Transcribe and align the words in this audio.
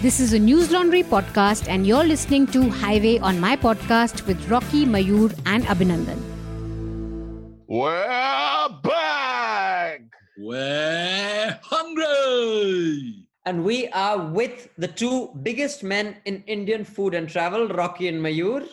This 0.00 0.20
is 0.20 0.32
a 0.32 0.38
Newslaundry 0.38 1.02
podcast, 1.02 1.66
and 1.66 1.84
you're 1.84 2.04
listening 2.04 2.46
to 2.54 2.70
Highway 2.70 3.18
on 3.18 3.40
my 3.40 3.56
podcast 3.56 4.24
with 4.28 4.48
Rocky, 4.48 4.86
Mayur, 4.86 5.36
and 5.44 5.64
Abhinandan. 5.64 6.22
We're 7.66 8.68
back. 8.84 10.02
We're 10.38 11.58
hungry. 11.64 13.26
And 13.44 13.64
we 13.64 13.88
are 13.88 14.18
with 14.18 14.68
the 14.78 14.86
two 14.86 15.30
biggest 15.42 15.82
men 15.82 16.18
in 16.26 16.44
Indian 16.46 16.84
food 16.84 17.14
and 17.14 17.28
travel, 17.28 17.66
Rocky 17.66 18.06
and 18.06 18.22
Mayur. 18.22 18.68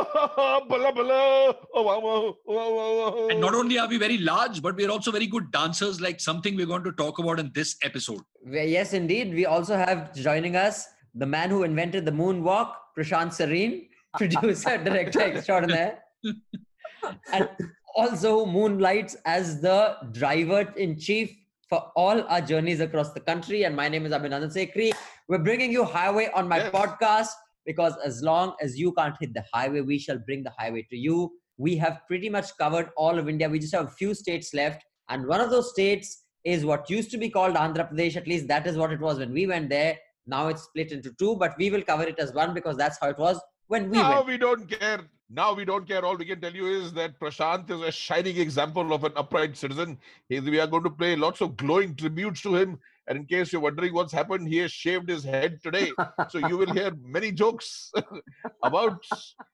Oh, 0.00 0.64
bala, 0.68 0.92
bala. 0.92 1.54
Oh, 1.74 1.82
wow, 1.82 2.00
wow, 2.00 2.36
wow, 2.46 3.12
wow. 3.16 3.28
And 3.28 3.40
not 3.40 3.54
only 3.54 3.78
are 3.78 3.88
we 3.88 3.98
very 3.98 4.18
large, 4.18 4.62
but 4.62 4.76
we're 4.76 4.90
also 4.90 5.10
very 5.10 5.26
good 5.26 5.50
dancers, 5.50 6.00
like 6.00 6.20
something 6.20 6.56
we're 6.56 6.66
going 6.66 6.84
to 6.84 6.92
talk 6.92 7.18
about 7.18 7.40
in 7.40 7.50
this 7.54 7.76
episode. 7.82 8.20
Yes, 8.48 8.92
indeed. 8.92 9.34
We 9.34 9.46
also 9.46 9.76
have 9.76 10.14
joining 10.14 10.56
us 10.56 10.86
the 11.14 11.26
man 11.26 11.50
who 11.50 11.62
invented 11.64 12.04
the 12.04 12.12
moonwalk, 12.12 12.72
Prashant 12.96 13.32
Sareen, 13.32 13.88
producer, 14.16 14.78
director 14.78 15.20
extraordinaire, 15.20 15.98
and 17.32 17.48
also 17.96 18.44
who 18.44 18.52
moonlights 18.52 19.16
as 19.24 19.60
the 19.60 19.96
driver 20.12 20.72
in 20.76 20.96
chief 20.98 21.34
for 21.68 21.90
all 21.96 22.22
our 22.28 22.40
journeys 22.40 22.80
across 22.80 23.12
the 23.12 23.20
country. 23.20 23.64
And 23.64 23.74
my 23.74 23.88
name 23.88 24.06
is 24.06 24.12
Abhinandan 24.12 24.52
Sekhri. 24.54 24.92
We're 25.28 25.38
bringing 25.38 25.70
you 25.72 25.84
Highway 25.84 26.30
on 26.34 26.48
my 26.48 26.58
Yes. 26.58 26.72
podcast 26.72 27.28
because 27.68 27.94
as 28.02 28.22
long 28.22 28.54
as 28.62 28.78
you 28.78 28.92
can't 28.92 29.14
hit 29.20 29.34
the 29.34 29.44
highway, 29.52 29.82
we 29.82 29.98
shall 29.98 30.18
bring 30.18 30.42
the 30.42 30.52
highway 30.58 30.86
to 30.90 30.96
you. 30.96 31.30
We 31.58 31.76
have 31.76 32.00
pretty 32.06 32.30
much 32.30 32.56
covered 32.56 32.88
all 32.96 33.18
of 33.18 33.28
India. 33.28 33.46
We 33.46 33.58
just 33.58 33.74
have 33.74 33.88
a 33.88 33.96
few 34.02 34.14
states 34.14 34.54
left. 34.54 34.82
And 35.10 35.26
one 35.26 35.42
of 35.42 35.50
those 35.50 35.70
states 35.70 36.24
is 36.44 36.64
what 36.64 36.88
used 36.88 37.10
to 37.10 37.18
be 37.18 37.28
called 37.28 37.56
Andhra 37.56 37.90
Pradesh. 37.90 38.16
At 38.16 38.26
least 38.26 38.48
that 38.48 38.66
is 38.66 38.78
what 38.78 38.90
it 38.90 39.00
was 39.00 39.18
when 39.18 39.34
we 39.34 39.46
went 39.46 39.68
there. 39.68 39.98
Now 40.26 40.48
it's 40.48 40.62
split 40.62 40.92
into 40.92 41.12
two, 41.18 41.36
but 41.36 41.58
we 41.58 41.70
will 41.70 41.82
cover 41.82 42.04
it 42.04 42.18
as 42.18 42.32
one 42.32 42.54
because 42.54 42.78
that's 42.78 42.98
how 43.02 43.10
it 43.10 43.18
was 43.18 43.38
when 43.66 43.90
we 43.90 43.98
now 43.98 44.14
went. 44.16 44.26
we 44.28 44.38
don't 44.38 44.70
care. 44.70 45.00
Now 45.30 45.52
we 45.52 45.66
don't 45.66 45.86
care. 45.86 46.06
All 46.06 46.16
we 46.16 46.24
can 46.24 46.40
tell 46.40 46.54
you 46.54 46.66
is 46.68 46.94
that 46.94 47.20
Prashant 47.20 47.70
is 47.70 47.82
a 47.82 47.92
shining 47.92 48.38
example 48.38 48.94
of 48.94 49.04
an 49.04 49.12
upright 49.14 49.58
citizen. 49.58 49.98
We 50.30 50.58
are 50.58 50.66
going 50.66 50.84
to 50.84 50.90
play 50.90 51.16
lots 51.16 51.42
of 51.42 51.56
glowing 51.58 51.94
tributes 51.96 52.40
to 52.42 52.56
him. 52.56 52.78
And 53.08 53.16
in 53.16 53.24
case 53.24 53.52
you're 53.52 53.62
wondering 53.62 53.94
what's 53.94 54.12
happened, 54.12 54.46
he 54.46 54.58
has 54.58 54.70
shaved 54.70 55.08
his 55.08 55.24
head 55.24 55.60
today. 55.62 55.90
so 56.28 56.38
you 56.38 56.58
will 56.58 56.72
hear 56.72 56.92
many 57.02 57.32
jokes 57.32 57.90
about 58.62 59.02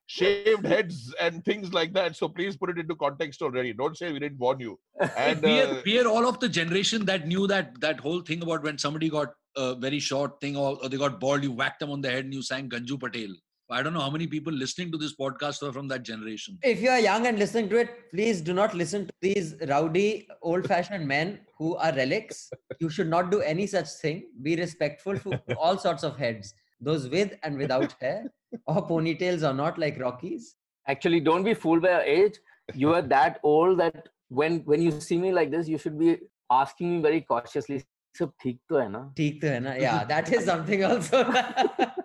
shaved 0.07 0.67
heads 0.67 1.15
and 1.21 1.45
things 1.45 1.73
like 1.73 1.93
that. 1.95 2.17
So 2.17 2.29
please 2.29 2.57
put 2.57 2.71
it 2.71 2.79
into 2.79 2.97
context 2.97 3.43
already. 3.43 3.73
Don't 3.73 3.97
say 3.97 4.13
we 4.13 4.19
didn't 4.19 4.39
warn 4.39 4.59
you. 4.59 4.79
And 5.17 5.41
we, 5.41 5.61
uh, 5.61 5.67
are, 5.67 5.83
we 5.85 6.01
are 6.01 6.09
all 6.09 6.29
of 6.29 6.41
the 6.41 6.49
generation 6.49 7.05
that 7.05 7.29
knew 7.29 7.47
that 7.47 7.81
that 7.81 8.01
whole 8.01 8.23
thing 8.23 8.43
about 8.43 8.65
when 8.65 8.77
somebody 8.77 9.09
got 9.09 9.33
a 9.57 9.77
very 9.77 10.01
short 10.01 10.41
thing 10.41 10.57
or, 10.57 10.77
or 10.83 10.89
they 10.89 10.97
got 10.97 11.21
bald, 11.21 11.45
you 11.45 11.53
whacked 11.53 11.79
them 11.79 11.93
on 11.93 12.01
the 12.01 12.11
head 12.11 12.25
and 12.25 12.35
you 12.35 12.43
sang 12.43 12.69
Ganju 12.69 12.99
Patel. 12.99 13.35
I 13.72 13.84
don't 13.84 13.94
know 13.94 14.02
how 14.02 14.10
many 14.10 14.26
people 14.26 14.52
listening 14.52 14.92
to 14.94 14.98
this 14.98 15.16
podcast 15.16 15.62
are 15.62 15.72
from 15.72 15.88
that 15.90 16.04
generation. 16.04 16.58
If 16.64 16.82
you 16.82 16.90
are 16.90 17.00
young 17.00 17.28
and 17.28 17.38
listening 17.38 17.70
to 17.70 17.78
it, 17.78 18.12
please 18.12 18.42
do 18.42 18.54
not 18.54 18.74
listen 18.74 19.06
to 19.06 19.14
these 19.22 19.56
rowdy, 19.68 20.28
old 20.42 20.66
fashioned 20.66 21.08
men 21.08 21.42
who 21.58 21.76
are 21.76 21.94
relics. 21.94 22.50
You 22.80 22.90
should 22.90 23.10
not 23.10 23.30
do 23.30 23.42
any 23.42 23.68
such 23.68 23.90
thing. 24.02 24.24
Be 24.42 24.56
respectful 24.56 25.20
to 25.20 25.40
all 25.56 25.78
sorts 25.78 26.04
of 26.04 26.18
heads, 26.18 26.56
those 26.82 27.10
with 27.10 27.36
and 27.44 27.58
without 27.58 27.94
hair, 28.02 28.32
or 28.66 28.88
ponytails 28.88 29.48
or 29.48 29.54
not, 29.54 29.78
like 29.78 30.00
Rockies. 30.00 30.56
actually 30.88 31.20
don't 31.20 31.44
be 31.44 31.54
fooled 31.54 31.84
by 31.84 31.90
your 31.90 32.02
age 32.02 32.40
you 32.84 32.94
are 32.94 33.02
that 33.02 33.40
old 33.44 33.80
that 33.80 34.10
when 34.40 34.60
when 34.72 34.82
you 34.82 34.92
see 35.08 35.18
me 35.18 35.32
like 35.32 35.52
this 35.52 35.68
you 35.68 35.78
should 35.78 35.98
be 36.00 36.18
asking 36.52 36.96
me 36.96 37.02
very 37.10 37.22
cautiously 37.32 37.82
सब 38.20 38.32
ठीक 38.44 38.58
तो 38.70 38.78
है 38.78 38.88
ना 38.92 39.00
Theek 39.18 39.36
to 39.42 39.50
hai 39.52 39.60
na? 39.60 39.74
Yeah, 39.82 40.04
that 40.04 40.32
is 40.38 40.46
something 40.46 40.84
also. 40.84 41.20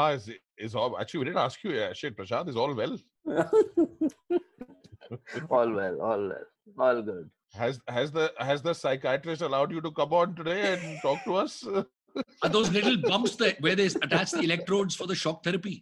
ah, 0.00 0.10
is, 0.18 0.30
is 0.66 0.74
all 0.74 0.98
actually 1.00 1.20
we 1.20 1.24
didn't 1.26 1.38
ask 1.46 1.62
you. 1.64 1.72
Yeah, 1.72 1.92
shit, 1.92 2.16
Prashant 2.16 2.48
is 2.48 2.56
all 2.56 2.74
well. 2.74 2.94
all 5.50 5.70
well 5.80 6.00
all 6.10 6.22
well 6.28 6.46
all 6.86 7.02
good 7.08 7.26
Has 7.54 7.80
has 7.96 8.10
the 8.16 8.24
has 8.46 8.62
the 8.62 8.74
psychiatrist 8.78 9.42
allowed 9.48 9.70
you 9.76 9.80
to 9.80 9.90
come 9.98 10.12
on 10.20 10.34
today 10.40 10.62
and 10.72 10.82
talk 11.02 11.20
to 11.26 11.36
us? 11.42 11.54
Are 12.42 12.48
those 12.56 12.70
little 12.76 12.96
bumps 13.10 13.36
that 13.42 13.60
where 13.66 13.76
they 13.80 13.86
attach 13.86 14.30
the 14.32 14.40
electrodes 14.48 14.94
for 15.00 15.06
the 15.06 15.14
shock 15.14 15.44
therapy? 15.44 15.76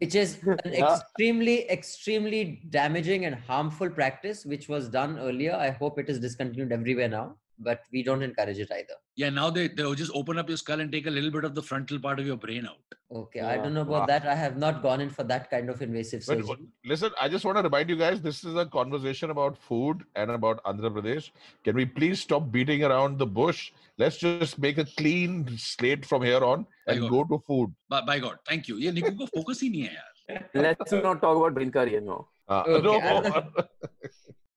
which 0.00 0.14
is 0.22 0.38
an 0.64 0.72
Yeah. 0.72 0.94
extremely, 0.94 1.56
extremely 1.76 2.40
damaging 2.70 3.26
and 3.26 3.34
harmful 3.34 3.90
practice, 3.90 4.44
which 4.52 4.68
was 4.68 4.88
done 4.88 5.18
earlier. 5.18 5.54
I 5.54 5.70
hope 5.70 5.98
it 5.98 6.08
is 6.08 6.20
discontinued 6.26 6.72
everywhere 6.72 7.08
now, 7.08 7.26
but 7.58 7.82
we 7.92 8.02
don't 8.02 8.22
encourage 8.22 8.58
it 8.66 8.70
either 8.72 8.98
yeah 9.16 9.30
now 9.30 9.48
they 9.56 9.66
they'll 9.68 9.98
just 10.00 10.12
open 10.14 10.38
up 10.38 10.48
your 10.52 10.58
skull 10.62 10.80
and 10.80 10.92
take 10.92 11.06
a 11.06 11.10
little 11.10 11.30
bit 11.36 11.44
of 11.48 11.54
the 11.54 11.62
frontal 11.62 11.98
part 11.98 12.20
of 12.20 12.26
your 12.26 12.36
brain 12.36 12.66
out. 12.66 12.96
Okay 13.18 13.40
i 13.40 13.56
don't 13.56 13.74
know 13.74 13.82
about 13.82 14.00
wow. 14.00 14.06
that. 14.06 14.26
I 14.26 14.34
have 14.34 14.56
not 14.56 14.82
gone 14.82 15.00
in 15.00 15.10
for 15.10 15.24
that 15.24 15.48
kind 15.50 15.70
of 15.70 15.80
invasive 15.80 16.24
but, 16.26 16.38
surgery. 16.38 16.66
listen 16.84 17.10
i 17.20 17.28
just 17.28 17.44
want 17.44 17.56
to 17.58 17.62
remind 17.62 17.88
you 17.88 17.96
guys 17.96 18.20
this 18.20 18.42
is 18.44 18.56
a 18.62 18.66
conversation 18.66 19.30
about 19.30 19.56
food 19.56 20.04
and 20.16 20.30
about 20.30 20.62
andhra 20.64 20.90
pradesh. 20.96 21.30
Can 21.64 21.76
we 21.76 21.86
please 21.86 22.20
stop 22.20 22.50
beating 22.50 22.84
around 22.84 23.18
the 23.18 23.26
bush? 23.26 23.72
Let's 23.98 24.18
just 24.18 24.58
make 24.58 24.78
a 24.78 24.84
clean 24.84 25.56
slate 25.56 26.04
from 26.04 26.22
here 26.22 26.44
on 26.44 26.66
and 26.86 27.08
go 27.08 27.24
to 27.24 27.42
food. 27.46 27.74
By, 27.88 28.00
by 28.12 28.18
god 28.18 28.38
thank 28.52 28.68
you. 28.68 28.76
Yeah 28.86 28.96
nikku 29.00 29.30
focus 29.36 29.62
hi 29.62 30.42
let's 30.54 30.92
not 30.92 31.22
talk 31.22 31.36
about 31.36 31.54
brain 31.60 31.70
career 31.78 32.00
no 32.12 32.26
uh, 32.48 32.62
okay. 32.66 32.82
no. 32.82 32.98
Uh, 32.98 33.42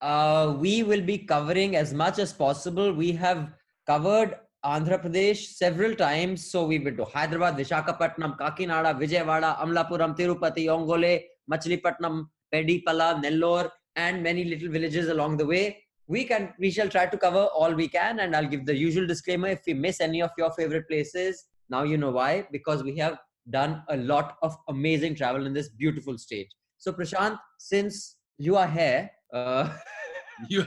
uh, 0.00 0.56
we 0.58 0.82
will 0.82 1.02
be 1.02 1.18
covering 1.18 1.76
as 1.76 1.92
much 1.92 2.18
as 2.18 2.32
possible. 2.32 2.92
We 2.92 3.12
have 3.12 3.52
covered 3.86 4.36
Andhra 4.64 5.02
Pradesh 5.02 5.54
several 5.54 5.94
times. 5.94 6.50
So 6.50 6.66
we've 6.66 6.84
been 6.84 6.96
to 6.96 7.04
Hyderabad, 7.04 7.56
Vishakhapatnam, 7.56 8.38
Kakinada, 8.38 8.98
Vijayawada, 8.98 9.58
Amlapuram, 9.58 10.16
Tirupati, 10.16 10.66
Ongole, 10.66 11.22
Machilipatnam, 11.50 12.26
Pedipala, 12.52 13.22
Nellore, 13.22 13.70
and 13.96 14.22
many 14.22 14.44
little 14.44 14.68
villages 14.68 15.08
along 15.08 15.38
the 15.38 15.46
way. 15.46 15.82
We 16.06 16.24
can, 16.24 16.52
we 16.58 16.70
shall 16.70 16.88
try 16.88 17.06
to 17.06 17.16
cover 17.16 17.44
all 17.54 17.72
we 17.72 17.88
can, 17.88 18.20
and 18.20 18.34
I'll 18.36 18.48
give 18.48 18.66
the 18.66 18.76
usual 18.76 19.06
disclaimer. 19.06 19.48
If 19.48 19.62
we 19.66 19.74
miss 19.74 20.00
any 20.00 20.20
of 20.20 20.30
your 20.36 20.50
favorite 20.52 20.88
places, 20.88 21.44
now 21.70 21.84
you 21.84 21.96
know 21.96 22.10
why. 22.10 22.46
Because 22.50 22.82
we 22.82 22.96
have 22.98 23.18
done 23.48 23.82
a 23.88 23.96
lot 23.96 24.36
of 24.42 24.56
amazing 24.68 25.14
travel 25.14 25.46
in 25.46 25.54
this 25.54 25.68
beautiful 25.68 26.18
state. 26.18 26.52
So 26.78 26.92
Prashant, 26.92 27.38
since 27.58 28.16
you 28.38 28.56
are 28.56 28.68
here, 28.68 29.10
uh, 29.32 29.72
You, 30.48 30.64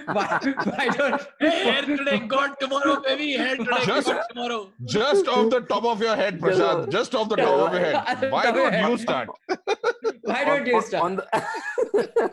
why, 0.07 0.39
why 0.65 0.89
don't 0.97 1.23
hey, 1.41 1.51
hair 1.65 1.83
today, 1.83 2.19
God 2.21 2.55
tomorrow, 2.61 3.01
baby. 3.03 3.33
Hair 3.33 3.57
today, 3.59 3.85
Just- 3.85 4.07
God 4.09 4.23
tomorrow. 4.31 4.71
just 4.85 5.29
off 5.29 5.51
the 5.51 5.61
top 5.61 5.85
of 5.85 6.01
your 6.01 6.17
head, 6.17 6.41
Prashant. 6.41 6.91
Just 6.91 7.15
off 7.15 7.29
the 7.29 7.37
top 7.37 7.69
of 7.69 7.73
your 7.73 7.81
head. 7.81 8.31
Why 8.33 8.43
Top 8.45 8.55
of 8.55 8.61
your 8.63 8.71
don't 8.71 8.91
you 8.91 8.99
start? 8.99 9.29
why 10.23 10.45
don't 10.45 10.67
you 10.67 10.81
start? 10.83 11.05
on 11.05 11.17
the 11.17 12.31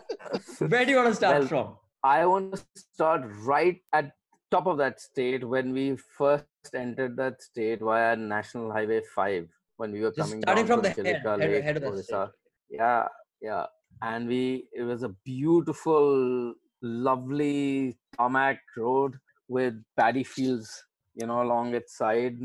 Where 0.67 0.85
do 0.85 0.91
you 0.91 0.97
want 0.97 1.09
to 1.09 1.15
start 1.15 1.39
Well, 1.39 1.47
from? 1.47 1.75
I 2.03 2.25
want 2.25 2.53
to 2.55 2.61
start 2.75 3.23
right 3.43 3.79
at 3.93 4.11
top 4.51 4.67
of 4.67 4.77
that 4.77 4.99
state 4.99 5.47
when 5.47 5.71
we 5.73 5.95
first 6.17 6.45
entered 6.73 7.15
that 7.17 7.41
state 7.41 7.79
via 7.79 8.15
National 8.15 8.71
Highway 8.71 9.01
5 9.15 9.47
when 9.77 9.91
we 9.91 10.01
were 10.01 10.11
Just 10.11 10.29
coming 10.29 10.41
starting 10.43 10.65
down 10.65 10.81
from 10.81 10.83
from 10.93 11.03
the 11.03 11.09
head- 11.11 11.21
Chilika 11.23 11.39
head- 11.41 11.51
Lake, 11.51 11.63
head 11.63 11.77
of 11.77 11.83
that 11.83 11.91
Odisha. 11.93 12.31
Yeah, 12.69 13.07
yeah. 13.41 13.65
And 14.01 14.27
we 14.27 14.67
it 14.73 14.83
was 14.83 15.03
a 15.03 15.09
beautiful, 15.23 16.53
lovely 16.81 17.97
tarmac 18.17 18.59
road 18.77 19.17
with 19.47 19.75
paddy 19.97 20.23
fields, 20.23 20.83
you 21.15 21.27
know, 21.27 21.41
along 21.41 21.75
its 21.75 21.97
side. 21.97 22.37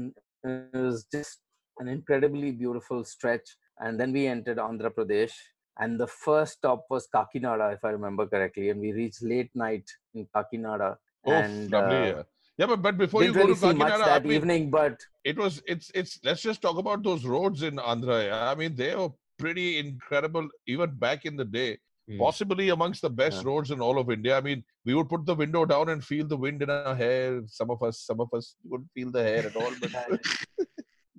It 0.44 0.69
was 0.72 1.06
just 1.12 1.41
an 1.78 1.89
incredibly 1.89 2.50
beautiful 2.53 3.05
stretch. 3.05 3.56
And 3.78 3.99
then 3.99 4.12
we 4.12 4.27
entered 4.27 4.59
Andhra 4.59 4.91
Pradesh. 4.91 5.33
And 5.78 6.00
the 6.00 6.06
first 6.06 6.55
stop 6.55 6.87
was 6.89 7.06
Kakinada, 7.15 7.75
if 7.75 7.84
I 7.84 7.91
remember 7.91 8.27
correctly. 8.27 8.71
And 8.71 8.81
we 8.81 8.93
reached 8.93 9.23
late 9.23 9.50
night 9.55 9.84
in 10.15 10.27
Kakinada. 10.34 10.97
Oh, 11.27 11.33
and 11.33 11.71
lovely. 11.71 11.97
uh, 11.97 12.05
yeah. 12.05 12.23
Yeah, 12.59 12.67
but, 12.67 12.81
but 12.81 12.97
before 12.97 13.23
you 13.23 13.35
didn't 13.35 13.43
go 13.43 13.49
really 13.49 13.55
to 13.55 13.61
see 13.61 13.73
much 13.75 13.93
Kakinada, 13.93 14.02
I 14.02 14.06
that 14.06 14.25
mean, 14.25 14.32
evening, 14.32 14.70
but 14.70 14.99
it 15.25 15.37
was 15.37 15.62
it's 15.67 15.91
it's 15.94 16.19
let's 16.25 16.41
just 16.41 16.62
talk 16.62 16.79
about 16.79 17.02
those 17.02 17.26
roads 17.26 17.62
in 17.62 17.76
Andhra. 17.76 18.26
yeah. 18.26 18.50
I 18.50 18.55
mean, 18.55 18.75
they 18.75 18.97
were 18.97 19.11
pretty 19.38 19.79
incredible 19.79 20.49
even 20.67 20.91
back 20.91 21.25
in 21.25 21.37
the 21.37 21.44
day. 21.44 21.79
Hmm. 22.09 22.19
Possibly 22.19 22.69
amongst 22.69 23.03
the 23.03 23.11
best 23.11 23.43
Yeah. 23.43 23.49
roads 23.50 23.71
in 23.73 23.81
all 23.81 23.99
of 23.99 24.11
India. 24.11 24.37
I 24.38 24.41
mean, 24.41 24.62
we 24.85 24.94
would 24.94 25.09
put 25.09 25.27
the 25.27 25.35
window 25.35 25.65
down 25.65 25.88
and 25.88 26.05
feel 26.05 26.27
the 26.27 26.37
wind 26.37 26.62
in 26.62 26.71
our 26.71 26.94
hair. 26.94 27.43
Some 27.47 27.71
of 27.71 27.83
us, 27.83 28.00
some 28.00 28.21
of 28.21 28.29
us 28.33 28.56
wouldn't 28.65 28.91
feel 28.94 29.11
the 29.11 29.23
hair 29.23 29.47
at 29.47 29.56
all. 29.56 29.73
But 29.81 29.93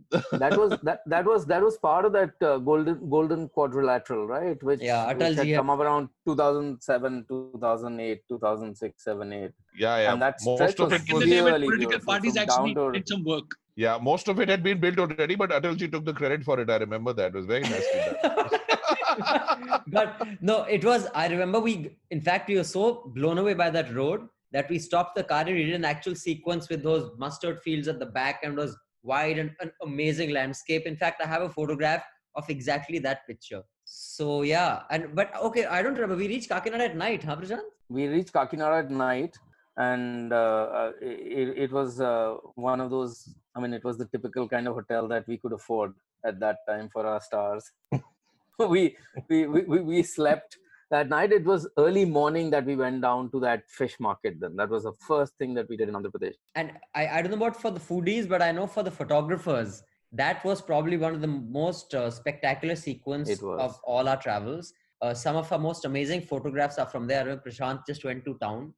that 0.39 0.57
was 0.57 0.69
that 0.83 1.01
that 1.13 1.25
was 1.25 1.45
that 1.47 1.61
was 1.61 1.77
part 1.79 2.05
of 2.05 2.13
that 2.13 2.31
uh, 2.41 2.57
golden 2.59 3.09
golden 3.09 3.49
quadrilateral 3.49 4.25
right 4.25 4.61
which, 4.63 4.79
Yeah, 4.81 5.05
which 5.07 5.17
Atalji 5.17 5.35
had 5.35 5.47
had- 5.47 5.55
come 5.57 5.69
up 5.69 5.79
around 5.81 6.07
2007 6.25 7.25
2008 7.27 8.21
2006 8.29 9.03
7 9.03 9.33
8 9.33 9.51
yeah, 9.77 9.97
yeah. 10.03 10.13
and 10.13 10.21
that 10.21 10.35
most 10.45 10.59
stretch 10.59 10.79
of 10.79 10.91
was 10.91 11.01
it 11.01 11.09
In 11.09 11.15
was 11.15 11.23
the 11.25 11.29
day 11.29 11.41
really 11.41 11.67
political 11.67 11.99
parties 11.99 12.37
actually 12.37 12.73
down 12.73 12.93
to- 12.93 12.99
did 12.99 13.05
some 13.09 13.25
work. 13.25 13.51
Yeah, 13.77 13.99
most 14.01 14.27
of 14.27 14.39
it 14.39 14.49
had 14.49 14.63
been 14.63 14.79
built 14.79 14.97
already, 14.97 15.35
but 15.35 15.51
Atalji 15.51 15.89
took 15.91 16.03
the 16.03 16.13
credit 16.13 16.43
for 16.43 16.59
it. 16.59 16.67
I 16.67 16.77
remember 16.77 17.13
that. 17.13 17.27
It 17.27 17.35
was 17.35 17.45
very 17.45 17.61
nicely 17.61 17.99
done. 18.23 19.81
but 19.87 20.27
no, 20.41 20.63
it 20.63 20.83
was. 20.83 21.07
I 21.13 21.27
remember 21.27 21.59
we. 21.59 21.95
In 22.09 22.19
fact, 22.19 22.49
we 22.49 22.55
were 22.55 22.63
so 22.63 23.11
blown 23.13 23.37
away 23.37 23.53
by 23.53 23.69
that 23.69 23.93
road 23.93 24.27
that 24.51 24.67
we 24.67 24.79
stopped 24.79 25.15
the 25.15 25.23
car 25.23 25.41
and 25.41 25.53
we 25.55 25.63
did 25.65 25.75
an 25.75 25.85
actual 25.85 26.15
sequence 26.15 26.69
with 26.69 26.81
those 26.81 27.11
mustard 27.19 27.61
fields 27.61 27.87
at 27.87 27.99
the 27.99 28.07
back 28.07 28.39
and 28.43 28.57
was 28.57 28.75
wide 29.03 29.37
and 29.37 29.51
an 29.59 29.71
amazing 29.83 30.31
landscape. 30.31 30.87
In 30.87 30.97
fact, 30.97 31.21
I 31.23 31.27
have 31.27 31.43
a 31.43 31.49
photograph 31.49 32.03
of 32.33 32.49
exactly 32.49 32.97
that 32.99 33.27
picture. 33.27 33.61
So 33.85 34.41
yeah, 34.41 34.81
and 34.89 35.13
but 35.13 35.35
okay, 35.35 35.65
I 35.65 35.83
don't 35.83 35.93
remember. 35.93 36.15
We 36.15 36.27
reached 36.27 36.49
Kakinada 36.49 36.89
at 36.89 36.97
night, 36.97 37.23
huh, 37.23 37.35
Prashant? 37.35 37.61
We 37.89 38.07
reached 38.07 38.33
Kakinada 38.33 38.85
at 38.85 38.89
night, 38.89 39.37
and 39.77 40.33
uh, 40.33 40.35
uh, 40.35 40.91
it, 41.01 41.57
it 41.57 41.71
was 41.71 42.01
uh, 42.01 42.35
one 42.55 42.81
of 42.81 42.89
those. 42.89 43.35
I 43.55 43.59
mean, 43.59 43.73
it 43.73 43.83
was 43.83 43.97
the 43.97 44.05
typical 44.05 44.47
kind 44.47 44.67
of 44.67 44.75
hotel 44.75 45.07
that 45.07 45.27
we 45.27 45.37
could 45.37 45.53
afford 45.53 45.93
at 46.25 46.39
that 46.39 46.57
time 46.67 46.89
for 46.89 47.05
our 47.05 47.21
stars. 47.21 47.71
we, 48.59 48.97
we 49.29 49.45
we 49.45 49.79
we 49.79 50.03
slept 50.03 50.57
that 50.89 51.09
night. 51.09 51.31
It 51.31 51.45
was 51.45 51.67
early 51.77 52.05
morning 52.05 52.49
that 52.51 52.65
we 52.65 52.75
went 52.75 53.01
down 53.01 53.29
to 53.31 53.39
that 53.41 53.69
fish 53.69 53.99
market. 53.99 54.39
Then 54.39 54.55
that 54.55 54.69
was 54.69 54.83
the 54.83 54.93
first 54.93 55.37
thing 55.37 55.53
that 55.55 55.69
we 55.69 55.77
did 55.77 55.89
in 55.89 55.95
Andhra 55.95 56.11
Pradesh. 56.11 56.35
And 56.55 56.71
I, 56.95 57.07
I 57.07 57.21
don't 57.21 57.31
know 57.31 57.45
about 57.45 57.61
for 57.61 57.71
the 57.71 57.79
foodies, 57.79 58.27
but 58.27 58.41
I 58.41 58.51
know 58.51 58.65
for 58.65 58.83
the 58.83 58.91
photographers, 58.91 59.83
that 60.11 60.43
was 60.43 60.61
probably 60.61 60.97
one 60.97 61.13
of 61.13 61.21
the 61.21 61.27
most 61.27 61.93
uh, 61.93 62.09
spectacular 62.09 62.75
sequence 62.75 63.29
of 63.43 63.79
all 63.83 64.07
our 64.07 64.17
travels. 64.17 64.73
Uh, 65.01 65.13
some 65.13 65.35
of 65.35 65.51
our 65.51 65.59
most 65.59 65.85
amazing 65.85 66.21
photographs 66.21 66.79
are 66.79 66.87
from 66.87 67.05
there. 67.05 67.37
Prashant 67.45 67.85
just 67.85 68.03
went 68.03 68.25
to 68.25 68.35
town, 68.41 68.73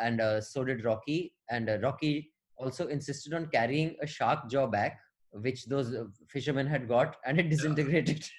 and 0.00 0.20
uh, 0.20 0.40
so 0.40 0.64
did 0.64 0.84
Rocky. 0.84 1.32
And 1.50 1.70
uh, 1.70 1.78
Rocky 1.78 2.30
also 2.56 2.88
insisted 2.88 3.34
on 3.34 3.46
carrying 3.46 3.96
a 4.02 4.06
shark 4.06 4.50
jaw 4.50 4.66
back, 4.66 4.98
which 5.32 5.66
those 5.66 5.94
uh, 5.94 6.04
fishermen 6.28 6.66
had 6.66 6.88
got, 6.88 7.16
and 7.24 7.38
it 7.38 7.48
disintegrated. 7.50 8.24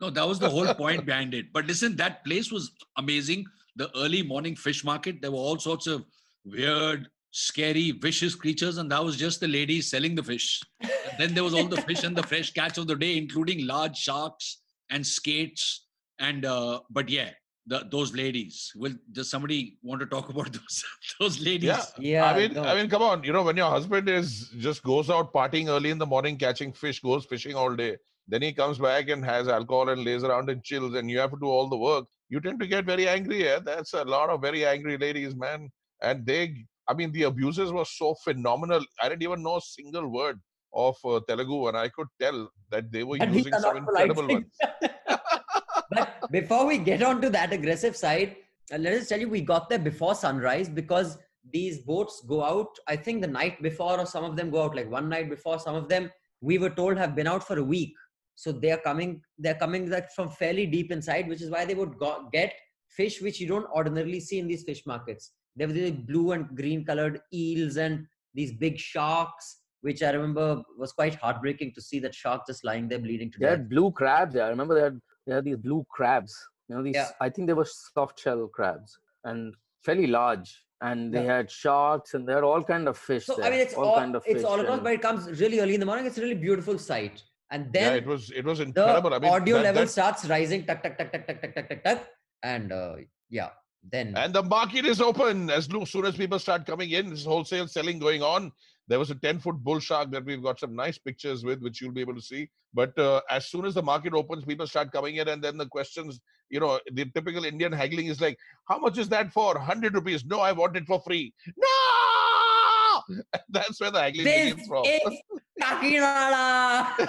No, 0.00 0.10
that 0.10 0.26
was 0.26 0.40
the 0.40 0.50
whole 0.50 0.74
point 0.74 1.06
behind 1.06 1.34
it. 1.34 1.52
But 1.52 1.66
listen, 1.66 1.94
that 1.96 2.24
place 2.24 2.50
was 2.50 2.72
amazing. 2.98 3.44
The 3.76 3.88
early 3.96 4.22
morning 4.22 4.56
fish 4.56 4.84
market, 4.84 5.22
there 5.22 5.30
were 5.30 5.38
all 5.38 5.58
sorts 5.58 5.86
of 5.86 6.04
weird, 6.44 7.08
scary, 7.30 7.92
vicious 7.92 8.34
creatures, 8.34 8.78
and 8.78 8.90
that 8.90 9.02
was 9.02 9.16
just 9.16 9.40
the 9.40 9.48
ladies 9.48 9.88
selling 9.88 10.14
the 10.14 10.22
fish. 10.22 10.60
And 10.80 11.18
then 11.18 11.32
there 11.32 11.44
was 11.44 11.54
all 11.54 11.68
the 11.68 11.80
fish 11.82 12.02
and 12.02 12.14
the 12.14 12.22
fresh 12.24 12.52
catch 12.52 12.76
of 12.76 12.86
the 12.86 12.96
day, 12.96 13.16
including 13.16 13.66
large 13.66 13.96
sharks 13.96 14.58
and 14.90 15.06
skates. 15.06 15.86
And 16.18 16.44
uh, 16.44 16.80
but 16.90 17.08
yeah, 17.08 17.30
the, 17.66 17.86
those 17.90 18.14
ladies. 18.14 18.72
Will 18.76 18.94
does 19.12 19.30
somebody 19.30 19.78
want 19.82 20.00
to 20.00 20.06
talk 20.06 20.28
about 20.28 20.52
those 20.58 20.84
those 21.20 21.40
ladies? 21.40 21.68
Yeah. 21.68 21.84
yeah, 21.98 22.30
I 22.30 22.38
mean, 22.38 22.52
no. 22.54 22.64
I 22.64 22.74
mean, 22.74 22.88
come 22.88 23.02
on. 23.02 23.24
You 23.24 23.32
know, 23.32 23.42
when 23.42 23.56
your 23.56 23.70
husband 23.70 24.08
is 24.08 24.50
just 24.58 24.82
goes 24.82 25.10
out 25.10 25.32
partying 25.32 25.68
early 25.68 25.90
in 25.90 25.98
the 25.98 26.06
morning, 26.06 26.36
catching 26.36 26.72
fish, 26.72 27.00
goes 27.00 27.24
fishing 27.24 27.54
all 27.54 27.74
day, 27.74 27.96
then 28.28 28.42
he 28.42 28.52
comes 28.52 28.78
back 28.78 29.08
and 29.08 29.24
has 29.24 29.48
alcohol 29.48 29.88
and 29.88 30.04
lays 30.04 30.24
around 30.24 30.50
and 30.50 30.62
chills, 30.62 30.94
and 30.94 31.10
you 31.10 31.18
have 31.18 31.30
to 31.30 31.38
do 31.40 31.46
all 31.46 31.68
the 31.68 31.76
work. 31.76 32.06
You 32.28 32.40
tend 32.40 32.60
to 32.60 32.66
get 32.66 32.84
very 32.84 33.08
angry. 33.08 33.44
Yeah? 33.44 33.60
That's 33.64 33.92
a 33.92 34.04
lot 34.04 34.30
of 34.30 34.40
very 34.40 34.66
angry 34.66 34.96
ladies, 34.98 35.34
man. 35.34 35.70
And 36.02 36.26
they, 36.26 36.64
I 36.88 36.94
mean, 36.94 37.12
the 37.12 37.24
abuses 37.24 37.72
were 37.72 37.84
so 37.84 38.14
phenomenal. 38.24 38.84
I 39.00 39.08
didn't 39.08 39.22
even 39.22 39.42
know 39.42 39.56
a 39.56 39.60
single 39.60 40.08
word 40.08 40.40
of 40.74 40.96
uh, 41.04 41.20
Telugu, 41.28 41.68
and 41.68 41.76
I 41.76 41.88
could 41.88 42.08
tell 42.20 42.50
that 42.70 42.90
they 42.90 43.04
were 43.04 43.16
And 43.20 43.34
using 43.34 43.52
some 43.52 43.76
incredible 43.76 44.26
ones. 44.26 44.46
but 45.90 46.30
before 46.30 46.66
we 46.66 46.78
get 46.78 47.02
on 47.02 47.20
to 47.22 47.30
that 47.30 47.52
aggressive 47.52 47.96
side, 47.96 48.36
uh, 48.72 48.78
let 48.78 48.94
us 48.94 49.08
tell 49.08 49.20
you 49.20 49.28
we 49.28 49.40
got 49.40 49.68
there 49.68 49.78
before 49.78 50.14
sunrise 50.14 50.68
because 50.68 51.18
these 51.52 51.78
boats 51.78 52.22
go 52.26 52.42
out, 52.42 52.68
I 52.88 52.96
think 52.96 53.20
the 53.20 53.28
night 53.28 53.62
before, 53.62 53.98
or 54.00 54.06
some 54.06 54.24
of 54.24 54.36
them 54.36 54.50
go 54.50 54.62
out 54.62 54.74
like 54.74 54.90
one 54.90 55.08
night 55.08 55.28
before. 55.28 55.58
Some 55.58 55.74
of 55.74 55.88
them 55.88 56.10
we 56.40 56.58
were 56.58 56.70
told 56.70 56.96
have 56.96 57.14
been 57.14 57.26
out 57.26 57.46
for 57.46 57.58
a 57.58 57.64
week. 57.64 57.92
So 58.36 58.50
they 58.50 58.72
are 58.72 58.78
coming, 58.78 59.20
they're 59.38 59.54
coming 59.54 59.90
like 59.90 60.10
from 60.12 60.28
fairly 60.30 60.66
deep 60.66 60.90
inside, 60.90 61.28
which 61.28 61.42
is 61.42 61.50
why 61.50 61.64
they 61.64 61.74
would 61.74 61.98
go, 61.98 62.28
get 62.32 62.52
fish 62.88 63.20
which 63.20 63.40
you 63.40 63.46
don't 63.48 63.66
ordinarily 63.74 64.20
see 64.20 64.38
in 64.38 64.48
these 64.48 64.64
fish 64.64 64.82
markets. 64.86 65.32
There 65.56 65.68
were 65.68 65.74
the 65.74 65.90
blue 65.92 66.32
and 66.32 66.48
green 66.56 66.84
colored 66.84 67.20
eels 67.32 67.76
and 67.76 68.06
these 68.34 68.52
big 68.52 68.78
sharks, 68.78 69.58
which 69.82 70.02
I 70.02 70.10
remember 70.10 70.62
was 70.78 70.92
quite 70.92 71.14
heartbreaking 71.16 71.72
to 71.74 71.80
see 71.80 71.98
that 72.00 72.14
shark 72.14 72.42
just 72.46 72.64
lying 72.64 72.88
there 72.88 72.98
bleeding 72.98 73.30
to 73.32 73.38
They 73.38 73.46
death. 73.46 73.58
had 73.58 73.68
blue 73.68 73.92
crabs. 73.92 74.34
Yeah, 74.34 74.46
I 74.46 74.48
remember 74.48 74.74
they 74.74 74.80
had 74.82 75.00
they 75.26 75.34
had 75.34 75.44
these 75.44 75.56
blue 75.56 75.86
crabs. 75.90 76.34
You 76.68 76.76
know, 76.76 76.82
these 76.82 76.94
Yeah. 76.94 77.10
I 77.20 77.28
think 77.28 77.46
they 77.48 77.52
were 77.54 77.64
soft 77.66 78.18
shell 78.20 78.46
crabs 78.48 78.98
and 79.24 79.54
fairly 79.82 80.06
large. 80.06 80.60
And 80.80 81.14
they 81.14 81.24
had 81.24 81.50
sharks 81.50 82.12
and 82.14 82.28
they 82.28 82.34
had 82.34 82.42
all 82.44 82.62
kind 82.62 82.88
of 82.88 82.98
fish. 82.98 83.24
So 83.24 83.36
there, 83.36 83.46
I 83.46 83.50
mean, 83.50 83.60
it's 83.60 83.74
all, 83.74 83.86
all, 83.86 83.96
kind 83.96 84.14
of 84.16 84.22
it's 84.26 84.34
fish 84.34 84.44
all 84.44 84.60
across, 84.60 84.74
and- 84.74 84.84
but 84.84 84.92
it 84.92 85.00
comes 85.00 85.40
really 85.40 85.60
early 85.60 85.74
in 85.74 85.80
the 85.80 85.86
morning. 85.86 86.04
It's 86.04 86.18
a 86.18 86.20
really 86.20 86.34
beautiful 86.34 86.78
sight, 86.78 87.22
and 87.50 87.66
Yeah, 87.66 87.70
then 87.90 87.96
it 88.02 88.06
was 88.06 88.30
it 88.30 88.44
was 88.44 88.58
the 88.58 88.64
incredible. 88.64 89.14
I 89.14 89.18
mean, 89.18 89.30
audio 89.32 89.56
that- 89.56 89.62
level 89.62 89.82
that- 89.84 89.88
starts 89.90 90.26
rising, 90.26 90.66
tuck 90.66 90.82
tuck 90.82 90.98
tuck 90.98 91.10
tuck 91.10 91.26
tuck 91.26 91.40
tuck 91.40 91.54
tuck 91.54 91.68
tuck 91.70 91.84
tuck, 91.84 92.08
and 92.42 92.70
uh, 92.72 92.96
yeah, 93.30 93.50
then 93.90 94.14
And 94.14 94.34
the 94.34 94.42
market 94.42 94.84
is 94.84 95.00
open 95.00 95.48
as 95.48 95.66
soon 95.86 96.04
as 96.04 96.16
people 96.16 96.38
start 96.38 96.66
coming 96.66 96.90
in. 96.90 97.06
There's 97.06 97.24
wholesale 97.24 97.66
selling 97.68 97.98
going 97.98 98.22
on. 98.22 98.52
There 98.88 98.98
was 98.98 99.10
a 99.10 99.14
10 99.14 99.38
foot 99.38 99.56
bull 99.56 99.80
shark 99.80 100.10
that 100.10 100.24
we've 100.24 100.42
got 100.42 100.60
some 100.60 100.76
nice 100.76 100.98
pictures 100.98 101.44
with, 101.44 101.60
which 101.62 101.80
you'll 101.80 101.92
be 101.92 102.02
able 102.02 102.14
to 102.14 102.20
see. 102.20 102.50
But 102.74 102.98
uh, 102.98 103.20
as 103.30 103.46
soon 103.46 103.64
as 103.64 103.74
the 103.74 103.82
market 103.82 104.12
opens, 104.12 104.44
people 104.44 104.66
start 104.66 104.92
coming 104.92 105.16
in, 105.16 105.28
and 105.28 105.42
then 105.42 105.56
the 105.56 105.66
questions, 105.66 106.20
you 106.50 106.60
know, 106.60 106.78
the 106.92 107.06
typical 107.06 107.44
Indian 107.44 107.72
haggling 107.72 108.06
is 108.06 108.20
like, 108.20 108.38
How 108.68 108.78
much 108.78 108.98
is 108.98 109.08
that 109.08 109.32
for? 109.32 109.54
100 109.54 109.94
rupees. 109.94 110.24
No, 110.24 110.40
I 110.40 110.52
want 110.52 110.76
it 110.76 110.86
for 110.86 111.00
free. 111.00 111.32
No! 111.56 113.22
That's 113.48 113.80
where 113.80 113.90
the 113.90 114.00
haggling 114.00 114.24
this 114.24 114.50
begins 114.50 114.68
from. 114.68 114.84
is 114.84 115.20
Kakinada. 115.62 117.08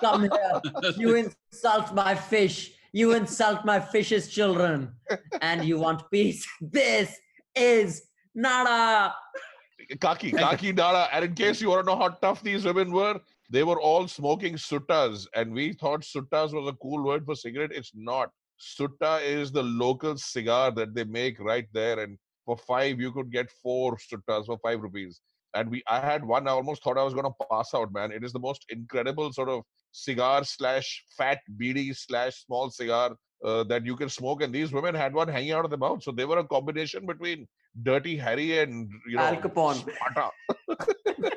Come 0.00 0.22
here, 0.22 0.60
you 0.96 1.14
insult 1.14 1.94
my 1.94 2.14
fish. 2.14 2.72
You 2.92 3.12
insult 3.12 3.64
my 3.64 3.78
fish's 3.78 4.28
children, 4.28 4.92
and 5.40 5.64
you 5.64 5.78
want 5.78 6.02
peace. 6.10 6.44
This 6.60 7.16
is 7.54 8.02
nada. 8.34 9.14
Kaki, 9.98 10.32
Kaki 10.32 10.72
Dara. 10.72 11.08
And 11.12 11.24
in 11.24 11.34
case 11.34 11.60
you 11.60 11.70
want 11.70 11.86
to 11.86 11.92
know 11.92 11.98
how 11.98 12.08
tough 12.08 12.42
these 12.42 12.64
women 12.64 12.92
were, 12.92 13.20
they 13.50 13.64
were 13.64 13.80
all 13.80 14.06
smoking 14.06 14.54
suttas. 14.54 15.26
And 15.34 15.52
we 15.52 15.72
thought 15.72 16.02
suttas 16.02 16.52
was 16.52 16.68
a 16.68 16.76
cool 16.76 17.04
word 17.04 17.24
for 17.24 17.34
cigarette. 17.34 17.72
It's 17.72 17.92
not. 17.94 18.30
Sutta 18.60 19.22
is 19.22 19.50
the 19.50 19.62
local 19.62 20.16
cigar 20.16 20.70
that 20.72 20.94
they 20.94 21.04
make 21.04 21.40
right 21.40 21.66
there. 21.72 22.00
And 22.00 22.18
for 22.44 22.56
five, 22.56 23.00
you 23.00 23.12
could 23.12 23.32
get 23.32 23.50
four 23.62 23.96
suttas 23.96 24.46
for 24.46 24.58
five 24.58 24.80
rupees. 24.80 25.20
And 25.54 25.70
we, 25.70 25.82
I 25.88 26.00
had 26.00 26.24
one. 26.24 26.46
I 26.46 26.52
almost 26.52 26.82
thought 26.82 26.98
I 26.98 27.02
was 27.02 27.14
going 27.14 27.26
to 27.26 27.46
pass 27.50 27.74
out, 27.74 27.92
man. 27.92 28.12
It 28.12 28.24
is 28.24 28.32
the 28.32 28.38
most 28.38 28.64
incredible 28.68 29.32
sort 29.32 29.48
of 29.48 29.62
cigar 29.92 30.44
slash 30.44 31.04
fat 31.16 31.40
beady 31.56 31.92
slash 31.92 32.44
small 32.44 32.70
cigar 32.70 33.16
uh, 33.44 33.64
that 33.64 33.84
you 33.84 33.96
can 33.96 34.08
smoke. 34.08 34.42
And 34.42 34.54
these 34.54 34.72
women 34.72 34.94
had 34.94 35.14
one 35.14 35.28
hanging 35.28 35.52
out 35.52 35.64
of 35.64 35.70
their 35.70 35.78
mouth. 35.78 36.02
So 36.02 36.12
they 36.12 36.24
were 36.24 36.38
a 36.38 36.44
combination 36.44 37.06
between 37.06 37.48
Dirty 37.82 38.16
Harry 38.16 38.60
and 38.60 38.90
you 39.08 39.16
know 39.16 39.22
Al 39.22 39.36
Capone. 39.36 39.88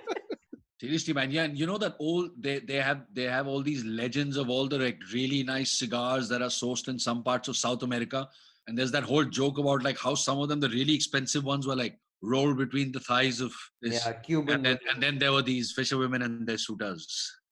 Seriously, 0.79 1.13
man. 1.13 1.31
Yeah, 1.31 1.43
and 1.43 1.57
you 1.57 1.65
know 1.65 1.77
that 1.77 1.95
all 1.99 2.29
they 2.37 2.59
they 2.59 2.75
have 2.75 3.05
they 3.13 3.23
have 3.23 3.47
all 3.47 3.61
these 3.61 3.85
legends 3.85 4.35
of 4.37 4.49
all 4.49 4.67
the 4.67 4.77
like 4.77 4.99
really 5.13 5.43
nice 5.43 5.71
cigars 5.71 6.27
that 6.29 6.41
are 6.41 6.49
sourced 6.49 6.87
in 6.87 6.99
some 6.99 7.23
parts 7.23 7.47
of 7.47 7.55
South 7.55 7.83
America. 7.83 8.27
And 8.67 8.77
there's 8.77 8.91
that 8.91 9.03
whole 9.03 9.25
joke 9.25 9.57
about 9.57 9.83
like 9.83 9.97
how 9.97 10.15
some 10.15 10.39
of 10.39 10.49
them, 10.49 10.59
the 10.59 10.69
really 10.69 10.93
expensive 10.93 11.43
ones, 11.43 11.67
were 11.67 11.75
like 11.75 11.97
rolled 12.23 12.57
between 12.57 12.91
the 12.91 12.99
thighs 13.01 13.41
of 13.41 13.53
this. 13.81 14.05
Yeah, 14.05 14.13
Cuban. 14.13 14.55
And 14.55 14.65
then 14.65 14.79
and 14.91 15.03
then 15.03 15.19
there 15.19 15.31
were 15.31 15.41
these 15.41 15.73
fisherwomen 15.73 16.21
and 16.23 16.47
their 16.47 16.57
suitors. 16.57 17.05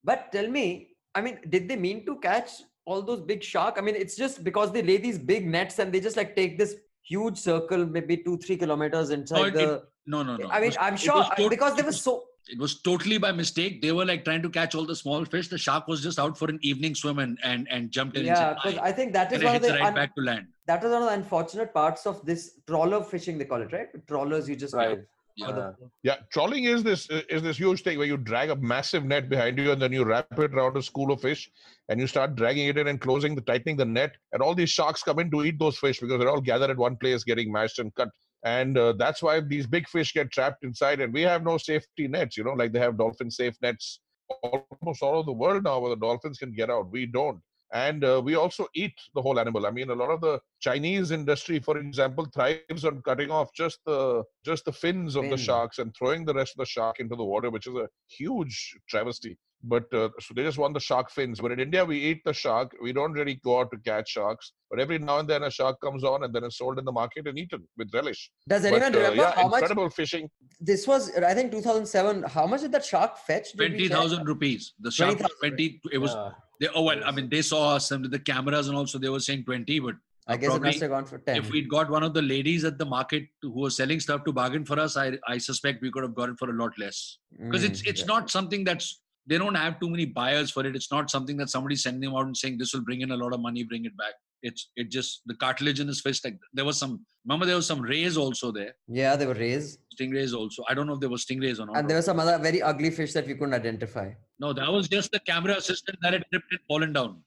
But 0.03 0.31
tell 0.31 0.47
me, 0.47 0.95
I 1.13 1.21
mean, 1.21 1.39
did 1.49 1.67
they 1.69 1.75
mean 1.75 2.05
to 2.05 2.17
catch 2.19 2.49
all 2.85 3.01
those 3.01 3.21
big 3.21 3.43
shark? 3.43 3.75
I 3.77 3.81
mean, 3.81 3.95
it's 3.95 4.15
just 4.15 4.43
because 4.43 4.71
they 4.71 4.81
lay 4.81 4.97
these 4.97 5.19
big 5.19 5.45
nets 5.45 5.77
and 5.79 5.93
they 5.93 5.99
just 5.99 6.17
like 6.17 6.35
take 6.35 6.57
this 6.57 6.75
huge 7.03 7.37
circle, 7.37 7.85
maybe 7.85 8.17
two, 8.17 8.37
three 8.37 8.57
kilometers 8.57 9.09
inside 9.11 9.47
it- 9.47 9.53
the. 9.53 9.83
No, 10.07 10.23
no, 10.23 10.35
no. 10.35 10.49
I 10.49 10.59
mean, 10.59 10.69
was- 10.69 10.77
I'm 10.79 10.97
sure 10.97 11.23
because 11.49 11.75
they 11.75 11.83
were 11.83 11.87
was- 11.87 12.01
so. 12.01 12.23
It 12.47 12.57
was 12.59 12.81
totally 12.81 13.17
by 13.17 13.31
mistake. 13.31 13.81
They 13.81 13.91
were 13.91 14.05
like 14.05 14.25
trying 14.25 14.41
to 14.41 14.49
catch 14.49 14.75
all 14.75 14.85
the 14.85 14.95
small 14.95 15.23
fish. 15.25 15.47
The 15.47 15.57
shark 15.57 15.87
was 15.87 16.01
just 16.01 16.19
out 16.19 16.37
for 16.37 16.49
an 16.49 16.59
evening 16.61 16.95
swim 16.95 17.19
and 17.19 17.37
and, 17.43 17.67
and 17.69 17.91
jumped 17.91 18.17
in. 18.17 18.25
Yeah, 18.25 18.55
because 18.55 18.77
I 18.79 18.91
think 18.91 19.13
that 19.13 19.31
is 19.31 19.35
and 19.35 19.43
it 19.43 19.45
one 19.45 19.55
of 19.55 19.61
hits 19.61 19.73
the 19.73 19.79
right 19.79 19.87
un- 19.87 19.93
back 19.93 20.15
to 20.15 20.21
land. 20.21 20.47
that 20.67 20.83
is 20.83 20.91
one 20.91 21.03
of 21.03 21.09
the 21.09 21.13
unfortunate 21.15 21.73
parts 21.73 22.05
of 22.05 22.25
this 22.25 22.59
trawler 22.67 23.03
fishing. 23.03 23.37
They 23.37 23.45
call 23.45 23.61
it 23.61 23.71
right. 23.71 23.87
Trawlers, 24.07 24.49
you 24.49 24.55
just 24.55 24.73
right. 24.73 24.99
Yeah. 25.37 25.47
for 25.47 25.53
the- 25.53 25.75
Yeah, 26.03 26.15
trawling 26.33 26.65
is 26.65 26.83
this 26.83 27.07
is 27.29 27.41
this 27.41 27.57
huge 27.57 27.83
thing 27.83 27.97
where 27.97 28.07
you 28.07 28.17
drag 28.17 28.49
a 28.49 28.55
massive 28.55 29.05
net 29.05 29.29
behind 29.29 29.57
you 29.57 29.71
and 29.71 29.81
then 29.81 29.93
you 29.93 30.03
wrap 30.03 30.37
it 30.37 30.53
around 30.53 30.75
a 30.75 30.81
school 30.81 31.11
of 31.13 31.21
fish 31.21 31.49
and 31.87 31.99
you 32.01 32.07
start 32.07 32.35
dragging 32.35 32.67
it 32.67 32.77
in 32.77 32.87
and 32.87 32.99
closing 32.99 33.33
the 33.35 33.41
tightening 33.41 33.77
the 33.77 33.85
net 33.85 34.17
and 34.33 34.41
all 34.41 34.53
these 34.53 34.69
sharks 34.69 35.03
come 35.03 35.19
in 35.19 35.31
to 35.31 35.43
eat 35.45 35.57
those 35.57 35.77
fish 35.77 35.99
because 36.01 36.19
they're 36.19 36.29
all 36.29 36.41
gathered 36.41 36.69
at 36.69 36.77
one 36.77 36.97
place 36.97 37.23
getting 37.23 37.49
mashed 37.51 37.79
and 37.79 37.95
cut 37.95 38.09
and 38.43 38.77
uh, 38.77 38.93
that's 38.93 39.21
why 39.21 39.39
these 39.39 39.67
big 39.67 39.87
fish 39.87 40.13
get 40.13 40.31
trapped 40.31 40.63
inside 40.63 40.99
and 40.99 41.13
we 41.13 41.21
have 41.21 41.43
no 41.43 41.57
safety 41.57 42.07
nets 42.07 42.37
you 42.37 42.43
know 42.43 42.53
like 42.53 42.71
they 42.71 42.79
have 42.79 42.97
dolphin 42.97 43.29
safe 43.29 43.55
nets 43.61 43.99
almost 44.43 45.03
all 45.03 45.15
over 45.15 45.25
the 45.25 45.31
world 45.31 45.63
now 45.63 45.79
where 45.79 45.89
the 45.89 45.95
dolphins 46.07 46.37
can 46.37 46.51
get 46.51 46.69
out 46.69 46.91
we 46.91 47.05
don't 47.05 47.39
and 47.73 48.03
uh, 48.03 48.21
we 48.23 48.35
also 48.35 48.67
eat 48.75 48.93
the 49.15 49.21
whole 49.21 49.39
animal. 49.39 49.65
I 49.65 49.71
mean, 49.71 49.89
a 49.89 49.95
lot 49.95 50.09
of 50.09 50.19
the 50.19 50.41
Chinese 50.59 51.11
industry, 51.11 51.59
for 51.59 51.77
example, 51.77 52.25
thrives 52.25 52.83
on 52.83 53.01
cutting 53.01 53.31
off 53.31 53.53
just 53.53 53.79
the 53.85 54.23
just 54.45 54.65
the 54.65 54.73
fins 54.73 55.15
of 55.15 55.29
the 55.29 55.37
sharks 55.37 55.79
and 55.79 55.95
throwing 55.95 56.25
the 56.25 56.33
rest 56.33 56.53
of 56.53 56.57
the 56.57 56.65
shark 56.65 56.99
into 56.99 57.15
the 57.15 57.23
water, 57.23 57.49
which 57.49 57.67
is 57.67 57.75
a 57.75 57.87
huge 58.09 58.77
travesty. 58.89 59.37
But 59.63 59.83
uh, 59.93 60.09
so 60.19 60.33
they 60.35 60.43
just 60.43 60.57
want 60.57 60.73
the 60.73 60.79
shark 60.79 61.11
fins. 61.11 61.39
But 61.39 61.51
in 61.51 61.59
India, 61.59 61.85
we 61.85 61.97
eat 61.97 62.21
the 62.25 62.33
shark. 62.33 62.75
We 62.81 62.93
don't 62.93 63.13
really 63.13 63.35
go 63.43 63.59
out 63.59 63.69
to 63.71 63.77
catch 63.77 64.09
sharks. 64.09 64.53
But 64.69 64.79
every 64.79 64.97
now 64.97 65.19
and 65.19 65.29
then, 65.29 65.43
a 65.43 65.51
shark 65.51 65.79
comes 65.81 66.03
on 66.03 66.23
and 66.23 66.33
then 66.33 66.43
it's 66.43 66.57
sold 66.57 66.79
in 66.79 66.85
the 66.85 66.91
market 66.91 67.27
and 67.27 67.37
eaten 67.37 67.67
with 67.77 67.93
relish. 67.93 68.31
Does 68.47 68.63
But, 68.63 68.73
anyone 68.73 68.95
uh, 68.95 68.97
remember 68.97 69.15
yeah, 69.23 69.31
how 69.35 69.47
much 69.47 69.61
incredible 69.61 69.89
fishing. 69.89 70.29
this 70.59 70.87
was? 70.87 71.15
I 71.15 71.33
think 71.33 71.51
2007. 71.51 72.23
How 72.23 72.47
much 72.47 72.61
did 72.61 72.71
that 72.71 72.85
shark 72.85 73.17
fetch? 73.17 73.51
Did 73.51 73.59
we 73.59 73.67
Twenty 73.69 73.87
check? 73.87 73.97
thousand 73.97 74.27
rupees. 74.27 74.73
The 74.79 74.91
shark 74.91 75.19
was 75.19 75.31
20,000. 75.41 75.49
twenty. 75.57 75.81
It 75.93 75.97
was. 75.99 76.13
Yeah. 76.13 76.29
They, 76.59 76.67
oh 76.73 76.83
well, 76.83 77.01
I 77.05 77.11
mean, 77.11 77.29
they 77.29 77.41
saw 77.41 77.75
us 77.75 77.91
and 77.91 78.01
with 78.03 78.11
the 78.11 78.19
cameras 78.19 78.67
and 78.67 78.77
also 78.77 78.97
they 78.99 79.09
were 79.09 79.19
saying 79.19 79.45
twenty, 79.45 79.79
but 79.79 79.95
I 80.27 80.37
guess 80.37 80.53
it 80.55 80.61
must 80.61 80.79
have 80.81 80.91
gone 80.91 81.05
for 81.05 81.17
10. 81.17 81.35
if 81.35 81.49
we'd 81.49 81.67
got 81.67 81.89
one 81.89 82.03
of 82.03 82.13
the 82.13 82.21
ladies 82.21 82.63
at 82.63 82.77
the 82.77 82.85
market 82.85 83.23
who 83.41 83.49
was 83.49 83.75
selling 83.75 83.99
stuff 83.99 84.23
to 84.25 84.31
bargain 84.31 84.63
for 84.65 84.79
us, 84.79 84.95
I 84.95 85.17
I 85.27 85.37
suspect 85.39 85.81
we 85.81 85.91
could 85.91 86.03
have 86.03 86.13
got 86.15 86.29
it 86.29 86.35
for 86.39 86.49
a 86.49 86.53
lot 86.53 86.71
less. 86.79 87.17
Because 87.37 87.63
it's 87.63 87.81
Mm, 87.81 87.87
it's 87.87 88.01
yeah. 88.01 88.05
not 88.13 88.29
something 88.29 88.63
that's 88.63 89.01
they 89.27 89.37
don't 89.37 89.55
have 89.55 89.79
too 89.79 89.89
many 89.89 90.05
buyers 90.05 90.51
for 90.51 90.65
it. 90.65 90.75
It's 90.75 90.91
not 90.91 91.09
something 91.11 91.37
that 91.37 91.49
somebody's 91.49 91.83
sending 91.83 92.01
them 92.01 92.15
out 92.15 92.25
and 92.25 92.35
saying 92.35 92.57
this 92.57 92.73
will 92.73 92.81
bring 92.81 93.01
in 93.01 93.11
a 93.11 93.15
lot 93.17 93.33
of 93.33 93.39
money, 93.39 93.63
bring 93.63 93.85
it 93.85 93.95
back. 93.97 94.13
It's 94.43 94.71
it 94.75 94.89
just 94.89 95.21
the 95.27 95.35
cartilage 95.35 95.79
in 95.79 95.87
his 95.87 96.01
fist. 96.01 96.25
Like 96.25 96.37
there 96.53 96.65
was 96.65 96.79
some 96.79 97.05
remember 97.25 97.45
there 97.45 97.55
was 97.55 97.67
some 97.67 97.79
rays 97.81 98.17
also 98.17 98.51
there, 98.51 98.73
Yeah, 98.87 99.15
there 99.15 99.27
were 99.27 99.35
raised. 99.35 99.77
stingrays 99.95 100.33
also. 100.33 100.63
I 100.67 100.73
don't 100.73 100.87
know 100.87 100.93
if 100.93 100.99
there 100.99 101.09
were 101.11 101.17
stingrays 101.17 101.59
or 101.59 101.67
not. 101.67 101.77
And 101.77 101.87
there 101.87 101.97
was 101.97 102.05
some 102.05 102.19
other 102.19 102.39
very 102.39 102.59
ugly 102.61 102.89
fish 102.89 103.13
that 103.13 103.27
we 103.27 103.35
couldn't 103.35 103.53
identify. 103.53 104.09
no, 104.39 104.51
that 104.53 104.71
was 104.71 104.87
just 104.89 105.11
the 105.11 105.19
camera 105.19 105.55
assistant 105.57 105.99
that 106.01 106.13
had 106.13 106.25
tripped 106.31 106.51
and 106.51 106.59
fallen 106.67 106.91
down. 106.91 107.21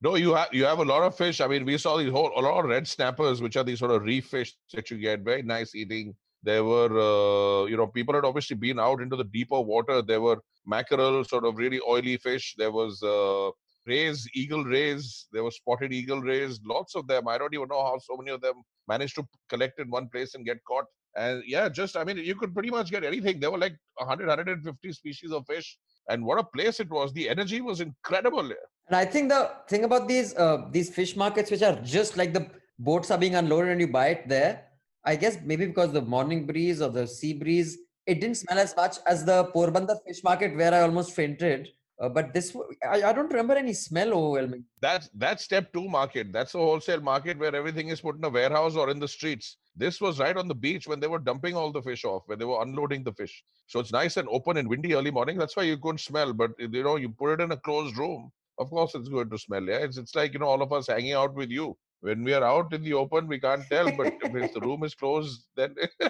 no, 0.03 0.15
you 0.15 0.35
have 0.35 0.49
you 0.53 0.65
have 0.65 0.79
a 0.79 0.85
lot 0.85 1.03
of 1.03 1.15
fish. 1.17 1.41
I 1.41 1.47
mean, 1.47 1.65
we 1.65 1.77
saw 1.79 1.97
these 1.99 2.11
whole 2.11 2.33
a 2.37 2.41
lot 2.41 2.59
of 2.65 2.71
red 2.71 2.87
snappers, 2.87 3.41
which 3.43 3.57
are 3.57 3.65
these 3.65 3.79
sort 3.79 3.91
of 3.91 4.03
reef 4.03 4.27
fish 4.27 4.55
that 4.73 4.91
you 4.91 4.99
get. 4.99 5.21
Very 5.21 5.43
nice 5.43 5.75
eating. 5.75 6.15
There 6.47 6.63
were, 6.63 6.93
uh, 7.11 7.67
you 7.67 7.77
know, 7.77 7.89
people 7.89 8.15
had 8.15 8.25
obviously 8.25 8.57
been 8.57 8.79
out 8.79 9.03
into 9.03 9.17
the 9.17 9.25
deeper 9.25 9.61
water. 9.61 10.01
There 10.01 10.21
were 10.21 10.39
mackerel, 10.65 11.25
sort 11.25 11.45
of 11.45 11.59
really 11.59 11.81
oily 11.87 12.17
fish. 12.19 12.55
There 12.57 12.71
was 12.71 13.03
uh, 13.03 13.51
rays, 13.85 14.29
eagle 14.33 14.63
rays. 14.63 15.27
There 15.33 15.43
were 15.43 15.51
spotted 15.51 15.93
eagle 15.93 16.21
rays. 16.21 16.61
Lots 16.65 16.95
of 16.95 17.09
them. 17.09 17.27
I 17.27 17.37
don't 17.37 17.53
even 17.53 17.67
know 17.69 17.83
how 17.83 17.99
so 17.99 18.17
many 18.17 18.31
of 18.31 18.41
them 18.41 18.63
managed 18.87 19.17
to 19.17 19.27
collect 19.49 19.81
in 19.81 19.91
one 19.91 20.09
place 20.09 20.37
and 20.37 20.47
get 20.47 20.63
caught. 20.65 20.85
And 21.17 21.43
yeah, 21.45 21.69
just 21.69 21.97
I 21.97 22.05
mean, 22.05 22.19
you 22.19 22.37
could 22.37 22.55
pretty 22.55 22.71
much 22.71 22.93
get 22.93 23.03
anything. 23.03 23.41
There 23.41 23.51
were 23.51 23.59
like 23.59 23.77
100, 23.97 24.29
150 24.29 24.93
species 24.93 25.33
of 25.33 25.45
fish, 25.47 25.77
and 26.09 26.25
what 26.25 26.39
a 26.39 26.45
place 26.45 26.79
it 26.79 26.91
was. 26.91 27.13
The 27.13 27.29
energy 27.29 27.61
was 27.61 27.81
incredible. 27.81 28.53
And 28.87 28.95
I 28.95 29.05
think 29.05 29.31
the 29.31 29.51
thing 29.69 29.83
about 29.83 30.07
these 30.07 30.37
uh, 30.37 30.69
these 30.71 30.91
fish 30.91 31.17
markets, 31.17 31.51
which 31.51 31.63
are 31.63 31.75
just 31.83 32.17
like 32.17 32.33
the 32.33 32.47
boats 32.79 33.11
are 33.11 33.19
being 33.19 33.35
unloaded 33.35 33.73
and 33.73 33.81
you 33.81 33.89
buy 33.89 34.09
it 34.09 34.29
there, 34.29 34.63
I 35.07 35.15
guess 35.15 35.39
maybe 35.45 35.67
because 35.67 35.93
the 35.93 36.03
morning 36.03 36.47
breeze 36.47 36.83
or 36.83 36.91
the 36.91 37.07
sea 37.07 37.33
breeze, 37.33 37.79
it 38.07 38.21
didn't 38.21 38.39
smell 38.39 38.59
as 38.59 38.75
much 38.77 38.97
as 39.07 39.25
the 39.25 39.45
Porbandar 39.55 39.99
fish 40.07 40.23
market 40.25 40.57
where 40.57 40.75
I 40.75 40.81
almost 40.81 41.15
fainted. 41.15 41.69
Uh, 41.99 42.11
but 42.11 42.35
this, 42.35 42.55
I 42.87 43.13
don't 43.13 43.31
remember 43.31 43.55
any 43.55 43.73
smell 43.73 44.13
overwhelming. 44.13 44.65
That's 44.83 45.09
that's 45.15 45.45
step 45.45 45.73
two 45.73 45.89
market. 45.89 46.31
That's 46.31 46.55
a 46.55 46.59
wholesale 46.59 47.01
market 47.01 47.39
where 47.39 47.57
everything 47.57 47.89
is 47.89 48.03
put 48.03 48.17
in 48.17 48.25
a 48.25 48.29
warehouse 48.29 48.77
or 48.77 48.91
in 48.91 48.99
the 48.99 49.09
streets. 49.09 49.57
This 49.75 49.99
was 49.99 50.19
right 50.19 50.37
on 50.37 50.47
the 50.47 50.55
beach 50.55 50.87
when 50.87 51.01
they 51.01 51.07
were 51.07 51.19
dumping 51.19 51.55
all 51.55 51.73
the 51.73 51.81
fish 51.81 52.05
off, 52.05 52.25
when 52.27 52.39
they 52.39 52.45
were 52.45 52.61
unloading 52.63 53.03
the 53.03 53.13
fish. 53.13 53.43
So 53.67 53.81
it's 53.81 53.93
nice 53.93 54.19
and 54.19 54.29
open 54.31 54.59
and 54.59 54.69
windy 54.69 54.95
early 54.95 55.11
morning. 55.11 55.39
That's 55.39 55.57
why 55.57 55.63
you 55.63 55.79
couldn't 55.79 56.01
smell. 56.01 56.35
But 56.35 56.51
you 56.59 56.83
know, 56.83 56.97
you 56.97 57.09
put 57.09 57.33
it 57.33 57.43
in 57.43 57.53
a 57.53 57.57
closed 57.57 57.97
room. 57.97 58.31
Of 58.59 58.69
course, 58.69 58.95
it's 58.95 59.09
going 59.09 59.31
to 59.31 59.39
smell. 59.39 59.63
Yeah, 59.63 59.79
it's 59.79 59.97
it's 59.97 60.15
like 60.15 60.35
you 60.35 60.41
know 60.41 60.49
all 60.49 60.63
of 60.63 60.75
us 60.75 60.89
hanging 60.89 61.13
out 61.13 61.35
with 61.35 61.51
you. 61.51 61.79
When 62.07 62.23
we 62.27 62.33
are 62.39 62.45
out 62.45 62.73
in 62.77 62.83
the 62.87 62.95
open, 63.03 63.27
we 63.27 63.39
can't 63.47 63.65
tell. 63.75 63.89
But 64.01 64.13
if 64.23 64.53
the 64.57 64.61
room 64.69 64.83
is 64.89 64.95
closed, 64.95 65.39
then 65.57 65.75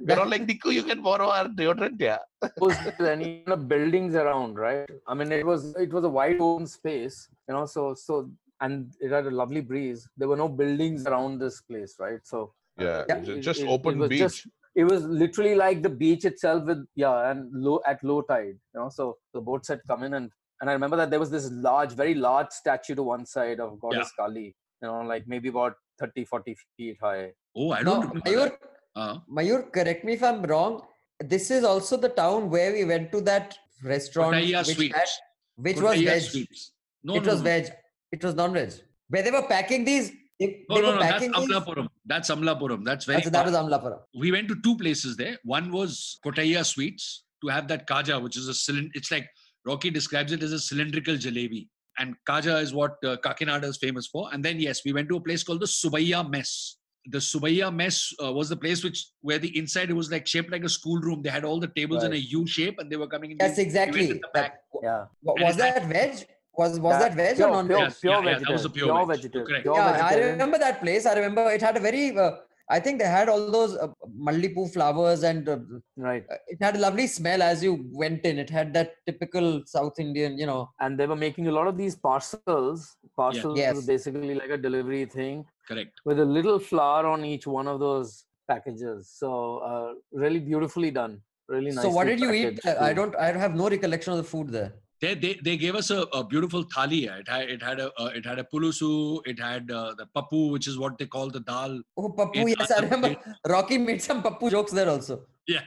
we're 0.00 0.18
all 0.18 0.28
like, 0.34 0.46
Niku, 0.46 0.72
you 0.72 0.82
can 0.82 1.02
borrow 1.02 1.28
our 1.28 1.46
deodorant. 1.48 2.00
Yeah. 2.00 2.18
was 2.58 2.76
there 2.98 3.12
any 3.12 3.28
kind 3.44 3.52
of 3.58 3.68
buildings 3.68 4.14
around, 4.14 4.56
right? 4.58 4.88
I 5.06 5.14
mean, 5.14 5.30
it 5.32 5.46
was 5.46 5.74
it 5.76 5.92
was 5.92 6.04
a 6.04 6.08
wide 6.18 6.40
open 6.40 6.66
space, 6.66 7.28
you 7.48 7.54
know. 7.54 7.66
So 7.66 7.94
so 7.94 8.30
and 8.60 8.92
it 9.00 9.10
had 9.16 9.26
a 9.26 9.30
lovely 9.42 9.60
breeze. 9.70 10.08
There 10.16 10.28
were 10.28 10.36
no 10.44 10.48
buildings 10.48 11.06
around 11.06 11.38
this 11.44 11.60
place, 11.70 11.94
right? 12.06 12.20
So 12.32 12.52
Yeah, 12.78 13.04
Yeah. 13.08 13.18
it- 13.34 13.40
just 13.48 13.60
it- 13.60 13.66
it 13.68 13.74
open 13.76 13.98
was 14.04 14.08
beach. 14.12 14.24
just- 14.26 14.46
it 14.82 14.84
was 14.92 15.02
literally 15.22 15.54
like 15.64 15.82
the 15.86 15.90
beach 16.04 16.24
itself 16.28 16.64
with 16.70 16.80
yeah, 17.02 17.30
and 17.30 17.52
low 17.66 17.76
at 17.90 18.02
low 18.10 18.22
tide, 18.30 18.56
you 18.72 18.78
know. 18.80 18.88
So 18.98 19.04
the 19.36 19.40
boats 19.48 19.68
had 19.74 19.82
come 19.90 20.02
in 20.08 20.14
and 20.20 20.30
and 20.60 20.70
I 20.70 20.72
remember 20.78 20.96
that 21.00 21.10
there 21.12 21.20
was 21.22 21.30
this 21.34 21.46
large, 21.68 21.92
very 22.00 22.14
large 22.14 22.50
statue 22.62 22.94
to 22.98 23.04
one 23.14 23.24
side 23.26 23.60
of 23.64 23.78
Goddess 23.84 24.10
Kali, 24.18 24.48
you 24.84 24.90
know, 24.90 25.00
like 25.00 25.26
maybe 25.26 25.48
about 25.48 25.74
30, 25.98 26.24
40 26.24 26.56
feet 26.76 26.98
high. 27.00 27.32
Oh, 27.56 27.72
I 27.72 27.82
No, 27.82 27.94
don't 27.94 28.08
remember. 28.08 28.30
Mayur, 28.30 28.50
that. 28.50 28.58
Uh, 28.96 29.18
Mayur, 29.30 29.72
correct 29.72 30.04
me 30.04 30.14
if 30.14 30.22
I'm 30.22 30.42
wrong. 30.42 30.82
This 31.20 31.50
is 31.50 31.64
also 31.64 31.96
the 31.96 32.08
town 32.08 32.50
where 32.50 32.72
we 32.72 32.84
went 32.84 33.12
to 33.12 33.20
that 33.22 33.56
restaurant 33.82 34.34
Kottayya 34.34 34.66
which, 34.66 34.92
had, 34.92 35.08
which 35.56 35.80
was 35.80 36.00
veg. 36.00 36.22
Sweets. 36.22 36.72
No, 37.02 37.16
it 37.16 37.24
no, 37.24 37.32
was 37.32 37.40
no. 37.40 37.44
veg. 37.44 37.70
It 38.12 38.24
was 38.24 38.34
non-veg. 38.34 38.72
Where 39.08 39.22
they 39.22 39.30
were 39.30 39.46
packing 39.54 39.84
these. 39.84 40.12
They, 40.40 40.64
No, 40.68 40.76
they 40.76 40.82
no, 40.82 40.88
were 40.88 40.94
no. 40.94 41.00
That's. 41.00 41.24
Amlapuram. 41.26 41.88
That's 42.04 42.30
Amlapuram. 42.30 42.84
That's 42.84 43.04
very. 43.04 43.22
That's- 43.22 43.32
that 43.32 43.46
was 43.46 43.54
Amlapuram. 43.54 44.00
we 44.18 44.32
went 44.32 44.48
to 44.48 44.56
two 44.62 44.76
places 44.76 45.16
there. 45.16 45.38
One 45.44 45.70
was 45.70 46.18
Kottayya 46.26 46.64
Sweets 46.64 47.24
to 47.42 47.48
have 47.48 47.68
that 47.68 47.86
kaja, 47.86 48.20
which 48.22 48.36
is 48.36 48.48
a 48.48 48.54
cylinder. 48.54 48.90
It's 48.94 49.10
like 49.10 49.28
Rocky 49.64 49.90
describes 49.90 50.32
it 50.32 50.42
as 50.42 50.52
a 50.52 50.58
cylindrical 50.58 51.14
jalebi. 51.14 51.68
And 51.98 52.14
kaja 52.28 52.60
is 52.60 52.74
what 52.74 52.92
uh, 53.04 53.16
Kakinada 53.24 53.64
is 53.64 53.76
famous 53.76 54.06
for. 54.06 54.28
And 54.32 54.44
then, 54.44 54.58
yes, 54.58 54.84
we 54.84 54.92
went 54.92 55.08
to 55.10 55.16
a 55.16 55.20
place 55.20 55.42
called 55.44 55.60
the 55.60 55.66
Subaya 55.66 56.28
Mess. 56.28 56.76
The 57.06 57.18
Subaya 57.18 57.72
Mess 57.72 58.12
uh, 58.22 58.32
was 58.32 58.48
the 58.48 58.56
place 58.56 58.82
which 58.82 59.06
where 59.20 59.38
the 59.38 59.56
inside 59.58 59.90
it 59.90 59.92
was 59.92 60.10
like 60.10 60.26
shaped 60.26 60.50
like 60.50 60.64
a 60.64 60.68
schoolroom. 60.68 61.22
They 61.22 61.30
had 61.30 61.44
all 61.44 61.60
the 61.60 61.68
tables 61.68 62.02
in 62.02 62.12
a 62.12 62.16
U 62.16 62.46
shape 62.46 62.78
and 62.78 62.90
they 62.90 62.96
were 62.96 63.06
coming 63.06 63.32
in. 63.32 63.36
Yes, 63.40 63.58
exactly. 63.58 64.08
went 64.08 64.24
at 64.24 64.32
the 64.32 64.40
That. 64.40 64.52
Yeah. 64.82 65.04
And 65.26 65.44
was 65.44 65.56
it 65.58 65.62
had- 65.62 65.82
that 65.82 65.88
veg? 65.88 66.26
Was 66.56 66.78
was 66.78 66.92
Yeah, 66.92 66.98
that 67.00 67.14
veg 67.16 67.36
pure, 67.36 67.48
or 67.48 67.52
non-veg? 67.52 67.76
Pure, 67.76 67.84
Yes, 67.88 67.98
pure 68.00 68.12
yeah, 68.14 68.30
yeah, 68.30 68.38
that 68.38 68.48
was 68.52 68.64
a 68.64 68.70
pure 68.70 68.86
pure 68.86 69.06
veg. 69.06 69.16
vegetarian. 69.16 69.46
Correct. 69.48 69.62
Pure 69.64 69.74
yeah, 69.74 70.06
I 70.06 70.14
remember 70.14 70.58
that 70.58 70.80
place. 70.80 71.04
I 71.04 71.14
remember 71.14 71.50
it 71.50 71.60
had 71.60 71.76
a 71.76 71.80
very. 71.80 72.16
Uh, 72.16 72.30
I 72.70 72.80
think 72.80 72.98
they 72.98 73.06
had 73.06 73.28
all 73.28 73.50
those 73.50 73.76
uh, 73.76 73.88
mallipu 74.18 74.72
flowers 74.72 75.22
and 75.22 75.48
uh, 75.48 75.58
Right. 75.96 76.24
it 76.48 76.58
had 76.60 76.76
a 76.76 76.78
lovely 76.78 77.06
smell 77.06 77.42
as 77.42 77.62
you 77.62 77.86
went 77.92 78.24
in. 78.24 78.38
It 78.38 78.48
had 78.48 78.72
that 78.74 78.94
typical 79.06 79.62
South 79.66 79.98
Indian, 79.98 80.38
you 80.38 80.46
know. 80.46 80.70
And 80.80 80.98
they 80.98 81.06
were 81.06 81.16
making 81.16 81.46
a 81.48 81.52
lot 81.52 81.66
of 81.66 81.76
these 81.76 81.94
parcels. 81.96 82.96
Parcels 83.16 83.58
Yes. 83.58 83.74
was 83.76 83.86
basically 83.86 84.34
like 84.34 84.50
a 84.50 84.56
delivery 84.56 85.04
thing 85.04 85.44
Correct. 85.68 85.92
with 86.04 86.18
a 86.20 86.24
little 86.24 86.58
flower 86.58 87.06
on 87.06 87.24
each 87.24 87.46
one 87.46 87.68
of 87.68 87.80
those 87.80 88.24
packages. 88.48 89.10
So 89.14 89.58
uh, 89.58 89.94
really 90.12 90.40
beautifully 90.40 90.90
done. 90.90 91.20
Really 91.48 91.72
nice. 91.72 91.82
so 91.82 91.90
what 91.90 92.06
did 92.06 92.20
you 92.20 92.32
eat? 92.32 92.60
Uh, 92.64 92.76
I 92.80 92.94
don't. 92.94 93.14
I 93.16 93.32
have 93.32 93.54
no 93.54 93.68
recollection 93.68 94.12
of 94.14 94.16
the 94.16 94.24
food 94.24 94.48
there. 94.48 94.72
They, 95.00 95.14
they, 95.14 95.38
they 95.44 95.56
gave 95.56 95.74
us 95.74 95.90
a, 95.90 96.02
a 96.12 96.24
beautiful 96.24 96.64
thali. 96.64 97.08
It 97.20 97.28
had 97.28 97.50
it 97.50 97.62
had 97.62 97.80
a 97.80 97.92
uh, 98.00 98.10
it 98.14 98.24
had 98.24 98.38
a 98.38 98.44
pulusu. 98.44 99.20
It 99.26 99.38
had 99.38 99.70
uh, 99.70 99.94
the 99.98 100.06
papu, 100.16 100.50
which 100.50 100.66
is 100.68 100.78
what 100.78 100.98
they 100.98 101.06
call 101.06 101.30
the 101.30 101.40
dal. 101.40 101.80
Oh, 101.96 102.08
papu! 102.08 102.36
In 102.36 102.48
yes, 102.48 102.70
I 102.70 102.80
remember. 102.80 103.16
Rocky 103.48 103.78
made 103.78 104.00
some 104.00 104.22
papu 104.22 104.50
jokes 104.50 104.72
there 104.72 104.88
also. 104.88 105.26
Yeah, 105.46 105.62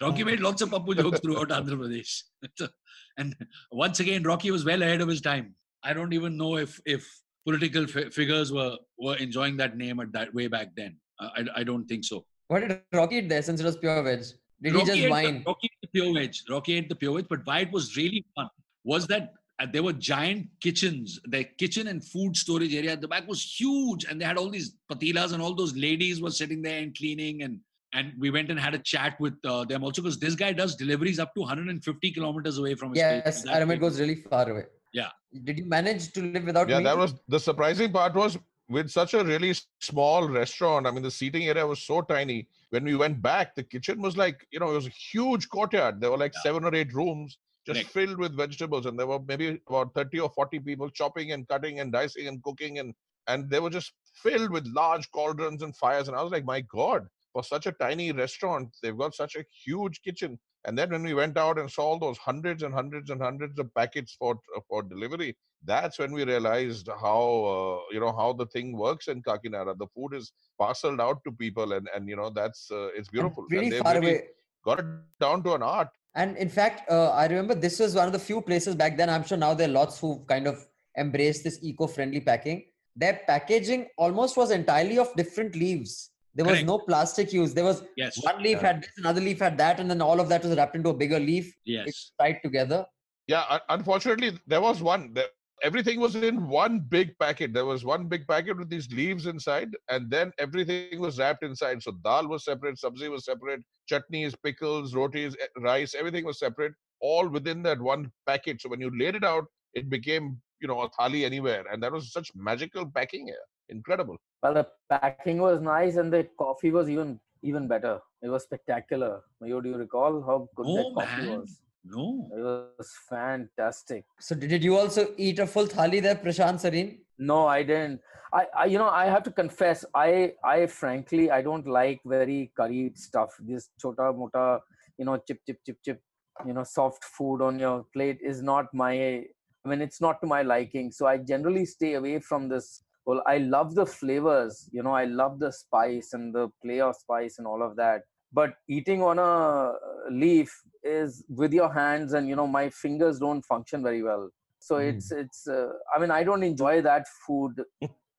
Rocky 0.00 0.24
made 0.24 0.40
lots 0.40 0.62
of 0.62 0.70
papu 0.70 0.96
jokes 0.96 1.20
throughout 1.20 1.48
Andhra 1.48 1.76
Pradesh. 1.76 2.22
and 3.18 3.34
once 3.72 4.00
again, 4.00 4.22
Rocky 4.22 4.50
was 4.50 4.64
well 4.64 4.82
ahead 4.82 5.00
of 5.00 5.08
his 5.08 5.20
time. 5.20 5.54
I 5.82 5.92
don't 5.92 6.12
even 6.12 6.36
know 6.36 6.56
if 6.56 6.80
if 6.86 7.06
political 7.44 7.86
fi- 7.86 8.10
figures 8.10 8.52
were 8.52 8.76
were 8.98 9.16
enjoying 9.16 9.56
that 9.58 9.76
name 9.76 10.00
at 10.00 10.12
that 10.12 10.32
way 10.32 10.46
back 10.46 10.68
then. 10.76 10.96
Uh, 11.20 11.30
I, 11.36 11.60
I 11.60 11.64
don't 11.64 11.86
think 11.86 12.04
so. 12.04 12.24
What 12.46 12.60
did 12.60 12.80
Rocky 12.92 13.16
eat 13.16 13.28
there 13.28 13.42
since 13.42 13.60
it 13.60 13.64
was 13.64 13.76
pure 13.76 14.02
veg? 14.02 14.24
Did 14.62 14.74
Rocky 14.74 14.80
he 14.80 14.86
just 14.86 14.98
ate 14.98 15.02
the- 15.02 15.10
whine? 15.10 15.44
Rocky 15.46 15.70
ate 15.72 15.80
the 15.82 15.88
pure 15.88 16.14
veg. 16.14 16.34
Rocky 16.48 16.74
ate 16.74 16.88
the 16.88 16.94
pure 16.94 17.16
veg. 17.16 17.28
But 17.28 17.40
why 17.44 17.58
it 17.60 17.72
was 17.72 17.96
really 17.96 18.24
fun 18.34 18.48
was 18.88 19.06
that 19.08 19.24
uh, 19.60 19.66
there 19.72 19.82
were 19.82 19.92
giant 19.92 20.46
kitchens. 20.60 21.20
The 21.34 21.44
kitchen 21.62 21.88
and 21.88 22.02
food 22.12 22.36
storage 22.36 22.74
area 22.74 22.92
at 22.92 23.00
the 23.04 23.08
back 23.14 23.28
was 23.28 23.42
huge, 23.60 24.04
and 24.08 24.20
they 24.20 24.24
had 24.24 24.38
all 24.38 24.48
these 24.48 24.68
patilas, 24.90 25.32
and 25.34 25.42
all 25.42 25.54
those 25.54 25.74
ladies 25.76 26.22
were 26.22 26.30
sitting 26.30 26.62
there 26.62 26.80
and 26.82 26.96
cleaning. 26.96 27.42
And 27.42 27.60
and 27.94 28.12
we 28.22 28.30
went 28.36 28.50
and 28.52 28.58
had 28.66 28.74
a 28.74 28.78
chat 28.92 29.18
with 29.24 29.34
uh, 29.44 29.64
them 29.64 29.82
also 29.84 30.02
because 30.02 30.18
this 30.18 30.34
guy 30.34 30.52
does 30.52 30.74
deliveries 30.76 31.18
up 31.18 31.34
to 31.34 31.40
150 31.40 32.10
kilometers 32.16 32.58
away 32.58 32.74
from 32.74 32.90
his 32.92 33.02
place. 33.02 33.22
Yes, 33.24 33.42
That 33.44 33.62
I 33.68 33.72
it 33.74 33.80
goes 33.84 33.98
really 34.00 34.16
far 34.30 34.48
away. 34.50 34.64
Yeah. 34.92 35.08
Did 35.44 35.58
you 35.60 35.64
manage 35.66 36.12
to 36.12 36.22
live 36.22 36.44
without 36.44 36.68
Yeah, 36.68 36.78
meat? 36.78 36.84
that 36.84 36.98
was 36.98 37.14
the 37.28 37.40
surprising 37.40 37.90
part 37.92 38.14
was 38.14 38.38
with 38.68 38.90
such 38.90 39.14
a 39.14 39.24
really 39.24 39.54
small 39.80 40.28
restaurant. 40.28 40.86
I 40.86 40.90
mean, 40.90 41.02
the 41.02 41.10
seating 41.10 41.44
area 41.52 41.66
was 41.66 41.80
so 41.82 42.02
tiny. 42.02 42.46
When 42.70 42.84
we 42.84 42.94
went 43.04 43.22
back, 43.22 43.54
the 43.54 43.62
kitchen 43.74 44.02
was 44.02 44.16
like, 44.18 44.46
you 44.50 44.60
know, 44.60 44.70
it 44.72 44.74
was 44.74 44.86
a 44.86 44.96
huge 45.12 45.48
courtyard. 45.48 46.00
There 46.00 46.10
were 46.10 46.18
like 46.18 46.34
Yeah. 46.36 46.42
seven 46.48 46.64
or 46.64 46.74
eight 46.74 46.92
rooms 47.00 47.38
just 47.68 47.80
Correct. 47.80 47.90
filled 47.90 48.18
with 48.18 48.36
vegetables. 48.36 48.86
And 48.86 48.98
there 48.98 49.06
were 49.06 49.20
maybe 49.26 49.60
about 49.68 49.94
30 49.94 50.20
or 50.20 50.30
40 50.30 50.60
people 50.60 50.88
chopping 50.88 51.32
and 51.32 51.46
cutting 51.46 51.80
and 51.80 51.92
dicing 51.92 52.26
and 52.26 52.42
cooking. 52.42 52.78
And, 52.78 52.94
and 53.26 53.50
they 53.50 53.60
were 53.60 53.70
just 53.70 53.92
filled 54.14 54.50
with 54.50 54.66
large 54.68 55.10
cauldrons 55.12 55.62
and 55.62 55.76
fires. 55.76 56.08
And 56.08 56.16
I 56.16 56.22
was 56.22 56.32
like, 56.32 56.44
my 56.44 56.62
God, 56.62 57.06
for 57.32 57.44
such 57.44 57.66
a 57.66 57.72
tiny 57.72 58.10
restaurant, 58.12 58.74
they've 58.82 58.96
got 58.96 59.14
such 59.14 59.36
a 59.36 59.44
huge 59.64 60.00
kitchen. 60.02 60.38
And 60.64 60.76
then 60.76 60.90
when 60.90 61.02
we 61.02 61.14
went 61.14 61.36
out 61.38 61.58
and 61.58 61.70
saw 61.70 61.82
all 61.82 61.98
those 61.98 62.18
hundreds 62.18 62.62
and 62.62 62.74
hundreds 62.74 63.10
and 63.10 63.22
hundreds 63.22 63.58
of 63.58 63.72
packets 63.74 64.16
for 64.18 64.38
for 64.68 64.82
delivery, 64.82 65.36
that's 65.64 65.98
when 65.98 66.12
we 66.12 66.24
realized 66.24 66.88
how 67.00 67.20
uh, 67.54 67.92
you 67.94 68.00
know 68.00 68.14
how 68.14 68.32
the 68.32 68.46
thing 68.46 68.76
works 68.76 69.08
in 69.08 69.22
Kakinada. 69.22 69.78
The 69.78 69.86
food 69.94 70.14
is 70.14 70.32
parceled 70.58 71.00
out 71.00 71.22
to 71.24 71.32
people, 71.32 71.72
and 71.74 71.88
and 71.94 72.08
you 72.08 72.16
know 72.16 72.30
that's 72.30 72.70
uh, 72.70 72.88
it's 72.96 73.08
beautiful. 73.08 73.44
And 73.44 73.52
really 73.52 73.64
and 73.66 73.72
they've 73.72 73.82
far 73.82 73.94
really 73.94 74.10
away. 74.10 74.24
got 74.64 74.80
it 74.80 74.86
down 75.20 75.42
to 75.44 75.54
an 75.54 75.62
art. 75.62 75.88
And 76.14 76.36
in 76.36 76.48
fact, 76.48 76.90
uh, 76.90 77.10
I 77.10 77.26
remember 77.26 77.54
this 77.54 77.78
was 77.78 77.94
one 77.94 78.06
of 78.06 78.12
the 78.12 78.18
few 78.18 78.40
places 78.40 78.74
back 78.74 78.96
then. 78.96 79.08
I'm 79.10 79.24
sure 79.24 79.38
now 79.38 79.54
there 79.54 79.68
are 79.68 79.72
lots 79.72 80.00
who 80.00 80.24
kind 80.28 80.46
of 80.46 80.66
embrace 80.96 81.42
this 81.42 81.58
eco-friendly 81.62 82.20
packing. 82.20 82.64
Their 82.96 83.20
packaging 83.26 83.86
almost 83.96 84.36
was 84.36 84.50
entirely 84.50 84.98
of 84.98 85.14
different 85.14 85.54
leaves. 85.54 86.10
There 86.34 86.44
was 86.44 86.54
Correct. 86.54 86.66
no 86.66 86.78
plastic 86.78 87.32
used. 87.32 87.54
There 87.54 87.64
was 87.64 87.82
Yes. 87.96 88.22
one 88.22 88.42
leaf 88.42 88.58
Yeah. 88.60 88.66
had 88.68 88.82
this, 88.82 88.90
another 88.96 89.20
leaf 89.20 89.38
had 89.38 89.56
that, 89.58 89.78
and 89.80 89.90
then 89.90 90.00
all 90.00 90.18
of 90.20 90.28
that 90.28 90.42
was 90.44 90.56
wrapped 90.56 90.74
into 90.76 90.88
a 90.90 90.94
bigger 90.94 91.18
leaf. 91.20 91.54
Yes. 91.64 91.88
It's 91.88 92.12
tied 92.18 92.40
together. 92.42 92.86
Yeah, 93.26 93.58
unfortunately, 93.68 94.38
there 94.46 94.60
was 94.60 94.82
one. 94.82 95.12
There, 95.14 95.26
everything 95.62 96.00
was 96.00 96.14
in 96.14 96.48
one 96.48 96.80
big 96.80 97.18
packet. 97.18 97.52
There 97.52 97.64
was 97.64 97.84
one 97.84 98.06
big 98.06 98.26
packet 98.26 98.56
with 98.56 98.68
these 98.68 98.90
leaves 98.90 99.26
inside, 99.26 99.70
and 99.88 100.10
then 100.10 100.32
everything 100.38 101.00
was 101.00 101.18
wrapped 101.18 101.42
inside. 101.42 101.82
So 101.82 101.92
dal 102.04 102.28
was 102.28 102.44
separate, 102.44 102.76
sabzi 102.76 103.10
was 103.10 103.24
separate, 103.24 103.62
chutneys, 103.90 104.34
pickles, 104.42 104.94
rotis, 104.94 105.34
eh, 105.40 105.46
rice, 105.60 105.94
everything 105.94 106.24
was 106.24 106.38
separate, 106.38 106.72
all 107.00 107.28
within 107.28 107.62
that 107.62 107.80
one 107.80 108.10
packet. 108.26 108.60
So 108.60 108.68
when 108.68 108.80
you 108.80 108.90
laid 108.98 109.14
it 109.14 109.24
out, 109.24 109.44
it 109.74 109.88
became 109.88 110.40
you 110.60 110.68
know 110.68 110.80
a 110.82 110.90
thali 110.90 111.24
anywhere, 111.24 111.64
and 111.70 111.82
that 111.82 111.92
was 111.92 112.12
such 112.12 112.30
magical 112.34 112.86
packing 112.86 113.26
here. 113.26 113.46
Incredible. 113.68 114.16
Well, 114.42 114.54
the 114.54 114.66
packing 114.88 115.38
was 115.38 115.60
nice, 115.60 115.96
and 115.96 116.12
the 116.12 116.28
coffee 116.38 116.70
was 116.70 116.88
even 116.88 117.20
even 117.42 117.68
better. 117.68 118.00
It 118.22 118.28
was 118.28 118.44
spectacular. 118.44 119.22
Mayur, 119.42 119.62
do 119.62 119.70
you 119.70 119.76
recall 119.76 120.22
how 120.22 120.48
good 120.56 120.66
that 120.66 120.92
coffee 120.94 121.26
man. 121.26 121.40
was? 121.40 121.60
No. 121.90 122.28
It 122.32 122.40
was 122.40 122.92
fantastic. 123.08 124.04
So 124.20 124.34
did, 124.34 124.50
did 124.50 124.64
you 124.64 124.76
also 124.76 125.08
eat 125.16 125.38
a 125.38 125.46
full 125.46 125.66
thali 125.66 126.02
there, 126.02 126.16
Prashant 126.16 126.60
Sareen? 126.60 126.98
No, 127.18 127.46
I 127.46 127.62
didn't. 127.62 128.00
I, 128.32 128.46
I, 128.56 128.64
you 128.66 128.78
know, 128.78 128.88
I 128.88 129.06
have 129.06 129.22
to 129.24 129.30
confess, 129.30 129.84
I, 129.94 130.32
I 130.44 130.66
frankly, 130.66 131.30
I 131.30 131.40
don't 131.40 131.66
like 131.66 132.00
very 132.04 132.52
curried 132.56 132.98
stuff. 132.98 133.30
This 133.40 133.70
chota 133.80 134.12
mota, 134.12 134.60
you 134.98 135.06
know, 135.06 135.16
chip, 135.26 135.40
chip, 135.46 135.58
chip, 135.64 135.78
chip, 135.84 136.00
you 136.46 136.52
know, 136.52 136.64
soft 136.64 137.04
food 137.04 137.40
on 137.42 137.58
your 137.58 137.86
plate 137.92 138.18
is 138.22 138.42
not 138.42 138.66
my. 138.74 139.24
I 139.64 139.68
mean, 139.68 139.80
it's 139.80 140.00
not 140.00 140.20
to 140.20 140.26
my 140.26 140.42
liking. 140.42 140.92
So 140.92 141.06
I 141.06 141.18
generally 141.18 141.64
stay 141.64 141.94
away 141.94 142.20
from 142.20 142.48
this. 142.48 142.84
Well, 143.06 143.22
I 143.26 143.38
love 143.38 143.74
the 143.74 143.86
flavors. 143.86 144.68
You 144.72 144.82
know, 144.82 144.92
I 144.92 145.04
love 145.04 145.40
the 145.40 145.50
spice 145.50 146.12
and 146.12 146.34
the 146.34 146.48
play 146.62 146.80
of 146.80 146.94
spice 146.96 147.38
and 147.38 147.46
all 147.46 147.62
of 147.62 147.76
that. 147.76 148.02
But 148.32 148.54
eating 148.68 149.02
on 149.02 149.18
a 149.18 149.72
leaf 150.10 150.54
is 150.88 151.24
with 151.28 151.52
your 151.52 151.70
hands, 151.72 152.12
and 152.14 152.28
you 152.28 152.36
know, 152.40 152.46
my 152.58 152.66
fingers 152.70 153.18
don't 153.18 153.42
function 153.54 153.82
very 153.90 154.02
well 154.10 154.26
so 154.68 154.76
Mm. 154.76 154.86
it's 154.90 155.08
it's 155.22 155.40
uh, 155.56 155.68
i 155.94 156.00
mean 156.00 156.12
i 156.14 156.22
don't 156.28 156.44
enjoy 156.46 156.72
that 156.86 157.04
food 157.24 157.60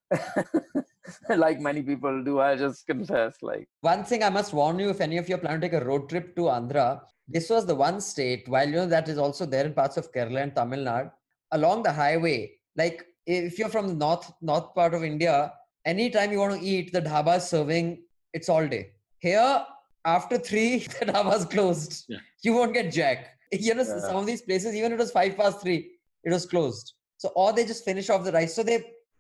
like 1.44 1.60
many 1.68 1.82
people 1.90 2.24
do 2.28 2.34
i 2.40 2.56
just 2.62 2.86
confess 2.92 3.34
like 3.50 3.68
One 3.82 4.04
thing 4.10 4.24
I 4.28 4.30
must 4.38 4.54
warn 4.60 4.80
you 4.84 4.90
if 4.96 5.02
any 5.08 5.18
of 5.22 5.28
you 5.30 5.36
are 5.36 5.42
planning 5.44 5.62
to 5.62 5.68
take 5.68 5.80
a 5.82 5.86
road 5.90 6.04
trip 6.12 6.28
to 6.38 6.44
Andhra, 6.58 6.88
this 7.36 7.50
was 7.54 7.66
the 7.72 7.76
one 7.76 7.98
state, 8.02 8.48
while 8.54 8.68
you 8.68 8.78
know 8.80 8.86
that 8.96 9.08
is 9.14 9.18
also 9.26 9.46
there 9.54 9.66
in 9.70 9.74
parts 9.82 9.98
of 10.02 10.12
Kerala 10.14 10.42
and 10.46 10.56
Tamil 10.60 10.84
Nadu, 10.90 11.12
along 11.58 11.84
the 11.88 11.94
highway. 12.02 12.38
Like 12.82 12.98
if 13.26 13.60
you're 13.60 13.74
from 13.76 13.88
the 13.92 13.98
north 14.06 14.32
north 14.52 14.70
part 14.80 14.94
of 15.00 15.04
India, 15.12 15.36
anytime 15.94 16.32
you 16.32 16.40
want 16.44 16.56
to 16.60 16.66
eat, 16.74 16.92
the 16.98 17.02
dhaba 17.10 17.36
is 17.42 17.48
serving 17.56 17.88
it's 18.34 18.50
all 18.56 18.68
day. 18.76 18.84
Here, 19.28 19.52
after 20.18 20.38
three, 20.50 20.72
the 21.00 21.06
dhaba 21.12 21.36
is 21.40 21.46
closed. 21.46 21.94
Yeah. 22.08 22.18
You 22.44 22.54
won't 22.58 22.74
get 22.80 22.92
jack. 23.00 23.20
You 23.52 23.74
know, 23.76 23.84
Yeah. 23.84 24.00
some 24.10 24.18
of 24.24 24.26
these 24.32 24.44
places, 24.50 24.76
even 24.80 24.92
it 24.96 25.00
was 25.04 25.12
five 25.20 25.36
past 25.42 25.62
three, 25.62 25.80
it 26.24 26.32
was 26.38 26.46
closed. 26.46 26.94
So 27.18 27.30
or 27.36 27.50
they 27.54 27.66
just 27.66 27.84
finish 27.92 28.10
off 28.10 28.24
the 28.28 28.32
rice. 28.40 28.54
So 28.56 28.64
they 28.64 28.78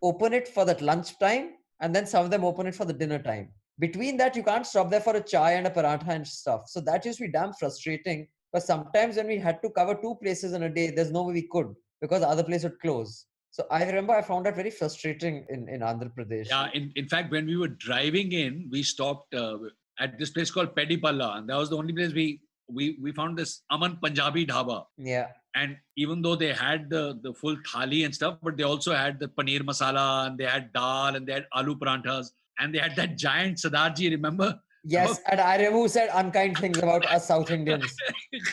open 0.10 0.34
it 0.40 0.48
for 0.56 0.66
that 0.70 0.82
lunch 0.90 1.18
time, 1.20 1.46
and 1.82 1.96
then 1.96 2.06
some 2.14 2.24
of 2.26 2.32
them 2.34 2.44
open 2.52 2.68
it 2.68 2.76
for 2.76 2.86
the 2.86 2.94
dinner 3.02 3.20
time 3.32 3.48
between 3.84 4.18
that 4.18 4.36
you 4.38 4.44
can't 4.44 4.66
stop 4.70 4.90
there 4.94 5.00
for 5.08 5.16
a 5.16 5.22
chai 5.32 5.52
and 5.58 5.66
a 5.68 5.70
paratha 5.76 6.10
and 6.16 6.28
stuff 6.28 6.64
so 6.74 6.82
that 6.88 7.06
used 7.10 7.20
to 7.20 7.26
be 7.28 7.32
damn 7.36 7.54
frustrating 7.60 8.20
but 8.54 8.62
sometimes 8.72 9.16
when 9.20 9.28
we 9.34 9.38
had 9.46 9.62
to 9.62 9.70
cover 9.78 9.94
two 10.02 10.14
places 10.24 10.52
in 10.58 10.64
a 10.64 10.72
day 10.78 10.88
there's 10.96 11.14
no 11.18 11.24
way 11.28 11.34
we 11.40 11.46
could 11.54 11.70
because 12.02 12.20
the 12.24 12.28
other 12.34 12.44
place 12.50 12.64
would 12.68 12.78
close 12.86 13.14
so 13.58 13.66
i 13.78 13.80
remember 13.90 14.14
i 14.18 14.22
found 14.32 14.46
that 14.46 14.58
very 14.62 14.74
frustrating 14.80 15.38
in, 15.56 15.62
in 15.76 15.80
andhra 15.92 16.12
pradesh 16.18 16.50
Yeah. 16.56 16.68
In, 16.80 16.92
in 17.02 17.08
fact, 17.14 17.32
when 17.36 17.46
we 17.52 17.56
were 17.64 17.74
driving 17.88 18.30
in, 18.44 18.54
we 18.76 18.82
stopped 18.94 19.34
uh, 19.44 19.58
at 20.00 20.18
this 20.20 20.30
place 20.30 20.52
called 20.52 20.76
Pedipalla, 20.76 21.38
and 21.38 21.50
that 21.50 21.58
was 21.58 21.70
the 21.70 21.78
only 21.78 21.94
place 21.94 22.14
we 22.14 22.42
we 22.78 22.98
we 23.02 23.12
found 23.12 23.38
this 23.38 23.62
Aman 23.72 23.98
Punjabi 24.04 24.46
Dhaba. 24.46 24.86
yeah 24.98 25.28
And 25.56 25.78
even 26.04 26.22
though 26.22 26.36
they 26.42 26.54
had 26.54 26.90
the 26.90 27.04
the 27.24 27.34
full 27.34 27.56
thali 27.70 28.06
and 28.06 28.14
stuff, 28.18 28.36
but 28.48 28.58
they 28.58 28.68
also 28.72 28.94
had 28.94 29.20
the 29.20 29.30
paneer 29.38 29.64
masala 29.70 30.06
and 30.28 30.38
they 30.42 30.50
had 30.56 30.72
dal 30.74 31.16
and 31.20 31.26
they 31.28 31.34
had 31.38 31.48
aloo 31.62 31.76
paranthas 31.84 32.28
and 32.60 32.76
they 32.76 32.82
had 32.86 32.96
that 33.00 33.18
giant 33.28 33.58
Sadarji. 33.64 34.12
Remember? 34.18 34.50
yes 34.84 35.20
and 35.32 35.42
i 35.42 35.56
remember 35.58 35.78
who 35.78 35.88
said 35.88 36.10
unkind 36.14 36.58
things 36.58 36.78
about 36.78 37.06
us 37.16 37.28
south 37.28 37.50
indians 37.52 37.96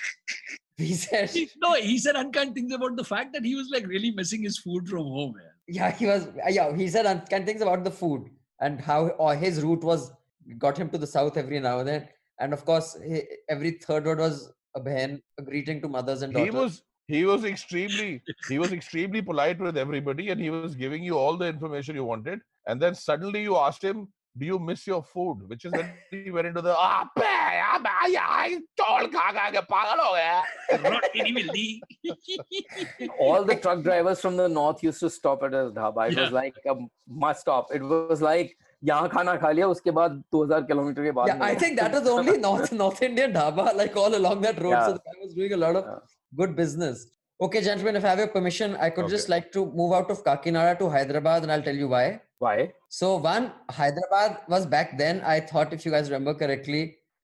he 0.77 0.93
said 0.93 1.31
no, 1.65 1.75
he 1.75 1.99
said 1.99 2.17
unkind 2.17 2.55
things 2.55 2.73
about 2.73 2.97
the 2.97 3.05
fact 3.05 3.33
that 3.33 3.45
he 3.45 3.55
was 3.55 3.69
like 3.75 3.87
really 3.87 4.11
missing 4.11 4.43
his 4.43 4.59
food 4.59 4.89
from 4.89 5.05
home. 5.05 5.35
Man. 5.37 5.53
yeah 5.69 5.91
he 5.91 6.07
was 6.07 6.29
yeah 6.49 6.75
he 6.77 6.89
said 6.89 7.07
unkind 7.07 7.47
things 7.47 7.63
about 7.63 7.85
the 7.85 7.91
food 7.91 8.29
and 8.61 8.81
how 8.81 9.09
or 9.27 9.35
his 9.35 9.63
route 9.63 9.85
was 9.85 10.11
got 10.55 10.77
him 10.79 10.89
to 10.91 10.99
the 10.99 11.07
south 11.07 11.37
every 11.37 11.61
now 11.61 11.79
and 11.81 11.89
then 11.89 12.09
and 12.41 12.53
of 12.53 12.65
course 12.65 12.97
he, 13.07 13.23
every 13.49 13.73
third 13.73 14.05
word 14.05 14.19
was 14.19 14.53
a 14.75 14.81
behan 14.81 15.21
a 15.39 15.43
greeting 15.43 15.81
to 15.81 15.89
mothers 15.89 16.23
and 16.23 16.33
daughters 16.33 16.53
He 16.53 16.59
was 16.61 16.83
he 17.09 17.25
was 17.25 17.45
extremely 17.45 18.23
he 18.49 18.59
was 18.59 18.73
extremely 18.73 19.23
polite 19.23 19.61
with 19.61 19.77
everybody, 19.77 20.31
and 20.31 20.41
he 20.41 20.51
was 20.51 20.75
giving 20.75 21.03
you 21.03 21.17
all 21.17 21.37
the 21.37 21.47
information 21.47 21.95
you 21.95 22.05
wanted. 22.05 22.41
And 22.67 22.81
then 22.83 22.95
suddenly 22.95 23.43
you 23.43 23.57
asked 23.57 23.83
him, 23.83 24.09
"Do 24.37 24.47
you 24.47 24.59
miss 24.59 24.87
your 24.87 25.03
food?" 25.03 25.49
Which 25.53 25.65
is 25.65 25.73
when 25.73 25.93
he 26.11 26.31
went 26.31 26.49
into 26.49 26.63
the 26.63 26.75
ah, 26.77 27.09
be, 27.17 27.23
ah, 27.25 27.79
be, 27.87 28.13
yeah, 28.13 28.27
I 28.29 28.61
told 28.77 29.13
kha 29.13 29.33
kha 29.39 29.47
ke 29.57 29.63
pagal 29.69 30.03
ho 30.07 30.13
gaya." 30.15 30.43
Roti 30.91 31.83
all 33.21 33.45
the 33.45 33.57
truck 33.57 33.83
drivers 33.83 34.21
from 34.21 34.37
the 34.37 34.49
north 34.49 34.83
used 34.83 35.01
to 35.01 35.11
stop 35.11 35.43
at 35.45 35.53
his 35.53 35.71
dhaba 35.73 36.09
it 36.11 36.17
Yeah. 36.17 36.23
was 36.25 36.33
like 36.33 36.57
a 36.67 36.75
must 37.09 37.41
stop 37.47 37.73
it 37.73 37.83
was 37.83 38.21
like 38.21 38.57
यहाँ 38.84 39.10
खाना 39.10 39.36
खा 39.42 39.52
लिया 39.52 39.68
उसके 39.68 39.92
बाद 39.98 40.22
2000 40.36 40.68
kilometre 40.68 41.04
के 41.04 41.12
बाद 41.18 41.28
Yeah, 41.30 41.42
I 41.48 41.50
मिलो। 41.50 41.60
think 41.64 41.80
that 41.80 41.94
was 41.98 42.04
the 42.04 42.12
only 42.12 42.38
North 42.46 42.72
North 42.84 43.02
Indian 43.08 43.34
dhaba 43.34 43.66
like 43.82 43.98
all 44.04 44.16
along 44.20 44.42
that 44.48 44.62
road. 44.68 44.74
So 44.74 44.92
Yeah. 44.92 44.94
the 45.00 45.12
guy 45.12 45.26
was 45.26 45.34
doing 45.40 45.54
a 45.54 45.62
lot 45.64 45.76
of 45.82 45.90
Yeah. 45.90 46.00
good 46.42 46.56
business. 46.62 47.04
Okay, 47.46 47.62
gentlemen, 47.68 47.96
if 48.00 48.04
I 48.06 48.10
have 48.10 48.20
your 48.20 48.32
permission, 48.34 48.76
I 48.88 48.90
could 48.96 49.08
just 49.12 49.28
Okay. 49.30 49.34
like 49.36 49.52
to 49.54 49.66
move 49.82 49.94
out 50.00 50.12
of 50.16 50.24
Kakinada 50.26 50.74
to 50.82 50.90
Hyderabad, 50.96 51.44
and 51.48 51.52
I'll 51.58 51.64
tell 51.70 51.80
you 51.84 51.88
why. 51.94 52.04
why 52.46 52.56
So 52.98 53.08
one, 53.24 53.48
Hyderabad 53.78 54.38
was 54.56 54.66
back 54.74 54.94
then. 55.00 55.22
I 55.32 55.40
thought, 55.52 55.74
if 55.78 55.86
you 55.88 55.92
guys 55.96 56.12
remember 56.12 56.34
correctly, 56.44 56.82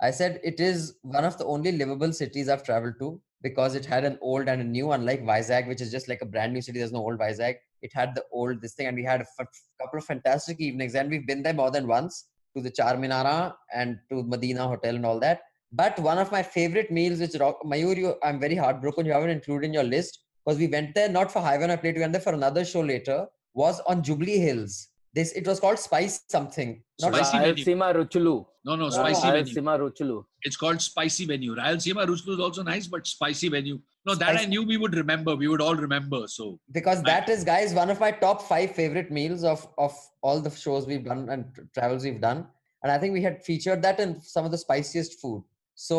I 0.07 0.11
said 0.21 0.39
it 0.51 0.59
is 0.69 0.83
one 1.17 1.27
of 1.29 1.37
the 1.37 1.45
only 1.55 1.71
livable 1.83 2.13
cities 2.21 2.49
I've 2.55 2.63
traveled 2.71 2.97
to 3.03 3.09
because 3.47 3.75
it 3.79 3.85
had 3.93 4.05
an 4.09 4.17
old 4.31 4.47
and 4.53 4.61
a 4.61 4.67
new, 4.73 4.91
unlike 4.97 5.23
Vizag, 5.31 5.67
which 5.73 5.81
is 5.87 5.91
just 5.95 6.07
like 6.13 6.21
a 6.21 6.29
brand 6.35 6.53
new 6.59 6.61
city. 6.67 6.79
There's 6.83 6.91
no 6.97 7.03
old 7.11 7.19
Vizag. 7.25 7.55
It 7.82 7.90
had 7.94 8.14
the 8.14 8.24
old 8.32 8.60
this 8.62 8.74
thing, 8.74 8.86
and 8.86 8.96
we 8.96 9.04
had 9.04 9.20
a 9.20 9.26
f- 9.40 9.48
couple 9.80 9.98
of 9.98 10.04
fantastic 10.04 10.60
evenings, 10.60 10.94
and 10.94 11.10
we've 11.10 11.26
been 11.26 11.42
there 11.42 11.54
more 11.54 11.70
than 11.70 11.86
once 11.86 12.28
to 12.56 12.62
the 12.62 12.70
Char 12.70 12.94
Minara 12.96 13.54
and 13.74 13.98
to 14.10 14.22
Medina 14.22 14.66
Hotel 14.68 14.94
and 14.94 15.04
all 15.04 15.18
that. 15.20 15.40
But 15.72 15.98
one 15.98 16.18
of 16.18 16.30
my 16.30 16.42
favorite 16.42 16.90
meals, 16.90 17.18
which 17.20 17.34
Rock, 17.40 17.58
Mayur, 17.64 17.96
you, 17.96 18.14
I'm 18.22 18.38
very 18.38 18.54
heartbroken 18.54 19.06
you 19.06 19.12
haven't 19.12 19.30
included 19.30 19.66
in 19.66 19.72
your 19.72 19.84
list 19.84 20.20
because 20.44 20.58
we 20.58 20.66
went 20.66 20.94
there 20.94 21.08
not 21.08 21.32
for 21.32 21.40
Highway 21.40 21.64
on 21.64 21.70
a 21.70 21.78
Plate, 21.78 21.94
we 21.94 22.00
went 22.00 22.12
there 22.12 22.20
for 22.20 22.34
another 22.34 22.64
show 22.64 22.80
later, 22.80 23.26
was 23.54 23.80
on 23.80 24.02
Jubilee 24.02 24.38
Hills. 24.38 24.88
This 25.14 25.32
it 25.32 25.46
was 25.46 25.60
called 25.60 25.78
Spice 25.78 26.22
something. 26.30 26.82
Not 27.00 27.14
Spicy 27.14 27.38
menu. 27.38 27.64
Rayalaseema 27.64 27.94
Ruchulu 27.94 28.46
No, 28.64 28.76
no, 28.76 28.88
spicy 28.90 29.28
uh, 29.28 29.32
venue. 29.32 29.54
Rayalaseema 29.54 29.78
Ruchulu 29.78 30.24
It's 30.42 30.56
called 30.56 30.80
spicy 30.80 31.26
venue. 31.26 31.54
Rayalaseema 31.54 32.06
Ruslu 32.06 32.34
is 32.34 32.40
also 32.40 32.62
nice, 32.62 32.86
but 32.86 33.06
spicy 33.06 33.48
venue. 33.48 33.78
No, 34.04 34.14
that 34.16 34.28
I 34.28 34.32
Spicy- 34.34 34.48
knew 34.50 34.62
we 34.64 34.76
would 34.76 34.94
remember. 34.94 35.36
We 35.36 35.48
would 35.48 35.60
all 35.60 35.76
remember. 35.76 36.26
So. 36.26 36.58
Because 36.72 36.98
I- 37.00 37.02
that 37.02 37.28
is 37.28 37.44
guys 37.44 37.72
one 37.72 37.90
of 37.90 38.00
my 38.00 38.10
top 38.10 38.42
five 38.42 38.72
favorite 38.74 39.10
meals 39.10 39.44
of 39.44 39.66
of 39.78 39.94
all 40.22 40.40
the 40.40 40.50
shows 40.50 40.86
we've 40.86 41.04
done 41.04 41.28
and 41.28 41.44
travels 41.74 42.04
we've 42.04 42.20
done. 42.20 42.46
And 42.82 42.90
i 42.90 42.98
think 42.98 43.12
we 43.12 43.22
had 43.22 43.44
featured 43.48 43.80
that 43.82 44.00
in 44.00 44.20
some 44.20 44.44
of 44.44 44.50
the 44.50 44.58
spiciest 44.58 45.20
food. 45.20 45.42
So 45.74 45.98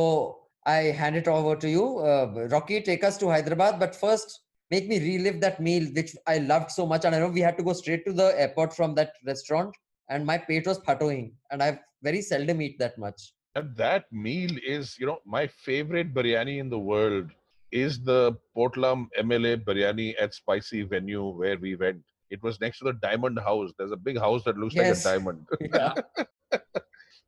i 0.66 0.78
hand 1.02 1.16
it 1.22 1.28
over 1.28 1.56
to 1.66 1.70
you. 1.70 1.86
Uh, 2.00 2.48
rocky 2.56 2.82
take 2.82 3.04
us 3.10 3.18
to 3.22 3.30
hyderabad 3.36 3.80
but 3.84 3.96
first 3.96 4.42
make 4.72 4.88
me 4.92 4.98
relive 5.06 5.40
that 5.46 5.60
meal 5.68 5.86
which 5.98 6.12
i 6.28 6.38
loved 6.40 6.72
so 6.72 6.86
much. 6.86 7.06
And 7.06 7.16
i 7.16 7.20
know 7.20 7.30
we 7.30 7.46
had 7.48 7.58
to 7.62 7.64
go 7.70 7.74
straight 7.84 8.04
to 8.10 8.14
the 8.22 8.28
airport 8.46 8.76
from 8.80 8.96
that 9.00 9.14
restaurant 9.32 9.74
and 10.10 10.26
my 10.26 10.38
pate 10.38 10.68
was 10.72 10.80
patoing 10.90 11.32
and 11.52 11.64
i 11.64 11.80
very 12.02 12.22
seldom 12.22 12.62
eat 12.62 12.78
that 12.80 12.98
much. 12.98 13.32
And 13.56 13.76
that 13.78 14.12
meal 14.12 14.52
is, 14.66 14.98
you 15.00 15.06
know, 15.06 15.20
my 15.26 15.48
favorite 15.48 16.14
biryani 16.14 16.60
in 16.60 16.70
the 16.70 16.80
world 16.92 17.32
is 17.82 18.00
the 18.10 18.20
Potlam 18.58 19.08
MLA 19.20 19.54
biryani 19.66 20.14
at 20.20 20.34
Spicy 20.34 20.84
Venue 20.84 21.28
where 21.42 21.58
we 21.58 21.76
went. 21.76 22.02
It 22.30 22.42
was 22.44 22.60
next 22.62 22.80
to 22.80 22.86
the 22.86 22.94
Diamond 23.08 23.40
House. 23.40 23.72
There's 23.78 23.92
a 23.92 23.98
big 24.10 24.18
house 24.28 24.44
that 24.46 24.58
looks 24.58 24.76
Yes. 24.76 25.06
like 25.06 25.16
a 25.16 25.18
diamond. 25.18 25.48
yeah 25.80 25.94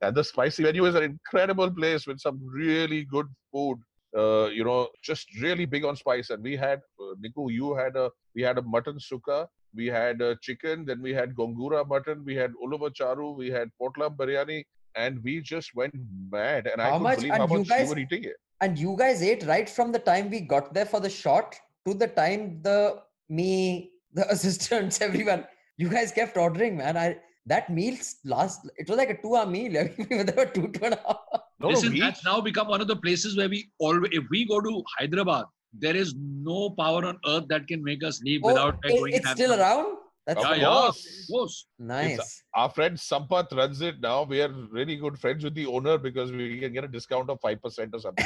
and 0.01 0.15
the 0.15 0.23
Spicy 0.23 0.63
Venue 0.63 0.85
is 0.85 0.95
an 0.95 1.03
incredible 1.03 1.69
place 1.71 2.05
with 2.07 2.19
some 2.19 2.39
really 2.61 3.03
good 3.17 3.27
food. 3.51 3.77
uh, 4.23 4.47
you 4.57 4.63
know, 4.67 4.81
just 5.07 5.27
really 5.41 5.65
big 5.71 5.83
on 5.87 5.95
spice. 6.01 6.29
And 6.33 6.41
we 6.49 6.55
had, 6.55 6.79
uh, 7.05 7.15
Niku, 7.23 7.51
you 7.55 7.73
had 7.79 7.97
a, 8.01 8.05
we 8.35 8.41
had 8.47 8.57
a 8.57 8.61
mutton 8.73 8.97
suka, 9.07 9.39
we 9.79 9.87
had 9.95 10.21
a 10.27 10.29
chicken, 10.45 10.85
then 10.89 11.01
we 11.07 11.13
had 11.17 11.33
gongura 11.39 11.81
mutton, 11.93 12.23
we 12.29 12.35
had 12.41 12.53
ulava 12.65 12.89
charu, 12.99 13.27
we 13.41 13.49
had 13.55 13.73
potlam 13.81 14.15
biryani, 14.21 14.59
and 14.95 15.21
we 15.23 15.41
just 15.41 15.75
went 15.75 15.93
mad. 16.31 16.67
And 16.71 16.81
I 16.81 16.85
How 16.85 16.91
couldn't 16.91 17.03
much- 17.03 17.17
believe 17.17 17.33
how 17.33 17.47
you 17.47 17.57
much 17.59 17.67
guys- 17.67 17.89
you 17.89 17.93
were 17.95 17.99
eating 17.99 18.23
it. 18.25 18.35
And 18.61 18.79
you 18.79 18.95
guys 18.97 19.21
ate 19.21 19.43
right 19.45 19.69
from 19.69 19.91
the 19.91 19.99
time 19.99 20.29
we 20.29 20.39
got 20.39 20.73
there 20.73 20.85
for 20.85 20.99
the 20.99 21.09
shot 21.09 21.55
to 21.85 21.93
the 21.93 22.07
time 22.07 22.61
the 22.61 23.01
me, 23.29 23.91
the 24.13 24.29
assistants, 24.35 25.01
everyone. 25.01 25.45
You 25.77 25.89
guys 25.89 26.11
kept 26.11 26.37
ordering, 26.37 26.77
man. 26.77 26.95
I 26.97 27.17
that 27.47 27.69
meal 27.69 27.95
last. 28.23 28.67
It 28.77 28.89
was 28.89 28.97
like 28.97 29.09
a 29.09 29.21
two-hour 29.21 29.45
meal. 29.45 29.73
there 30.09 30.33
were 30.37 30.45
two, 30.45 30.69
two 30.69 30.85
and 30.85 30.93
a 30.95 31.01
half. 31.05 31.17
No, 31.33 31.39
no, 31.59 31.67
Listen, 31.69 31.91
we, 31.93 31.99
that's 31.99 32.23
now 32.25 32.39
become 32.41 32.67
one 32.69 32.81
of 32.81 32.87
the 32.87 32.95
places 32.95 33.37
where 33.37 33.49
we 33.49 33.69
always, 33.79 34.09
if 34.13 34.23
we 34.31 34.45
go 34.47 34.61
to 34.61 34.83
Hyderabad, 34.97 35.45
there 35.73 35.95
is 35.95 36.15
no 36.17 36.69
power 36.71 37.05
on 37.05 37.19
earth 37.27 37.45
that 37.49 37.67
can 37.67 37.83
make 37.83 38.03
us 38.03 38.21
leave 38.23 38.41
Oh, 38.43 38.47
without 38.47 38.79
it- 38.83 38.97
going. 38.97 39.13
it's 39.13 39.29
still 39.31 39.51
having- 39.51 39.65
around. 39.65 39.97
That's 40.25 40.43
Of 40.43 40.49
Yeah, 40.49 40.55
yeah, 40.55 40.67
course. 40.67 41.05
of 41.05 41.27
course. 41.33 41.65
nice. 41.77 42.43
our 42.55 42.69
friend 42.69 42.97
Sampath 42.97 43.51
runs 43.55 43.81
it 43.81 43.99
now. 44.01 44.23
We 44.23 44.41
are 44.41 44.51
really 44.71 44.95
good 44.95 45.19
friends 45.19 45.43
with 45.43 45.53
the 45.53 45.67
owner 45.67 45.97
because 45.97 46.31
we 46.31 46.59
can 46.59 46.73
get 46.73 46.83
a 46.83 46.87
discount 46.87 47.29
of 47.29 47.39
5% 47.41 47.89
or 47.93 47.99
something. 47.99 48.25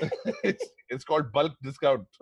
it's, 0.42 0.64
it's 0.88 1.04
called 1.04 1.30
bulk 1.32 1.52
discount. 1.62 2.06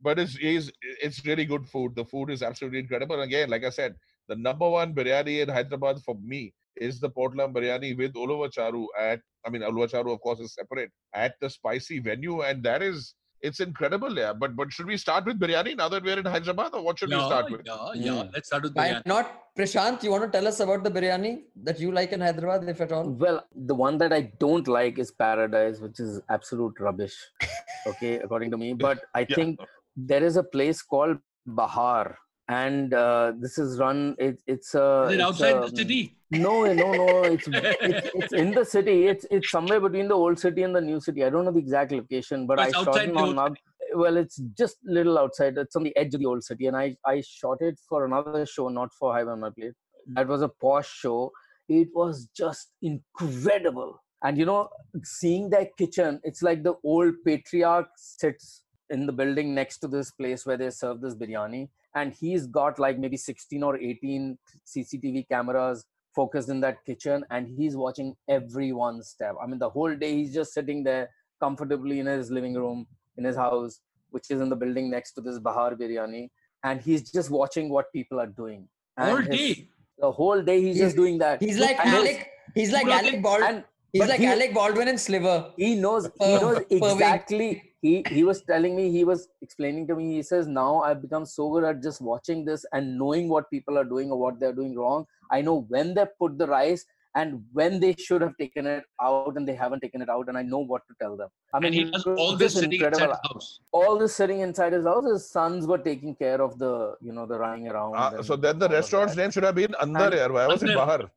but 0.00 0.18
it's, 0.18 0.36
it's 0.40 0.70
it's 1.02 1.26
really 1.26 1.44
good 1.44 1.66
food. 1.68 1.96
The 1.96 2.04
food 2.04 2.30
is 2.30 2.42
absolutely 2.42 2.78
incredible. 2.78 3.16
And 3.16 3.24
again, 3.24 3.50
like 3.50 3.64
I 3.64 3.70
said, 3.70 3.96
the 4.28 4.36
number 4.36 4.68
one 4.68 4.94
biryani 4.94 5.42
in 5.42 5.48
Hyderabad 5.48 6.00
for 6.04 6.16
me 6.22 6.54
is 6.76 7.00
the 7.00 7.10
Potlam 7.10 7.52
biryani 7.52 7.96
with 7.96 8.14
ulava 8.14 8.48
charu 8.56 8.86
at 8.98 9.20
I 9.44 9.50
mean 9.50 9.62
ulava 9.62 9.90
charu 9.90 10.12
of 10.12 10.20
course 10.20 10.38
is 10.38 10.54
separate 10.54 10.90
at 11.14 11.34
the 11.40 11.50
spicy 11.50 11.98
venue 11.98 12.42
and 12.42 12.62
that 12.62 12.82
is 12.82 13.14
it's 13.42 13.60
incredible 13.60 14.12
yeah 14.18 14.32
but 14.32 14.54
but 14.56 14.72
should 14.72 14.86
we 14.86 14.96
start 14.96 15.24
with 15.24 15.38
biryani 15.38 15.76
now 15.76 15.88
that 15.88 16.02
we're 16.02 16.18
in 16.18 16.24
Hyderabad 16.24 16.70
or 16.74 16.82
what 16.82 16.98
should 16.98 17.10
we 17.10 17.20
start 17.30 17.50
with 17.50 17.62
yeah, 17.64 17.92
yeah. 17.94 18.10
Mm. 18.12 18.30
Let's 18.34 18.48
start 18.48 18.62
with 18.64 18.74
Why 18.74 18.88
biryani. 18.88 19.06
not, 19.06 19.26
Prashant? 19.56 20.02
You 20.02 20.10
want 20.10 20.24
to 20.24 20.30
tell 20.36 20.46
us 20.46 20.60
about 20.60 20.82
the 20.84 20.90
biryani 20.90 21.42
that 21.64 21.78
you 21.80 21.90
like 21.92 22.12
in 22.12 22.20
Hyderabad, 22.20 22.68
if 22.68 22.80
at 22.80 22.92
all? 22.92 23.08
Well, 23.10 23.44
the 23.54 23.74
one 23.74 23.98
that 23.98 24.12
I 24.12 24.32
don't 24.38 24.66
like 24.68 24.98
is 24.98 25.10
Paradise, 25.10 25.80
which 25.80 25.98
is 26.00 26.20
absolute 26.28 26.78
rubbish. 26.80 27.16
Okay, 27.86 28.14
according 28.18 28.50
to 28.52 28.58
me. 28.58 28.72
But 28.74 28.98
I 29.14 29.20
Yeah. 29.28 29.36
think 29.36 29.60
there 29.96 30.22
is 30.22 30.36
a 30.36 30.42
place 30.42 30.82
called 30.82 31.18
Bahar, 31.46 32.18
and 32.48 32.94
uh, 32.94 33.32
this 33.38 33.58
is 33.58 33.78
run. 33.78 34.16
It, 34.18 34.40
it's 34.46 34.74
a. 34.74 35.04
Is 35.06 35.12
it 35.12 35.14
it's 35.14 35.22
outside 35.22 35.56
a- 35.56 35.70
the 35.70 35.76
city? 35.76 36.14
No, 36.30 36.70
no, 36.72 36.92
no. 36.92 37.22
It's, 37.24 37.48
it's 37.52 38.10
it's 38.14 38.32
in 38.32 38.50
the 38.52 38.64
city. 38.64 39.06
It's 39.06 39.26
it's 39.30 39.50
somewhere 39.50 39.80
between 39.80 40.08
the 40.08 40.14
old 40.14 40.38
city 40.38 40.62
and 40.62 40.74
the 40.74 40.80
new 40.80 41.00
city. 41.00 41.24
I 41.24 41.30
don't 41.30 41.44
know 41.44 41.52
the 41.52 41.58
exact 41.58 41.92
location, 41.92 42.46
but 42.46 42.58
Oh, 42.58 42.62
I 42.62 42.70
shot 42.72 42.96
it 42.96 43.16
on 43.16 43.38
old 43.38 43.56
well, 43.94 44.16
it's 44.18 44.36
just 44.56 44.76
little 44.84 45.18
outside. 45.18 45.56
It's 45.56 45.74
on 45.76 45.82
the 45.82 45.96
edge 45.96 46.12
of 46.14 46.20
the 46.20 46.26
old 46.26 46.44
city, 46.44 46.66
and 46.66 46.76
I 46.76 46.96
I 47.06 47.22
shot 47.22 47.58
it 47.60 47.78
for 47.88 48.04
another 48.04 48.44
show, 48.44 48.68
not 48.68 48.92
for 48.92 49.12
High 49.14 49.22
on 49.22 49.40
My 49.40 49.50
Plate. 49.50 49.72
That 50.08 50.28
was 50.28 50.42
a 50.42 50.48
posh 50.48 50.90
show. 50.90 51.32
It 51.68 51.88
was 51.94 52.28
just 52.36 52.72
incredible, 52.82 54.02
and 54.22 54.38
you 54.38 54.44
know, 54.46 54.68
seeing 55.04 55.50
that 55.50 55.76
kitchen, 55.76 56.20
it's 56.24 56.42
like 56.42 56.62
the 56.62 56.74
old 56.84 57.14
patriarch 57.24 57.88
sits 57.96 58.62
in 58.90 59.06
the 59.06 59.12
building 59.12 59.54
next 59.54 59.78
to 59.78 59.88
this 59.88 60.10
place 60.10 60.46
where 60.46 60.56
they 60.56 60.70
serve 60.70 61.00
this 61.00 61.14
biryani, 61.14 61.68
and 61.94 62.12
he's 62.12 62.46
got 62.46 62.78
like 62.78 62.98
maybe 62.98 63.16
16 63.16 63.62
or 63.62 63.76
18 63.76 64.38
CCTV 64.66 65.28
cameras 65.28 65.84
focused 66.14 66.48
in 66.48 66.60
that 66.60 66.84
kitchen, 66.84 67.24
and 67.30 67.46
he's 67.46 67.76
watching 67.76 68.14
everyone's 68.28 69.08
step. 69.08 69.34
I 69.42 69.46
mean, 69.46 69.58
the 69.58 69.68
whole 69.70 69.94
day 69.94 70.14
he's 70.16 70.34
just 70.34 70.52
sitting 70.52 70.82
there 70.82 71.10
comfortably 71.40 72.00
in 72.00 72.06
his 72.06 72.30
living 72.30 72.54
room 72.54 72.86
in 73.16 73.24
his 73.24 73.36
house, 73.36 73.80
which 74.10 74.30
is 74.30 74.40
in 74.40 74.48
the 74.48 74.56
building 74.56 74.90
next 74.90 75.12
to 75.12 75.20
this 75.20 75.38
Bahar 75.38 75.74
Biryani, 75.74 76.30
and 76.64 76.80
he's 76.80 77.10
just 77.12 77.30
watching 77.30 77.68
what 77.68 77.92
people 77.92 78.18
are 78.20 78.26
doing. 78.26 78.68
And 78.96 79.10
All 79.10 79.16
his- 79.18 79.28
day. 79.28 79.68
The 80.00 80.12
whole 80.12 80.40
day 80.42 80.60
he's, 80.62 80.76
He's- 80.76 80.86
just 80.86 80.96
doing 80.96 81.18
that. 81.18 81.42
He's 81.42 81.58
like 81.58 81.76
And 81.84 81.88
Alec. 81.96 82.28
He's 82.54 82.72
like 82.72 82.86
Alec 82.86 83.20
Baldwin. 83.20 83.64
He's 83.98 84.06
but 84.06 84.08
like 84.12 84.20
he- 84.20 84.26
Alec 84.26 84.54
Baldwin 84.54 84.88
and 84.88 85.00
Sliver. 85.00 85.36
he 85.56 85.74
knows 85.74 86.08
he 86.26 86.38
knows 86.42 86.58
exactly 86.70 87.48
he 87.86 87.92
he 88.16 88.22
was 88.28 88.42
telling 88.50 88.74
me 88.76 88.84
he 88.90 89.02
was 89.10 89.28
explaining 89.46 89.86
to 89.88 89.94
me 89.98 90.06
he 90.16 90.22
says 90.30 90.46
now 90.54 90.80
i've 90.86 91.00
become 91.02 91.24
so 91.32 91.44
good 91.52 91.64
at 91.70 91.82
just 91.82 92.00
watching 92.10 92.44
this 92.48 92.64
and 92.72 92.96
knowing 93.02 93.28
what 93.34 93.50
people 93.50 93.78
are 93.82 93.84
doing 93.92 94.10
or 94.10 94.18
what 94.22 94.40
they're 94.40 94.56
doing 94.60 94.74
wrong 94.80 95.06
i 95.30 95.40
know 95.48 95.56
when 95.74 95.94
they 95.98 96.06
put 96.22 96.36
the 96.42 96.48
rice 96.54 96.84
and 97.21 97.33
when 97.57 97.73
they 97.81 97.89
should 98.03 98.23
have 98.25 98.31
taken 98.39 98.65
it 98.69 98.85
out 99.07 99.33
and 99.39 99.47
they 99.49 99.53
haven't 99.57 99.81
taken 99.85 100.01
it 100.05 100.09
out 100.13 100.29
and 100.29 100.37
i 100.39 100.41
know 100.51 100.61
what 100.71 100.81
to 100.91 100.93
tell 101.01 101.15
them 101.19 101.29
i 101.53 101.59
mean 101.59 101.67
And 101.67 101.75
he 101.75 101.81
it 101.81 101.91
does 101.95 102.05
was 102.07 102.17
all 102.21 102.31
this 102.39 102.53
just 102.53 102.63
sitting 102.63 102.79
inside 102.79 102.93
incredible. 102.93 103.19
his 103.19 103.33
house. 103.33 103.49
all 103.79 103.99
this 103.99 104.15
sitting 104.21 104.39
inside 104.45 104.73
his 104.77 104.87
house 104.91 105.05
his 105.11 105.27
sons 105.35 105.67
were 105.71 105.77
taking 105.89 106.15
care 106.23 106.39
of 106.47 106.57
the 106.63 106.71
you 107.09 107.13
know 107.17 107.25
the 107.33 107.37
running 107.43 107.67
around 107.73 107.93
Ah, 108.05 108.07
and 108.15 108.25
so 108.31 108.35
then 108.45 108.57
the 108.63 108.65
all 108.69 108.73
of 108.73 108.77
restaurant's 108.79 109.13
that. 109.15 109.21
name 109.21 109.31
should 109.35 109.47
have 109.49 109.53
been 109.61 109.75
Andar 109.85 110.07
And- 110.07 110.17
yaar. 110.21 110.31
Why 110.37 110.47
was 110.53 110.63
it 110.63 110.71
Andar. 110.71 110.79
Bahar? 110.81 111.01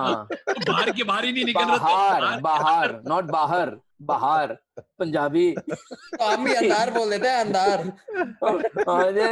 Ah. 0.00 0.26
तो 0.52 0.60
बाहर 0.72 0.92
के 1.00 1.04
बाहर 1.12 1.24
ही 1.24 1.32
नहीं 1.38 1.44
निकल 1.52 1.66
रहा 1.72 1.78
था 1.86 1.88
bahar 1.88 2.40
bahar 2.50 2.88
not 3.14 3.32
bahar 3.38 3.66
bahar 4.12 4.46
punjabi 5.00 5.46
तो 5.58 6.24
हम 6.30 6.44
भी 6.44 6.54
अंधार 6.62 6.90
बोल 6.98 7.10
देते 7.16 7.28
हैं 7.28 7.44
अंधार 7.44 7.86
अरे 9.00 9.28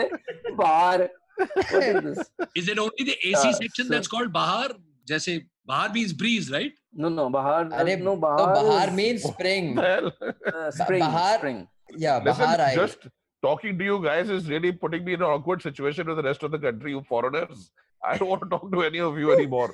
बाहर 0.65 1.09
what 1.41 1.83
is 1.83 2.05
this 2.07 2.31
Is 2.63 2.69
it 2.75 2.79
only 2.79 3.05
the 3.11 3.17
AC 3.29 3.49
Uh, 3.49 3.53
section 3.65 3.87
so- 3.87 3.93
that's 3.95 4.09
called 4.17 4.33
Bahar? 4.33 4.69
जैसे 5.09 5.33
Bahar 5.66 5.92
means 5.92 6.14
breeze, 6.14 6.52
right? 6.52 6.74
No, 6.94 7.10
no, 7.10 7.30
Bahar. 7.30 7.68
Are, 7.72 7.98
no, 7.98 8.16
Bahar, 8.16 8.38
no, 8.38 8.54
Bahar 8.54 8.88
is... 8.90 8.94
means 8.94 9.24
spring. 9.34 9.78
uh, 9.80 10.12
spring. 10.72 11.00
Bahar, 11.00 11.38
spring. 11.38 11.68
Yeah, 11.98 12.18
Listen, 12.18 12.44
Bahar. 12.44 12.62
I... 12.62 12.76
Just 12.76 13.08
talking 13.42 13.78
to 13.78 13.84
you 13.84 14.02
guys 14.04 14.30
is 14.30 14.48
really 14.50 14.72
putting 14.72 15.04
me 15.04 15.14
in 15.14 15.22
an 15.22 15.28
awkward 15.28 15.62
situation 15.62 16.08
with 16.08 16.18
the 16.18 16.24
rest 16.24 16.44
of 16.44 16.52
the 16.52 16.60
country, 16.60 16.92
you 16.92 17.02
foreigners. 17.02 17.72
I 18.04 18.18
don't 18.18 18.30
want 18.30 18.44
to 18.44 18.50
talk 18.50 18.72
to 18.72 18.84
any 18.84 19.00
of 19.00 19.18
you 19.18 19.32
anymore. 19.32 19.72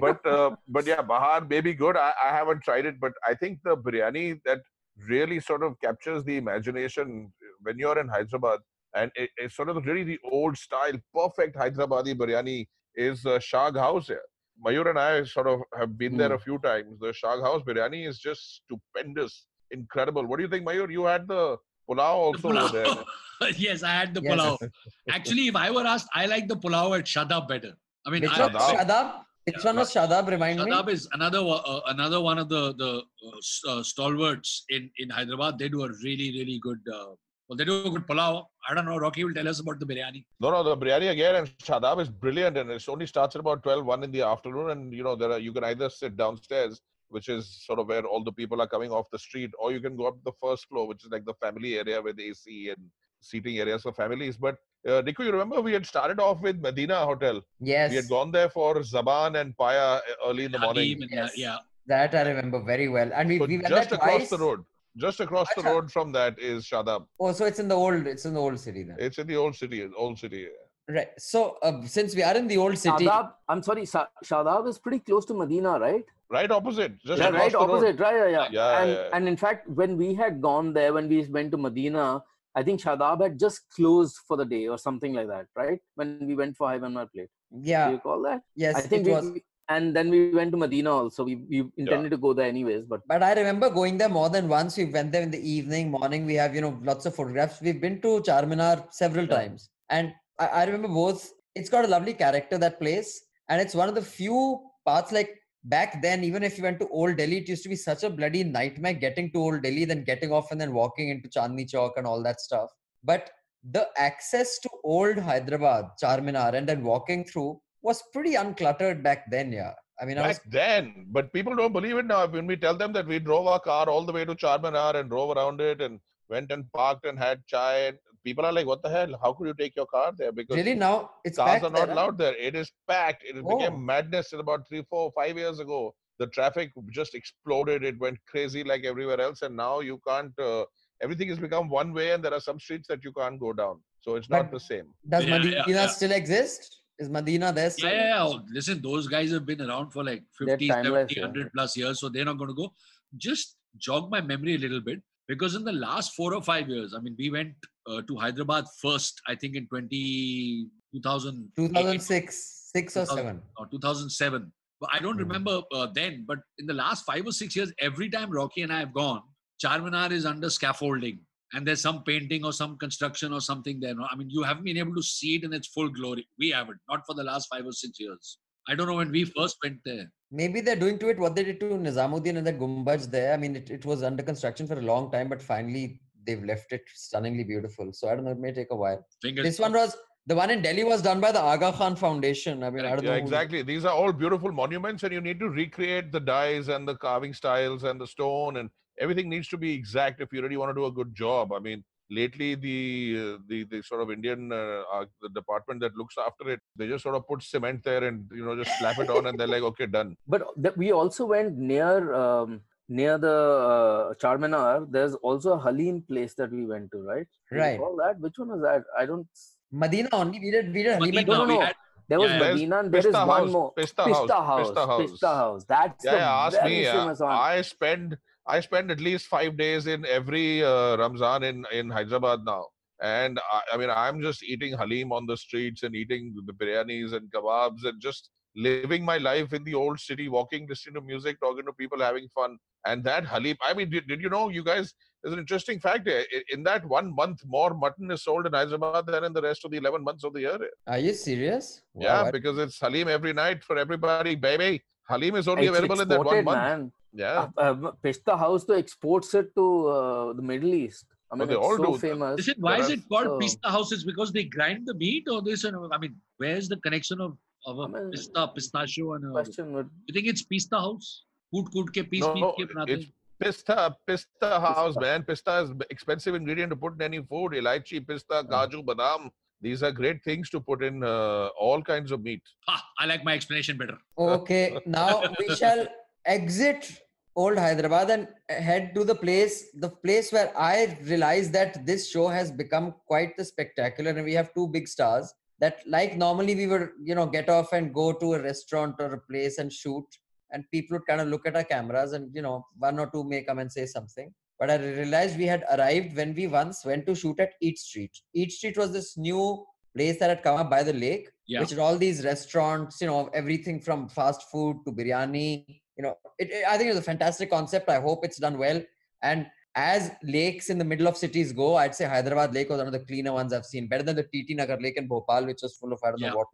but 0.00 0.24
uh, 0.26 0.50
but 0.68 0.86
yeah, 0.86 1.02
Bahar 1.02 1.42
may 1.42 1.60
be 1.60 1.74
good. 1.74 1.96
I, 1.96 2.12
I 2.24 2.28
haven't 2.36 2.62
tried 2.62 2.86
it, 2.86 3.00
but 3.00 3.12
I 3.26 3.34
think 3.34 3.60
the 3.62 3.76
biryani 3.76 4.40
that 4.44 4.60
really 5.08 5.40
sort 5.40 5.62
of 5.62 5.80
captures 5.80 6.24
the 6.24 6.36
imagination 6.36 7.32
when 7.62 7.78
you're 7.78 7.98
in 7.98 8.08
Hyderabad, 8.08 8.58
and 8.94 9.10
it, 9.14 9.30
it's 9.36 9.56
sort 9.56 9.68
of 9.68 9.86
really 9.86 10.02
the 10.02 10.18
old 10.30 10.56
style, 10.56 10.98
perfect 11.14 11.56
Hyderabadi 11.56 12.14
biryani 12.14 12.66
is 12.96 13.24
uh, 13.24 13.38
Shah 13.38 13.70
Ghouse 13.70 14.08
here. 14.08 14.20
Mayur 14.64 14.88
and 14.90 14.98
I 14.98 15.24
sort 15.24 15.46
of 15.46 15.60
have 15.78 15.96
been 15.96 16.16
there 16.16 16.32
a 16.32 16.38
few 16.38 16.58
times. 16.58 16.98
The 17.00 17.12
Shah 17.12 17.36
Ghouse 17.36 17.62
biryani 17.64 18.06
is 18.08 18.18
just 18.18 18.60
stupendous, 18.62 19.46
incredible. 19.70 20.26
What 20.26 20.36
do 20.38 20.42
you 20.44 20.50
think, 20.50 20.66
Mayur? 20.66 20.90
You 20.90 21.04
had 21.04 21.26
the 21.28 21.56
pulao 21.88 21.96
The 21.96 22.02
also 22.02 22.48
over 22.48 22.68
there. 22.72 22.84
pulao. 22.86 23.04
yes, 23.58 23.82
I 23.82 23.90
had 24.00 24.14
the 24.14 24.22
Yes. 24.22 24.32
pulao. 24.38 24.70
Actually, 25.10 25.46
if 25.48 25.56
I 25.56 25.70
were 25.70 25.86
asked, 25.86 26.08
I 26.14 26.26
like 26.26 26.46
the 26.48 26.56
pulao 26.56 26.98
at 26.98 27.06
Shadab 27.06 27.48
better. 27.48 27.72
I 28.06 28.10
mean, 28.10 28.22
Which 28.22 28.32
I. 28.32 28.48
Shadab. 28.48 28.76
Shadab. 28.76 29.24
Which 29.46 29.64
one 29.64 29.76
was 29.76 29.92
Shadab? 29.94 30.28
Remind 30.28 30.58
me. 30.60 30.66
Shadab 30.70 30.88
is 30.90 31.08
another 31.12 31.42
wa- 31.42 31.62
uh, 31.66 31.80
another 31.86 32.20
one 32.20 32.38
of 32.38 32.48
the 32.50 32.74
the 32.74 33.02
uh, 33.26 33.70
uh, 33.72 33.82
stalwarts 33.82 34.64
in 34.68 34.90
in 34.98 35.08
Hyderabad. 35.08 35.58
They 35.58 35.68
do 35.70 35.82
a 35.84 35.88
really 36.04 36.28
really 36.38 36.58
good. 36.62 36.78
Uh, 36.92 37.14
well, 37.50 37.56
they 37.56 37.64
do 37.64 37.84
a 37.84 37.90
good 37.90 38.06
pulao. 38.06 38.46
I 38.68 38.74
don't 38.74 38.84
know. 38.84 38.96
Rocky 38.96 39.24
will 39.24 39.34
tell 39.34 39.48
us 39.48 39.58
about 39.58 39.80
the 39.80 39.86
biryani. 39.86 40.24
No, 40.38 40.52
no, 40.52 40.62
the 40.62 40.76
biryani 40.76 41.10
again 41.10 41.34
and 41.34 41.48
Shadab 41.58 42.00
is 42.00 42.08
brilliant, 42.08 42.56
and 42.56 42.70
it 42.70 42.88
only 42.88 43.06
starts 43.06 43.34
at 43.34 43.40
about 43.40 43.64
12, 43.64 43.84
1 43.84 44.04
in 44.04 44.12
the 44.12 44.22
afternoon. 44.22 44.70
And 44.70 44.94
you 44.94 45.02
know, 45.02 45.16
there 45.16 45.32
are 45.32 45.38
you 45.40 45.52
can 45.52 45.64
either 45.64 45.90
sit 45.90 46.16
downstairs, 46.16 46.80
which 47.08 47.28
is 47.28 47.48
sort 47.66 47.80
of 47.80 47.88
where 47.88 48.04
all 48.04 48.22
the 48.22 48.30
people 48.30 48.62
are 48.62 48.68
coming 48.68 48.92
off 48.92 49.06
the 49.10 49.18
street, 49.18 49.50
or 49.58 49.72
you 49.72 49.80
can 49.80 49.96
go 49.96 50.06
up 50.06 50.22
the 50.24 50.32
first 50.40 50.68
floor, 50.68 50.86
which 50.86 51.04
is 51.04 51.10
like 51.10 51.24
the 51.24 51.34
family 51.42 51.76
area 51.76 52.00
with 52.00 52.20
AC 52.20 52.68
and 52.68 52.78
seating 53.20 53.58
areas 53.58 53.82
for 53.82 53.92
families. 53.92 54.36
But 54.36 54.54
uh, 54.86 55.02
Niku, 55.02 55.24
you 55.24 55.32
remember 55.32 55.60
we 55.60 55.72
had 55.72 55.84
started 55.84 56.20
off 56.20 56.40
with 56.40 56.60
Medina 56.60 57.04
Hotel. 57.04 57.42
Yes. 57.58 57.90
We 57.90 57.96
had 57.96 58.08
gone 58.08 58.30
there 58.30 58.48
for 58.48 58.76
Zaban 58.76 59.40
and 59.40 59.56
Paya 59.56 59.96
uh, 59.96 60.00
early 60.28 60.44
in 60.44 60.52
the 60.52 60.60
morning. 60.60 60.84
Halim 60.90 61.02
and, 61.02 61.10
Yes. 61.10 61.32
yeah. 61.36 61.56
That 61.88 62.14
I 62.14 62.22
remember 62.28 62.62
very 62.62 62.88
well. 62.88 63.10
And 63.12 63.28
we, 63.28 63.38
So 63.38 63.46
we 63.46 63.56
went 63.56 63.68
just 63.68 63.90
there 63.90 63.98
across 63.98 64.16
twice. 64.18 64.30
the 64.30 64.38
road, 64.38 64.60
just 64.96 65.20
across 65.20 65.48
the 65.56 65.62
road 65.62 65.90
from 65.90 66.12
that 66.12 66.38
is 66.38 66.64
Shadab. 66.64 67.06
Oh, 67.18 67.32
so 67.32 67.44
it's 67.44 67.58
in 67.58 67.68
the 67.68 67.74
old, 67.74 68.06
it's 68.06 68.24
in 68.24 68.34
the 68.34 68.40
old 68.40 68.58
city 68.58 68.82
then. 68.82 68.96
It's 68.98 69.18
in 69.18 69.26
the 69.26 69.36
old 69.36 69.56
city, 69.56 69.88
old 69.96 70.18
city. 70.18 70.48
Right. 70.88 71.08
So 71.18 71.58
uh, 71.62 71.84
since 71.84 72.14
we 72.16 72.22
are 72.22 72.36
in 72.36 72.48
the 72.48 72.56
old 72.56 72.76
city, 72.76 73.06
Shadab, 73.06 73.32
I'm 73.48 73.62
sorry, 73.62 73.86
Sa- 73.86 74.06
Shadab 74.24 74.68
is 74.68 74.78
pretty 74.78 74.98
close 74.98 75.24
to 75.26 75.34
Medina, 75.34 75.78
right? 75.78 76.04
Right 76.28 76.50
opposite, 76.50 76.98
just 77.04 77.20
yeah, 77.20 77.30
right 77.30 77.50
the 77.50 77.58
road. 77.58 77.70
opposite, 77.70 77.98
right? 77.98 78.14
Yeah, 78.14 78.28
yeah. 78.28 78.48
Yeah, 78.50 78.82
and 78.82 78.90
yeah, 78.90 78.96
yeah. 78.96 79.08
and 79.12 79.28
in 79.28 79.36
fact, 79.36 79.68
when 79.68 79.96
we 79.96 80.14
had 80.14 80.40
gone 80.40 80.72
there, 80.72 80.92
when 80.92 81.08
we 81.08 81.24
went 81.26 81.50
to 81.52 81.56
Medina, 81.56 82.22
I 82.54 82.62
think 82.62 82.80
Shadab 82.80 83.22
had 83.22 83.38
just 83.38 83.68
closed 83.70 84.18
for 84.26 84.36
the 84.36 84.44
day 84.44 84.68
or 84.68 84.78
something 84.78 85.12
like 85.12 85.28
that, 85.28 85.46
right? 85.56 85.78
When 85.94 86.26
we 86.26 86.34
went 86.34 86.56
for 86.56 86.68
High 86.68 86.78
Banner 86.78 87.06
Plate, 87.06 87.30
do 87.52 87.70
yeah, 87.70 87.90
you 87.90 87.98
call 87.98 88.22
that? 88.22 88.42
yes, 88.54 88.76
I 88.76 88.80
think 88.80 89.06
it 89.06 89.10
we, 89.10 89.12
was. 89.12 89.40
And 89.70 89.94
then 89.96 90.10
we 90.10 90.18
went 90.38 90.50
to 90.52 90.58
Medina 90.62 90.90
also. 90.90 91.24
We 91.24 91.34
we 91.52 91.58
intended 91.82 92.10
to 92.10 92.18
go 92.24 92.32
there 92.38 92.46
anyways, 92.54 92.84
but 92.92 93.00
But 93.12 93.22
I 93.22 93.32
remember 93.40 93.70
going 93.70 93.98
there 93.98 94.08
more 94.20 94.28
than 94.36 94.48
once. 94.48 94.76
We 94.76 94.86
went 94.96 95.12
there 95.12 95.22
in 95.22 95.30
the 95.30 95.42
evening, 95.56 95.90
morning. 95.90 96.26
We 96.30 96.34
have, 96.42 96.54
you 96.54 96.62
know, 96.66 96.78
lots 96.90 97.06
of 97.06 97.14
photographs. 97.14 97.60
We've 97.60 97.80
been 97.80 98.00
to 98.06 98.20
Charminar 98.28 98.92
several 99.02 99.26
Yeah. 99.26 99.36
times. 99.36 99.70
And 99.88 100.12
I, 100.38 100.46
I 100.60 100.64
remember 100.64 100.88
both. 100.88 101.30
It's 101.54 101.70
got 101.74 101.84
a 101.84 101.88
lovely 101.96 102.14
character, 102.14 102.58
that 102.58 102.80
place. 102.80 103.22
And 103.48 103.60
it's 103.60 103.74
one 103.74 103.88
of 103.88 103.94
the 103.94 104.02
few 104.02 104.60
parts 104.84 105.12
like 105.12 105.30
back 105.64 106.00
then, 106.02 106.24
even 106.24 106.42
if 106.42 106.56
you 106.58 106.64
went 106.64 106.80
to 106.80 106.88
Old 106.88 107.16
Delhi, 107.16 107.38
it 107.38 107.48
used 107.48 107.62
to 107.64 107.68
be 107.68 107.76
such 107.76 108.02
a 108.02 108.10
bloody 108.10 108.44
nightmare 108.44 108.94
getting 108.94 109.30
to 109.32 109.38
Old 109.38 109.62
Delhi, 109.62 109.84
then 109.84 110.04
getting 110.04 110.32
off 110.32 110.50
and 110.52 110.60
then 110.60 110.72
walking 110.72 111.10
into 111.10 111.28
Chandni 111.28 111.66
Chowk 111.72 111.92
and 111.96 112.06
all 112.06 112.22
that 112.22 112.40
stuff. 112.40 112.70
But 113.04 113.30
the 113.78 113.88
access 113.96 114.58
to 114.60 114.70
old 114.84 115.18
Hyderabad, 115.18 115.84
Charminar, 116.02 116.54
and 116.54 116.66
then 116.68 116.82
walking 116.82 117.24
through 117.24 117.60
was 117.82 118.02
pretty 118.12 118.34
uncluttered 118.34 119.02
back 119.02 119.30
then. 119.30 119.52
Yeah. 119.52 119.74
I 120.00 120.06
mean, 120.06 120.18
I 120.18 120.28
was 120.28 120.38
Back 120.38 120.50
then, 120.50 121.06
but 121.10 121.32
people 121.32 121.54
don't 121.54 121.72
believe 121.74 121.96
it 121.98 122.06
now. 122.06 122.26
When 122.26 122.46
we 122.46 122.56
tell 122.56 122.76
them 122.76 122.92
that 122.94 123.06
we 123.06 123.18
drove 123.18 123.46
our 123.46 123.60
car 123.60 123.88
all 123.88 124.04
the 124.04 124.12
way 124.12 124.24
to 124.24 124.34
Charminar 124.34 124.94
and 124.94 125.10
drove 125.10 125.36
around 125.36 125.60
it 125.60 125.82
and 125.82 126.00
went 126.30 126.50
and 126.50 126.64
parked 126.72 127.04
and 127.04 127.18
had 127.18 127.46
chai, 127.46 127.74
and 127.88 127.98
people 128.24 128.46
are 128.46 128.52
like, 128.52 128.66
"What 128.66 128.82
the 128.82 128.88
hell? 128.88 129.18
How 129.22 129.34
could 129.34 129.48
you 129.48 129.54
take 129.54 129.76
your 129.76 129.84
car 129.86 130.12
there?" 130.16 130.32
Because 130.32 130.56
really 130.56 130.74
now 130.74 131.10
it's 131.24 131.36
cars 131.36 131.50
back 131.50 131.62
are 131.64 131.70
there, 131.70 131.80
not 131.80 131.88
huh? 131.88 131.94
allowed 131.94 132.16
there. 132.18 132.34
It 132.34 132.54
is 132.54 132.72
packed. 132.88 133.24
It 133.24 133.36
Oh. 133.44 133.58
became 133.58 133.84
madness 133.84 134.32
in 134.32 134.40
about 134.40 134.66
three, 134.68 134.82
four, 134.88 135.12
five 135.14 135.36
years 135.36 135.58
ago. 135.60 135.94
The 136.18 136.28
traffic 136.28 136.72
just 136.90 137.14
exploded. 137.14 137.84
It 137.84 137.98
went 137.98 138.18
crazy 138.26 138.64
like 138.64 138.84
everywhere 138.84 139.20
else, 139.20 139.42
and 139.42 139.54
now 139.54 139.80
you 139.80 140.00
can't. 140.08 140.32
Uh, 140.38 140.64
everything 141.02 141.28
has 141.28 141.38
become 141.38 141.68
one 141.68 141.92
way, 141.92 142.12
and 142.12 142.24
there 142.24 142.32
are 142.32 142.40
some 142.40 142.58
streets 142.58 142.88
that 142.88 143.04
you 143.04 143.12
can't 143.12 143.38
go 143.38 143.52
down. 143.52 143.82
So 144.00 144.14
it's 144.16 144.30
not 144.30 144.50
the 144.50 144.60
same. 144.60 144.94
Does 145.06 145.24
Yeah, 145.26 145.30
Medina 145.38 145.56
yeah, 145.56 145.74
yeah. 145.76 145.86
still 145.88 146.12
exist? 146.12 146.79
Is 147.00 147.08
Medina 147.08 147.50
there 147.52 147.70
still? 147.70 147.90
Yeah, 147.90 147.96
yeah, 147.96 148.28
yeah. 148.28 148.38
Listen, 148.52 148.80
those 148.82 149.06
guys 149.08 149.30
have 149.32 149.46
been 149.46 149.62
around 149.62 149.90
for 149.90 150.04
like 150.04 150.22
They're 150.38 150.58
50, 150.58 150.68
timeless, 150.68 151.12
70, 151.14 151.14
yeah. 151.16 151.22
100 151.22 151.52
plus 151.54 151.76
years, 151.76 151.98
so 152.00 152.10
they're 152.10 152.26
not 152.26 152.36
going 152.36 152.48
to 152.50 152.54
go. 152.54 152.74
Just 153.16 153.56
jog 153.78 154.10
my 154.10 154.20
memory 154.20 154.54
a 154.56 154.58
little 154.58 154.82
bit 154.82 155.00
because 155.26 155.54
in 155.54 155.64
the 155.64 155.72
last 155.72 156.14
four 156.14 156.34
or 156.34 156.42
five 156.42 156.68
years, 156.68 156.92
I 156.94 157.00
mean, 157.00 157.16
we 157.18 157.30
went 157.30 157.54
uh, 157.86 158.02
to 158.02 158.16
Hyderabad 158.16 158.66
first, 158.82 159.22
I 159.26 159.34
think 159.34 159.56
in 159.56 159.66
20, 159.68 160.66
2000, 160.94 161.48
2006, 161.56 162.70
six 162.74 162.96
or 162.98 163.00
2000 163.06 163.16
seven. 163.16 163.42
or 163.56 163.66
2007. 163.70 164.52
But 164.78 164.90
I 164.92 164.98
don't 164.98 165.14
Hmm. 165.14 165.20
remember 165.20 165.62
uh, 165.72 165.86
then, 165.94 166.24
but 166.28 166.38
in 166.58 166.66
the 166.66 166.74
last 166.74 167.06
five 167.06 167.26
or 167.26 167.32
six 167.32 167.56
years, 167.56 167.72
every 167.80 168.10
time 168.10 168.30
Rocky 168.30 168.60
and 168.60 168.72
I 168.72 168.80
have 168.80 168.92
gone, 168.92 169.22
Charminar 169.64 170.10
is 170.10 170.26
under 170.26 170.50
scaffolding 170.50 171.20
and 171.52 171.66
there's 171.66 171.80
some 171.80 172.02
painting 172.04 172.44
or 172.44 172.52
some 172.52 172.76
construction 172.78 173.32
or 173.32 173.40
something 173.40 173.80
there. 173.80 173.94
No? 173.94 174.06
I 174.10 174.16
mean, 174.16 174.30
you 174.30 174.42
haven't 174.42 174.64
been 174.64 174.76
able 174.76 174.94
to 174.94 175.02
see 175.02 175.36
it 175.36 175.44
in 175.44 175.52
its 175.52 175.68
full 175.68 175.88
glory. 175.88 176.26
We 176.38 176.50
haven't, 176.50 176.78
not 176.88 177.04
for 177.06 177.14
the 177.14 177.24
last 177.24 177.48
five 177.52 177.66
or 177.66 177.72
six 177.72 177.98
years. 177.98 178.38
I 178.68 178.74
don't 178.74 178.86
know 178.86 178.94
when 178.96 179.10
we 179.10 179.24
first 179.24 179.56
went 179.64 179.78
there. 179.84 180.06
Maybe 180.30 180.60
they're 180.60 180.76
doing 180.76 180.98
to 181.00 181.08
it 181.08 181.18
what 181.18 181.34
they 181.34 181.42
did 181.44 181.58
to 181.60 181.66
Nizamuddin 181.70 182.36
and 182.38 182.46
the 182.46 182.52
Gumbaj 182.52 183.10
there. 183.10 183.32
I 183.34 183.36
mean, 183.36 183.56
it, 183.56 183.70
it 183.70 183.84
was 183.84 184.02
under 184.02 184.22
construction 184.22 184.66
for 184.66 184.78
a 184.78 184.82
long 184.82 185.10
time, 185.10 185.28
but 185.28 185.42
finally 185.42 186.00
they've 186.26 186.44
left 186.44 186.70
it 186.72 186.82
stunningly 186.94 187.42
beautiful. 187.42 187.92
So 187.92 188.08
I 188.08 188.14
don't 188.14 188.24
know, 188.24 188.30
it 188.32 188.38
may 188.38 188.52
take 188.52 188.68
a 188.70 188.76
while. 188.76 189.04
Fingers 189.22 189.44
This 189.44 189.58
one 189.58 189.72
was 189.72 189.96
the 190.26 190.36
one 190.36 190.50
in 190.50 190.62
Delhi 190.62 190.84
was 190.84 191.02
done 191.02 191.18
by 191.20 191.32
the 191.32 191.40
Aga 191.40 191.72
Khan 191.72 191.96
Foundation. 191.96 192.62
I 192.62 192.70
mean, 192.70 192.84
I 192.84 192.90
don't 192.90 193.02
Yeah, 193.02 193.10
know. 193.12 193.16
who- 193.16 193.22
exactly. 193.24 193.62
These 193.62 193.84
are 193.84 193.94
all 193.94 194.12
beautiful 194.12 194.52
monuments, 194.52 195.02
and 195.02 195.12
you 195.12 195.20
need 195.20 195.40
to 195.40 195.48
recreate 195.48 196.12
the 196.12 196.20
dyes 196.20 196.68
and 196.68 196.86
the 196.86 196.94
carving 196.94 197.34
styles 197.34 197.82
and 197.82 198.00
the 198.00 198.06
stone, 198.06 198.58
and 198.58 198.70
everything 199.00 199.28
needs 199.28 199.48
to 199.48 199.58
be 199.64 199.72
exact 199.74 200.20
if 200.20 200.32
you 200.32 200.42
really 200.42 200.56
want 200.56 200.70
to 200.70 200.80
do 200.80 200.86
a 200.86 200.92
good 200.92 201.14
job. 201.14 201.52
I 201.52 201.58
mean, 201.58 201.82
lately 202.10 202.54
the 202.54 202.78
uh, 203.24 203.38
the 203.50 203.58
the 203.72 203.82
sort 203.82 204.02
of 204.02 204.10
Indian 204.16 204.52
uh, 204.52 204.82
uh, 204.94 205.04
the 205.22 205.30
department 205.40 205.80
that 205.80 205.94
looks 205.96 206.16
after 206.26 206.50
it, 206.54 206.60
they 206.76 206.88
just 206.88 207.02
sort 207.02 207.14
of 207.18 207.26
put 207.26 207.42
cement 207.42 207.82
there 207.84 208.04
and 208.04 208.24
you 208.40 208.44
know 208.44 208.56
just 208.62 208.76
slap 208.78 208.98
it 208.98 209.10
on, 209.10 209.26
and 209.26 209.38
they're 209.38 209.54
like, 209.56 209.62
okay, 209.72 209.86
done. 209.86 210.16
But 210.26 210.42
th- 210.62 210.76
we 210.76 210.92
also 210.92 211.26
went 211.26 211.56
near 211.56 212.12
um, 212.14 212.60
near 212.88 213.16
the 213.18 213.36
uh, 213.74 214.14
Charminar. 214.22 214.86
There's 214.90 215.14
also 215.16 215.52
a 215.54 215.60
Halim 215.60 216.02
place 216.02 216.34
that 216.34 216.50
we 216.52 216.66
went 216.66 216.90
to, 216.92 216.98
right? 217.12 217.26
Right. 217.52 217.72
recall 217.78 217.96
that? 218.04 218.18
Which 218.20 218.34
one 218.38 218.48
was 218.48 218.62
that? 218.62 218.82
I 218.98 219.06
don't. 219.06 219.26
Medina 219.72 220.08
only. 220.12 220.40
We 220.40 220.50
did, 220.50 220.74
we 220.74 220.82
did 220.82 220.94
Halima. 220.94 221.14
Medina, 221.20 221.38
no, 221.38 221.44
we 221.44 221.54
no. 221.54 221.60
had- 221.66 221.76
There 222.10 222.18
was 222.20 222.30
Yeah, 222.30 222.38
yeah. 222.42 222.52
Medina. 222.54 222.78
and 222.80 222.92
There's 222.92 223.04
There 223.04 223.10
is 223.12 223.16
Pista 223.16 223.26
one 223.32 223.40
House, 223.42 223.52
more. 223.56 223.72
Pista 223.74 224.04
Pista 224.04 224.34
House, 224.34 224.46
House. 224.46 224.66
Pista 224.68 224.86
House. 224.92 225.10
Pista 225.10 225.28
House. 225.42 225.64
That's 225.72 226.04
Yeah, 226.06 226.10
the 226.10 226.18
yeah, 226.18 226.44
ask 226.46 226.56
very 226.60 226.70
me. 226.78 226.84
famous 226.86 227.20
one. 227.20 227.30
I 227.32 227.62
spend 227.62 228.16
I 228.46 228.60
spend 228.60 228.90
at 228.90 229.00
least 229.00 229.26
five 229.26 229.56
days 229.56 229.86
in 229.86 230.04
every 230.06 230.64
uh, 230.64 230.96
Ramzan 230.96 231.42
in 231.44 231.64
in 231.72 231.90
Hyderabad 231.90 232.40
now, 232.44 232.66
and 233.02 233.38
I, 233.52 233.60
I 233.72 233.76
mean 233.76 233.90
I'm 233.90 234.20
just 234.22 234.42
eating 234.42 234.76
halim 234.76 235.12
on 235.12 235.26
the 235.26 235.36
streets 235.36 235.82
and 235.82 235.94
eating 235.94 236.34
the 236.46 236.52
biryanis 236.52 237.12
and 237.12 237.30
kebabs 237.30 237.84
and 237.84 238.00
just 238.00 238.30
living 238.56 239.04
my 239.04 239.16
life 239.18 239.52
in 239.52 239.62
the 239.62 239.74
old 239.74 240.00
city, 240.00 240.28
walking, 240.28 240.66
listening 240.68 240.94
to 240.96 241.00
music, 241.00 241.38
talking 241.40 241.64
to 241.64 241.72
people, 241.72 242.00
having 242.00 242.28
fun. 242.34 242.56
And 242.86 243.04
that 243.04 243.24
halim, 243.24 243.56
I 243.62 243.74
mean, 243.74 243.90
did, 243.90 244.08
did 244.08 244.20
you 244.20 244.28
know, 244.28 244.48
you 244.48 244.64
guys? 244.64 244.92
There's 245.22 245.34
an 245.34 245.38
interesting 245.38 245.78
fact 245.78 246.08
here. 246.08 246.24
In 246.50 246.62
that 246.64 246.84
one 246.86 247.14
month, 247.14 247.42
more 247.46 247.74
mutton 247.74 248.10
is 248.10 248.24
sold 248.24 248.46
in 248.46 248.54
Hyderabad 248.54 249.06
than 249.06 249.22
in 249.24 249.34
the 249.34 249.42
rest 249.42 249.64
of 249.66 249.70
the 249.70 249.76
11 249.76 250.02
months 250.02 250.24
of 250.24 250.32
the 250.32 250.40
year. 250.40 250.58
Are 250.86 250.98
you 250.98 251.12
serious? 251.12 251.82
yeah, 251.94 252.22
I- 252.22 252.30
because 252.30 252.56
it's 252.58 252.80
halim 252.80 253.06
every 253.08 253.34
night 253.34 253.62
for 253.62 253.76
everybody, 253.76 254.34
baby. 254.34 254.82
Halim 255.08 255.36
is 255.36 255.46
only 255.46 255.66
It's 255.66 255.76
available 255.76 256.00
in 256.00 256.08
that 256.08 256.18
one 256.24 256.44
month. 256.44 256.58
man. 256.58 256.92
Yeah. 257.12 257.48
Uh, 257.56 257.60
uh, 257.60 257.90
Pista 258.02 258.36
House 258.36 258.64
to 258.64 258.74
exports 258.74 259.34
it 259.34 259.54
to 259.56 259.86
uh, 259.88 260.32
the 260.32 260.42
Middle 260.42 260.74
East. 260.74 261.06
I 261.32 261.36
mean, 261.36 261.48
they 261.48 261.54
it's 261.54 261.62
all 261.64 261.76
so 261.76 261.92
do. 261.92 261.98
famous. 261.98 262.36
Listen, 262.38 262.54
why 262.58 262.72
There 262.76 262.80
is 262.84 262.90
are- 262.90 262.92
it 262.94 263.08
called 263.08 263.26
Oh. 263.28 263.38
pista 263.38 263.68
houses? 263.70 264.04
Because 264.04 264.32
they 264.32 264.44
grind 264.44 264.86
the 264.86 264.94
meat 264.94 265.26
or 265.30 265.42
this? 265.42 265.64
And 265.64 265.76
I 265.92 265.98
mean, 265.98 266.16
where's 266.38 266.68
the 266.68 266.76
connection 266.78 267.20
of, 267.20 267.36
of 267.66 267.78
a 267.78 267.82
I 267.82 267.86
mean, 267.88 268.10
pista, 268.10 268.48
pistachio 268.54 269.14
and 269.14 269.24
a, 269.26 269.30
Question 269.30 269.72
would 269.74 269.88
you 270.06 270.12
think 270.14 270.26
it's 270.26 270.42
pista 270.42 270.76
house? 270.76 271.24
Coot 271.54 271.66
coot 271.72 271.88
ke 271.92 272.08
piece 272.10 272.20
No, 272.26 272.34
meat 272.34 272.54
ke 272.58 272.68
banate 272.72 272.90
it's 272.98 273.06
Pista, 273.40 273.96
pista 274.06 274.60
house, 274.60 274.96
man. 275.00 275.22
Pista 275.22 275.60
is 275.62 275.70
expensive 275.88 276.34
ingredient 276.34 276.68
to 276.70 276.76
put 276.76 276.92
in 276.96 277.00
any 277.02 277.22
food. 277.22 277.52
Elaichi, 277.52 278.06
pista, 278.06 278.44
kaju, 278.44 278.84
badam. 278.84 279.30
These 279.62 279.82
are 279.82 279.90
great 279.92 280.22
things 280.22 280.50
to 280.50 280.60
put 280.60 280.82
in 280.82 281.02
uh, 281.02 281.46
all 281.58 281.80
kinds 281.80 282.10
of 282.12 282.22
meat. 282.22 282.42
Ha, 282.68 282.84
I 282.98 283.06
like 283.06 283.24
my 283.24 283.32
explanation 283.34 283.78
better. 283.78 283.96
Okay, 284.18 284.78
now 284.84 285.22
we 285.38 285.54
shall 285.54 285.86
exit 286.24 287.00
old 287.36 287.56
Hyderabad 287.56 288.10
and 288.10 288.28
head 288.48 288.94
to 288.94 289.04
the 289.04 289.14
place, 289.14 289.70
the 289.74 289.88
place 289.88 290.32
where 290.32 290.52
I 290.58 290.98
realized 291.02 291.52
that 291.52 291.86
this 291.86 292.10
show 292.10 292.28
has 292.28 292.50
become 292.50 292.94
quite 293.06 293.36
the 293.36 293.44
spectacular, 293.44 294.10
and 294.10 294.24
we 294.24 294.34
have 294.34 294.52
two 294.54 294.68
big 294.68 294.88
stars. 294.88 295.32
That, 295.60 295.80
like 295.86 296.16
normally, 296.16 296.54
we 296.54 296.66
would 296.66 296.90
you 297.02 297.14
know 297.14 297.26
get 297.26 297.48
off 297.48 297.72
and 297.72 297.94
go 297.94 298.12
to 298.12 298.34
a 298.34 298.42
restaurant 298.42 298.96
or 298.98 299.14
a 299.14 299.20
place 299.20 299.58
and 299.58 299.72
shoot, 299.72 300.06
and 300.50 300.64
people 300.72 300.96
would 300.96 301.06
kind 301.06 301.20
of 301.20 301.28
look 301.28 301.46
at 301.46 301.56
our 301.56 301.64
cameras, 301.64 302.12
and 302.12 302.34
you 302.34 302.42
know 302.42 302.64
one 302.78 302.98
or 302.98 303.10
two 303.10 303.24
may 303.24 303.42
come 303.42 303.58
and 303.58 303.70
say 303.70 303.86
something. 303.86 304.32
But 304.58 304.70
I 304.70 304.76
realized 304.76 305.38
we 305.38 305.46
had 305.46 305.64
arrived 305.72 306.16
when 306.16 306.34
we 306.34 306.46
once 306.46 306.84
went 306.84 307.06
to 307.06 307.14
shoot 307.14 307.38
at 307.40 307.52
Eat 307.62 307.78
Street. 307.78 308.10
Eat 308.34 308.52
Street 308.52 308.76
was 308.76 308.92
this 308.92 309.16
new 309.16 309.64
place 309.96 310.18
that 310.18 310.28
had 310.28 310.42
come 310.42 310.58
up 310.58 310.70
by 310.70 310.82
the 310.82 310.92
lake 310.92 311.28
Yeah. 311.46 311.60
which 311.60 311.72
is 311.72 311.78
all 311.78 311.96
these 311.98 312.24
restaurants, 312.24 313.00
you 313.00 313.06
know, 313.06 313.28
everything 313.34 313.80
from 313.80 314.08
fast 314.08 314.42
food 314.50 314.76
to 314.84 314.92
biryani 314.92 315.80
you 316.00 316.06
know, 316.06 316.16
it, 316.38 316.50
it, 316.50 316.64
I 316.66 316.78
think 316.78 316.88
it's 316.90 316.98
a 316.98 317.10
fantastic 317.12 317.50
concept. 317.50 317.90
I 317.90 318.00
hope 318.00 318.24
it's 318.24 318.38
done 318.38 318.56
well. 318.56 318.82
And 319.22 319.46
as 319.74 320.10
lakes 320.22 320.70
in 320.70 320.78
the 320.78 320.84
middle 320.92 321.06
of 321.06 321.16
cities 321.16 321.52
go, 321.52 321.76
I'd 321.76 321.94
say 321.94 322.06
Hyderabad 322.06 322.54
Lake 322.54 322.70
was 322.70 322.78
one 322.78 322.86
of 322.86 322.94
the 322.94 323.04
cleaner 323.10 323.34
ones 323.34 323.52
I've 323.52 323.66
seen, 323.66 323.86
better 323.86 324.02
than 324.02 324.16
the 324.16 324.22
TT 324.22 324.56
Nagar 324.60 324.78
Lake 324.80 324.96
in 324.96 325.06
Bhopal, 325.06 325.44
which 325.44 325.60
was 325.62 325.76
full 325.76 325.92
of 325.92 326.00
I 326.02 326.10
don't 326.10 326.20
yeah. 326.20 326.30
know 326.30 326.36
what. 326.36 326.48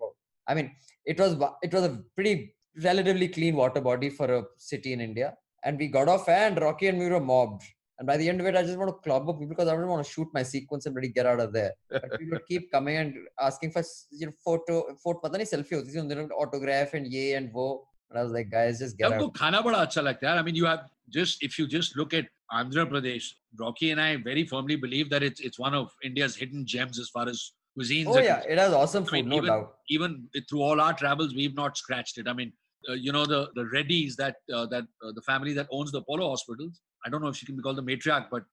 I 0.48 0.54
mean, 0.54 0.72
it 1.04 1.20
was 1.20 1.36
it 1.62 1.72
was 1.72 1.84
a 1.84 2.02
pretty 2.16 2.56
relatively 2.82 3.28
clean 3.28 3.54
water 3.54 3.80
body 3.80 4.10
for 4.10 4.26
a 4.38 4.44
city 4.56 4.92
in 4.92 5.00
India. 5.00 5.34
And 5.64 5.78
we 5.78 5.86
got 5.86 6.08
off, 6.08 6.28
and 6.28 6.60
Rocky 6.60 6.88
and 6.88 6.98
we 6.98 7.08
were 7.08 7.20
mobbed. 7.20 7.62
And 7.98 8.06
by 8.06 8.16
the 8.18 8.28
end 8.28 8.40
of 8.40 8.46
it, 8.46 8.56
I 8.56 8.62
just 8.62 8.78
want 8.78 8.90
to 8.90 9.08
club 9.08 9.28
up 9.30 9.38
because 9.48 9.68
I 9.68 9.74
don't 9.74 9.88
want 9.88 10.04
to 10.04 10.12
shoot 10.12 10.28
my 10.34 10.42
sequence 10.42 10.86
and 10.86 10.94
really 10.94 11.08
get 11.08 11.24
out 11.24 11.40
of 11.40 11.52
there. 11.52 11.72
But 11.90 12.18
people 12.18 12.38
keep 12.46 12.70
coming 12.70 12.96
and 12.96 13.14
asking 13.40 13.70
for 13.70 13.82
you 14.10 14.26
know 14.26 14.32
photo, 14.44 14.74
photo, 15.04 15.20
pata 15.20 15.38
nahi 15.38 15.48
selfie 15.52 15.76
hoti 15.76 15.92
thi, 15.92 16.34
autograph 16.42 16.94
and 16.94 17.06
ye 17.06 17.34
and 17.34 17.52
wo. 17.52 17.68
And 18.09 18.19
I 18.19 18.23
was 18.23 18.31
like, 18.33 18.49
guys, 18.49 18.79
just 18.79 18.97
get 18.97 19.11
हमको 19.11 19.23
out. 19.25 19.33
खाना 19.37 19.61
बड़ा 19.61 19.85
अच्छा 19.85 20.01
लगता 20.01 20.29
है. 20.29 20.39
I 20.39 20.43
mean, 20.43 20.55
you 20.55 20.65
have 20.65 20.81
just 21.09 21.43
if 21.43 21.57
you 21.59 21.67
just 21.67 21.95
look 21.95 22.13
at 22.13 22.25
Andhra 22.51 22.85
Pradesh, 22.85 23.31
Rocky 23.57 23.91
and 23.91 24.01
I 24.01 24.17
very 24.17 24.45
firmly 24.45 24.75
believe 24.75 25.09
that 25.09 25.23
it's 25.23 25.39
it's 25.39 25.59
one 25.59 25.73
of 25.73 25.91
India's 26.03 26.35
hidden 26.35 26.65
gems 26.65 26.99
as 26.99 27.09
far 27.09 27.27
as 27.29 27.53
cuisines. 27.77 28.07
Oh 28.07 28.17
are 28.17 28.21
yeah, 28.21 28.35
concerned. 28.35 28.53
it 28.53 28.59
has 28.59 28.73
awesome 28.73 29.03
I 29.03 29.07
food, 29.07 29.13
mean, 29.13 29.29
no 29.29 29.35
even, 29.37 29.47
doubt. 29.47 29.73
even 29.89 30.27
through 30.49 30.61
all 30.61 30.81
our 30.81 30.93
travels, 30.93 31.33
we've 31.33 31.55
not 31.55 31.77
scratched 31.77 32.17
it. 32.17 32.27
I 32.27 32.33
mean, 32.33 32.51
uh, 32.89 32.93
you 32.93 33.11
know 33.13 33.25
the 33.25 33.49
the 33.55 33.63
Reddies 33.73 34.15
that 34.17 34.35
uh, 34.53 34.65
that 34.67 34.83
uh, 35.05 35.11
the 35.15 35.21
family 35.21 35.53
that 35.53 35.67
owns 35.71 35.91
the 35.91 35.99
Apollo 35.99 36.29
hospitals. 36.29 36.81
I 37.05 37.09
don't 37.09 37.21
know 37.21 37.29
if 37.29 37.37
she 37.37 37.45
can 37.45 37.55
be 37.55 37.61
called 37.61 37.77
the 37.77 37.83
matriarch, 37.83 38.27
but 38.29 38.43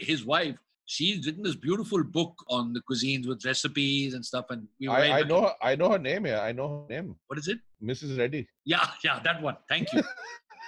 his 0.00 0.24
wife. 0.24 0.56
She's 0.93 1.25
written 1.25 1.43
this 1.47 1.55
beautiful 1.67 2.01
book 2.17 2.33
on 2.55 2.63
the 2.75 2.81
cuisines 2.87 3.27
with 3.29 3.43
recipes 3.51 4.13
and 4.15 4.23
stuff. 4.31 4.45
And 4.53 4.67
we 4.79 4.87
I, 4.87 5.19
I 5.19 5.23
know 5.23 5.41
her, 5.45 5.53
I 5.69 5.75
know 5.79 5.89
her 5.93 5.97
name. 6.07 6.25
Yeah, 6.31 6.41
I 6.49 6.51
know 6.57 6.67
her 6.89 6.93
name. 6.95 7.15
what 7.27 7.39
is 7.39 7.47
it? 7.53 7.59
Mrs. 7.91 8.19
Reddy. 8.19 8.41
Yeah, 8.73 8.85
yeah, 9.03 9.19
that 9.27 9.41
one. 9.47 9.57
Thank 9.69 9.91
you. 9.93 10.03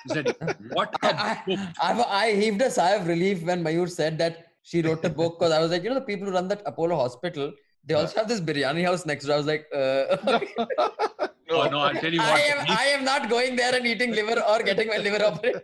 Miss 0.07 0.17
Reddy. 0.17 0.33
what 0.79 0.95
a 1.03 1.13
I, 1.29 1.43
book! 1.47 1.59
I, 1.89 1.91
I 2.23 2.35
heaved 2.41 2.61
a 2.69 2.71
sigh 2.77 2.93
of 2.99 3.07
relief 3.13 3.43
when 3.49 3.63
Mayur 3.67 3.87
said 3.99 4.17
that 4.23 4.47
she 4.63 4.81
wrote 4.81 5.05
a 5.05 5.09
book 5.19 5.37
because 5.39 5.51
I 5.51 5.59
was 5.59 5.69
like, 5.75 5.83
you 5.83 5.89
know, 5.91 5.99
the 6.01 6.07
people 6.11 6.25
who 6.27 6.33
run 6.33 6.47
that 6.47 6.63
Apollo 6.65 6.95
hospital, 7.03 7.53
they 7.85 7.93
also 7.93 8.17
have 8.19 8.27
this 8.27 8.41
biryani 8.41 8.83
house 8.89 9.05
next 9.05 9.25
door. 9.25 9.35
I 9.35 9.37
was 9.43 9.45
like, 9.53 9.65
uh, 9.75 10.17
Oh 11.51 11.69
no, 11.69 11.79
I'll 11.87 11.93
tell 11.93 12.11
you 12.11 12.19
I 12.21 12.31
what. 12.31 12.41
am 12.41 12.65
I 12.83 12.83
am 12.97 13.03
not 13.05 13.29
going 13.29 13.55
there 13.55 13.75
and 13.75 13.85
eating 13.85 14.11
liver 14.19 14.41
or 14.41 14.63
getting 14.63 14.87
my 14.87 14.97
liver 14.97 15.23
operated. 15.23 15.61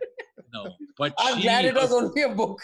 no, 0.54 0.62
but 0.96 1.12
I'm 1.18 1.36
she 1.38 1.42
glad 1.48 1.64
it 1.64 1.74
was 1.74 1.90
was- 1.90 2.04
only 2.04 2.22
a 2.22 2.28
book. 2.42 2.60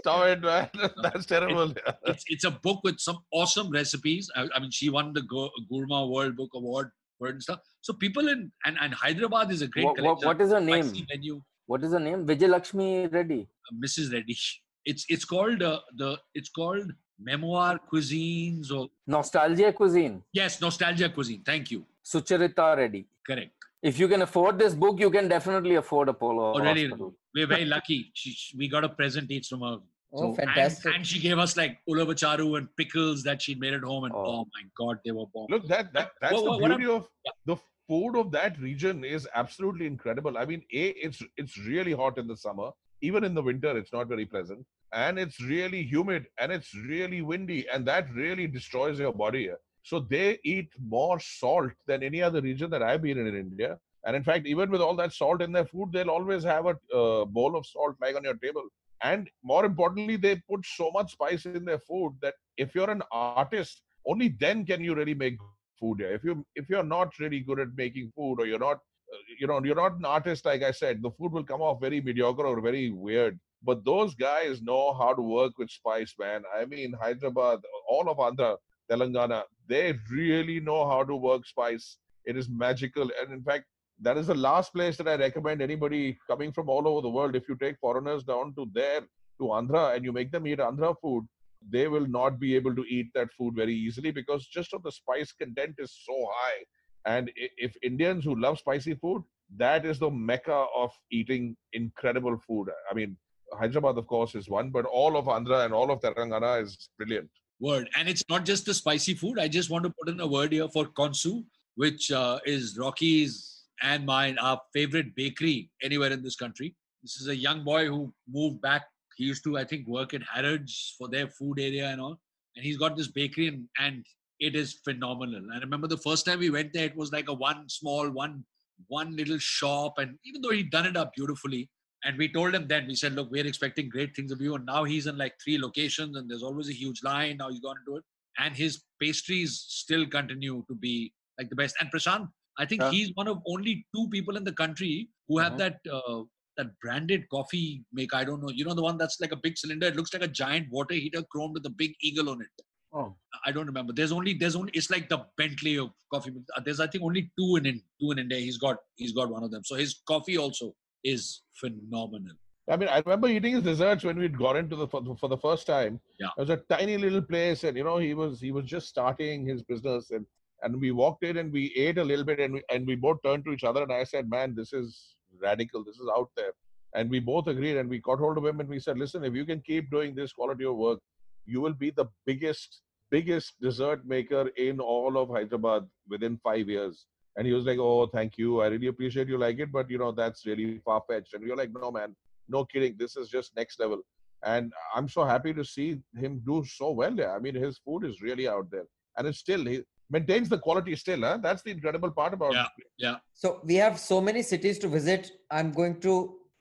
Stop 0.00 0.26
it, 0.26 0.40
man. 0.42 0.68
That's 1.02 1.26
terrible. 1.26 1.72
it's 2.12 2.24
it's 2.28 2.44
a 2.44 2.50
book 2.50 2.80
with 2.84 2.98
some 2.98 3.18
awesome 3.32 3.70
recipes. 3.70 4.30
I, 4.36 4.46
I 4.54 4.60
mean, 4.60 4.70
she 4.70 4.90
won 4.90 5.12
the 5.12 5.22
Go- 5.22 5.50
Gourmet 5.70 6.06
World 6.14 6.36
Book 6.36 6.50
Award 6.54 6.90
word 7.18 7.34
and 7.34 7.42
stuff. 7.42 7.60
So 7.80 7.94
people 7.94 8.28
in 8.28 8.52
and, 8.66 8.76
and 8.80 8.92
Hyderabad 8.92 9.50
is 9.50 9.62
a 9.62 9.68
great 9.68 9.86
What, 9.86 10.00
what, 10.02 10.24
what 10.24 10.40
is 10.40 10.50
her 10.50 10.60
name? 10.60 10.92
menu, 11.10 11.40
What 11.66 11.82
is 11.82 11.92
her 11.92 12.00
name? 12.00 12.26
Vijay 12.26 12.48
Lakshmi 12.48 13.06
Reddy. 13.06 13.42
uh, 13.66 13.74
Mrs. 13.84 14.12
Reddy. 14.12 14.36
It's 14.90 15.04
it's 15.14 15.24
called 15.24 15.62
uh, 15.68 15.80
the 16.00 16.10
it's 16.40 16.50
called 16.56 16.92
Memoir 17.28 17.80
Cuisines 17.92 18.70
or 18.70 18.82
Nostalgia 19.14 19.72
Cuisine. 19.72 20.22
yes, 20.32 20.60
Nostalgia 20.60 21.08
Cuisine. 21.08 21.42
Thank 21.44 21.72
you. 21.72 21.80
Sucharita 22.04 22.66
Reddy. 22.76 23.00
Correct. 23.26 23.50
If 23.88 23.98
you 24.00 24.08
can 24.08 24.22
afford 24.22 24.58
this 24.58 24.74
book, 24.74 24.98
you 24.98 25.10
can 25.10 25.28
definitely 25.28 25.76
afford 25.76 26.08
Apollo 26.08 26.54
Oh, 26.54 26.58
really? 26.60 26.84
Hospital. 26.86 27.14
We're 27.34 27.46
very 27.46 27.64
lucky. 27.64 28.10
She, 28.14 28.30
she- 28.32 28.56
we 28.56 28.68
got 28.68 28.82
a 28.84 28.88
present 28.88 29.30
each 29.30 29.46
from 29.48 29.60
her. 29.60 29.76
Oh, 30.12 30.20
So- 30.22 30.34
fantastic. 30.34 30.94
And, 30.94 31.06
she 31.06 31.20
gave 31.20 31.38
us 31.38 31.56
like 31.56 31.78
ulavacharu 31.88 32.58
and 32.58 32.68
pickles 32.76 33.22
that 33.24 33.42
she'd 33.42 33.60
made 33.60 33.74
at 33.74 33.82
home, 33.82 34.04
and 34.04 34.14
Oh. 34.14 34.24
oh, 34.32 34.44
my 34.56 34.62
god, 34.80 34.98
they 35.04 35.12
were 35.18 35.26
bomb. 35.34 35.46
Look, 35.50 35.68
that 35.68 35.92
that 35.92 36.10
that's 36.20 36.32
What- 36.34 36.44
the 36.44 36.50
what- 36.50 36.60
what 36.62 36.76
beauty 36.78 36.92
of 36.96 37.06
the 37.52 37.56
food 37.88 38.16
of 38.22 38.32
that 38.32 38.58
region 38.58 39.04
is 39.04 39.28
absolutely 39.42 39.86
incredible. 39.86 40.36
I 40.38 40.46
mean, 40.52 40.64
a 40.72 40.84
it's 41.08 41.22
it's 41.36 41.56
really 41.58 41.92
hot 42.02 42.18
in 42.24 42.26
the 42.32 42.36
summer. 42.46 42.70
Even 43.10 43.22
in 43.28 43.34
the 43.38 43.44
winter, 43.50 43.76
it's 43.82 43.92
not 43.98 44.08
very 44.14 44.26
pleasant, 44.34 44.66
and 45.04 45.18
it's 45.26 45.38
really 45.52 45.82
humid 45.94 46.26
and 46.38 46.50
it's 46.58 46.74
really 46.94 47.22
windy, 47.30 47.60
and 47.68 47.86
that 47.92 48.12
really 48.24 48.48
destroys 48.58 48.98
your 49.06 49.12
body. 49.24 49.44
So 49.86 50.00
they 50.00 50.38
eat 50.42 50.70
more 50.84 51.20
salt 51.20 51.70
than 51.86 52.02
any 52.02 52.20
other 52.20 52.40
region 52.40 52.70
that 52.70 52.82
I've 52.82 53.02
been 53.02 53.18
in 53.18 53.28
in 53.28 53.36
India. 53.36 53.78
And 54.04 54.16
in 54.16 54.24
fact, 54.24 54.44
even 54.46 54.68
with 54.68 54.80
all 54.80 54.96
that 54.96 55.12
salt 55.12 55.42
in 55.42 55.52
their 55.52 55.64
food, 55.64 55.92
they'll 55.92 56.10
always 56.10 56.42
have 56.42 56.66
a 56.66 56.76
uh, 56.96 57.24
bowl 57.24 57.56
of 57.56 57.64
salt 57.66 57.94
lying 58.00 58.16
on 58.16 58.24
your 58.24 58.34
table. 58.34 58.64
And 59.04 59.30
more 59.44 59.64
importantly, 59.64 60.16
they 60.16 60.42
put 60.50 60.66
so 60.66 60.90
much 60.90 61.12
spice 61.12 61.46
in 61.46 61.64
their 61.64 61.78
food 61.78 62.16
that 62.20 62.34
if 62.56 62.74
you're 62.74 62.90
an 62.90 63.02
artist, 63.12 63.82
only 64.04 64.34
then 64.40 64.66
can 64.66 64.82
you 64.82 64.96
really 64.96 65.14
make 65.14 65.38
food. 65.78 66.00
If 66.00 66.24
you 66.24 66.44
if 66.56 66.68
you're 66.68 66.90
not 66.96 67.16
really 67.20 67.40
good 67.40 67.60
at 67.60 67.76
making 67.76 68.12
food, 68.16 68.40
or 68.40 68.46
you're 68.46 68.66
not, 68.68 68.78
uh, 69.14 69.22
you 69.38 69.46
know, 69.46 69.62
you're 69.62 69.82
not 69.84 69.98
an 69.98 70.04
artist, 70.04 70.46
like 70.46 70.62
I 70.64 70.72
said, 70.72 71.00
the 71.00 71.12
food 71.12 71.32
will 71.32 71.44
come 71.44 71.62
off 71.62 71.80
very 71.80 72.00
mediocre 72.00 72.46
or 72.46 72.60
very 72.60 72.90
weird. 72.90 73.38
But 73.62 73.84
those 73.84 74.16
guys 74.16 74.62
know 74.62 74.94
how 74.94 75.14
to 75.14 75.22
work 75.22 75.58
with 75.58 75.70
spice, 75.70 76.14
man. 76.18 76.42
I 76.60 76.64
mean, 76.64 76.92
Hyderabad, 77.00 77.60
all 77.88 78.08
of 78.08 78.18
Andhra, 78.18 78.56
Telangana, 78.90 79.44
they 79.68 79.94
really 80.10 80.60
know 80.60 80.88
how 80.88 81.04
to 81.04 81.14
work 81.14 81.46
spice. 81.46 81.98
It 82.24 82.36
is 82.36 82.48
magical, 82.48 83.10
and 83.20 83.32
in 83.32 83.42
fact, 83.42 83.64
that 84.02 84.18
is 84.18 84.26
the 84.26 84.34
last 84.34 84.72
place 84.74 84.96
that 84.98 85.08
I 85.08 85.16
recommend 85.16 85.62
anybody 85.62 86.18
coming 86.28 86.52
from 86.52 86.68
all 86.68 86.86
over 86.86 87.00
the 87.00 87.08
world. 87.08 87.34
If 87.34 87.48
you 87.48 87.56
take 87.56 87.78
foreigners 87.78 88.24
down 88.24 88.54
to 88.56 88.66
there 88.72 89.00
to 89.00 89.44
Andhra 89.44 89.94
and 89.94 90.04
you 90.04 90.12
make 90.12 90.30
them 90.30 90.46
eat 90.46 90.58
Andhra 90.58 90.94
food, 91.00 91.26
they 91.70 91.88
will 91.88 92.06
not 92.06 92.38
be 92.38 92.54
able 92.54 92.74
to 92.74 92.84
eat 92.88 93.08
that 93.14 93.32
food 93.32 93.54
very 93.56 93.74
easily 93.74 94.10
because 94.10 94.46
just 94.46 94.74
of 94.74 94.82
the 94.82 94.92
spice 94.92 95.32
content 95.32 95.76
is 95.78 95.98
so 96.04 96.28
high. 96.30 96.64
And 97.06 97.30
if 97.36 97.74
Indians 97.82 98.24
who 98.24 98.38
love 98.38 98.58
spicy 98.58 98.94
food, 98.94 99.22
that 99.56 99.86
is 99.86 99.98
the 99.98 100.10
mecca 100.10 100.66
of 100.76 100.90
eating 101.10 101.56
incredible 101.72 102.36
food. 102.46 102.68
I 102.90 102.94
mean, 102.94 103.16
Hyderabad, 103.54 103.96
of 103.96 104.06
course, 104.08 104.34
is 104.34 104.48
one, 104.48 104.70
but 104.70 104.84
all 104.84 105.16
of 105.16 105.26
Andhra 105.26 105.64
and 105.64 105.72
all 105.72 105.90
of 105.90 106.00
Telangana 106.00 106.62
is 106.62 106.88
brilliant. 106.98 107.30
Word. 107.60 107.88
And 107.96 108.08
it's 108.08 108.24
not 108.28 108.44
just 108.44 108.66
the 108.66 108.74
spicy 108.74 109.14
food. 109.14 109.38
I 109.38 109.48
just 109.48 109.70
want 109.70 109.84
to 109.84 109.92
put 109.98 110.08
in 110.08 110.20
a 110.20 110.26
word 110.26 110.52
here 110.52 110.68
for 110.68 110.86
Concu, 110.86 111.44
which 111.76 112.12
uh, 112.12 112.38
is 112.44 112.76
Rocky's 112.78 113.64
and 113.82 114.06
mine, 114.06 114.38
our 114.38 114.60
favorite 114.72 115.14
bakery 115.14 115.70
anywhere 115.82 116.10
in 116.10 116.22
this 116.22 116.36
country. 116.36 116.74
This 117.02 117.16
is 117.16 117.28
a 117.28 117.36
young 117.36 117.64
boy 117.64 117.86
who 117.86 118.12
moved 118.30 118.60
back. 118.60 118.82
He 119.16 119.24
used 119.24 119.44
to, 119.44 119.56
I 119.56 119.64
think, 119.64 119.86
work 119.86 120.12
at 120.12 120.22
Harrods 120.22 120.94
for 120.98 121.08
their 121.08 121.28
food 121.28 121.58
area 121.58 121.88
and 121.88 122.00
all. 122.00 122.18
And 122.56 122.64
he's 122.64 122.76
got 122.76 122.96
this 122.96 123.08
bakery 123.08 123.48
and, 123.48 123.68
and 123.78 124.04
it 124.40 124.54
is 124.54 124.80
phenomenal. 124.84 125.42
I 125.54 125.58
remember 125.58 125.86
the 125.86 125.96
first 125.96 126.26
time 126.26 126.38
we 126.38 126.50
went 126.50 126.72
there, 126.72 126.86
it 126.86 126.96
was 126.96 127.12
like 127.12 127.28
a 127.28 127.34
one 127.34 127.68
small, 127.68 128.10
one 128.10 128.44
one 128.88 129.16
little 129.16 129.38
shop. 129.38 129.94
And 129.98 130.18
even 130.24 130.42
though 130.42 130.50
he'd 130.50 130.70
done 130.70 130.86
it 130.86 130.96
up 130.96 131.14
beautifully, 131.14 131.70
and 132.06 132.16
we 132.18 132.28
told 132.32 132.54
him 132.54 132.66
then, 132.68 132.86
we 132.86 132.94
said, 132.94 133.14
look, 133.14 133.30
we're 133.30 133.46
expecting 133.46 133.88
great 133.88 134.14
things 134.16 134.30
of 134.32 134.40
you. 134.40 134.54
And 134.54 134.64
now 134.66 134.84
he's 134.84 135.06
in 135.06 135.18
like 135.18 135.34
three 135.42 135.58
locations 135.58 136.16
and 136.16 136.30
there's 136.30 136.42
always 136.42 136.68
a 136.68 136.72
huge 136.82 137.02
line. 137.02 137.38
Now 137.38 137.50
he's 137.50 137.60
gone 137.60 137.76
into 137.80 137.96
it. 137.98 138.04
And 138.38 138.56
his 138.56 138.82
pastries 139.00 139.52
still 139.68 140.06
continue 140.06 140.64
to 140.68 140.74
be 140.74 141.12
like 141.38 141.50
the 141.50 141.56
best. 141.56 141.74
And 141.80 141.90
Prashant, 141.90 142.28
I 142.58 142.64
think 142.66 142.82
Yeah. 142.82 142.90
he's 142.90 143.10
one 143.14 143.28
of 143.28 143.42
only 143.46 143.86
two 143.94 144.08
people 144.14 144.36
in 144.36 144.44
the 144.44 144.52
country 144.52 145.10
who 145.28 145.38
have 145.38 145.54
Mhm. 145.54 145.58
that 145.64 145.78
uh, 145.98 146.22
that 146.58 146.68
branded 146.82 147.28
coffee 147.28 147.84
maker. 147.92 148.16
I 148.16 148.24
don't 148.24 148.42
know. 148.42 148.52
You 148.58 148.64
know 148.64 148.74
the 148.74 148.82
one 148.82 148.96
that's 148.96 149.20
like 149.20 149.32
a 149.32 149.36
big 149.46 149.58
cylinder. 149.58 149.88
It 149.88 149.96
looks 149.96 150.14
like 150.14 150.22
a 150.22 150.28
giant 150.28 150.70
water 150.70 150.94
heater 150.94 151.22
chromed 151.34 151.52
with 151.54 151.66
a 151.66 151.74
big 151.82 151.94
eagle 152.00 152.30
on 152.30 152.40
it. 152.40 152.54
Oh, 152.98 153.14
I 153.44 153.52
don't 153.52 153.66
remember. 153.66 153.92
There's 153.92 154.12
only 154.12 154.32
there's 154.32 154.56
only 154.56 154.72
it's 154.72 154.90
like 154.94 155.08
the 155.10 155.18
Bentley 155.36 155.76
of 155.82 155.90
coffee. 156.14 156.32
Uh, 156.56 156.62
There's 156.64 156.80
I 156.80 156.86
think 156.86 157.04
only 157.04 157.30
two 157.38 157.56
in 157.56 157.66
in 157.66 157.82
two 158.00 158.12
in 158.12 158.18
India. 158.24 158.38
He's 158.38 158.56
got 158.56 158.78
he's 159.02 159.12
got 159.12 159.28
one 159.28 159.42
of 159.42 159.50
them. 159.50 159.64
So 159.64 159.74
his 159.74 160.00
coffee 160.12 160.38
also 160.38 160.74
is 161.04 161.42
phenomenal. 161.54 162.36
I 162.68 162.76
mean, 162.76 162.88
I 162.88 162.98
remember 162.98 163.28
eating 163.28 163.54
his 163.54 163.62
desserts 163.62 164.02
when 164.02 164.18
we'd 164.18 164.36
gone 164.36 164.56
into 164.56 164.74
the 164.74 164.88
for, 164.88 165.00
the 165.00 165.14
for 165.14 165.28
the 165.28 165.38
first 165.38 165.66
time. 165.66 166.00
Yeah. 166.18 166.28
It 166.36 166.40
was 166.40 166.50
a 166.50 166.56
tiny 166.68 166.96
little 166.98 167.22
place, 167.22 167.62
and 167.62 167.76
you 167.76 167.84
know, 167.84 167.98
he 167.98 168.14
was 168.14 168.40
he 168.40 168.50
was 168.50 168.64
just 168.64 168.88
starting 168.88 169.46
his 169.46 169.62
business, 169.62 170.10
and 170.10 170.26
and 170.62 170.80
we 170.80 170.90
walked 170.90 171.22
in 171.22 171.36
and 171.36 171.52
we 171.52 171.72
ate 171.76 171.98
a 171.98 172.04
little 172.04 172.24
bit, 172.24 172.40
and 172.40 172.54
we 172.54 172.62
and 172.70 172.86
we 172.86 172.96
both 172.96 173.18
turned 173.24 173.44
to 173.44 173.52
each 173.52 173.62
other, 173.62 173.82
and 173.82 173.92
I 173.92 174.02
said, 174.02 174.28
"Man, 174.28 174.54
this 174.56 174.72
is 174.72 175.16
radical. 175.40 175.84
This 175.84 175.96
is 175.96 176.08
out 176.16 176.30
there." 176.36 176.52
And 176.94 177.10
we 177.10 177.20
both 177.20 177.46
agreed, 177.46 177.76
and 177.76 177.88
we 177.88 178.00
got 178.00 178.18
hold 178.18 178.38
of 178.38 178.46
him, 178.46 178.58
and 178.58 178.68
we 178.68 178.80
said, 178.80 178.98
"Listen, 178.98 179.22
if 179.22 179.34
you 179.34 179.44
can 179.44 179.60
keep 179.60 179.90
doing 179.90 180.14
this 180.14 180.32
quality 180.32 180.64
of 180.64 180.76
work, 180.76 180.98
you 181.44 181.60
will 181.60 181.74
be 181.74 181.90
the 181.90 182.06
biggest 182.24 182.80
biggest 183.10 183.60
dessert 183.60 184.04
maker 184.04 184.48
in 184.56 184.80
all 184.80 185.16
of 185.16 185.28
Hyderabad 185.28 185.88
within 186.08 186.36
five 186.38 186.68
years." 186.68 187.06
And 187.36 187.46
he 187.46 187.52
was 187.52 187.66
like, 187.66 187.78
"Oh, 187.78 188.06
thank 188.06 188.38
you. 188.38 188.60
I 188.62 188.68
really 188.68 188.86
appreciate 188.86 189.28
you 189.28 189.38
like 189.38 189.58
it, 189.58 189.70
but 189.70 189.90
you 189.90 189.98
know 189.98 190.12
that's 190.12 190.46
really 190.46 190.78
far 190.84 191.02
fetched." 191.08 191.34
And 191.34 191.44
we 191.44 191.50
were 191.50 191.56
like, 191.56 191.72
"No, 191.72 191.90
man." 191.90 192.14
no 192.48 192.64
kidding 192.64 192.94
this 192.98 193.16
is 193.16 193.28
just 193.28 193.56
next 193.56 193.80
level 193.80 194.00
and 194.44 194.72
i'm 194.94 195.08
so 195.08 195.24
happy 195.24 195.52
to 195.52 195.64
see 195.64 195.98
him 196.16 196.40
do 196.46 196.64
so 196.64 196.90
well 196.90 197.14
there 197.14 197.34
i 197.34 197.38
mean 197.38 197.54
his 197.54 197.78
food 197.78 198.04
is 198.04 198.22
really 198.22 198.48
out 198.48 198.70
there 198.70 198.86
and 199.16 199.26
it's 199.26 199.38
still 199.38 199.64
he 199.64 199.82
maintains 200.10 200.48
the 200.48 200.58
quality 200.58 200.94
still 200.94 201.20
huh? 201.20 201.38
that's 201.42 201.62
the 201.62 201.70
incredible 201.70 202.10
part 202.10 202.32
about 202.34 202.54
Yeah. 202.54 202.66
Yeah. 202.98 203.16
So 203.34 203.60
we 203.64 203.74
have 203.74 203.98
so 203.98 204.20
many 204.20 204.42
cities 204.42 204.78
to 204.82 204.88
visit. 204.88 205.30
I'm 205.50 205.72
going 205.72 206.00
to 206.02 206.12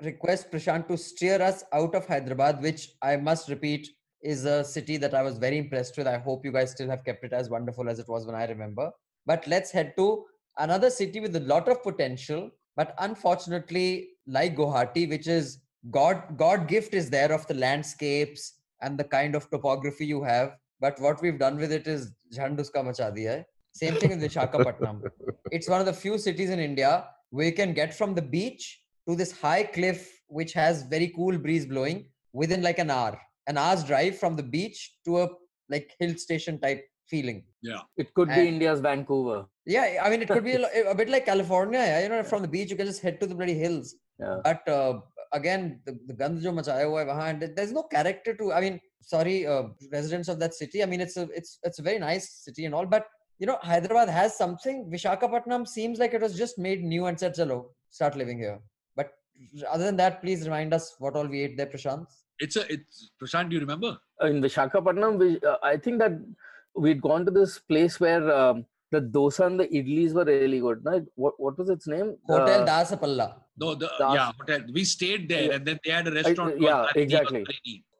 request 0.02 0.52
Prashant 0.52 0.88
to 0.88 0.98
steer 0.98 1.40
us 1.42 1.64
out 1.72 1.94
of 1.94 2.08
Hyderabad, 2.08 2.62
which 2.62 2.90
I 3.02 3.16
must 3.18 3.48
repeat 3.48 3.88
is 4.24 4.46
a 4.46 4.64
city 4.64 4.98
that 4.98 5.14
I 5.14 5.22
was 5.22 5.38
very 5.38 5.60
impressed 5.60 5.96
with. 5.96 6.08
I 6.08 6.18
hope 6.18 6.44
you 6.44 6.52
guys 6.52 6.72
still 6.72 6.90
have 6.90 7.06
kept 7.06 7.24
it 7.24 7.34
as 7.34 7.50
wonderful 7.50 7.88
as 7.88 8.00
it 8.00 8.10
was 8.10 8.26
when 8.26 8.36
I 8.36 8.46
remember. 8.48 8.92
But 9.28 9.48
let's 9.48 9.72
head 9.72 9.94
to 9.98 10.26
another 10.58 10.90
city 10.90 11.20
with 11.20 11.36
a 11.36 11.42
lot 11.42 11.68
of 11.68 11.84
potential, 11.84 12.50
but 12.76 12.96
unfortunately, 13.00 14.10
like 14.28 14.56
Guwahati, 14.56 15.10
which 15.10 15.28
is 15.28 15.60
God 15.92 16.38
God 16.38 16.68
gift 16.68 16.94
is 16.94 17.10
there 17.10 17.32
of 17.32 17.46
the 17.48 17.54
landscapes 17.54 18.60
and 18.82 18.98
the 18.98 19.04
kind 19.04 19.36
of 19.36 19.50
topography 19.50 20.06
you 20.06 20.24
have. 20.24 20.56
But 20.80 21.00
what 21.00 21.22
we've 21.22 21.40
done 21.40 21.58
with 21.58 21.72
it 21.72 21.88
is 21.88 22.12
Jhanduska 22.34 22.84
macha 22.84 23.14
diya 23.16 23.38
hai. 23.38 23.46
Same 23.72 23.96
thing 23.96 24.10
with 24.12 24.22
Vishakhapatnam 24.22 25.02
it's 25.52 25.70
one 25.70 25.80
of 25.80 25.86
the 25.86 25.94
few 25.94 26.18
cities 26.18 26.50
in 26.50 26.60
India 26.60 27.08
where 27.30 27.46
you 27.46 27.54
can 27.54 27.74
get 27.74 27.94
from 27.94 28.14
the 28.16 28.22
beach 28.22 28.82
to 29.08 29.16
this 29.16 29.32
high 29.32 29.64
cliff 29.64 30.12
which 30.28 30.54
has 30.54 30.84
very 30.84 31.10
cool 31.16 31.38
breeze 31.38 31.66
blowing 31.66 32.06
within 32.34 32.62
like 32.62 32.80
an 32.80 32.90
hour. 32.90 33.20
An 33.48 33.58
hour's 33.58 33.84
drive 33.84 34.18
from 34.18 34.36
the 34.36 34.44
beach 34.44 34.98
to 35.06 35.20
a 35.24 35.30
like 35.70 35.92
hill 36.00 36.16
station 36.16 36.60
type 36.60 36.84
feeling. 37.08 37.44
Yeah. 37.62 37.82
It 37.98 38.14
could 38.14 38.30
be 38.30 38.48
India's 38.48 38.80
Vancouver. 38.80 39.46
Yeah, 39.66 40.02
I 40.04 40.10
mean 40.10 40.22
it 40.22 40.28
could 40.28 40.44
be 40.44 40.54
a, 40.54 40.90
a 40.94 40.96
bit 40.96 41.10
like 41.10 41.26
California. 41.26 41.80
yeah, 41.80 42.04
You 42.04 42.10
know, 42.10 42.24
from 42.24 42.42
the 42.42 42.48
beach 42.48 42.70
you 42.70 42.76
can 42.76 42.88
just 42.88 43.02
head 43.02 43.20
to 43.22 43.28
the 43.28 43.36
bloody 43.36 43.54
hills. 43.54 43.96
Yeah. 44.20 44.38
But 44.44 44.68
uh, 44.68 45.00
again, 45.34 45.82
the, 45.86 45.98
the 46.08 46.14
gand 46.14 46.42
jo 46.42 46.52
machaya 46.52 46.86
hua 46.90 47.06
hai 47.06 47.12
wahan, 47.12 47.56
there's 47.56 47.72
no 47.72 47.84
character 47.84 48.36
to. 48.36 48.54
I 48.54 48.62
mean, 48.62 48.80
sorry, 49.02 49.46
uh, 49.48 49.64
residents 49.92 50.30
of 50.30 50.40
that 50.40 50.54
city. 50.54 50.84
I 50.84 50.86
mean, 50.86 51.02
it's 51.02 51.18
a 51.18 51.24
it's 51.34 51.60
it's 51.64 51.80
a 51.80 51.82
very 51.82 52.00
nice 52.00 52.30
city 52.46 52.66
and 52.66 52.76
all, 52.76 52.86
but 52.86 53.06
you 53.40 53.48
know, 53.48 53.58
Hyderabad 53.62 54.10
has 54.10 54.38
something. 54.38 54.90
Vishakhapatnam 54.94 55.68
seems 55.68 56.00
like 56.00 56.14
it 56.14 56.22
was 56.22 56.38
just 56.38 56.58
made 56.58 56.84
new 56.84 57.08
and 57.08 57.20
said, 57.20 57.36
"Chalo, 57.36 57.66
start 57.90 58.16
living 58.16 58.38
here." 58.38 58.60
But 58.96 59.12
other 59.70 59.84
than 59.84 59.98
that, 59.98 60.22
please 60.22 60.46
remind 60.46 60.74
us 60.74 60.96
what 61.00 61.16
all 61.16 61.28
we 61.28 61.42
ate 61.42 61.58
there, 61.58 61.68
Prashant. 61.68 62.06
It's 62.40 62.56
a 62.56 62.72
it's 62.72 63.12
Prashant, 63.22 63.50
do 63.50 63.56
you 63.56 63.62
remember? 63.62 63.98
in 64.22 64.42
Vishakhapatnam, 64.42 65.20
we, 65.20 65.40
uh, 65.42 65.58
I 65.62 65.76
think 65.76 66.00
that 66.00 66.14
we'd 66.78 67.02
gone 67.02 67.26
to 67.26 67.32
this 67.32 67.60
place 67.60 68.00
where 68.00 68.24
um, 68.34 68.66
the 68.92 69.02
dosa 69.02 69.46
and 69.48 69.60
the 69.60 69.68
idlis 69.68 70.14
were 70.14 70.26
really 70.26 70.60
good. 70.60 70.84
No? 70.86 71.06
What 71.16 71.34
what 71.40 71.58
was 71.58 71.70
its 71.70 71.88
name? 71.88 72.16
Hotel 72.28 72.62
Uh, 72.64 72.66
Daspalla. 72.66 73.28
No, 73.58 73.74
the 73.76 73.88
Das- 74.00 74.16
yeah, 74.16 74.32
hotel. 74.40 74.62
We 74.74 74.84
stayed 74.84 75.30
there 75.30 75.46
Yeah. 75.46 75.56
and 75.56 75.66
then 75.66 75.80
they 75.86 75.92
had 75.92 76.08
a 76.08 76.12
restaurant. 76.12 76.52
called 76.60 76.64
yeah, 76.64 76.86
exactly. 77.04 77.46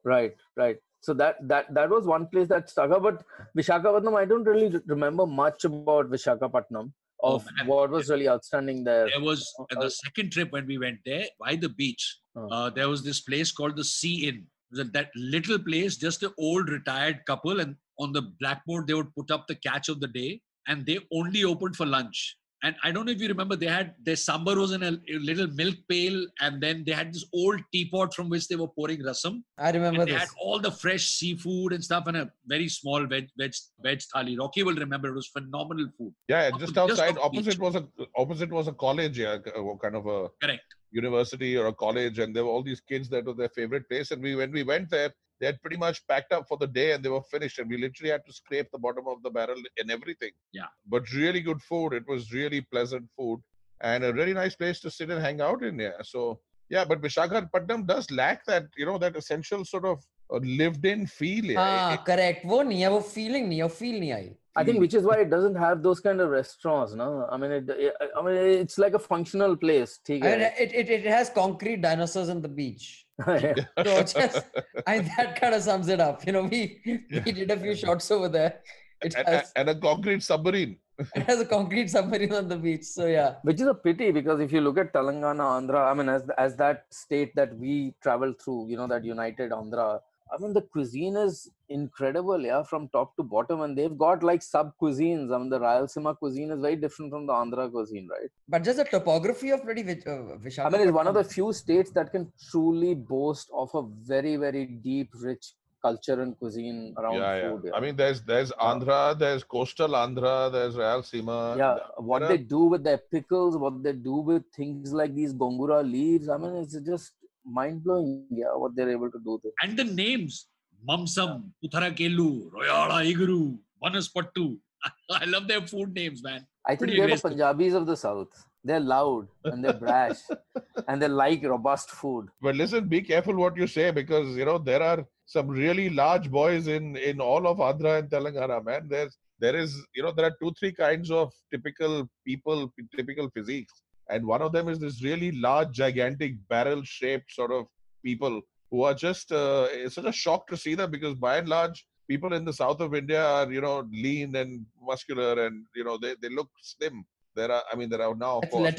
Right, 0.04 0.34
right. 0.56 0.76
So 1.00 1.14
that 1.14 1.36
that 1.48 1.72
that 1.74 1.88
was 1.90 2.04
one 2.06 2.26
place 2.28 2.48
that 2.48 2.68
stuck 2.70 2.90
out. 2.90 3.02
But 3.02 3.24
Vishakhapatnam, 3.58 4.16
I 4.20 4.24
don't 4.24 4.44
really 4.44 4.70
remember 4.86 5.26
much 5.26 5.64
about 5.64 6.10
Vishakhapatnam 6.10 6.92
Oh, 7.22 7.36
of 7.36 7.46
man. 7.56 7.66
what 7.68 7.90
was 7.90 8.10
really 8.10 8.28
outstanding 8.28 8.84
there. 8.84 9.08
There 9.08 9.20
was 9.28 9.42
Uh, 9.60 9.64
uh, 9.76 9.80
the 9.84 9.90
second 9.90 10.30
trip 10.32 10.52
when 10.52 10.66
we 10.66 10.78
went 10.78 10.98
there 11.04 11.26
by 11.44 11.56
the 11.56 11.68
beach. 11.80 12.04
Oh. 12.36 12.48
Uh, 12.56 12.70
there 12.70 12.88
was 12.88 13.02
this 13.04 13.20
place 13.20 13.50
called 13.52 13.76
the 13.76 13.84
Sea 13.84 14.28
Inn. 14.28 14.38
It 14.72 14.78
was 14.78 14.90
that 14.98 15.10
little 15.16 15.58
place, 15.58 15.96
just 15.96 16.22
an 16.22 16.32
old 16.38 16.68
retired 16.68 17.20
couple, 17.26 17.60
and 17.60 17.76
on 17.98 18.12
the 18.12 18.22
blackboard 18.40 18.86
they 18.86 18.94
would 18.94 19.14
put 19.14 19.30
up 19.30 19.46
the 19.46 19.54
catch 19.56 19.88
of 19.88 20.00
the 20.00 20.08
day, 20.08 20.40
and 20.68 20.84
they 20.86 20.98
only 21.12 21.44
opened 21.44 21.76
for 21.76 21.86
lunch. 21.86 22.36
And 22.62 22.74
I 22.82 22.90
don't 22.90 23.04
know 23.06 23.12
if 23.12 23.20
you 23.20 23.28
remember, 23.28 23.54
they 23.54 23.66
had 23.66 23.94
their 24.02 24.14
sambar 24.16 24.56
was 24.56 24.72
in 24.72 24.82
a, 24.82 24.92
a 25.14 25.18
little 25.18 25.46
milk 25.48 25.76
pail, 25.90 26.26
and 26.40 26.60
then 26.60 26.84
they 26.86 26.92
had 26.92 27.12
this 27.12 27.24
old 27.32 27.60
teapot 27.72 28.14
from 28.14 28.30
which 28.30 28.48
they 28.48 28.56
were 28.56 28.66
pouring 28.68 29.02
rasam. 29.02 29.42
I 29.58 29.70
remember 29.70 30.00
And 30.00 30.08
they 30.08 30.12
this. 30.14 30.22
had 30.22 30.28
all 30.40 30.58
the 30.58 30.70
fresh 30.72 31.04
seafood 31.04 31.74
and 31.74 31.84
stuff, 31.84 32.04
and 32.06 32.16
a 32.16 32.30
very 32.46 32.68
small 32.68 33.06
veg 33.06 33.28
veg 33.38 33.52
veg 33.82 34.00
thali. 34.12 34.38
Rocky 34.38 34.62
will 34.62 34.74
remember 34.74 35.08
it 35.08 35.14
was 35.14 35.28
phenomenal 35.28 35.88
food. 35.98 36.14
Yeah, 36.28 36.50
just 36.52 36.74
just 36.74 36.78
outside. 36.78 37.18
off 37.18 37.30
the 37.32 37.42
beach. 37.42 37.58
Opposite 37.58 37.60
was 37.60 37.76
a 37.76 37.86
opposite 38.16 38.50
was 38.50 38.68
a 38.68 38.72
college. 38.72 39.18
Yeah, 39.18 39.36
uh, 39.54 39.76
kind 39.82 39.94
of 39.94 40.06
a 40.06 40.28
Correct 40.42 40.64
university 41.00 41.52
or 41.60 41.66
a 41.68 41.76
college, 41.84 42.18
and 42.18 42.34
there 42.34 42.44
were 42.46 42.54
all 42.54 42.66
these 42.70 42.82
kids 42.90 43.08
that 43.10 43.24
were 43.26 43.38
their 43.40 43.54
favorite 43.60 43.88
place. 43.90 44.10
And 44.10 44.22
we, 44.22 44.34
when 44.40 44.52
we 44.58 44.62
went 44.72 44.90
there, 44.90 45.12
they 45.38 45.46
had 45.46 45.60
pretty 45.62 45.76
much 45.76 46.06
packed 46.10 46.32
up 46.32 46.44
for 46.48 46.58
the 46.62 46.66
day 46.66 46.92
and 46.92 47.04
they 47.04 47.10
were 47.16 47.26
finished. 47.34 47.58
And 47.58 47.68
we 47.68 47.78
literally 47.84 48.10
had 48.10 48.24
to 48.26 48.32
scrape 48.32 48.70
the 48.72 48.78
bottom 48.86 49.06
of 49.06 49.22
the 49.22 49.30
barrel 49.30 49.62
and 49.78 49.90
everything. 49.90 50.30
Yeah. 50.52 50.70
But 50.94 51.12
really 51.12 51.42
good 51.48 51.60
food. 51.70 51.92
It 51.92 52.06
was 52.08 52.32
really 52.32 52.62
pleasant 52.62 53.06
food 53.16 53.40
and 53.80 54.04
a 54.04 54.12
really 54.12 54.34
nice 54.34 54.54
place 54.54 54.80
to 54.80 54.90
sit 54.90 55.10
and 55.10 55.22
hang 55.22 55.40
out 55.40 55.62
in 55.62 55.78
yeah. 55.78 56.02
So 56.02 56.40
yeah 56.68 56.84
but 56.84 57.00
Vishakhapatnam 57.00 57.86
does 57.86 58.10
lack 58.10 58.44
that 58.46 58.64
you 58.76 58.86
know 58.86 58.98
that 58.98 59.16
essential 59.16 59.64
sort 59.64 59.84
of 59.84 60.02
uh, 60.32 60.38
lived 60.42 60.84
in 60.84 61.06
feel 61.06 61.58
ah, 61.58 62.02
correct. 62.04 62.44
Wo 62.44 62.62
nahi 62.64 62.82
hai 62.84 62.88
wo 62.88 63.00
feeling 63.00 63.50
nahi 63.50 63.60
hai 63.62 63.68
feel 63.68 64.00
nahi 64.00 64.34
I 64.56 64.64
think 64.64 64.76
hmm. 64.76 64.80
which 64.80 64.94
is 64.94 65.04
why 65.04 65.16
it 65.18 65.30
doesn't 65.30 65.54
have 65.54 65.82
those 65.82 66.00
kind 66.00 66.20
of 66.20 66.30
restaurants. 66.30 66.94
No, 66.94 67.28
I 67.30 67.36
mean, 67.36 67.50
it, 67.50 67.94
I 68.16 68.22
mean, 68.22 68.34
it's 68.34 68.78
like 68.78 68.94
a 68.94 68.98
functional 68.98 69.54
place. 69.54 70.00
I 70.08 70.12
mean, 70.12 70.24
it, 70.24 70.72
it, 70.74 70.90
it 70.90 71.04
has 71.04 71.28
concrete 71.28 71.82
dinosaurs 71.82 72.30
on 72.30 72.40
the 72.40 72.48
beach. 72.48 73.06
so 73.26 74.02
just, 74.02 74.42
I 74.86 75.00
that 75.16 75.38
kind 75.40 75.54
of 75.54 75.62
sums 75.62 75.88
it 75.88 76.00
up. 76.00 76.26
You 76.26 76.32
know, 76.32 76.44
we 76.44 76.80
we 77.10 77.32
did 77.32 77.50
a 77.50 77.58
few 77.58 77.74
shots 77.74 78.10
over 78.10 78.28
there. 78.28 78.60
It 79.02 79.14
and, 79.14 79.28
has, 79.28 79.52
and 79.56 79.68
a 79.68 79.74
concrete 79.74 80.22
submarine. 80.22 80.78
it 81.14 81.22
has 81.24 81.40
a 81.40 81.44
concrete 81.44 81.90
submarine 81.90 82.32
on 82.32 82.48
the 82.48 82.56
beach. 82.56 82.84
So 82.84 83.06
yeah, 83.06 83.34
which 83.42 83.60
is 83.60 83.66
a 83.66 83.74
pity 83.74 84.10
because 84.10 84.40
if 84.40 84.52
you 84.52 84.62
look 84.62 84.78
at 84.78 84.94
Telangana, 84.94 85.46
Andhra, 85.60 85.90
I 85.90 85.94
mean, 85.94 86.08
as 86.08 86.22
as 86.38 86.56
that 86.56 86.86
state 86.90 87.34
that 87.36 87.54
we 87.56 87.94
travel 88.02 88.32
through, 88.42 88.68
you 88.70 88.78
know, 88.78 88.86
that 88.86 89.04
united 89.04 89.50
Andhra 89.50 90.00
I 90.32 90.42
mean, 90.42 90.52
the 90.52 90.62
cuisine 90.62 91.16
is 91.16 91.50
incredible, 91.68 92.40
yeah, 92.40 92.62
from 92.62 92.88
top 92.88 93.16
to 93.16 93.22
bottom, 93.22 93.60
and 93.60 93.78
they've 93.78 93.96
got 93.96 94.22
like 94.22 94.42
sub 94.42 94.72
cuisines. 94.80 95.32
I 95.32 95.38
mean, 95.38 95.50
the 95.50 95.60
Rayalaseema 95.60 96.18
cuisine 96.18 96.50
is 96.50 96.60
very 96.60 96.76
different 96.76 97.12
from 97.12 97.26
the 97.26 97.32
Andhra 97.32 97.70
cuisine, 97.70 98.08
right? 98.08 98.30
but 98.48 98.64
just 98.64 98.78
the 98.78 98.84
topography 98.84 99.50
of 99.50 99.64
bloody 99.64 99.82
Vich- 99.82 100.06
uh, 100.06 100.64
I 100.64 100.70
mean, 100.70 100.80
it's 100.80 100.92
one 100.92 101.06
of 101.06 101.14
the 101.14 101.24
few 101.24 101.52
states 101.52 101.90
that 101.92 102.10
can 102.10 102.32
truly 102.50 102.94
boast 102.94 103.50
of 103.54 103.70
a 103.74 103.82
very, 104.04 104.36
very 104.36 104.66
deep, 104.66 105.10
rich 105.14 105.52
culture 105.82 106.20
and 106.22 106.36
cuisine 106.38 106.94
around 106.98 107.14
yeah, 107.14 107.36
yeah. 107.36 107.50
food. 107.50 107.70
I 107.74 107.80
mean, 107.80 107.96
there's 107.96 108.22
there's 108.22 108.50
Andhra, 108.52 109.16
there's 109.18 109.44
coastal 109.44 109.90
Andhra, 109.90 110.50
there's 110.50 110.74
Rayalaseema. 110.74 111.58
yeah, 111.58 111.76
what 111.98 112.20
there 112.20 112.30
they 112.30 112.38
do 112.38 112.64
with 112.64 112.82
their 112.82 112.98
pickles, 112.98 113.56
what 113.56 113.82
they 113.82 113.92
do 113.92 114.16
with 114.30 114.42
things 114.56 114.92
like 114.92 115.14
these 115.14 115.34
gongura 115.34 115.88
leaves. 115.88 116.28
I 116.28 116.36
mean, 116.36 116.56
it's 116.56 116.76
just 116.80 117.12
mind 117.46 117.84
blowing. 117.84 118.26
Yeah, 118.30 118.54
what 118.54 118.76
they're 118.76 118.90
able 118.90 119.10
to 119.10 119.18
do 119.24 119.40
there. 119.42 119.52
And 119.62 119.78
the 119.78 119.84
names 119.84 120.46
Mamsam, 120.88 121.50
Putharakelu, 121.64 122.50
Royala 122.50 123.04
Iguru, 123.12 123.58
Vanaspattu. 123.82 124.58
I 125.10 125.24
love 125.24 125.48
their 125.48 125.62
food 125.62 125.94
names, 125.94 126.22
man. 126.22 126.46
I 126.66 126.70
think 126.70 126.78
Pretty 126.80 126.96
they're 126.98 127.16
the. 127.16 127.22
Punjabis 127.22 127.74
of 127.74 127.86
the 127.86 127.96
south. 127.96 128.28
They're 128.64 128.80
loud 128.80 129.28
and 129.44 129.64
they're 129.64 129.72
brash 129.72 130.18
and 130.88 131.00
they 131.00 131.06
like 131.06 131.44
robust 131.44 131.90
food. 131.90 132.26
But 132.42 132.56
listen, 132.56 132.88
be 132.88 133.00
careful 133.00 133.36
what 133.36 133.56
you 133.56 133.68
say 133.68 133.92
because 133.92 134.36
you 134.36 134.44
know 134.44 134.58
there 134.58 134.82
are 134.82 135.06
some 135.24 135.46
really 135.48 135.88
large 135.88 136.28
boys 136.30 136.66
in 136.66 136.96
in 136.96 137.20
all 137.20 137.46
of 137.46 137.58
Andhra 137.58 138.00
and 138.00 138.10
Telangana, 138.10 138.64
man. 138.64 138.88
There's 138.88 139.16
there 139.38 139.54
is 139.54 139.76
you 139.94 140.02
know 140.02 140.10
there 140.10 140.26
are 140.26 140.36
two 140.42 140.52
three 140.58 140.72
kinds 140.72 141.12
of 141.12 141.32
typical 141.52 142.08
people, 142.26 142.72
typical 142.96 143.30
physiques, 143.30 143.82
and 144.08 144.26
one 144.26 144.42
of 144.42 144.52
them 144.52 144.68
is 144.68 144.78
this 144.78 145.02
really 145.02 145.32
large, 145.32 145.72
gigantic, 145.72 146.34
barrel-shaped 146.48 147.32
sort 147.32 147.52
of 147.52 147.66
people 148.04 148.40
who 148.70 148.82
are 148.82 148.94
just 148.94 149.32
uh, 149.32 149.66
it's 149.70 149.94
such 149.94 150.04
a 150.04 150.12
shock 150.12 150.46
to 150.48 150.56
see 150.56 150.74
them 150.74 150.90
because 150.90 151.14
by 151.14 151.36
and 151.38 151.48
large 151.48 151.86
people 152.08 152.32
in 152.34 152.44
the 152.44 152.52
south 152.52 152.80
of 152.80 152.94
India 152.94 153.24
are 153.24 153.50
you 153.50 153.60
know 153.60 153.86
lean 153.90 154.34
and 154.36 154.64
muscular 154.82 155.46
and 155.46 155.64
you 155.74 155.84
know 155.84 155.98
they, 155.98 156.14
they 156.22 156.28
look 156.28 156.48
slim. 156.62 157.04
There 157.34 157.50
are 157.50 157.62
I 157.72 157.76
mean 157.76 157.88
there 157.88 158.02
are 158.02 158.14
now 158.14 158.38
of 158.38 158.50
course 158.50 158.74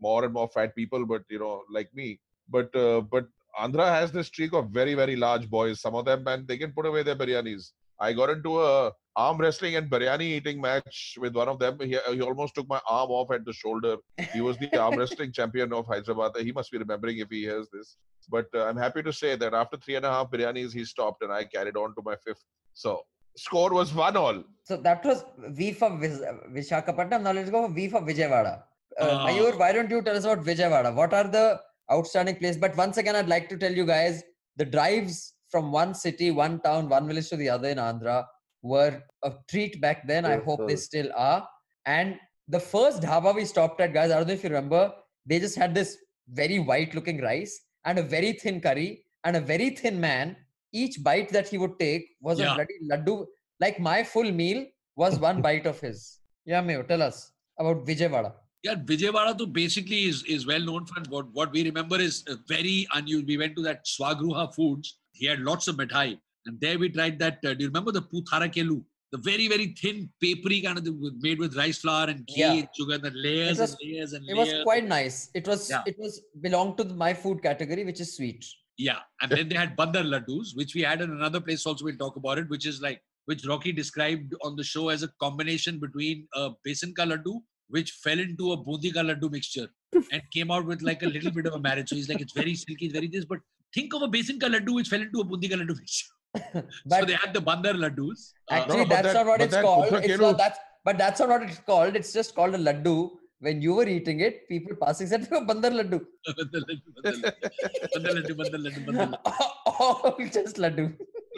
more 0.00 0.24
and 0.24 0.32
more 0.32 0.48
fat 0.48 0.74
people, 0.74 1.06
but 1.06 1.22
you 1.30 1.38
know 1.38 1.62
like 1.70 1.94
me. 1.94 2.20
But 2.48 2.74
uh, 2.74 3.00
but 3.00 3.26
Andhra 3.60 3.88
has 3.88 4.12
this 4.12 4.26
streak 4.26 4.52
of 4.52 4.70
very 4.70 4.94
very 4.94 5.16
large 5.16 5.48
boys. 5.48 5.80
Some 5.80 5.94
of 5.94 6.04
them 6.04 6.24
man 6.24 6.44
they 6.46 6.58
can 6.58 6.72
put 6.72 6.86
away 6.86 7.02
their 7.02 7.16
biryanis. 7.16 7.70
I 8.00 8.12
got 8.12 8.30
into 8.30 8.60
a 8.60 8.92
arm 9.16 9.38
wrestling 9.38 9.76
and 9.76 9.88
biryani 9.90 10.22
eating 10.22 10.60
match 10.60 11.16
with 11.20 11.34
one 11.34 11.48
of 11.48 11.58
them. 11.58 11.78
He, 11.80 11.96
he 12.12 12.20
almost 12.20 12.54
took 12.54 12.68
my 12.68 12.80
arm 12.88 13.10
off 13.10 13.30
at 13.30 13.44
the 13.44 13.52
shoulder. 13.52 13.96
He 14.32 14.40
was 14.40 14.56
the 14.58 14.76
arm 14.76 14.96
wrestling 14.98 15.32
champion 15.38 15.72
of 15.72 15.86
Hyderabad. 15.86 16.32
He 16.38 16.52
must 16.52 16.70
be 16.72 16.78
remembering 16.78 17.18
if 17.18 17.28
he 17.30 17.40
hears 17.42 17.68
this. 17.72 17.96
But 18.28 18.46
uh, 18.54 18.64
I'm 18.64 18.76
happy 18.76 19.02
to 19.02 19.12
say 19.12 19.36
that 19.36 19.54
after 19.54 19.76
three 19.76 19.96
and 19.96 20.04
a 20.04 20.10
half 20.10 20.30
biryanis, 20.30 20.72
he 20.72 20.84
stopped 20.84 21.22
and 21.22 21.32
I 21.32 21.44
carried 21.44 21.76
on 21.76 21.94
to 21.94 22.02
my 22.04 22.16
fifth. 22.26 22.42
So 22.72 23.02
score 23.36 23.72
was 23.72 23.94
one 23.94 24.16
all. 24.16 24.42
So 24.64 24.76
that 24.78 25.04
was 25.04 25.24
V 25.50 25.72
for 25.72 25.96
Vis- 25.98 26.22
Visakhapatnam. 26.52 27.22
Now 27.22 27.32
let's 27.32 27.50
go 27.50 27.66
for 27.66 27.72
V 27.72 27.88
for 27.88 28.00
Vijayawada. 28.00 28.62
Uh, 29.00 29.08
Ah. 29.10 29.26
Mayur, 29.28 29.58
why 29.58 29.72
don't 29.72 29.90
you 29.90 30.02
tell 30.02 30.16
us 30.16 30.24
about 30.24 30.44
Vijayawada? 30.44 30.94
What 30.94 31.12
are 31.12 31.24
the 31.24 31.60
outstanding 31.92 32.36
places? 32.36 32.56
But 32.60 32.76
once 32.76 32.96
again, 32.96 33.16
I'd 33.16 33.28
like 33.28 33.48
to 33.50 33.56
tell 33.56 33.72
you 33.72 33.84
guys 33.86 34.22
the 34.56 34.64
drives 34.64 35.34
from 35.50 35.70
one 35.72 35.94
city, 35.94 36.30
one 36.30 36.60
town, 36.60 36.88
one 36.88 37.06
village 37.06 37.28
to 37.30 37.36
the 37.36 37.48
other 37.48 37.68
in 37.68 37.78
Andhra 37.78 38.24
were 38.64 39.02
a 39.22 39.32
treat 39.48 39.80
back 39.80 40.06
then. 40.08 40.24
I 40.24 40.36
Yes, 40.36 40.44
hope 40.44 40.66
they 40.66 40.76
still 40.76 41.10
are. 41.14 41.46
And 41.86 42.16
the 42.48 42.58
first 42.60 43.02
dhaba 43.02 43.34
we 43.34 43.44
stopped 43.44 43.80
at, 43.80 43.92
guys, 43.92 44.10
I 44.10 44.16
don't 44.16 44.26
know 44.26 44.34
if 44.34 44.42
you 44.42 44.48
remember, 44.50 44.92
they 45.26 45.38
just 45.38 45.56
had 45.56 45.74
this 45.74 45.98
very 46.30 46.58
white 46.58 46.94
looking 46.94 47.20
rice 47.20 47.60
and 47.84 47.98
a 47.98 48.02
very 48.02 48.32
thin 48.32 48.60
curry 48.60 49.04
and 49.24 49.36
a 49.36 49.40
very 49.40 49.70
thin 49.70 50.00
man. 50.00 50.36
Each 50.72 51.02
bite 51.02 51.28
that 51.30 51.46
he 51.48 51.58
would 51.58 51.78
take 51.78 52.08
was 52.20 52.40
Yeah. 52.40 52.52
a 52.52 52.54
bloody 52.56 52.78
laddu. 52.90 53.26
Like 53.60 53.78
my 53.78 54.02
full 54.02 54.30
meal 54.32 54.66
was 54.96 55.18
one 55.18 55.42
bite 55.48 55.66
of 55.66 55.78
his. 55.80 56.18
Yeah, 56.46 56.62
Mayo, 56.62 56.82
tell 56.82 57.02
us 57.02 57.32
about 57.58 57.86
Vijayawada. 57.86 58.32
Yeah, 58.62 58.76
Vijayawada 58.76 59.36
too 59.38 59.46
basically 59.46 60.04
is, 60.04 60.24
is 60.24 60.46
well 60.46 60.60
known 60.60 60.86
for 60.86 61.00
what, 61.10 61.26
what 61.32 61.52
we 61.52 61.64
remember 61.64 62.00
is 62.00 62.24
a 62.28 62.36
very 62.48 62.86
unusual. 62.94 63.26
We 63.26 63.36
went 63.36 63.56
to 63.56 63.62
that 63.62 63.84
Swagruha 63.84 64.54
Foods. 64.54 64.98
He 65.12 65.26
had 65.26 65.40
lots 65.40 65.68
of 65.68 65.76
mithai. 65.76 66.18
And 66.46 66.60
there 66.60 66.78
we 66.78 66.88
tried 66.90 67.18
that. 67.20 67.38
Uh, 67.44 67.54
do 67.54 67.62
you 67.64 67.68
remember 67.68 67.92
the 67.92 68.02
Putharakelu? 68.02 68.82
The 69.12 69.18
very, 69.18 69.46
very 69.48 69.68
thin, 69.80 70.10
papery 70.20 70.60
kind 70.60 70.76
of 70.76 70.84
the, 70.84 70.92
made 71.20 71.38
with 71.38 71.56
rice 71.56 71.78
flour 71.78 72.06
and 72.08 72.26
ghee 72.26 72.34
Yeah. 72.40 72.52
and 72.54 72.68
sugar, 72.76 72.98
the 72.98 73.10
layers 73.12 73.58
was- 73.58 73.70
and 73.72 73.78
layers 73.92 74.12
and 74.12 74.28
It 74.28 74.36
layers. 74.36 74.52
was 74.54 74.64
quite 74.64 74.86
nice. 74.88 75.30
It 75.34 75.46
was 75.46 75.70
Yeah. 75.70 75.82
it 75.86 75.96
was 75.98 76.20
belonged 76.40 76.76
to 76.78 76.84
the, 76.84 76.94
my 76.94 77.14
food 77.14 77.42
category, 77.42 77.84
which 77.84 78.00
is 78.00 78.16
sweet. 78.16 78.44
Yeah, 78.76 78.98
and 79.22 79.30
then 79.30 79.48
they 79.48 79.54
had 79.54 79.76
bandar 79.76 80.02
laddus, 80.02 80.56
which 80.56 80.74
we 80.74 80.82
had 80.82 81.00
in 81.00 81.10
another 81.10 81.40
place 81.40 81.64
also. 81.64 81.84
We'll 81.84 81.96
talk 81.96 82.16
about 82.16 82.38
it, 82.38 82.48
which 82.48 82.66
is 82.66 82.80
like 82.82 83.00
which 83.26 83.46
Rocky 83.46 83.70
described 83.72 84.34
on 84.42 84.56
the 84.56 84.64
show 84.64 84.88
as 84.94 85.02
a 85.04 85.08
combination 85.24 85.78
between 85.78 86.26
a 86.34 86.50
besan 86.66 86.94
ka 86.96 87.04
laddu, 87.04 87.34
which 87.68 87.92
fell 88.06 88.18
into 88.18 88.50
a 88.52 88.56
bundi 88.64 88.92
ka 88.92 89.00
laddu 89.10 89.30
mixture, 89.36 89.68
and 90.10 90.22
came 90.32 90.50
out 90.50 90.66
with 90.66 90.82
like 90.82 91.04
a 91.04 91.06
little 91.06 91.30
bit 91.30 91.46
of 91.46 91.54
a 91.54 91.60
marriage. 91.60 91.88
So 91.90 91.96
he's 91.96 92.08
like, 92.08 92.20
it's 92.20 92.32
very 92.32 92.56
silky, 92.56 92.86
it's 92.86 92.92
very 92.92 93.06
this, 93.06 93.24
but 93.24 93.38
think 93.72 93.94
of 93.94 94.02
a 94.02 94.08
besan 94.08 94.40
ka 94.40 94.48
laddu 94.56 94.74
which 94.80 94.88
fell 94.88 95.00
into 95.08 95.20
a 95.20 95.24
bundi 95.24 95.48
ka 95.54 95.56
laddu 95.62 95.78
mixture. 95.78 96.10
So 96.34 97.04
they 97.04 97.14
had 97.14 97.32
the 97.34 97.40
bandar 97.40 97.74
laddus. 97.74 98.32
Uh, 98.50 98.54
actually, 98.54 98.78
no, 98.78 98.84
that's 98.84 99.06
that- 99.08 99.14
not 99.14 99.26
what 99.26 99.40
it's 99.40 99.54
that 99.54 99.62
called. 99.64 99.84
It's 99.86 99.94
Putharakelu- 99.94 100.20
not 100.20 100.38
that's 100.38 100.58
but 100.84 100.98
that's 100.98 101.20
not 101.20 101.28
what 101.30 101.42
it's 101.42 101.58
called. 101.60 101.96
It's 101.96 102.12
just 102.12 102.34
called 102.34 102.54
a 102.54 102.58
laddu. 102.58 102.96
When 103.40 103.60
you 103.60 103.74
were 103.74 103.86
eating 103.86 104.20
it, 104.20 104.48
people 104.48 104.76
passing 104.82 105.06
said, 105.06 105.28
"Oh, 105.32 105.44
bandar 105.50 105.70
laddu." 105.70 105.98
bandar 106.38 106.60
laddu, 106.68 106.88
bandar 107.04 108.12
laddu, 108.16 108.36
bandar 108.38 108.60
laddu, 108.66 108.86
bandar 108.86 109.06
laddu. 109.06 109.18
All 109.80 110.16
just 110.38 110.56
laddu. 110.56 110.86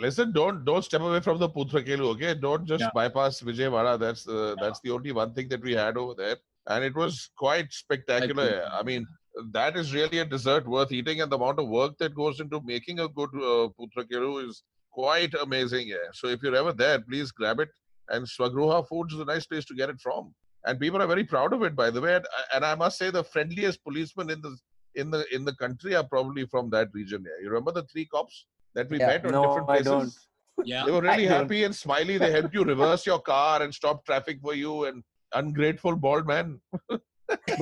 Listen, 0.05 0.33
don't 0.33 0.65
don't 0.65 0.85
step 0.85 1.01
away 1.01 1.21
from 1.21 1.39
the 1.39 1.49
Putrakelu, 1.49 2.07
okay? 2.15 2.35
Don't 2.35 2.67
just 2.73 2.83
Yeah. 2.85 2.91
bypass 2.95 3.41
Vijayawada. 3.41 3.99
That's 3.99 4.27
uh, 4.29 4.55
that's 4.63 4.81
the 4.81 4.91
only 4.97 5.13
one 5.21 5.33
thing 5.35 5.49
that 5.55 5.63
we 5.63 5.75
had 5.83 5.97
over 5.97 6.15
there, 6.23 6.37
and 6.69 6.85
it 6.85 6.95
was 6.95 7.31
quite 7.45 7.73
spectacular. 7.73 8.49
think- 8.51 8.73
I 8.81 8.83
mean, 8.91 9.07
that 9.53 9.77
is 9.77 9.95
really 9.95 10.19
a 10.19 10.25
dessert 10.37 10.67
worth 10.77 10.93
eating, 10.93 11.21
and 11.23 11.33
the 11.33 11.39
amount 11.43 11.59
of 11.65 11.69
work 11.69 11.97
that 11.99 12.15
goes 12.15 12.41
into 12.41 12.61
making 12.75 13.01
a 13.01 13.09
good 13.21 13.31
uh, 13.53 13.69
Putrakelu 13.81 14.33
is 14.49 14.63
quite 15.01 15.35
amazing. 15.47 15.87
Yeah. 15.89 16.09
So 16.21 16.29
if 16.35 16.43
you're 16.43 16.59
ever 16.63 16.73
there, 16.83 17.01
please 17.09 17.31
grab 17.41 17.61
it. 17.65 17.71
And 18.09 18.27
Swagruha 18.35 18.79
Foods 18.89 19.15
is 19.15 19.21
a 19.21 19.25
nice 19.35 19.47
place 19.51 19.65
to 19.71 19.75
get 19.81 19.91
it 19.95 20.01
from, 20.07 20.33
and 20.65 20.79
people 20.85 21.01
are 21.03 21.09
very 21.15 21.25
proud 21.33 21.53
of 21.57 21.63
it, 21.69 21.75
by 21.83 21.89
the 21.95 22.01
way. 22.05 22.15
And, 22.19 22.27
uh, 22.39 22.45
and 22.55 22.65
I 22.73 22.75
must 22.83 22.99
say, 23.01 23.09
the 23.11 23.25
friendliest 23.35 23.83
policemen 23.89 24.31
in 24.35 24.41
the 24.47 24.53
in 25.01 25.11
the 25.15 25.23
in 25.37 25.43
the 25.49 25.55
country 25.63 25.95
are 26.01 26.05
probably 26.15 26.45
from 26.53 26.71
that 26.77 26.89
region. 27.01 27.25
Yeah. 27.31 27.37
You 27.43 27.49
remember 27.55 27.73
the 27.79 27.85
three 27.93 28.07
cops 28.15 28.37
that 28.77 28.89
we 28.93 28.99
Yeah. 29.01 29.09
met 29.13 29.27
on 29.27 29.33
No, 29.33 29.43
different 29.47 29.69
I 29.71 29.77
places? 29.83 29.93
don't. 29.95 30.69
Yeah, 30.73 30.85
They 30.87 30.93
were 30.97 31.03
really 31.09 31.27
I 31.29 31.33
don't. 31.33 31.43
happy 31.43 31.65
and 31.65 31.75
smiley. 31.85 32.17
They 32.23 32.31
helped 32.39 32.55
you 32.59 32.65
reverse 32.65 33.05
your 33.11 33.19
car 33.33 33.63
and 33.63 33.75
stop 33.81 34.07
traffic 34.11 34.39
for 34.47 34.55
you. 34.63 34.75
And 34.87 35.03
ungrateful 35.41 35.97
bald 36.05 36.27
man. 36.27 36.49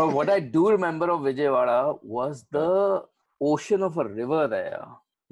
But 0.01 0.09
what 0.19 0.29
I 0.29 0.39
do 0.41 0.63
remember 0.71 1.11
of 1.15 1.21
Vijayawada 1.29 1.99
was 2.17 2.45
the 2.57 2.69
ocean 3.41 3.83
of 3.83 3.97
a 4.03 4.05
river 4.19 4.43
there. 4.47 4.85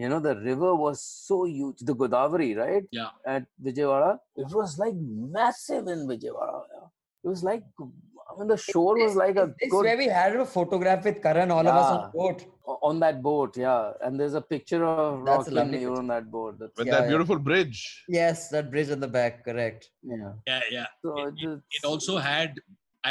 You 0.02 0.08
know, 0.12 0.20
the 0.28 0.36
river 0.50 0.70
was 0.84 1.00
so 1.28 1.36
huge. 1.56 1.78
The 1.90 1.94
Godavari, 2.02 2.50
right? 2.62 2.84
Yeah. 3.00 3.10
At 3.34 3.44
Vijayawada. 3.66 4.12
It 4.44 4.50
was 4.60 4.78
like 4.84 4.94
massive 5.38 5.86
in 5.94 6.00
Vijayawada. 6.12 6.80
It 7.24 7.28
was 7.34 7.42
like, 7.48 7.62
I 7.80 8.38
mean, 8.38 8.48
the 8.48 8.56
shore 8.56 8.94
was 9.04 9.14
like 9.14 9.36
a 9.36 9.46
It's 9.58 9.70
good 9.72 9.84
where 9.88 9.96
we 10.02 10.06
had 10.20 10.34
a 10.44 10.46
photograph 10.56 11.04
with 11.08 11.22
Karan, 11.26 11.50
all 11.56 11.66
of 11.72 11.76
us 11.82 11.90
on 11.96 12.00
Yeah. 12.02 12.10
boat. 12.20 12.40
on 12.88 12.98
that 13.04 13.16
boat, 13.26 13.56
yeah. 13.62 13.92
And 14.04 14.18
there's 14.18 14.34
a 14.34 14.40
picture 14.54 14.82
of 14.84 15.24
That's 15.26 15.38
Rocky 15.46 15.50
lovely 15.56 15.78
and 15.78 15.86
Mayur 15.86 15.98
on 16.02 16.06
that 16.12 16.26
boat. 16.34 16.58
That's, 16.60 16.76
With 16.78 16.86
Yeah, 16.88 16.94
that 16.94 17.02
yeah. 17.04 17.08
beautiful 17.12 17.38
bridge. 17.48 17.80
Yes, 18.18 18.48
that 18.54 18.70
bridge 18.72 18.90
on 18.96 19.00
the 19.06 19.08
back, 19.18 19.44
correct. 19.48 19.90
yeah. 20.02 20.32
Yeah, 20.50 20.60
yeah. 20.76 20.86
So 21.02 21.08
It, 21.26 21.34
it, 21.46 21.60
it 21.78 21.84
also 21.92 22.16
had 22.18 22.60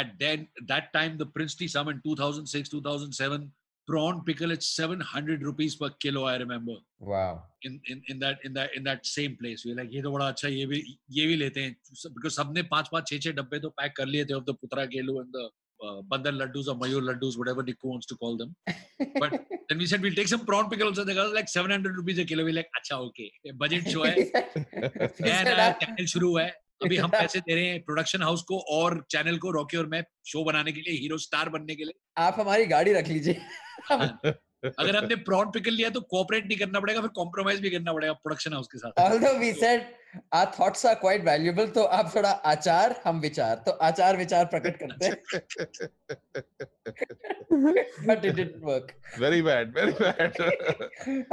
at 0.00 0.08
then 0.18 0.48
that 0.72 0.92
time 0.98 1.16
the 1.22 1.28
Princely 1.38 1.68
Sum 1.74 1.88
in 1.94 2.00
2006, 2.02 2.68
2007 2.70 3.50
prawn 3.90 4.22
pickle 4.26 4.52
at 4.52 4.62
700 4.62 5.42
rupees 5.48 5.76
per 5.76 5.90
kilo. 6.04 6.24
I 6.32 6.36
remember 6.44 6.76
Wow. 7.12 7.42
in 7.68 7.80
in, 7.92 8.02
in 8.08 8.18
that 8.20 8.38
in 8.48 8.52
that 8.58 8.76
in 8.76 8.84
that 8.90 9.06
same 9.14 9.36
place. 9.40 9.64
We 9.64 9.72
were 9.74 9.80
like 9.82 9.90
ये 9.96 10.02
तो 10.02 10.12
बड़ा 10.12 10.28
अच्छा 10.34 10.48
ये 10.48 10.66
भी 10.72 10.82
ये 11.18 11.26
भी 11.26 11.36
लेते 11.42 11.62
हैं 11.66 11.74
because 12.18 12.36
सबने 12.38 12.62
पाँच 12.76 12.88
पाँच 12.92 13.08
छह 13.10 13.18
छह 13.26 13.32
डब्बे 13.40 13.58
तो 13.66 13.70
पैक 13.82 13.96
कर 13.96 14.06
लिए 14.14 14.24
थे 14.30 14.34
of 14.40 14.46
the 14.50 14.54
putra 14.62 14.86
gelu 14.94 15.18
and 15.24 15.32
the 15.38 15.44
uh, 15.86 16.00
bandar 16.10 16.32
laddus 16.40 16.68
or 16.72 16.76
mayur 16.84 17.02
laddus 17.10 17.36
whatever 17.42 17.62
Niku 17.68 17.90
wants 17.92 18.06
to 18.06 18.16
call 18.16 18.36
them. 18.42 18.54
But 19.22 19.32
then 19.68 19.78
we 19.78 19.86
said 19.92 20.00
we'll 20.02 20.14
take 20.20 20.28
some 20.28 20.44
prawn 20.50 20.68
pickle 20.70 20.88
also. 20.88 21.04
They 21.04 21.14
got 21.14 21.34
like 21.34 21.48
700 21.48 21.96
rupees 21.96 22.18
a 22.20 22.24
kilo. 22.24 22.44
We 22.44 22.52
like 22.52 22.70
अच्छा 22.80 22.98
okay 23.08 23.30
budget 23.64 23.88
show 23.94 24.04
है 24.04 24.16
नया 25.20 25.68
"Ah, 25.68 25.72
channel 25.84 26.06
शुरू 26.14 26.28
हुआ 26.30 26.42
है 26.42 26.54
अभी 26.84 26.96
हम 27.04 27.10
पैसे 27.10 27.40
दे 27.40 27.54
रहे 27.54 27.66
हैं 27.66 27.82
प्रोडक्शन 27.82 28.22
हाउस 28.22 28.42
को 28.42 28.58
और 28.58 29.04
चैनल 29.10 29.38
को 29.38 29.50
रॉकी 29.50 29.76
और 29.76 29.86
मैं 29.86 30.04
शो 30.26 30.44
बनाने 30.44 30.72
के 30.72 30.80
लिए 30.80 30.98
हीरो 31.00 31.18
स्टार 31.18 31.48
बनने 31.48 31.74
के 31.74 31.84
लिए। 31.84 31.94
आप 32.18 32.36
हमारी 32.40 32.66
गाड़ी 32.66 32.92
रख 32.92 33.08
लीजिए। 33.08 33.40
अगर 34.78 34.96
हमने 34.96 35.14
प्रॉन 35.16 35.50
पिकल 35.50 35.72
लिया 35.72 35.90
तो 35.90 36.00
कोऑपरेट 36.00 36.46
नहीं 36.46 36.58
करना 36.58 36.80
पड़ेगा 36.80 37.00
फिर 37.00 37.10
कॉम्प्रोमाइज 37.16 37.60
भी 37.60 37.70
करना 37.70 37.92
पड़ेगा 37.92 38.12
प्रोडक्शन 38.12 38.52
हाउस 38.52 38.68
के 38.72 38.78
साथ। 38.78 39.00
Although 39.04 39.32
we 39.40 39.48
said 39.62 39.80
our 40.38 40.50
thoughts 40.56 40.84
are 40.90 40.96
quite 41.04 41.24
valuable 41.28 41.74
तो 41.74 41.84
आप 41.98 42.12
थोड़ा 42.16 42.30
आचार 42.30 43.02
हम 43.04 43.20
विचार 43.20 43.54
तो 43.66 43.72
आचार 43.88 44.16
विचार 44.16 44.44
प्रकट 44.44 44.76
करते 44.82 45.06
हैं। 45.06 45.16
Didn't 48.22 48.60
work. 48.70 48.92
Very 49.18 49.42
bad, 49.48 49.72
very 49.78 49.92
bad. 49.92 50.40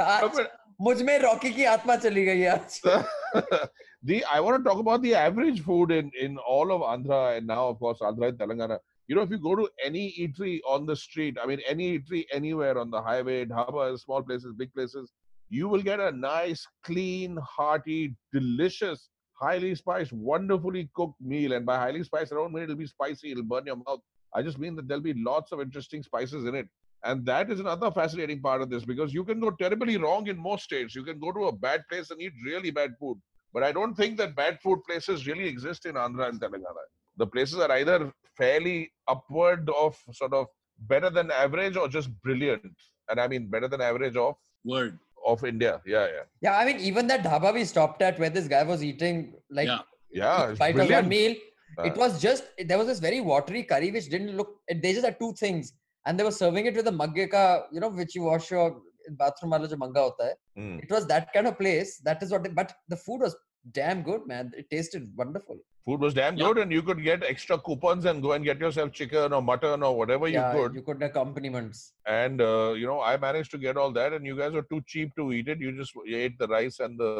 आज 0.00 0.22
But- 0.22 0.46
मुझमें 0.80 1.18
रॉकी 1.18 1.50
की 1.50 1.64
आत्मा 1.64 1.96
चली 1.96 2.24
गई 2.24 2.44
आज। 2.44 2.80
the 4.02 4.24
I 4.24 4.40
want 4.40 4.62
to 4.62 4.68
talk 4.68 4.78
about 4.78 5.02
the 5.02 5.14
average 5.14 5.62
food 5.62 5.90
in 5.90 6.10
in 6.18 6.38
all 6.38 6.72
of 6.72 6.80
Andhra 6.82 7.36
and 7.36 7.46
now 7.46 7.68
of 7.68 7.78
course 7.78 7.98
Andhra 8.00 8.28
and 8.28 8.38
Telangana. 8.38 8.78
You 9.08 9.16
know, 9.16 9.22
if 9.22 9.30
you 9.30 9.38
go 9.38 9.56
to 9.56 9.68
any 9.84 10.14
eatery 10.18 10.60
on 10.66 10.86
the 10.86 10.96
street, 10.96 11.36
I 11.42 11.46
mean 11.46 11.60
any 11.66 11.98
eatery 11.98 12.24
anywhere 12.32 12.78
on 12.78 12.90
the 12.90 13.02
highway, 13.02 13.44
dhabas, 13.44 14.00
small 14.00 14.22
places, 14.22 14.54
big 14.56 14.72
places, 14.72 15.12
you 15.48 15.68
will 15.68 15.82
get 15.82 16.00
a 16.00 16.12
nice, 16.12 16.66
clean, 16.84 17.36
hearty, 17.38 18.14
delicious, 18.32 19.10
highly 19.32 19.74
spiced, 19.74 20.12
wonderfully 20.12 20.88
cooked 20.94 21.20
meal. 21.20 21.52
And 21.52 21.66
by 21.66 21.76
highly 21.76 22.04
spiced, 22.04 22.32
I 22.32 22.36
don't 22.36 22.52
mean 22.52 22.64
it'll 22.64 22.76
be 22.76 22.86
spicy, 22.86 23.32
it'll 23.32 23.42
burn 23.42 23.66
your 23.66 23.76
mouth. 23.76 24.00
I 24.34 24.42
just 24.42 24.58
mean 24.58 24.76
that 24.76 24.86
there'll 24.86 25.02
be 25.02 25.14
lots 25.14 25.50
of 25.50 25.60
interesting 25.60 26.04
spices 26.04 26.44
in 26.44 26.54
it. 26.54 26.68
And 27.02 27.26
that 27.26 27.50
is 27.50 27.60
another 27.60 27.90
fascinating 27.90 28.40
part 28.40 28.62
of 28.62 28.70
this 28.70 28.84
because 28.84 29.12
you 29.12 29.24
can 29.24 29.40
go 29.40 29.50
terribly 29.50 29.96
wrong 29.96 30.28
in 30.28 30.38
most 30.38 30.64
states. 30.64 30.94
You 30.94 31.02
can 31.02 31.18
go 31.18 31.32
to 31.32 31.46
a 31.46 31.52
bad 31.52 31.82
place 31.90 32.10
and 32.10 32.20
eat 32.20 32.32
really 32.44 32.70
bad 32.70 32.92
food. 33.00 33.18
But 33.52 33.62
I 33.64 33.72
don't 33.72 33.94
think 33.94 34.16
that 34.18 34.36
bad 34.36 34.60
food 34.60 34.80
places 34.88 35.26
really 35.26 35.46
exist 35.46 35.86
in 35.86 35.94
Andhra 35.94 36.28
and 36.28 36.40
Telangana. 36.40 36.84
The 37.16 37.26
places 37.26 37.58
are 37.58 37.70
either 37.72 38.12
fairly 38.36 38.92
upward 39.08 39.68
of 39.78 39.96
sort 40.12 40.32
of 40.32 40.46
better 40.88 41.10
than 41.10 41.30
average 41.30 41.76
or 41.76 41.88
just 41.88 42.10
brilliant. 42.22 42.74
And 43.08 43.20
I 43.20 43.28
mean 43.28 43.48
better 43.48 43.68
than 43.68 43.80
average 43.80 44.16
of 44.16 44.36
word 44.64 44.98
of 45.26 45.44
India. 45.44 45.80
Yeah, 45.84 46.06
yeah. 46.06 46.22
yeah 46.40 46.56
I 46.58 46.64
mean 46.64 46.78
even 46.80 47.06
that 47.08 47.22
dhaba 47.22 47.52
we 47.52 47.64
stopped 47.64 48.02
at 48.02 48.18
where 48.18 48.30
this 48.30 48.48
guy 48.48 48.62
was 48.62 48.82
eating 48.82 49.34
like 49.50 49.66
Yeah. 49.66 49.80
Yeah, 50.12 50.50
it's 50.50 50.58
bite 50.58 50.76
of 50.76 50.90
one 50.90 51.08
meal 51.08 51.36
it 51.84 51.92
Uh, 51.92 52.00
was 52.02 52.20
just 52.20 52.44
there 52.68 52.78
was 52.78 52.86
this 52.86 52.98
very 52.98 53.20
watery 53.20 53.62
curry 53.62 53.90
which 53.90 54.08
didn't 54.14 54.36
look 54.36 54.48
they 54.84 54.92
just 54.92 55.04
had 55.04 55.18
two 55.20 55.32
things 55.34 55.72
and 56.04 56.18
they 56.18 56.24
were 56.24 56.36
serving 56.44 56.66
it 56.66 56.74
with 56.74 56.88
a 56.88 56.96
magge 57.00 57.30
ka 57.34 57.42
you 57.74 57.80
know 57.82 57.90
which 58.00 58.14
you 58.16 58.22
wash 58.22 58.50
your 58.50 58.80
bathroom 59.22 59.52
wala 59.56 59.68
jo 59.72 59.78
manga 59.84 60.02
hota 60.06 60.26
hai 60.28 60.36
mm. 60.62 60.76
it 60.84 60.90
was 60.96 61.06
that 61.14 61.26
kind 61.36 61.48
of 61.50 61.56
place 61.62 61.90
that 62.08 62.22
is 62.24 62.30
what 62.34 62.44
they, 62.44 62.52
but 62.60 62.70
the 62.94 63.00
food 63.06 63.20
was 63.26 63.34
damn 63.80 64.00
good 64.10 64.22
man 64.32 64.46
it 64.62 64.68
tasted 64.76 65.04
wonderful 65.22 65.58
Food 65.86 66.00
was 66.04 66.14
damn 66.16 66.36
Yeah. 66.36 66.46
good, 66.46 66.58
and 66.62 66.70
you 66.76 66.82
could 66.86 66.98
get 67.06 67.22
extra 67.28 67.56
coupons 67.66 68.04
and 68.10 68.22
go 68.24 68.32
and 68.34 68.44
get 68.48 68.58
yourself 68.64 68.88
chicken 68.98 69.32
or 69.36 69.40
mutton 69.50 69.82
or 69.86 69.92
whatever 70.00 70.26
you 70.32 70.42
could. 70.54 70.74
you 70.78 70.82
could 70.88 71.02
accompaniments 71.06 71.78
And 72.16 72.42
uh, 72.48 72.72
you 72.80 72.86
know, 72.90 72.98
I 73.10 73.16
managed 73.22 73.50
to 73.54 73.60
get 73.64 73.78
all 73.82 73.92
that, 73.98 74.12
and 74.16 74.26
you 74.30 74.36
guys 74.40 74.52
were 74.58 74.66
too 74.72 74.80
cheap 74.92 75.14
to 75.20 75.24
eat 75.36 75.48
it. 75.52 75.58
You 75.66 75.72
just 75.78 75.94
ate 76.20 76.36
the 76.42 76.48
rice 76.48 76.76
and 76.86 77.00
the 77.04 77.12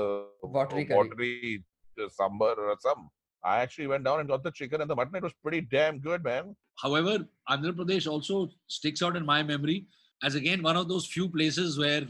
Watery 0.56 0.84
curry. 0.90 0.98
watery 0.98 1.64
uh, 2.04 2.08
sambar 2.18 2.52
or 2.66 2.76
some. 2.86 3.08
I 3.52 3.62
actually 3.64 3.88
went 3.94 4.04
down 4.08 4.20
and 4.20 4.28
got 4.34 4.44
the 4.48 4.54
chicken 4.60 4.82
and 4.82 4.90
the 4.90 4.98
mutton. 5.00 5.18
It 5.22 5.26
was 5.28 5.36
pretty 5.46 5.62
damn 5.76 5.98
good, 6.08 6.22
man. 6.30 6.54
however 6.82 7.14
andhra 7.52 7.72
pradesh 7.78 8.06
also 8.12 8.36
sticks 8.76 9.02
out 9.06 9.16
in 9.20 9.24
my 9.32 9.40
memory 9.52 9.78
as 10.22 10.34
again 10.34 10.62
one 10.62 10.76
of 10.76 10.88
those 10.88 11.06
few 11.06 11.28
places 11.28 11.78
where 11.78 12.02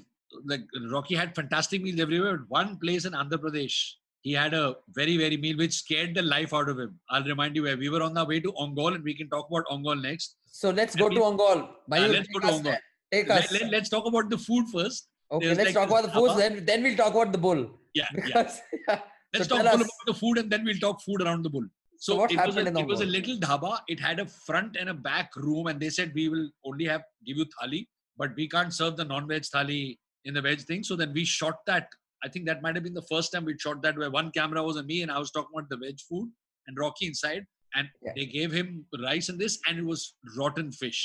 like 0.44 0.62
rocky 0.90 1.14
had 1.14 1.34
fantastic 1.34 1.82
meals 1.82 2.00
everywhere 2.00 2.36
but 2.36 2.50
one 2.60 2.70
place 2.84 3.04
in 3.04 3.12
andhra 3.22 3.40
pradesh 3.44 3.78
he 4.22 4.32
had 4.40 4.54
a 4.54 4.64
very 4.98 5.16
very 5.22 5.36
meal 5.44 5.56
which 5.62 5.74
scared 5.82 6.14
the 6.18 6.22
life 6.22 6.52
out 6.58 6.68
of 6.72 6.78
him 6.82 6.92
i'll 7.10 7.28
remind 7.32 7.56
you 7.56 7.64
where 7.68 7.78
we 7.84 7.88
were 7.94 8.02
on 8.08 8.16
our 8.22 8.28
way 8.32 8.40
to 8.46 8.52
Ongole 8.64 8.94
and 8.96 9.04
we 9.10 9.14
can 9.20 9.28
talk 9.34 9.46
about 9.50 9.64
Ongole 9.74 10.02
next 10.08 10.36
so 10.60 10.70
let's 10.70 10.94
go 10.94 11.06
Let 11.06 11.14
to 11.14 11.20
Ongole 11.30 11.62
uh, 11.62 11.68
Mayur, 11.90 12.12
let's 12.16 12.28
go 12.34 12.40
to 12.40 12.48
us 12.48 12.58
Ongole. 12.58 12.64
there. 12.64 12.82
take 13.12 13.28
let, 13.28 13.44
us 13.44 13.52
let, 13.52 13.70
let's 13.76 13.88
talk 13.94 14.06
about 14.12 14.28
the 14.34 14.38
food 14.48 14.66
first 14.74 15.08
okay 15.32 15.46
there's 15.46 15.58
let's 15.58 15.74
like 15.74 15.78
talk 15.80 15.88
about 15.94 16.04
the 16.08 16.14
food 16.18 16.36
then 16.42 16.64
then 16.70 16.82
we'll 16.82 17.00
talk 17.02 17.14
about 17.18 17.32
the 17.36 17.42
bull 17.46 17.62
yeah 18.00 18.12
because 18.14 18.60
yeah. 18.88 19.00
Let's 19.32 19.46
So 19.48 19.56
talk 19.56 19.74
about 19.74 19.86
the 20.06 20.14
food 20.14 20.38
and 20.38 20.50
then 20.50 20.64
we'll 20.64 20.78
talk 20.78 21.00
food 21.02 21.22
around 21.22 21.44
the 21.44 21.50
bull. 21.50 21.64
So, 21.98 22.16
what 22.16 22.32
it, 22.32 22.46
was 22.46 22.56
a, 22.56 22.66
it 22.66 22.86
was 22.86 23.00
a 23.02 23.06
little 23.06 23.36
dhaba. 23.36 23.78
It 23.86 24.00
had 24.00 24.20
a 24.20 24.26
front 24.26 24.76
and 24.76 24.88
a 24.88 24.94
back 24.94 25.36
room, 25.36 25.66
and 25.66 25.78
they 25.78 25.90
said 25.90 26.12
we 26.14 26.28
will 26.30 26.48
only 26.64 26.86
have 26.86 27.02
give 27.26 27.36
you 27.36 27.44
thali, 27.44 27.86
but 28.20 28.30
we 28.40 28.46
can't 28.54 28.72
serve 28.80 28.94
the 29.00 29.04
non-veg 29.12 29.44
thali 29.54 29.82
in 30.26 30.34
the 30.34 30.42
veg 30.46 30.60
thing. 30.68 30.82
So 30.88 30.94
then 31.00 31.12
we 31.18 31.24
shot 31.24 31.58
that. 31.70 31.88
I 32.24 32.28
think 32.32 32.44
that 32.48 32.62
might 32.64 32.74
have 32.78 32.84
been 32.88 32.98
the 33.02 33.08
first 33.10 33.32
time 33.32 33.46
we 33.46 33.54
shot 33.58 33.82
that 33.84 33.96
where 34.00 34.10
one 34.16 34.30
camera 34.38 34.62
was 34.68 34.76
on 34.80 34.86
me 34.92 34.98
and 35.04 35.10
I 35.16 35.18
was 35.24 35.30
talking 35.36 35.54
about 35.56 35.70
the 35.70 35.78
veg 35.84 35.98
food 36.08 36.28
and 36.66 36.76
Rocky 36.84 37.06
inside, 37.12 37.44
and 37.76 37.88
Yeah. 38.06 38.12
they 38.16 38.26
gave 38.38 38.52
him 38.60 38.84
rice 39.08 39.28
and 39.30 39.38
this, 39.44 39.54
and 39.66 39.78
it 39.82 39.86
was 39.92 40.02
rotten 40.40 40.70
fish. 40.82 41.00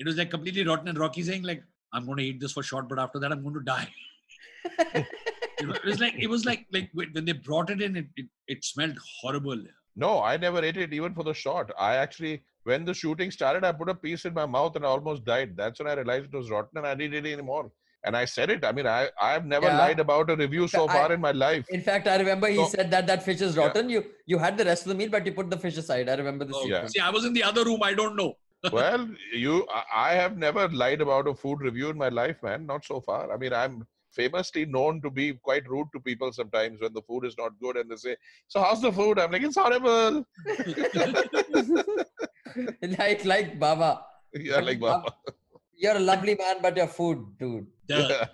It 0.00 0.06
was 0.10 0.16
like 0.20 0.30
completely 0.36 0.64
rotten, 0.70 0.88
and 0.92 0.98
Rocky 1.04 1.22
saying 1.28 1.44
like, 1.50 1.62
"I'm 1.92 2.04
going 2.08 2.18
to 2.22 2.24
eat 2.30 2.40
this 2.40 2.52
for 2.58 2.64
short, 2.70 2.88
but 2.88 2.98
after 3.04 3.20
that 3.20 3.32
I'm 3.36 3.42
going 3.46 3.58
to 3.60 3.66
die." 3.74 3.88
it 5.62 5.86
was- 5.86 6.00
like 6.00 6.14
it 6.26 6.28
was 6.34 6.44
like 6.50 6.66
like 6.76 6.90
when 7.00 7.08
when 7.18 7.24
they 7.28 7.36
brought 7.48 7.70
it 7.76 7.80
in, 7.86 7.96
it 8.02 8.08
it, 8.22 8.26
it 8.56 8.64
smelled 8.72 8.98
horrible. 9.20 9.62
No, 10.04 10.22
I 10.22 10.36
never 10.36 10.62
ate 10.64 10.76
it 10.76 10.92
even 10.92 11.12
for 11.18 11.24
the 11.24 11.34
shot. 11.34 11.70
I 11.78 11.96
actually, 11.96 12.42
when 12.62 12.84
the 12.84 12.94
shooting 12.94 13.30
started, 13.32 13.64
I 13.64 13.72
put 13.72 13.88
a 13.88 13.94
piece 13.94 14.24
in 14.24 14.34
my 14.34 14.46
mouth 14.46 14.76
and 14.76 14.84
I 14.86 14.88
almost 14.88 15.24
died. 15.24 15.56
That's 15.56 15.80
when 15.80 15.88
I 15.88 15.94
realized 16.00 16.26
it 16.32 16.36
was 16.36 16.50
rotten 16.50 16.78
and 16.78 16.86
I 16.86 16.94
didn't 16.94 17.14
eat 17.18 17.26
it 17.30 17.32
anymore. 17.32 17.70
And 18.04 18.16
I 18.16 18.24
said 18.26 18.48
it. 18.54 18.64
I 18.64 18.70
mean, 18.76 18.86
I 18.86 19.00
I've 19.20 19.44
never 19.54 19.66
Yeah. 19.66 19.78
lied 19.78 20.00
about 20.04 20.30
a 20.30 20.36
review 20.36 20.68
so 20.68 20.82
I- 20.88 20.92
far 20.96 21.12
in 21.16 21.20
my 21.28 21.32
life. 21.44 21.66
in 21.78 21.82
fact 21.88 22.06
i 22.12 22.16
remember 22.22 22.48
he 22.56 22.60
So- 22.60 22.68
said 22.76 22.92
that 22.94 23.08
that 23.10 23.24
fish 23.28 23.40
is 23.46 23.56
Yeah. 23.56 23.62
rotten 23.64 23.90
you 23.94 24.02
you 24.32 24.38
had 24.44 24.60
the 24.60 24.66
rest 24.70 24.86
of 24.86 24.90
the 24.92 24.98
meal 25.00 25.10
but 25.16 25.26
you 25.30 25.32
put 25.40 25.50
the 25.54 25.58
fish 25.64 25.76
aside 25.82 26.12
i 26.14 26.18
remember 26.22 26.44
this. 26.50 26.60
Oh, 26.60 26.68
Yeah. 26.74 26.86
See, 26.94 27.00
I 27.08 27.10
was 27.16 27.24
in 27.30 27.34
the 27.38 27.42
other 27.50 27.64
room. 27.70 27.82
I 27.90 27.94
don't 28.02 28.16
know. 28.22 28.30
well, 28.78 29.02
you, 29.46 29.56
I, 29.80 29.82
I 30.10 30.14
have 30.20 30.36
never 30.46 30.62
lied 30.82 31.00
about 31.06 31.26
a 31.32 31.34
food 31.42 31.60
review 31.66 31.90
in 31.94 31.98
my 32.04 32.08
life, 32.20 32.38
man. 32.46 32.66
Not 32.70 32.84
so 32.92 33.00
far. 33.08 33.20
I 33.34 33.36
mean, 33.42 33.52
I'm 33.62 33.74
famously 34.20 34.62
known 34.76 34.94
to 35.04 35.10
be 35.18 35.26
quite 35.48 35.66
rude 35.72 35.88
to 35.94 36.00
people 36.08 36.30
sometimes 36.38 36.80
when 36.84 36.92
the 36.98 37.04
food 37.08 37.22
is 37.30 37.36
not 37.42 37.52
good 37.64 37.76
and 37.80 37.86
they 37.90 37.98
say, 38.04 38.14
"So 38.48 38.56
how's 38.66 38.82
the 38.86 38.92
food?" 39.00 39.18
I'm 39.24 39.32
like, 39.36 39.44
"It's 39.48 39.58
horrible." 39.62 40.14
like 42.98 43.24
like 43.32 43.48
baba 43.64 43.90
yeah, 44.34 44.60
like 44.68 44.80
Baba. 44.80 45.12
you're 45.82 45.96
a 45.96 46.00
lovely 46.10 46.34
man 46.42 46.56
but 46.62 46.76
your 46.76 46.86
food 46.98 47.18
dude 47.40 47.66
The, 47.88 48.28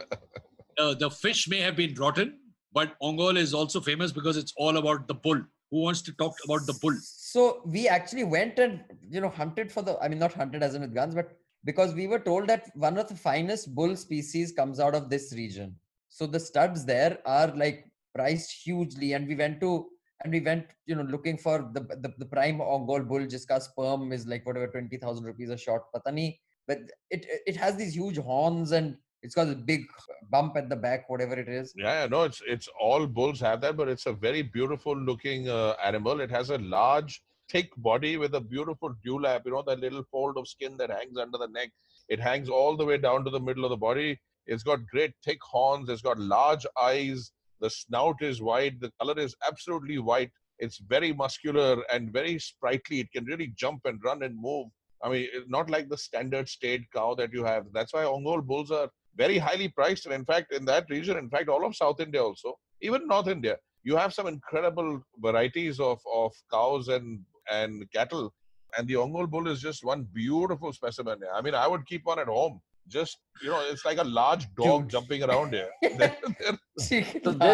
uh, 0.78 0.94
the 1.02 1.10
fish 1.10 1.48
may 1.48 1.60
have 1.60 1.76
been 1.76 1.94
rotten, 1.94 2.38
but 2.72 2.94
Ongole 3.08 3.36
is 3.36 3.54
also 3.54 3.80
famous 3.80 4.10
because 4.12 4.36
it's 4.36 4.52
all 4.56 4.76
about 4.78 5.06
the 5.06 5.14
bull. 5.14 5.40
Who 5.70 5.82
wants 5.82 6.02
to 6.02 6.12
talk 6.22 6.34
about 6.46 6.66
the 6.70 6.74
bull? 6.80 6.96
so 7.34 7.62
we 7.66 7.88
actually 7.88 8.22
went 8.32 8.58
and 8.64 8.74
you 9.14 9.20
know 9.22 9.28
hunted 9.38 9.68
for 9.74 9.82
the 9.86 9.92
i 10.04 10.08
mean 10.10 10.20
not 10.24 10.34
hunted 10.40 10.62
as 10.66 10.74
in 10.76 10.82
with 10.84 10.92
guns 10.98 11.14
but 11.18 11.30
because 11.64 11.94
we 11.94 12.06
were 12.06 12.18
told 12.18 12.46
that 12.48 12.70
one 12.74 12.98
of 12.98 13.08
the 13.08 13.16
finest 13.16 13.74
bull 13.74 13.96
species 13.96 14.52
comes 14.52 14.80
out 14.80 14.94
of 14.94 15.08
this 15.08 15.32
region. 15.34 15.74
So 16.08 16.26
the 16.26 16.40
studs 16.40 16.84
there 16.84 17.18
are 17.26 17.48
like 17.56 17.90
priced 18.14 18.52
hugely. 18.52 19.12
And 19.14 19.26
we 19.26 19.34
went 19.34 19.60
to 19.60 19.86
and 20.22 20.32
we 20.32 20.40
went 20.40 20.66
you 20.86 20.94
know 20.94 21.02
looking 21.02 21.36
for 21.36 21.70
the 21.72 21.80
the, 21.80 22.12
the 22.18 22.26
prime 22.26 22.58
Ongole 22.58 23.06
bull 23.06 23.20
jiska 23.20 23.60
sperm 23.60 24.12
is 24.12 24.26
like 24.26 24.46
whatever 24.46 24.68
20000 24.68 25.24
rupees 25.24 25.50
a 25.50 25.56
shot 25.56 25.82
patani 25.92 26.38
but 26.68 26.78
it 27.10 27.26
it 27.46 27.56
has 27.56 27.76
these 27.76 27.94
huge 27.94 28.18
horns 28.18 28.70
and 28.72 28.96
it's 29.24 29.34
got 29.34 29.48
a 29.48 29.54
big 29.54 29.86
bump 30.30 30.56
at 30.56 30.68
the 30.68 30.76
back 30.76 31.08
whatever 31.08 31.34
it 31.34 31.48
is. 31.48 31.72
Yeah, 31.76 32.06
no, 32.10 32.24
it's 32.24 32.42
it's 32.46 32.68
all 32.78 33.06
bulls 33.06 33.40
have 33.40 33.62
that, 33.62 33.76
but 33.76 33.88
it's 33.88 34.06
a 34.06 34.12
very 34.12 34.42
beautiful 34.42 34.96
looking 34.96 35.48
uh, 35.48 35.74
animal. 35.82 36.20
It 36.20 36.30
has 36.30 36.50
a 36.50 36.58
large, 36.58 37.22
thick 37.50 37.70
body 37.76 38.16
with 38.16 38.34
a 38.34 38.40
beautiful 38.40 38.94
dewlap. 39.06 39.42
You 39.44 39.52
know 39.52 39.62
that 39.66 39.80
little 39.80 40.04
fold 40.10 40.36
of 40.38 40.48
skin 40.48 40.76
that 40.78 40.90
hangs 40.90 41.18
under 41.18 41.38
the 41.38 41.48
neck. 41.48 41.70
It 42.08 42.20
hangs 42.20 42.48
all 42.48 42.76
the 42.76 42.84
way 42.84 42.98
down 42.98 43.24
to 43.24 43.30
the 43.30 43.40
middle 43.40 43.64
of 43.64 43.70
the 43.70 43.76
body. 43.76 44.18
It's 44.46 44.62
got 44.62 44.86
great 44.86 45.12
thick 45.24 45.38
horns. 45.42 45.88
It's 45.88 46.02
got 46.02 46.18
large 46.18 46.66
eyes. 46.80 47.32
The 47.60 47.70
snout 47.70 48.22
is 48.22 48.42
wide. 48.42 48.80
The 48.80 48.92
color 49.00 49.18
is 49.18 49.34
absolutely 49.48 49.98
white. 49.98 50.30
It's 50.58 50.78
very 50.78 51.12
muscular 51.12 51.82
and 51.92 52.12
very 52.12 52.38
sprightly. 52.38 53.00
It 53.00 53.12
can 53.12 53.24
really 53.24 53.52
jump 53.56 53.82
and 53.86 54.00
run 54.04 54.22
and 54.22 54.36
move. 54.38 54.68
I 55.02 55.08
mean, 55.08 55.28
not 55.48 55.70
like 55.70 55.88
the 55.88 55.98
standard 55.98 56.48
state 56.48 56.82
cow 56.94 57.14
that 57.14 57.32
you 57.32 57.44
have. 57.44 57.66
That's 57.72 57.92
why 57.92 58.04
Ongole 58.04 58.46
bulls 58.46 58.70
are 58.70 58.88
very 59.16 59.38
highly 59.38 59.68
priced. 59.68 60.06
And 60.06 60.14
in 60.14 60.24
fact, 60.24 60.52
in 60.52 60.64
that 60.66 60.86
region, 60.88 61.16
in 61.16 61.28
fact, 61.28 61.48
all 61.48 61.64
of 61.64 61.76
South 61.76 62.00
India 62.00 62.22
also, 62.22 62.54
even 62.80 63.06
North 63.06 63.28
India, 63.28 63.56
you 63.82 63.96
have 63.96 64.14
some 64.14 64.26
incredible 64.26 65.02
varieties 65.18 65.78
of, 65.78 66.00
of 66.12 66.32
cows 66.50 66.88
and, 66.88 67.20
and 67.50 67.84
cattle. 67.92 68.32
And 68.76 68.88
the 68.88 68.94
Ongole 68.94 69.30
bull 69.30 69.48
is 69.48 69.60
just 69.60 69.84
one 69.84 70.06
beautiful 70.12 70.72
specimen. 70.72 71.20
I 71.32 71.40
mean, 71.40 71.54
I 71.54 71.66
would 71.68 71.86
keep 71.86 72.04
one 72.04 72.18
at 72.18 72.26
home. 72.26 72.60
Just, 72.86 73.16
you 73.42 73.48
know, 73.48 73.62
it's 73.70 73.84
like 73.84 73.98
a 73.98 74.04
large 74.04 74.52
dog 74.56 74.82
Dude. 74.82 74.90
jumping 74.90 75.22
around 75.22 75.54
here. 75.54 75.70
they're, 75.82 76.16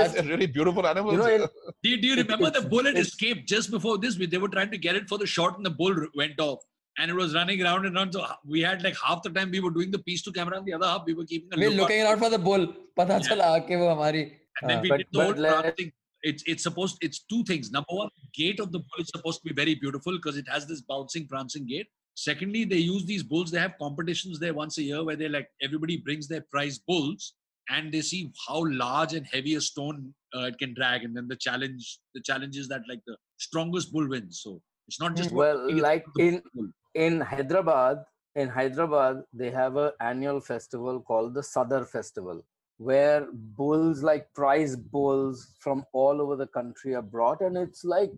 they're 0.09 0.25
really 0.25 0.47
beautiful 0.47 0.87
animals. 0.87 1.15
You 1.15 1.21
know, 1.21 1.49
do, 1.83 1.91
you, 1.91 2.01
do 2.01 2.09
you 2.09 2.17
remember 2.17 2.51
the 2.51 2.63
bullet 2.63 2.97
escaped 2.99 3.49
just 3.49 3.71
before 3.71 3.99
this? 3.99 4.17
They 4.17 4.39
were 4.39 4.49
trying 4.49 4.71
to 4.73 4.79
get 4.79 4.97
it 4.97 5.09
for 5.09 5.19
the 5.19 5.27
shot 5.27 5.57
and 5.57 5.65
the 5.65 5.71
bull 5.71 5.95
went 6.17 6.41
off 6.41 6.61
and 6.99 7.11
it 7.11 7.15
was 7.15 7.35
running 7.35 7.63
around 7.63 7.87
and 7.87 7.97
around. 7.97 8.13
So 8.13 8.23
uh, 8.23 8.35
we 8.47 8.61
had 8.61 8.83
like 8.83 8.97
half 9.05 9.23
the 9.23 9.31
time 9.31 9.51
we 9.51 9.61
were 9.61 9.71
doing 9.71 9.91
the 9.91 9.99
piece 9.99 10.23
to 10.23 10.33
camera, 10.33 10.57
and 10.59 10.67
the 10.67 10.75
other 10.75 10.87
half 10.87 11.03
we 11.07 11.15
were 11.15 11.25
keeping. 11.25 11.49
We 11.59 11.69
looking 11.69 12.01
out 12.03 12.19
for 12.19 12.31
the 12.31 12.39
bull. 12.39 12.67
Pata 12.97 13.15
yeah. 13.15 13.29
chala, 13.29 13.47
aake 13.57 13.79
wo 13.81 13.89
hamari. 13.95 14.23
And 14.61 14.71
then 14.71 14.79
uh, 14.79 14.83
we 14.83 14.89
but, 14.89 14.99
did 14.99 15.07
the 15.13 15.25
whole 15.25 15.71
thing. 15.79 15.93
It's 16.23 16.43
it's 16.47 16.63
supposed 16.63 16.99
it's 17.01 17.21
two 17.25 17.45
things. 17.45 17.71
Number 17.71 17.95
one, 17.95 18.09
gait 18.35 18.61
of 18.61 18.73
the 18.73 18.79
bull 18.79 19.01
is 19.01 19.09
supposed 19.09 19.41
to 19.43 19.49
be 19.49 19.55
very 19.55 19.75
beautiful 19.75 20.13
because 20.13 20.37
it 20.37 20.49
has 20.49 20.67
this 20.67 20.83
bouncing, 20.83 21.27
prancing 21.27 21.67
gait. 21.67 21.87
Secondly, 22.15 22.65
they 22.65 22.77
use 22.77 23.07
these 23.07 23.23
bulls. 23.23 23.51
They 23.51 23.61
have 23.61 23.75
competitions 23.81 24.39
there 24.39 24.53
once 24.53 24.79
a 24.79 24.83
year 24.83 25.03
where 25.05 25.17
they 25.17 25.29
like 25.29 25.49
everybody 25.63 25.97
brings 25.97 26.29
their 26.29 26.45
prize 26.51 26.79
bulls 26.79 27.35
and 27.71 27.93
they 27.93 28.03
see 28.03 28.33
how 28.47 28.65
large 28.69 29.15
and 29.15 29.27
heavy 29.33 29.55
a 29.55 29.61
stone 29.61 30.13
uh, 30.37 30.43
it 30.43 30.59
can 30.59 30.75
drag. 30.75 31.05
And 31.05 31.17
then 31.17 31.29
the 31.29 31.37
challenge 31.37 31.99
the 32.15 32.21
challenge 32.21 32.57
is 32.57 32.69
that 32.69 32.83
like 32.89 33.01
the 33.07 33.17
strongest 33.39 33.93
bull 33.93 34.09
wins. 34.09 34.41
So 34.43 34.61
it's 34.89 35.01
not 35.01 35.17
just 35.17 35.31
well, 35.31 35.67
winning, 35.67 35.83
like 35.83 36.05
in 36.19 36.43
bull. 36.55 36.69
in 36.95 37.21
Hyderabad, 37.21 37.99
in 38.35 38.49
Hyderabad, 38.49 39.23
they 39.33 39.51
have 39.51 39.77
an 39.77 39.93
annual 40.01 40.41
festival 40.41 41.01
called 41.01 41.35
the 41.35 41.41
Sadar 41.41 41.87
Festival, 41.87 42.45
where 42.89 43.27
bulls 43.61 44.03
like 44.03 44.27
prize 44.35 44.75
bulls 44.75 45.41
from 45.65 45.85
all 45.93 46.21
over 46.25 46.35
the 46.43 46.47
country 46.59 46.95
are 46.95 47.03
brought, 47.15 47.41
and 47.43 47.57
it's 47.57 47.85
like 47.85 48.11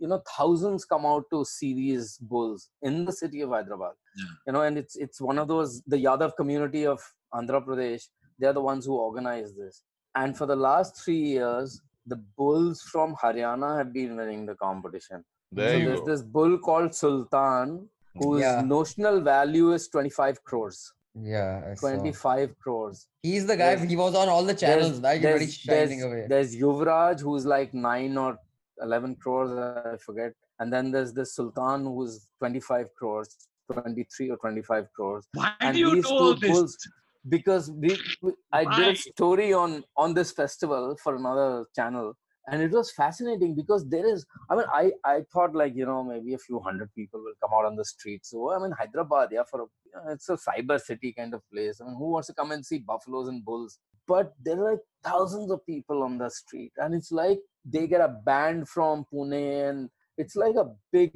you 0.00 0.08
know 0.08 0.20
thousands 0.36 0.84
come 0.84 1.06
out 1.06 1.24
to 1.32 1.44
see 1.44 1.72
these 1.74 2.18
bulls 2.32 2.68
in 2.82 3.04
the 3.04 3.12
city 3.12 3.40
of 3.42 3.50
Hyderabad. 3.50 3.94
Yeah. 4.16 4.24
You 4.46 4.52
know, 4.54 4.62
and 4.62 4.76
it's 4.82 4.96
it's 4.96 5.20
one 5.20 5.38
of 5.38 5.48
those 5.48 5.82
the 5.94 5.96
Yadav 6.06 6.36
community 6.36 6.84
of 6.94 7.00
Andhra 7.34 7.64
Pradesh. 7.64 8.04
They're 8.40 8.52
the 8.60 8.66
ones 8.70 8.86
who 8.86 8.96
organize 8.96 9.54
this, 9.54 9.82
and 10.14 10.36
for 10.36 10.46
the 10.46 10.56
last 10.68 10.96
three 11.04 11.22
years, 11.38 11.80
the 12.06 12.16
bulls 12.42 12.82
from 12.92 13.14
Haryana 13.22 13.76
have 13.78 13.92
been 13.92 14.16
winning 14.16 14.46
the 14.46 14.54
competition. 14.66 15.24
there 15.58 15.70
So 15.72 15.76
you 15.78 15.86
there's 15.88 16.00
go. 16.00 16.06
this 16.12 16.22
bull 16.36 16.58
called 16.66 16.94
Sultan, 16.94 17.88
whose 18.20 18.40
Yeah. 18.42 18.62
notional 18.76 19.20
value 19.28 19.72
is 19.76 19.88
25 19.88 20.42
crores. 20.44 20.80
Yeah 21.22 21.62
I 21.70 21.74
saw. 21.74 21.88
25 21.90 22.58
crores. 22.58 23.06
He's 23.22 23.46
the 23.46 23.56
guy. 23.56 23.74
There's- 23.74 23.88
He 23.90 23.96
was 23.96 24.14
on 24.14 24.28
all 24.28 24.44
the 24.44 24.54
channels. 24.54 25.00
Now 25.00 25.12
he's 25.12 25.22
there's, 25.22 25.38
very 25.40 25.50
shining 25.50 26.00
there's, 26.00 26.12
away. 26.12 26.26
there's 26.28 26.56
Yuvraj, 26.56 27.20
who's 27.20 27.44
like 27.46 27.74
9 27.74 28.16
or 28.18 28.38
11 28.80 29.16
crores, 29.16 29.50
I 29.92 29.96
forget. 29.96 30.32
And 30.60 30.72
then 30.72 30.90
there's 30.90 31.12
this 31.12 31.34
Sultan, 31.34 31.84
who's 31.84 32.26
25 32.38 32.94
crores, 32.94 33.36
23 33.72 34.30
or 34.30 34.36
25 34.36 34.86
crores. 34.94 35.26
Why 35.34 35.52
and 35.60 35.74
do 35.74 35.80
you 35.80 36.00
know 36.02 36.08
all 36.10 36.34
this? 36.34 36.50
bulls- 36.50 36.88
Because 37.28 37.70
we, 37.70 37.98
we- 38.22 38.32
I 38.52 38.64
did 38.76 38.88
a 38.94 38.96
story 38.96 39.52
on 39.52 39.84
on 39.96 40.14
this 40.14 40.30
festival 40.32 40.96
for 41.02 41.16
another 41.16 41.66
channel, 41.76 42.14
and 42.50 42.62
it 42.62 42.70
was 42.78 42.90
fascinating 42.92 43.54
because 43.60 43.82
there 43.94 44.06
is 44.12 44.20
i 44.50 44.56
mean 44.56 44.68
i 44.80 44.84
i 45.12 45.16
thought 45.32 45.54
like 45.60 45.74
you 45.80 45.86
know 45.90 46.02
maybe 46.10 46.34
a 46.34 46.42
few 46.46 46.58
hundred 46.68 46.88
people 46.98 47.20
will 47.24 47.38
come 47.42 47.52
out 47.58 47.66
on 47.70 47.76
the 47.80 47.84
street. 47.94 48.22
So 48.30 48.52
i 48.54 48.58
mean 48.62 48.72
hyderabad 48.80 49.28
yeah 49.36 49.46
for 49.50 49.60
a, 49.64 49.66
you 49.88 49.92
know, 49.94 50.12
it's 50.14 50.28
a 50.28 50.38
cyber 50.46 50.78
city 50.88 51.10
kind 51.18 51.34
of 51.34 51.42
place. 51.52 51.80
I 51.80 51.84
mean 51.86 51.96
who 52.02 52.10
wants 52.14 52.28
to 52.28 52.34
come 52.40 52.52
and 52.52 52.64
see 52.70 52.78
buffaloes 52.78 53.28
and 53.28 53.44
bulls? 53.44 53.78
But 54.06 54.32
there 54.44 54.58
are 54.60 54.70
like 54.72 54.84
thousands 55.04 55.50
of 55.54 55.64
people 55.66 56.02
on 56.02 56.16
the 56.22 56.30
street. 56.30 56.72
And 56.78 56.94
it's 56.98 57.12
like 57.12 57.38
they 57.74 57.86
get 57.86 58.00
a 58.00 58.08
band 58.28 58.68
from 58.74 59.04
pune 59.12 59.40
and 59.68 59.90
it's 60.16 60.36
like 60.44 60.56
a 60.56 60.66
big 60.92 61.12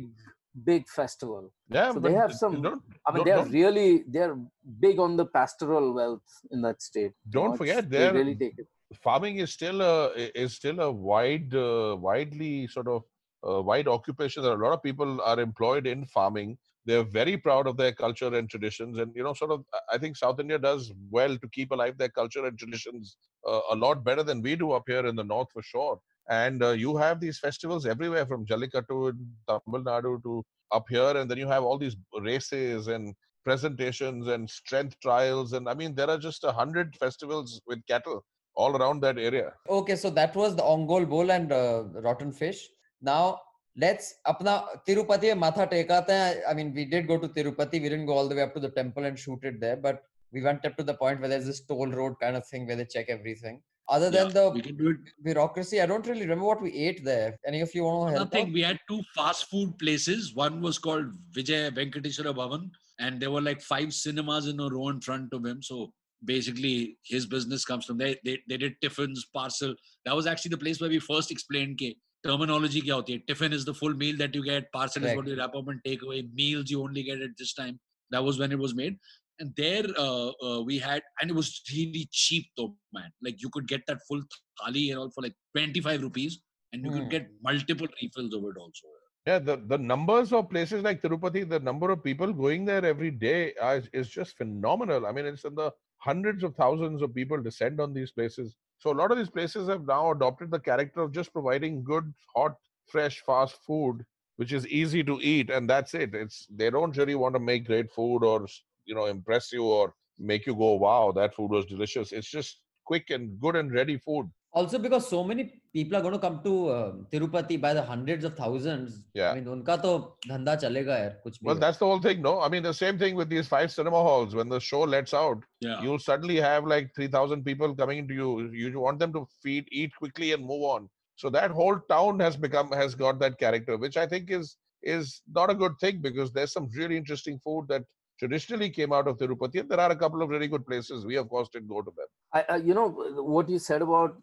big 0.71 0.87
festival. 0.89 1.51
Yeah, 1.71 1.93
so 1.93 2.01
they 2.01 2.13
have 2.23 2.33
some- 2.41 2.61
Don't, 2.67 2.83
i 3.07 3.13
mean 3.13 3.25
they're 3.29 3.45
really 3.61 3.91
they're 4.15 4.37
big 4.85 4.99
on 5.05 5.17
the 5.21 5.27
pastoral 5.39 5.87
wealth 5.99 6.31
in 6.51 6.61
that 6.67 6.83
state. 6.91 7.13
Don't 7.37 7.51
know, 7.53 7.57
forget, 7.63 7.89
they 7.89 7.99
they're- 7.99 8.15
really 8.21 8.37
take 8.45 8.59
it 8.59 8.69
farming 9.01 9.39
is 9.39 9.53
still 9.53 9.81
a 9.81 10.11
is 10.39 10.55
still 10.55 10.81
a 10.81 10.91
wide 10.91 11.55
uh, 11.55 11.97
widely 11.99 12.67
sort 12.67 12.89
of 12.89 13.03
uh, 13.49 13.61
wide 13.63 13.89
occupation 13.89 14.45
are 14.45 14.61
a 14.61 14.65
lot 14.65 14.73
of 14.73 14.83
people 14.83 15.21
are 15.23 15.41
employed 15.41 15.87
in 15.87 16.05
farming. 16.07 16.57
They're 16.85 17.05
very 17.05 17.37
proud 17.37 17.67
of 17.67 17.77
their 17.77 17.93
culture 17.93 18.35
and 18.35 18.51
traditions 18.51 18.99
and 18.99 19.15
you 19.15 19.23
know 19.23 19.35
sort 19.35 19.53
of 19.53 19.65
i 19.93 19.99
think 19.99 20.17
south 20.17 20.41
india 20.41 20.59
does 20.59 20.93
well 21.11 21.39
to 21.39 21.49
keep 21.57 21.71
alive 21.71 21.97
their 21.97 22.09
culture 22.09 22.45
and 22.45 22.59
traditions 22.59 23.17
uh, 23.49 23.61
a 23.71 23.77
lot 23.77 24.03
better 24.03 24.25
than 24.25 24.43
we 24.43 24.57
do 24.57 24.73
up 24.73 24.83
here 24.89 25.07
in 25.07 25.15
the 25.15 25.23
north 25.25 25.49
for 25.53 25.63
sure. 25.63 26.01
And 26.29 26.63
uh, 26.63 26.71
you 26.71 26.97
have 26.97 27.21
these 27.21 27.39
festivals 27.39 27.87
everywhere 27.87 28.27
from 28.27 28.47
jallikattu 28.47 28.99
in 29.13 29.21
tamil 29.51 29.85
nadu 29.91 30.13
to 30.27 30.35
up 30.73 30.87
here 30.89 31.15
and 31.21 31.31
then 31.31 31.39
you 31.39 31.49
have 31.55 31.65
all 31.69 31.79
these 31.85 31.97
races 32.31 32.89
and 32.89 33.15
presentations 33.45 34.29
and 34.29 34.49
strength 34.49 34.95
trials 35.07 35.53
and 35.53 35.69
i 35.69 35.75
mean 35.81 35.95
there 35.95 36.11
are 36.15 36.19
just 36.29 36.45
a 36.45 36.53
hundred 36.61 36.97
festivals 37.05 37.61
with 37.67 37.81
cattle 37.93 38.21
all 38.55 38.77
around 38.77 39.01
that 39.01 39.19
area. 39.19 39.53
Okay, 39.69 39.97
so 39.97 40.11
that 40.11 40.35
was 40.35 40.55
the 40.57 40.63
Ongole 40.63 41.09
bull 41.09 41.31
and 41.33 41.53
uh, 41.53 41.85
rotten 42.09 42.33
fish. 42.33 42.69
Now 43.01 43.41
let's 43.77 44.15
apna 44.27 44.65
Tirupati 44.87 45.23
mein 45.29 45.39
matha 45.39 45.67
tekate 45.67 46.09
hain. 46.09 46.43
I 46.49 46.55
mean, 46.55 46.73
we 46.75 46.85
did 46.85 47.07
go 47.09 47.19
to 47.19 47.29
Tirupati. 47.29 47.73
We 47.81 47.89
didn't 47.89 48.07
go 48.07 48.13
all 48.15 48.29
the 48.29 48.35
way 48.35 48.43
up 48.43 48.55
to 48.55 48.61
the 48.61 48.71
temple 48.71 49.05
and 49.05 49.19
shoot 49.19 49.41
it 49.43 49.61
there, 49.61 49.77
but 49.77 50.03
we 50.33 50.43
went 50.43 50.65
up 50.65 50.77
to 50.77 50.83
the 50.83 50.95
point 50.95 51.21
where 51.21 51.29
there's 51.29 51.47
this 51.47 51.61
toll 51.61 51.87
road 51.91 52.15
kind 52.21 52.37
of 52.37 52.47
thing 52.47 52.67
where 52.67 52.77
they 52.77 52.85
check 52.85 53.07
everything. 53.09 53.61
Other 53.89 54.11
than 54.11 54.31
Yeah, 54.35 54.49
we 54.49 54.61
the 54.61 54.69
can 54.69 54.77
do 54.77 54.91
it. 54.91 54.97
bureaucracy, 55.25 55.81
I 55.81 55.87
don't 55.87 56.07
really 56.07 56.23
remember 56.23 56.45
what 56.45 56.63
we 56.63 56.73
ate 56.73 57.05
there. 57.05 57.37
Any 57.47 57.61
of 57.63 57.75
you 57.75 57.85
want 57.85 58.13
to 58.13 58.19
help? 58.19 58.33
Nothing. 58.33 58.47
out? 58.49 58.53
We 58.55 58.63
had 58.63 58.79
two 58.89 59.01
fast 59.15 59.51
food 59.51 59.77
places. 59.79 60.35
One 60.35 60.61
was 60.63 60.79
called 60.79 61.07
Vijay 61.37 61.75
Venkateswara 61.77 62.35
Bhavan, 62.35 62.71
and 63.01 63.21
there 63.21 63.31
were 63.31 63.43
like 63.43 63.61
five 63.61 63.93
cinemas 63.93 64.47
in 64.47 64.61
a 64.61 64.69
row 64.69 64.89
in 64.91 65.01
front 65.01 65.33
of 65.33 65.45
him. 65.45 65.61
So 65.63 65.93
basically, 66.25 66.97
his 67.05 67.27
business 67.27 67.65
comes 67.65 67.85
from 67.85 67.99
there. 67.99 68.17
They, 68.25 68.39
they 68.49 68.57
did 68.57 68.75
tiffins, 68.81 69.27
parcel. 69.35 69.75
That 70.05 70.17
was 70.17 70.27
actually 70.27 70.51
the 70.51 70.59
place 70.59 70.81
where 70.81 70.91
we 70.91 70.99
first 70.99 71.31
explained 71.31 71.79
ke 71.79 71.95
terminology 72.27 72.83
kya 72.83 72.95
hoti 72.95 73.15
hai. 73.15 73.23
Tiffin 73.27 73.53
is 73.53 73.65
the 73.65 73.75
full 73.75 73.95
meal 73.95 74.17
that 74.19 74.35
you 74.35 74.45
get. 74.45 74.71
Parcel 74.73 75.05
is 75.05 75.15
what 75.15 75.27
you 75.27 75.37
wrap 75.37 75.55
up 75.55 75.69
and 75.69 75.81
take 75.85 76.03
away. 76.03 76.23
Meals 76.35 76.71
you 76.71 76.83
only 76.83 77.03
get 77.03 77.21
at 77.21 77.37
this 77.39 77.55
time. 77.55 77.79
That 78.11 78.25
was 78.25 78.39
when 78.39 78.53
it 78.53 78.59
was 78.59 78.75
made. 78.75 78.97
And 79.41 79.53
there 79.57 79.85
uh, 79.99 80.31
uh, 80.45 80.63
we 80.63 80.79
had, 80.79 81.03
and 81.21 81.31
it 81.31 81.35
was 81.35 81.63
really 81.75 82.09
cheap 82.13 82.47
though, 82.57 82.77
man. 82.93 83.11
Like 83.23 83.43
you 83.43 83.49
could 83.51 83.67
get 83.67 83.83
that 83.87 83.99
full 84.09 84.23
thali 84.61 84.91
and 84.91 84.99
all 84.99 85.11
for 85.11 85.23
like 85.23 85.35
25 85.57 86.03
rupees, 86.03 86.41
and 86.73 86.85
you 86.85 86.91
Hmm. 86.91 86.99
could 86.99 87.11
get 87.11 87.29
multiple 87.43 87.89
refills 88.03 88.35
of 88.35 88.45
it 88.45 88.59
also. 88.59 88.89
Yeah, 89.27 89.39
the, 89.39 89.57
the 89.57 89.79
numbers 89.79 90.33
of 90.33 90.51
places 90.51 90.83
like 90.83 91.01
Tirupati, 91.01 91.49
the 91.49 91.61
number 91.61 91.91
of 91.91 92.03
people 92.03 92.33
going 92.33 92.65
there 92.65 92.85
every 92.85 93.11
day 93.13 93.55
are, 93.61 93.81
is 93.93 94.09
just 94.09 94.37
phenomenal. 94.37 95.07
I 95.07 95.13
mean, 95.13 95.27
it's 95.27 95.45
in 95.45 95.55
the 95.55 95.71
hundreds 96.03 96.43
of 96.43 96.55
thousands 96.57 97.03
of 97.03 97.15
people 97.15 97.41
descend 97.43 97.81
on 97.81 97.95
these 97.95 98.11
places. 98.13 98.57
So 98.79 98.91
a 98.91 98.99
lot 99.01 99.13
of 99.13 99.19
these 99.19 99.31
places 99.31 99.69
have 99.69 99.87
now 99.87 100.11
adopted 100.11 100.51
the 100.51 100.59
character 100.59 101.01
of 101.03 101.13
just 101.13 101.33
providing 101.33 101.85
good, 101.85 102.13
hot, 102.35 102.57
fresh, 102.87 103.21
fast 103.25 103.57
food, 103.67 104.05
which 104.37 104.53
is 104.53 104.67
easy 104.67 105.05
to 105.05 105.21
eat, 105.23 105.51
and 105.51 105.71
that's 105.71 105.95
it. 105.95 106.15
It's 106.15 106.47
they 106.51 106.71
don't 106.71 106.97
really 106.97 107.15
want 107.15 107.35
to 107.37 107.41
make 107.41 107.67
great 107.67 107.91
food 107.93 108.25
or 108.25 108.47
you 108.85 108.95
know 108.95 109.07
impress 109.07 109.53
you 109.53 109.65
or 109.65 109.95
make 110.19 110.47
you 110.47 110.55
go, 110.55 110.75
wow, 110.75 111.13
that 111.13 111.35
food 111.35 111.51
was 111.51 111.67
delicious. 111.67 112.13
It's 112.13 112.31
just 112.31 112.61
quick 112.85 113.11
and 113.11 113.41
good 113.41 113.57
and 113.57 113.73
ready 113.73 113.99
food. 113.99 114.31
Also, 114.55 114.79
because 114.79 115.09
so 115.09 115.25
many 115.25 115.63
people 115.73 115.97
are 115.97 116.03
going 116.03 116.13
to 116.13 116.19
come 116.19 116.43
to 116.45 116.69
uh, 116.69 116.93
Tirupati 117.11 117.59
by 117.59 117.73
the 117.73 117.83
hundreds 117.83 118.23
of 118.23 118.37
thousands. 118.37 119.03
Yeah. 119.15 119.31
I 119.31 119.37
mean, 119.37 119.45
unka 119.45 119.81
to 119.81 119.93
dhanda 120.29 120.61
chalega 120.63 120.97
yaar, 121.03 121.15
kuch 121.25 121.39
bhi 121.39 121.45
Well, 121.45 121.55
that's 121.55 121.79
the 121.79 121.87
whole 121.87 122.01
thing, 122.01 122.21
no? 122.21 122.41
I 122.41 122.51
mean, 122.51 122.63
the 122.63 122.75
same 122.75 122.99
thing 122.99 123.15
with 123.15 123.31
these 123.31 123.49
five 123.49 123.73
cinema 123.73 123.97
halls. 123.97 124.35
When 124.35 124.51
the 124.51 124.61
show 124.61 124.81
lets 124.81 125.15
out, 125.15 125.43
Yeah. 125.61 125.81
you'll 125.83 125.99
suddenly 125.99 126.37
have 126.37 126.67
like 126.67 126.95
3,000 126.95 127.45
people 127.45 127.75
coming 127.75 127.99
into 127.99 128.13
you. 128.13 128.51
You 128.51 128.79
want 128.79 128.99
them 128.99 129.15
to 129.15 129.27
feed, 129.43 129.69
eat 129.73 129.97
quickly, 129.97 130.33
and 130.33 130.45
move 130.45 130.65
on. 130.65 130.91
So 131.17 131.31
that 131.31 131.51
whole 131.51 131.79
town 131.89 132.21
has 132.21 132.37
become 132.37 132.71
has 132.73 132.95
got 132.95 133.19
that 133.21 133.39
character, 133.39 133.79
which 133.79 133.97
I 133.97 134.07
think 134.07 134.31
is 134.31 134.57
is 134.83 135.23
not 135.41 135.51
a 135.51 135.55
good 135.55 135.79
thing 135.81 136.03
because 136.03 136.33
there's 136.33 136.53
some 136.53 136.69
really 136.77 136.97
interesting 136.97 137.39
food 137.39 137.67
that 137.69 137.85
traditionally 138.19 138.69
came 138.71 138.93
out 138.93 139.07
of 139.09 139.17
Tirupati, 139.19 139.61
and 139.61 139.69
there 139.69 139.81
are 139.81 139.91
a 139.93 139.97
couple 139.97 140.23
of 140.23 140.29
really 140.31 140.49
good 140.49 140.67
places. 140.67 141.07
We 141.07 141.17
of 141.17 141.29
course 141.29 141.49
didn't 141.49 141.69
go 141.69 141.83
to 141.83 141.93
them. 141.97 142.07
I, 142.35 142.45
I 142.55 142.57
you 142.57 142.75
know 142.75 142.89
what 143.35 143.49
you 143.49 143.59
said 143.59 143.83
about 143.83 144.17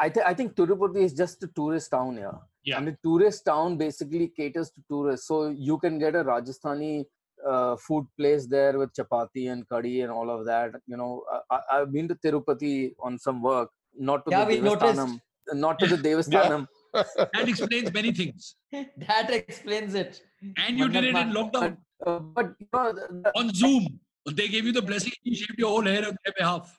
I 0.00 0.08
think 0.08 0.26
I 0.26 0.34
think 0.34 0.54
Tirupati 0.54 1.02
is 1.08 1.12
just 1.14 1.42
a 1.42 1.48
tourist 1.48 1.90
town 1.90 2.16
here. 2.16 2.32
Yeah. 2.64 2.78
And 2.78 2.88
the 2.88 2.96
tourist 3.04 3.44
town 3.44 3.76
basically 3.76 4.28
caters 4.36 4.70
to 4.70 4.80
tourists. 4.90 5.28
So 5.28 5.48
you 5.48 5.78
can 5.78 5.98
get 5.98 6.14
a 6.16 6.24
Rajasthani 6.24 7.04
uh, 7.48 7.76
food 7.76 8.06
place 8.18 8.46
there 8.46 8.76
with 8.78 8.90
chapati 8.94 9.50
and 9.52 9.68
curry 9.68 10.00
and 10.00 10.10
all 10.10 10.28
of 10.30 10.44
that. 10.46 10.72
You 10.86 10.96
know, 10.96 11.22
I, 11.50 11.60
I've 11.72 11.92
been 11.92 12.08
to 12.08 12.14
Tirupati 12.16 12.92
on 13.00 13.18
some 13.18 13.42
work, 13.42 13.70
not 13.96 14.24
to 14.24 14.30
Yeah, 14.32 14.44
the 14.44 14.46
we 14.56 14.60
noticed. 14.60 14.98
Devasthanam, 14.98 15.20
not 15.54 15.78
to 15.78 15.86
the 15.86 15.96
Devasthanam, 16.08 16.66
That 16.92 17.48
explains 17.48 17.92
many 17.92 18.10
things. 18.12 18.56
that 18.72 19.30
explains 19.30 19.94
it. 19.94 20.20
And 20.56 20.78
you 20.78 20.88
did 20.88 21.04
it 21.04 21.14
in 21.16 21.30
lockdown 21.30 21.76
Uh, 22.04 22.18
but 22.18 22.54
you 22.58 22.66
know, 22.74 22.92
the, 22.92 23.06
the- 23.24 23.32
on 23.38 23.54
Zoom. 23.54 24.00
They 24.38 24.48
gave 24.48 24.64
you 24.64 24.72
the 24.72 24.82
blessing. 24.82 25.12
You 25.22 25.36
shaved 25.36 25.56
your 25.56 25.68
whole 25.70 25.84
hair 25.84 26.04
on 26.08 26.16
their 26.24 26.34
behalf. 26.36 26.76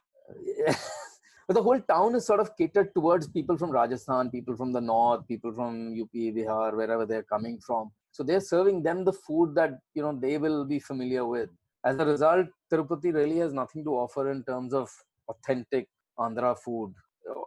but 1.47 1.53
the 1.53 1.63
whole 1.63 1.79
town 1.79 2.15
is 2.15 2.25
sort 2.25 2.39
of 2.41 2.55
catered 2.57 2.93
towards 2.93 3.27
people 3.27 3.57
from 3.57 3.71
Rajasthan, 3.71 4.29
people 4.29 4.55
from 4.55 4.73
the 4.73 4.81
north, 4.81 5.25
people 5.27 5.53
from 5.53 5.93
UP, 6.01 6.11
Bihar, 6.13 6.75
wherever 6.75 7.05
they're 7.05 7.23
coming 7.23 7.57
from. 7.65 7.91
So 8.11 8.23
they're 8.23 8.41
serving 8.41 8.83
them 8.83 9.05
the 9.05 9.13
food 9.13 9.55
that 9.55 9.79
you 9.93 10.01
know 10.01 10.17
they 10.21 10.37
will 10.37 10.65
be 10.65 10.79
familiar 10.79 11.25
with. 11.25 11.49
As 11.85 11.97
a 11.99 12.05
result, 12.05 12.47
Tirupati 12.71 13.13
really 13.13 13.37
has 13.37 13.53
nothing 13.53 13.83
to 13.85 13.91
offer 13.91 14.31
in 14.31 14.43
terms 14.43 14.73
of 14.73 14.89
authentic 15.29 15.87
Andhra 16.19 16.57
food 16.57 16.93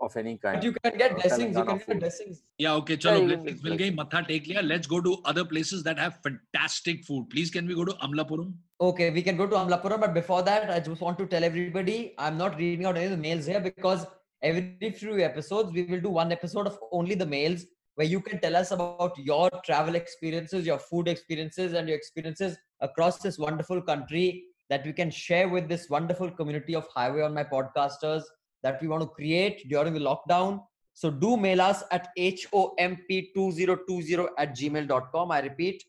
of 0.00 0.16
any 0.16 0.36
kind. 0.38 0.56
But 0.56 0.64
you 0.64 0.72
can 0.82 0.96
get 0.96 1.10
uh, 1.12 1.14
Or 1.14 1.20
blessings. 1.20 1.56
You 1.56 1.64
can 1.64 1.76
get 1.78 1.86
food. 1.86 2.00
blessings. 2.00 2.42
Yeah, 2.58 2.74
okay. 2.74 2.96
Chalo, 2.96 3.22
even 3.22 3.42
blessings 3.42 3.62
like- 3.62 3.70
will 3.70 3.78
gain 3.78 3.94
matha 3.96 4.24
take 4.26 4.46
liya. 4.46 4.62
Let's 4.66 4.86
go 4.86 5.00
to 5.00 5.16
other 5.24 5.44
places 5.44 5.82
that 5.82 5.98
have 5.98 6.18
fantastic 6.22 7.04
food. 7.04 7.28
Please, 7.30 7.50
can 7.50 7.66
we 7.66 7.74
go 7.74 7.84
to 7.84 7.92
Amlapuram? 8.08 8.54
Okay, 8.82 9.10
we 9.10 9.20
can 9.20 9.36
go 9.36 9.46
to 9.46 9.56
Amlapuram, 9.56 10.00
but 10.00 10.14
before 10.14 10.42
that, 10.42 10.70
I 10.70 10.80
just 10.80 11.02
want 11.02 11.18
to 11.18 11.26
tell 11.26 11.44
everybody 11.44 12.14
I'm 12.16 12.38
not 12.38 12.56
reading 12.56 12.86
out 12.86 12.96
any 12.96 13.04
of 13.04 13.10
the 13.10 13.18
mails 13.18 13.44
here 13.44 13.60
because 13.60 14.06
every 14.42 14.94
few 14.96 15.20
episodes 15.20 15.70
we 15.70 15.82
will 15.82 16.00
do 16.00 16.08
one 16.08 16.32
episode 16.32 16.66
of 16.66 16.78
only 16.90 17.14
the 17.14 17.26
mails 17.26 17.66
where 17.96 18.06
you 18.06 18.20
can 18.20 18.40
tell 18.40 18.56
us 18.56 18.70
about 18.70 19.12
your 19.18 19.50
travel 19.66 19.96
experiences, 19.96 20.64
your 20.64 20.78
food 20.78 21.08
experiences, 21.08 21.74
and 21.74 21.88
your 21.88 21.96
experiences 21.98 22.56
across 22.80 23.18
this 23.18 23.38
wonderful 23.38 23.82
country 23.82 24.44
that 24.70 24.86
we 24.86 24.94
can 24.94 25.10
share 25.10 25.46
with 25.46 25.68
this 25.68 25.90
wonderful 25.90 26.30
community 26.30 26.74
of 26.74 26.88
Highway 26.94 27.20
on 27.20 27.34
My 27.34 27.44
podcasters 27.44 28.22
that 28.62 28.80
we 28.80 28.88
want 28.88 29.02
to 29.02 29.08
create 29.08 29.68
during 29.68 29.92
the 29.92 30.00
lockdown. 30.00 30.62
So 30.94 31.10
do 31.10 31.36
mail 31.36 31.60
us 31.60 31.84
at 31.90 32.08
homp2020 32.18 34.28
at 34.38 34.56
gmail.com. 34.56 35.32
I 35.32 35.40
repeat, 35.40 35.84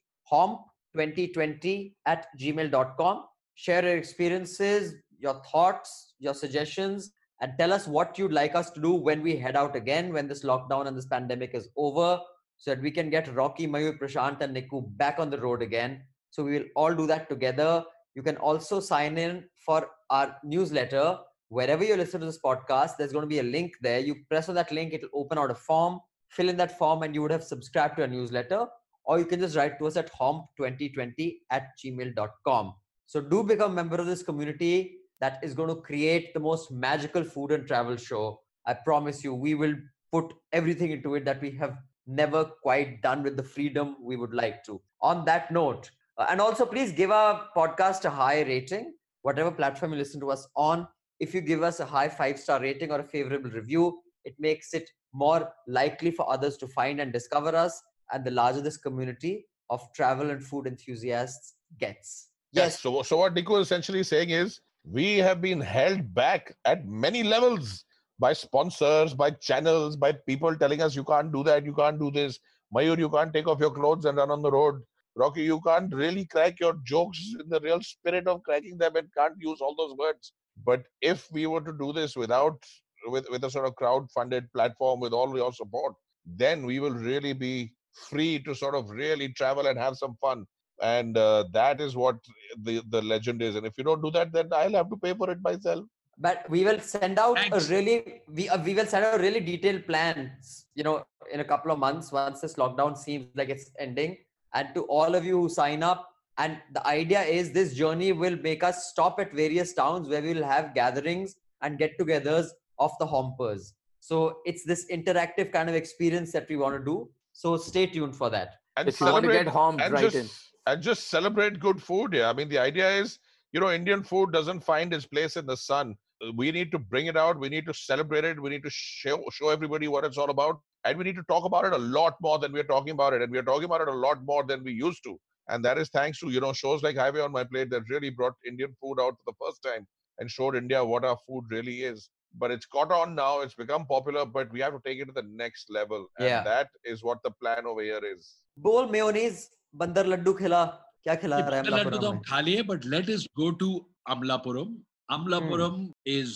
homp2020 0.97 1.93
at 2.05 2.27
gmail.com. 2.39 3.23
Share 3.55 3.83
your 3.83 3.97
experiences, 3.97 4.95
your 5.19 5.41
thoughts, 5.51 6.15
your 6.19 6.33
suggestions, 6.33 7.11
and 7.41 7.53
tell 7.57 7.73
us 7.73 7.87
what 7.87 8.17
you'd 8.17 8.31
like 8.33 8.55
us 8.55 8.69
to 8.71 8.81
do 8.81 8.93
when 8.93 9.21
we 9.21 9.35
head 9.35 9.55
out 9.55 9.75
again, 9.75 10.13
when 10.13 10.27
this 10.27 10.43
lockdown 10.43 10.87
and 10.87 10.95
this 10.97 11.05
pandemic 11.05 11.51
is 11.53 11.69
over, 11.75 12.19
so 12.57 12.71
that 12.71 12.81
we 12.81 12.91
can 12.91 13.09
get 13.09 13.33
Rocky, 13.33 13.67
Mayur, 13.67 13.97
Prashant, 13.97 14.41
and 14.41 14.55
Niku 14.55 14.85
back 14.97 15.17
on 15.19 15.29
the 15.29 15.39
road 15.39 15.61
again. 15.61 16.03
So 16.29 16.43
we 16.43 16.59
will 16.59 16.67
all 16.75 16.93
do 16.93 17.07
that 17.07 17.29
together. 17.29 17.83
You 18.15 18.21
can 18.21 18.37
also 18.37 18.79
sign 18.79 19.17
in 19.17 19.45
for 19.65 19.89
our 20.09 20.37
newsletter. 20.43 21.17
Wherever 21.49 21.83
you 21.83 21.95
listen 21.95 22.19
to 22.19 22.25
this 22.25 22.39
podcast, 22.39 22.97
there's 22.97 23.11
going 23.11 23.23
to 23.23 23.27
be 23.27 23.39
a 23.39 23.43
link 23.43 23.73
there. 23.81 23.99
You 23.99 24.15
press 24.29 24.47
on 24.47 24.55
that 24.55 24.71
link, 24.71 24.93
it'll 24.93 25.09
open 25.13 25.37
out 25.37 25.51
a 25.51 25.55
form. 25.55 25.99
Fill 26.29 26.49
in 26.49 26.57
that 26.57 26.77
form, 26.77 27.03
and 27.03 27.13
you 27.13 27.21
would 27.21 27.31
have 27.31 27.43
subscribed 27.43 27.97
to 27.97 28.03
our 28.03 28.07
newsletter. 28.07 28.67
Or 29.05 29.19
you 29.19 29.25
can 29.25 29.39
just 29.39 29.55
write 29.55 29.79
to 29.79 29.87
us 29.87 29.97
at 29.97 30.11
homp2020 30.13 31.37
at 31.49 31.69
gmail.com. 31.83 32.73
So 33.05 33.21
do 33.21 33.43
become 33.43 33.71
a 33.71 33.75
member 33.75 33.97
of 33.97 34.05
this 34.05 34.23
community 34.23 34.97
that 35.19 35.39
is 35.43 35.53
going 35.53 35.69
to 35.69 35.81
create 35.81 36.33
the 36.33 36.39
most 36.39 36.71
magical 36.71 37.23
food 37.23 37.51
and 37.51 37.67
travel 37.67 37.95
show. 37.95 38.41
I 38.65 38.73
promise 38.73 39.23
you, 39.23 39.33
we 39.33 39.55
will 39.55 39.75
put 40.11 40.33
everything 40.51 40.91
into 40.91 41.15
it 41.15 41.25
that 41.25 41.41
we 41.41 41.51
have 41.51 41.77
never 42.07 42.45
quite 42.63 43.01
done 43.01 43.23
with 43.23 43.37
the 43.37 43.43
freedom 43.43 43.97
we 44.01 44.17
would 44.17 44.33
like 44.33 44.63
to. 44.65 44.81
On 45.01 45.25
that 45.25 45.51
note, 45.51 45.89
uh, 46.17 46.27
and 46.29 46.41
also 46.41 46.65
please 46.65 46.91
give 46.91 47.11
our 47.11 47.47
podcast 47.55 48.05
a 48.05 48.09
high 48.09 48.41
rating, 48.41 48.93
whatever 49.21 49.51
platform 49.51 49.93
you 49.93 49.97
listen 49.97 50.19
to 50.21 50.31
us 50.31 50.47
on. 50.55 50.87
If 51.19 51.33
you 51.33 51.41
give 51.41 51.63
us 51.63 51.79
a 51.79 51.85
high 51.85 52.09
five 52.09 52.39
star 52.39 52.59
rating 52.59 52.91
or 52.91 52.99
a 52.99 53.03
favorable 53.03 53.49
review, 53.49 54.01
it 54.25 54.35
makes 54.39 54.73
it 54.73 54.89
more 55.13 55.49
likely 55.67 56.11
for 56.11 56.31
others 56.31 56.57
to 56.57 56.67
find 56.67 56.99
and 56.99 57.13
discover 57.13 57.55
us. 57.55 57.81
And 58.11 58.23
the 58.25 58.31
larger 58.31 58.61
this 58.61 58.77
community 58.77 59.45
of 59.69 59.81
travel 59.93 60.29
and 60.29 60.43
food 60.43 60.67
enthusiasts 60.67 61.55
gets. 61.79 62.29
Yes. 62.51 62.79
So, 62.79 63.01
so 63.03 63.17
what 63.17 63.33
Niku 63.33 63.59
is 63.59 63.67
essentially 63.67 64.03
saying 64.03 64.29
is 64.29 64.59
we 64.83 65.17
have 65.17 65.41
been 65.41 65.61
held 65.61 66.13
back 66.13 66.53
at 66.65 66.85
many 66.85 67.23
levels 67.23 67.85
by 68.19 68.33
sponsors, 68.33 69.13
by 69.13 69.31
channels, 69.31 69.95
by 69.95 70.11
people 70.11 70.55
telling 70.55 70.81
us 70.81 70.95
you 70.95 71.03
can't 71.03 71.31
do 71.31 71.43
that, 71.43 71.65
you 71.65 71.73
can't 71.73 71.99
do 71.99 72.11
this. 72.11 72.39
Mayur, 72.73 72.97
you 72.97 73.09
can't 73.09 73.33
take 73.33 73.47
off 73.47 73.59
your 73.59 73.71
clothes 73.71 74.05
and 74.05 74.17
run 74.17 74.31
on 74.31 74.41
the 74.41 74.51
road. 74.51 74.81
Rocky, 75.15 75.43
you 75.43 75.59
can't 75.61 75.93
really 75.93 76.25
crack 76.25 76.59
your 76.59 76.75
jokes 76.85 77.35
in 77.39 77.49
the 77.49 77.59
real 77.59 77.81
spirit 77.81 78.27
of 78.27 78.43
cracking 78.43 78.77
them 78.77 78.95
and 78.95 79.07
can't 79.17 79.35
use 79.39 79.59
all 79.59 79.75
those 79.75 79.97
words. 79.97 80.33
But 80.65 80.83
if 81.01 81.29
we 81.31 81.47
were 81.47 81.61
to 81.61 81.73
do 81.73 81.91
this 81.91 82.15
without 82.15 82.63
with, 83.07 83.25
with 83.29 83.43
a 83.43 83.49
sort 83.49 83.65
of 83.65 83.75
crowd-funded 83.75 84.51
platform 84.53 84.99
with 84.99 85.11
all 85.11 85.35
your 85.35 85.51
support, 85.51 85.95
then 86.25 86.65
we 86.65 86.79
will 86.79 86.93
really 86.93 87.33
be 87.33 87.73
free 87.93 88.39
to 88.39 88.55
sort 88.55 88.75
of 88.75 88.89
really 88.89 89.29
travel 89.29 89.67
and 89.67 89.77
have 89.77 89.95
some 89.95 90.15
fun. 90.21 90.45
And 90.81 91.17
uh, 91.17 91.45
that 91.53 91.79
is 91.79 91.95
what 91.95 92.17
the 92.63 92.81
the 92.89 93.01
legend 93.01 93.41
is. 93.41 93.55
And 93.55 93.65
if 93.65 93.73
you 93.77 93.83
don't 93.83 94.01
do 94.01 94.11
that 94.11 94.31
then 94.33 94.49
i'll 94.51 94.73
have 94.73 94.89
to 94.89 94.97
pay 94.97 95.13
for 95.13 95.29
it 95.29 95.39
myself. 95.41 95.85
But 96.17 96.49
we 96.49 96.63
will 96.63 96.79
send 96.79 97.17
out 97.19 97.37
Thanks. 97.37 97.69
a 97.69 97.73
really 97.73 98.21
we 98.27 98.49
uh, 98.49 98.61
we 98.63 98.73
will 98.73 98.85
send 98.85 99.05
out 99.05 99.19
really 99.19 99.39
detailed 99.39 99.85
plans 99.85 100.65
you 100.75 100.83
know 100.83 101.03
in 101.31 101.39
a 101.39 101.43
couple 101.43 101.71
of 101.71 101.79
months 101.79 102.11
once 102.11 102.41
this 102.41 102.55
lockdown 102.55 102.97
seems 102.97 103.27
like 103.35 103.49
it's 103.49 103.71
ending. 103.79 104.17
And 104.53 104.69
to 104.75 104.81
all 104.83 105.15
of 105.15 105.23
you 105.23 105.41
who 105.41 105.49
sign 105.49 105.81
up 105.81 106.09
and 106.37 106.57
the 106.73 106.85
idea 106.87 107.21
is 107.21 107.51
this 107.51 107.73
journey 107.73 108.11
will 108.11 108.37
make 108.37 108.63
us 108.63 108.87
stop 108.89 109.19
at 109.19 109.33
various 109.33 109.73
towns 109.73 110.07
where 110.07 110.21
we 110.21 110.33
will 110.33 110.43
have 110.43 110.73
gatherings 110.73 111.35
and 111.61 111.77
get-togethers 111.77 112.47
of 112.79 112.91
the 112.99 113.05
hompers. 113.05 113.73
So 113.99 114.39
it's 114.45 114.65
this 114.65 114.87
interactive 114.91 115.51
kind 115.51 115.69
of 115.69 115.75
experience 115.75 116.31
that 116.31 116.49
we 116.49 116.57
want 116.57 116.75
to 116.77 116.83
do 116.83 117.09
so 117.41 117.57
stay 117.57 117.87
tuned 117.87 118.15
for 118.15 118.29
that. 118.29 118.49
And 118.77 118.87
if 118.87 118.99
you 119.01 119.07
want 119.07 119.25
to 119.25 119.31
get 119.31 119.47
and 119.47 119.93
right 119.93 120.03
just 120.03 120.15
in. 120.15 120.29
and 120.67 120.81
just 120.81 121.09
celebrate 121.09 121.59
good 121.59 121.81
food 121.81 122.13
yeah. 122.13 122.29
I 122.29 122.33
mean 122.33 122.49
the 122.49 122.59
idea 122.59 122.89
is 123.01 123.17
you 123.51 123.59
know 123.59 123.71
indian 123.71 124.03
food 124.03 124.31
doesn't 124.31 124.63
find 124.71 124.93
its 124.93 125.07
place 125.07 125.37
in 125.37 125.47
the 125.47 125.57
sun. 125.57 125.95
We 126.37 126.51
need 126.51 126.71
to 126.73 126.77
bring 126.77 127.07
it 127.07 127.17
out. 127.17 127.39
We 127.39 127.49
need 127.49 127.65
to 127.65 127.73
celebrate 127.73 128.25
it. 128.25 128.39
We 128.39 128.51
need 128.51 128.61
to 128.63 128.69
show 128.71 129.17
show 129.31 129.49
everybody 129.49 129.87
what 129.87 130.05
it's 130.05 130.19
all 130.19 130.29
about. 130.29 130.59
And 130.85 130.99
we 130.99 131.03
need 131.03 131.15
to 131.15 131.25
talk 131.33 131.45
about 131.45 131.65
it 131.65 131.73
a 131.73 131.83
lot 131.97 132.15
more 132.21 132.37
than 132.37 132.53
we're 132.53 132.71
talking 132.75 132.91
about 132.91 133.13
it. 133.13 133.23
And 133.23 133.31
we're 133.31 133.49
talking 133.49 133.69
about 133.71 133.81
it 133.81 133.87
a 133.87 133.99
lot 134.05 134.23
more 134.23 134.43
than 134.51 134.63
we 134.63 134.73
used 134.73 135.03
to. 135.05 135.17
And 135.49 135.65
that 135.65 135.79
is 135.79 135.89
thanks 135.89 136.19
to 136.19 136.29
you 136.29 136.41
know 136.45 136.53
shows 136.53 136.83
like 136.83 137.03
highway 137.03 137.21
on 137.21 137.31
my 137.31 137.43
plate 137.43 137.71
that 137.71 137.89
really 137.89 138.11
brought 138.11 138.49
indian 138.53 138.75
food 138.79 139.03
out 139.05 139.15
for 139.17 139.31
the 139.31 139.39
first 139.43 139.63
time 139.69 139.87
and 140.19 140.29
showed 140.29 140.55
india 140.63 140.85
what 140.93 141.03
our 141.11 141.17
food 141.27 141.45
really 141.55 141.77
is 141.91 142.09
but 142.40 142.50
it's 142.54 142.66
caught 142.76 142.90
on 142.92 143.14
now 143.18 143.40
it's 143.42 143.54
become 143.60 143.84
popular 143.92 144.24
but 144.36 144.50
we 144.56 144.60
have 144.60 144.74
to 144.78 144.80
take 144.86 144.98
it 145.02 145.06
to 145.10 145.14
the 145.18 145.26
next 145.42 145.70
level 145.76 146.02
and 146.18 146.28
Yeah. 146.28 146.42
that 146.48 146.68
is 146.94 147.04
what 147.10 147.22
the 147.28 147.32
plan 147.42 147.70
over 147.74 147.82
here 147.90 148.02
is 148.14 148.26
बोल 148.66 148.90
mayonnaise 148.90 149.46
बंदर 149.82 150.06
लड्डू 150.06 150.32
खिला 150.40 150.64
क्या 151.04 151.14
खिला 151.22 151.38
रहा 151.38 151.56
है 151.56 151.62
Bundle 151.62 151.78
laddu 151.78 151.86
Amalapuram 151.86 152.00
तो 152.00 152.12
में? 152.12 152.18
हम 152.18 152.22
खा 152.28 152.40
लिए, 152.48 152.66
but 152.72 152.84
let 152.96 153.08
us 153.16 153.26
go 153.40 153.50
to 153.62 153.70
Amlapuram. 154.14 154.74
Amlapuram 155.16 155.80
is 156.04 156.34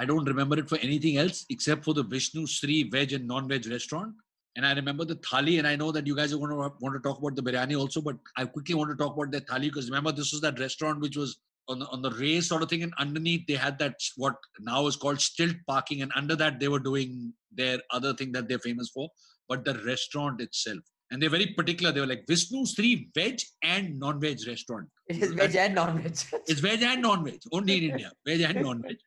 I 0.00 0.04
don't 0.10 0.28
remember 0.32 0.58
it 0.62 0.68
for 0.72 0.78
anything 0.88 1.16
else 1.22 1.44
except 1.56 1.84
for 1.84 1.94
the 1.98 2.04
Vishnu 2.14 2.46
Sri 2.54 2.78
veg 2.94 3.12
and 3.18 3.26
non-veg 3.26 3.66
restaurant. 3.70 4.14
And 4.56 4.66
I 4.66 4.72
remember 4.78 5.04
the 5.04 5.16
thali, 5.16 5.58
and 5.58 5.66
I 5.70 5.74
know 5.76 5.88
that 5.96 6.06
you 6.10 6.14
guys 6.18 6.32
are 6.32 6.38
going 6.38 6.50
to 6.50 6.56
want 6.84 6.94
to 6.98 7.00
talk 7.08 7.18
about 7.22 7.36
the 7.36 7.42
biryani 7.48 7.78
also, 7.78 8.00
but 8.00 8.16
I 8.36 8.44
quickly 8.44 8.74
want 8.80 8.90
to 8.90 8.96
talk 9.02 9.16
about 9.16 9.30
the 9.36 9.40
thali 9.50 9.68
because 9.72 9.88
remember 9.90 10.12
this 10.20 10.32
was 10.32 10.40
that 10.46 10.58
restaurant 10.64 11.00
which 11.06 11.16
was 11.16 11.34
on 11.69 11.79
the 11.79 11.87
on 11.87 12.01
the 12.01 12.11
race 12.11 12.47
sort 12.47 12.63
of 12.63 12.69
thing, 12.69 12.83
and 12.83 12.93
underneath 12.97 13.45
they 13.47 13.53
had 13.53 13.77
that 13.79 13.95
what 14.17 14.35
now 14.59 14.85
is 14.87 14.95
called 14.95 15.21
stilt 15.21 15.55
parking, 15.67 16.01
and 16.01 16.11
under 16.15 16.35
that 16.35 16.59
they 16.59 16.67
were 16.67 16.79
doing 16.79 17.33
their 17.51 17.79
other 17.91 18.13
thing 18.13 18.31
that 18.31 18.47
they're 18.47 18.59
famous 18.59 18.89
for, 18.89 19.09
but 19.47 19.63
the 19.65 19.75
restaurant 19.85 20.41
itself. 20.41 20.79
And 21.11 21.21
they're 21.21 21.29
very 21.29 21.47
particular. 21.47 21.91
They 21.91 21.99
were 21.99 22.07
like 22.07 22.25
Vishnu 22.27 22.65
Sri 22.65 23.09
veg 23.13 23.39
and 23.61 23.99
non-veg 23.99 24.39
restaurant. 24.47 24.87
It 25.07 25.21
is 25.21 25.31
veg 25.31 25.55
and 25.55 25.75
non-veg. 25.75 26.17
It's 26.47 26.59
veg 26.59 26.81
and 26.81 27.01
non-veg, 27.03 27.39
only 27.51 27.77
in 27.77 27.91
India. 27.91 28.11
Veg 28.25 28.41
and 28.41 28.61
non-veg. 28.63 28.97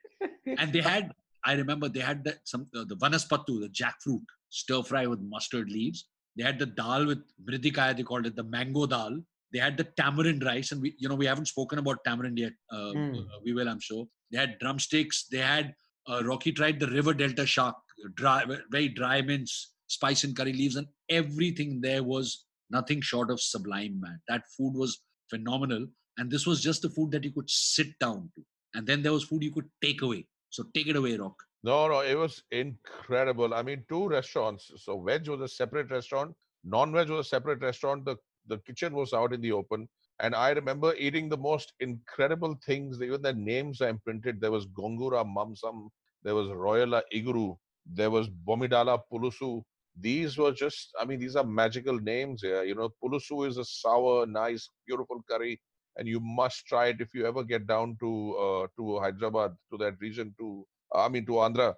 And 0.58 0.72
they 0.72 0.80
had, 0.80 1.10
I 1.44 1.54
remember 1.54 1.88
they 1.88 2.00
had 2.00 2.22
that 2.24 2.38
some 2.44 2.68
uh, 2.76 2.84
the 2.84 2.96
vanaspatu, 2.96 3.60
the 3.60 3.70
jackfruit, 3.70 4.22
stir 4.50 4.82
fry 4.82 5.06
with 5.06 5.20
mustard 5.20 5.68
leaves. 5.68 6.06
They 6.36 6.44
had 6.44 6.58
the 6.58 6.66
dal 6.66 7.06
with 7.06 7.22
mamidikaya, 7.44 7.96
they 7.96 8.02
called 8.02 8.26
it 8.26 8.36
the 8.36 8.44
mango 8.44 8.86
dal. 8.86 9.20
They 9.52 9.58
had 9.58 9.76
the 9.76 9.84
tamarind 9.96 10.44
rice, 10.44 10.72
and 10.72 10.82
we, 10.82 10.94
you 10.98 11.08
know, 11.08 11.14
we 11.14 11.26
haven't 11.26 11.46
spoken 11.48 11.78
about 11.78 12.04
tamarind 12.04 12.38
yet. 12.38 12.52
Uh, 12.70 12.92
Mm. 12.94 13.20
uh, 13.20 13.38
we 13.44 13.52
will, 13.52 13.68
I'm 13.68 13.80
sure. 13.80 14.06
They 14.30 14.38
had 14.38 14.58
drumsticks. 14.58 15.26
They 15.30 15.38
had 15.38 15.74
uh, 16.08 16.22
Rocky 16.24 16.52
tried 16.52 16.80
the 16.80 16.88
river 16.88 17.14
delta 17.14 17.46
shark, 17.46 17.76
dry, 18.14 18.44
very 18.70 18.88
dry 18.88 19.22
mince, 19.22 19.72
spice 19.86 20.24
and 20.24 20.36
curry 20.36 20.52
leaves, 20.52 20.76
and 20.76 20.86
everything 21.08 21.80
there 21.80 22.02
was 22.02 22.44
nothing 22.70 23.00
short 23.00 23.30
of 23.30 23.40
sublime, 23.40 24.00
man. 24.00 24.20
That 24.28 24.42
food 24.56 24.74
was 24.74 25.00
phenomenal. 25.30 25.86
And 26.18 26.30
this 26.30 26.46
was 26.46 26.62
just 26.62 26.82
the 26.82 26.90
food 26.90 27.10
that 27.12 27.24
you 27.24 27.32
could 27.32 27.48
sit 27.50 27.88
down 28.00 28.30
to. 28.36 28.42
And 28.74 28.86
then 28.86 29.02
there 29.02 29.12
was 29.12 29.24
food 29.24 29.42
you 29.42 29.52
could 29.52 29.68
take 29.82 30.02
away. 30.02 30.26
So 30.50 30.64
take 30.74 30.86
it 30.86 30.96
away, 30.96 31.16
Rock. 31.16 31.34
No, 31.62 31.88
no, 31.88 32.00
it 32.00 32.16
was 32.16 32.42
incredible. 32.50 33.52
I 33.54 33.62
mean, 33.62 33.84
two 33.88 34.08
restaurants. 34.08 34.70
So 34.76 35.00
veg 35.02 35.28
was 35.28 35.40
a 35.40 35.48
separate 35.48 35.90
restaurant, 35.90 36.34
non-veg 36.64 37.10
was 37.10 37.26
a 37.26 37.28
separate 37.28 37.60
restaurant. 37.60 38.04
The 38.04 38.16
the 38.48 38.58
kitchen 38.58 38.94
was 38.94 39.12
out 39.12 39.32
in 39.32 39.40
the 39.40 39.52
open. 39.52 39.88
And 40.20 40.34
I 40.34 40.50
remember 40.50 40.94
eating 40.94 41.28
the 41.28 41.36
most 41.36 41.74
incredible 41.80 42.58
things. 42.64 43.02
Even 43.02 43.22
the 43.22 43.32
names 43.32 43.80
are 43.80 43.88
imprinted. 43.88 44.40
There 44.40 44.50
was 44.50 44.66
Gongura 44.66 45.24
Mamsam, 45.24 45.88
there 46.22 46.34
was 46.34 46.48
Royala 46.48 47.02
Iguru, 47.14 47.56
there 47.86 48.10
was 48.10 48.28
Bomidala 48.28 49.00
Pulusu, 49.12 49.62
these 49.98 50.36
were 50.36 50.52
just, 50.52 50.94
I 51.00 51.04
mean, 51.04 51.18
these 51.18 51.36
are 51.36 51.44
magical 51.44 51.98
names 51.98 52.42
here. 52.42 52.62
You 52.64 52.74
know, 52.74 52.90
Pulusu 53.02 53.48
is 53.48 53.56
a 53.56 53.64
sour, 53.64 54.26
nice, 54.26 54.68
beautiful 54.86 55.22
curry, 55.28 55.60
and 55.96 56.06
you 56.06 56.20
must 56.20 56.66
try 56.66 56.88
it 56.88 57.00
if 57.00 57.14
you 57.14 57.26
ever 57.26 57.42
get 57.42 57.66
down 57.66 57.96
to 58.00 58.36
uh, 58.36 58.66
to 58.76 58.98
Hyderabad, 59.00 59.56
to 59.70 59.78
that 59.78 59.94
region, 60.00 60.34
to 60.38 60.66
I 60.94 61.08
mean, 61.08 61.24
to 61.26 61.32
Andhra. 61.32 61.74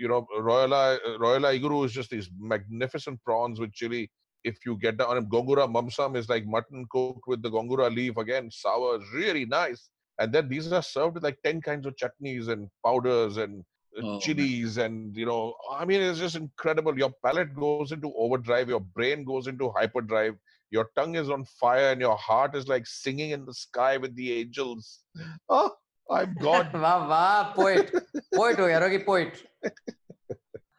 You 0.00 0.08
know, 0.08 0.26
Royala 0.38 0.98
Royala 1.18 1.58
Iguru 1.58 1.84
is 1.86 1.92
just 1.92 2.10
these 2.10 2.30
magnificent 2.38 3.22
prawns 3.24 3.58
with 3.58 3.72
chili 3.72 4.10
If 4.43 4.65
you 4.65 4.77
get 4.77 4.97
down, 4.97 5.17
and 5.17 5.29
Gongura 5.29 5.67
Mamsam 5.67 6.15
is 6.15 6.29
like 6.29 6.45
mutton 6.45 6.85
cooked 6.89 7.27
with 7.27 7.41
the 7.41 7.49
Gongura 7.49 7.93
leaf 7.93 8.17
again, 8.17 8.49
sour, 8.49 8.99
really 9.13 9.45
nice. 9.45 9.89
And 10.17 10.33
then 10.33 10.47
these 10.49 10.71
are 10.71 10.81
served 10.81 11.15
with 11.15 11.23
like 11.23 11.37
10 11.43 11.61
kinds 11.61 11.85
of 11.85 11.95
chutneys 11.95 12.47
and 12.49 12.69
powders 12.85 13.37
and 13.37 13.63
uh, 13.97 14.01
Oh, 14.01 14.11
man. 14.11 14.19
chilies 14.21 14.77
and 14.77 15.15
you 15.17 15.25
know 15.25 15.55
i 15.75 15.83
mean 15.83 15.99
it's 16.07 16.19
just 16.19 16.35
incredible 16.35 16.97
your 16.97 17.09
palate 17.25 17.55
goes 17.55 17.91
into 17.95 18.11
overdrive 18.25 18.69
your 18.69 18.81
brain 18.97 19.23
goes 19.29 19.47
into 19.51 19.69
hyperdrive 19.77 20.35
your 20.69 20.83
tongue 20.95 21.15
is 21.21 21.31
on 21.35 21.43
fire 21.61 21.87
and 21.93 21.99
your 21.99 22.15
heart 22.25 22.55
is 22.59 22.67
like 22.67 22.85
singing 22.85 23.31
in 23.37 23.45
the 23.47 23.53
sky 23.61 23.97
with 23.97 24.13
the 24.19 24.27
angels 24.41 24.91
oh 25.57 25.71
i'm 26.17 26.35
god 26.45 26.71
वाह 26.85 27.07
वाह 27.13 27.55
poet 27.57 27.91
poet 28.35 28.59
हो 28.59 28.67
गया 28.67 28.79
रोगी 28.85 29.01
poet 29.09 29.41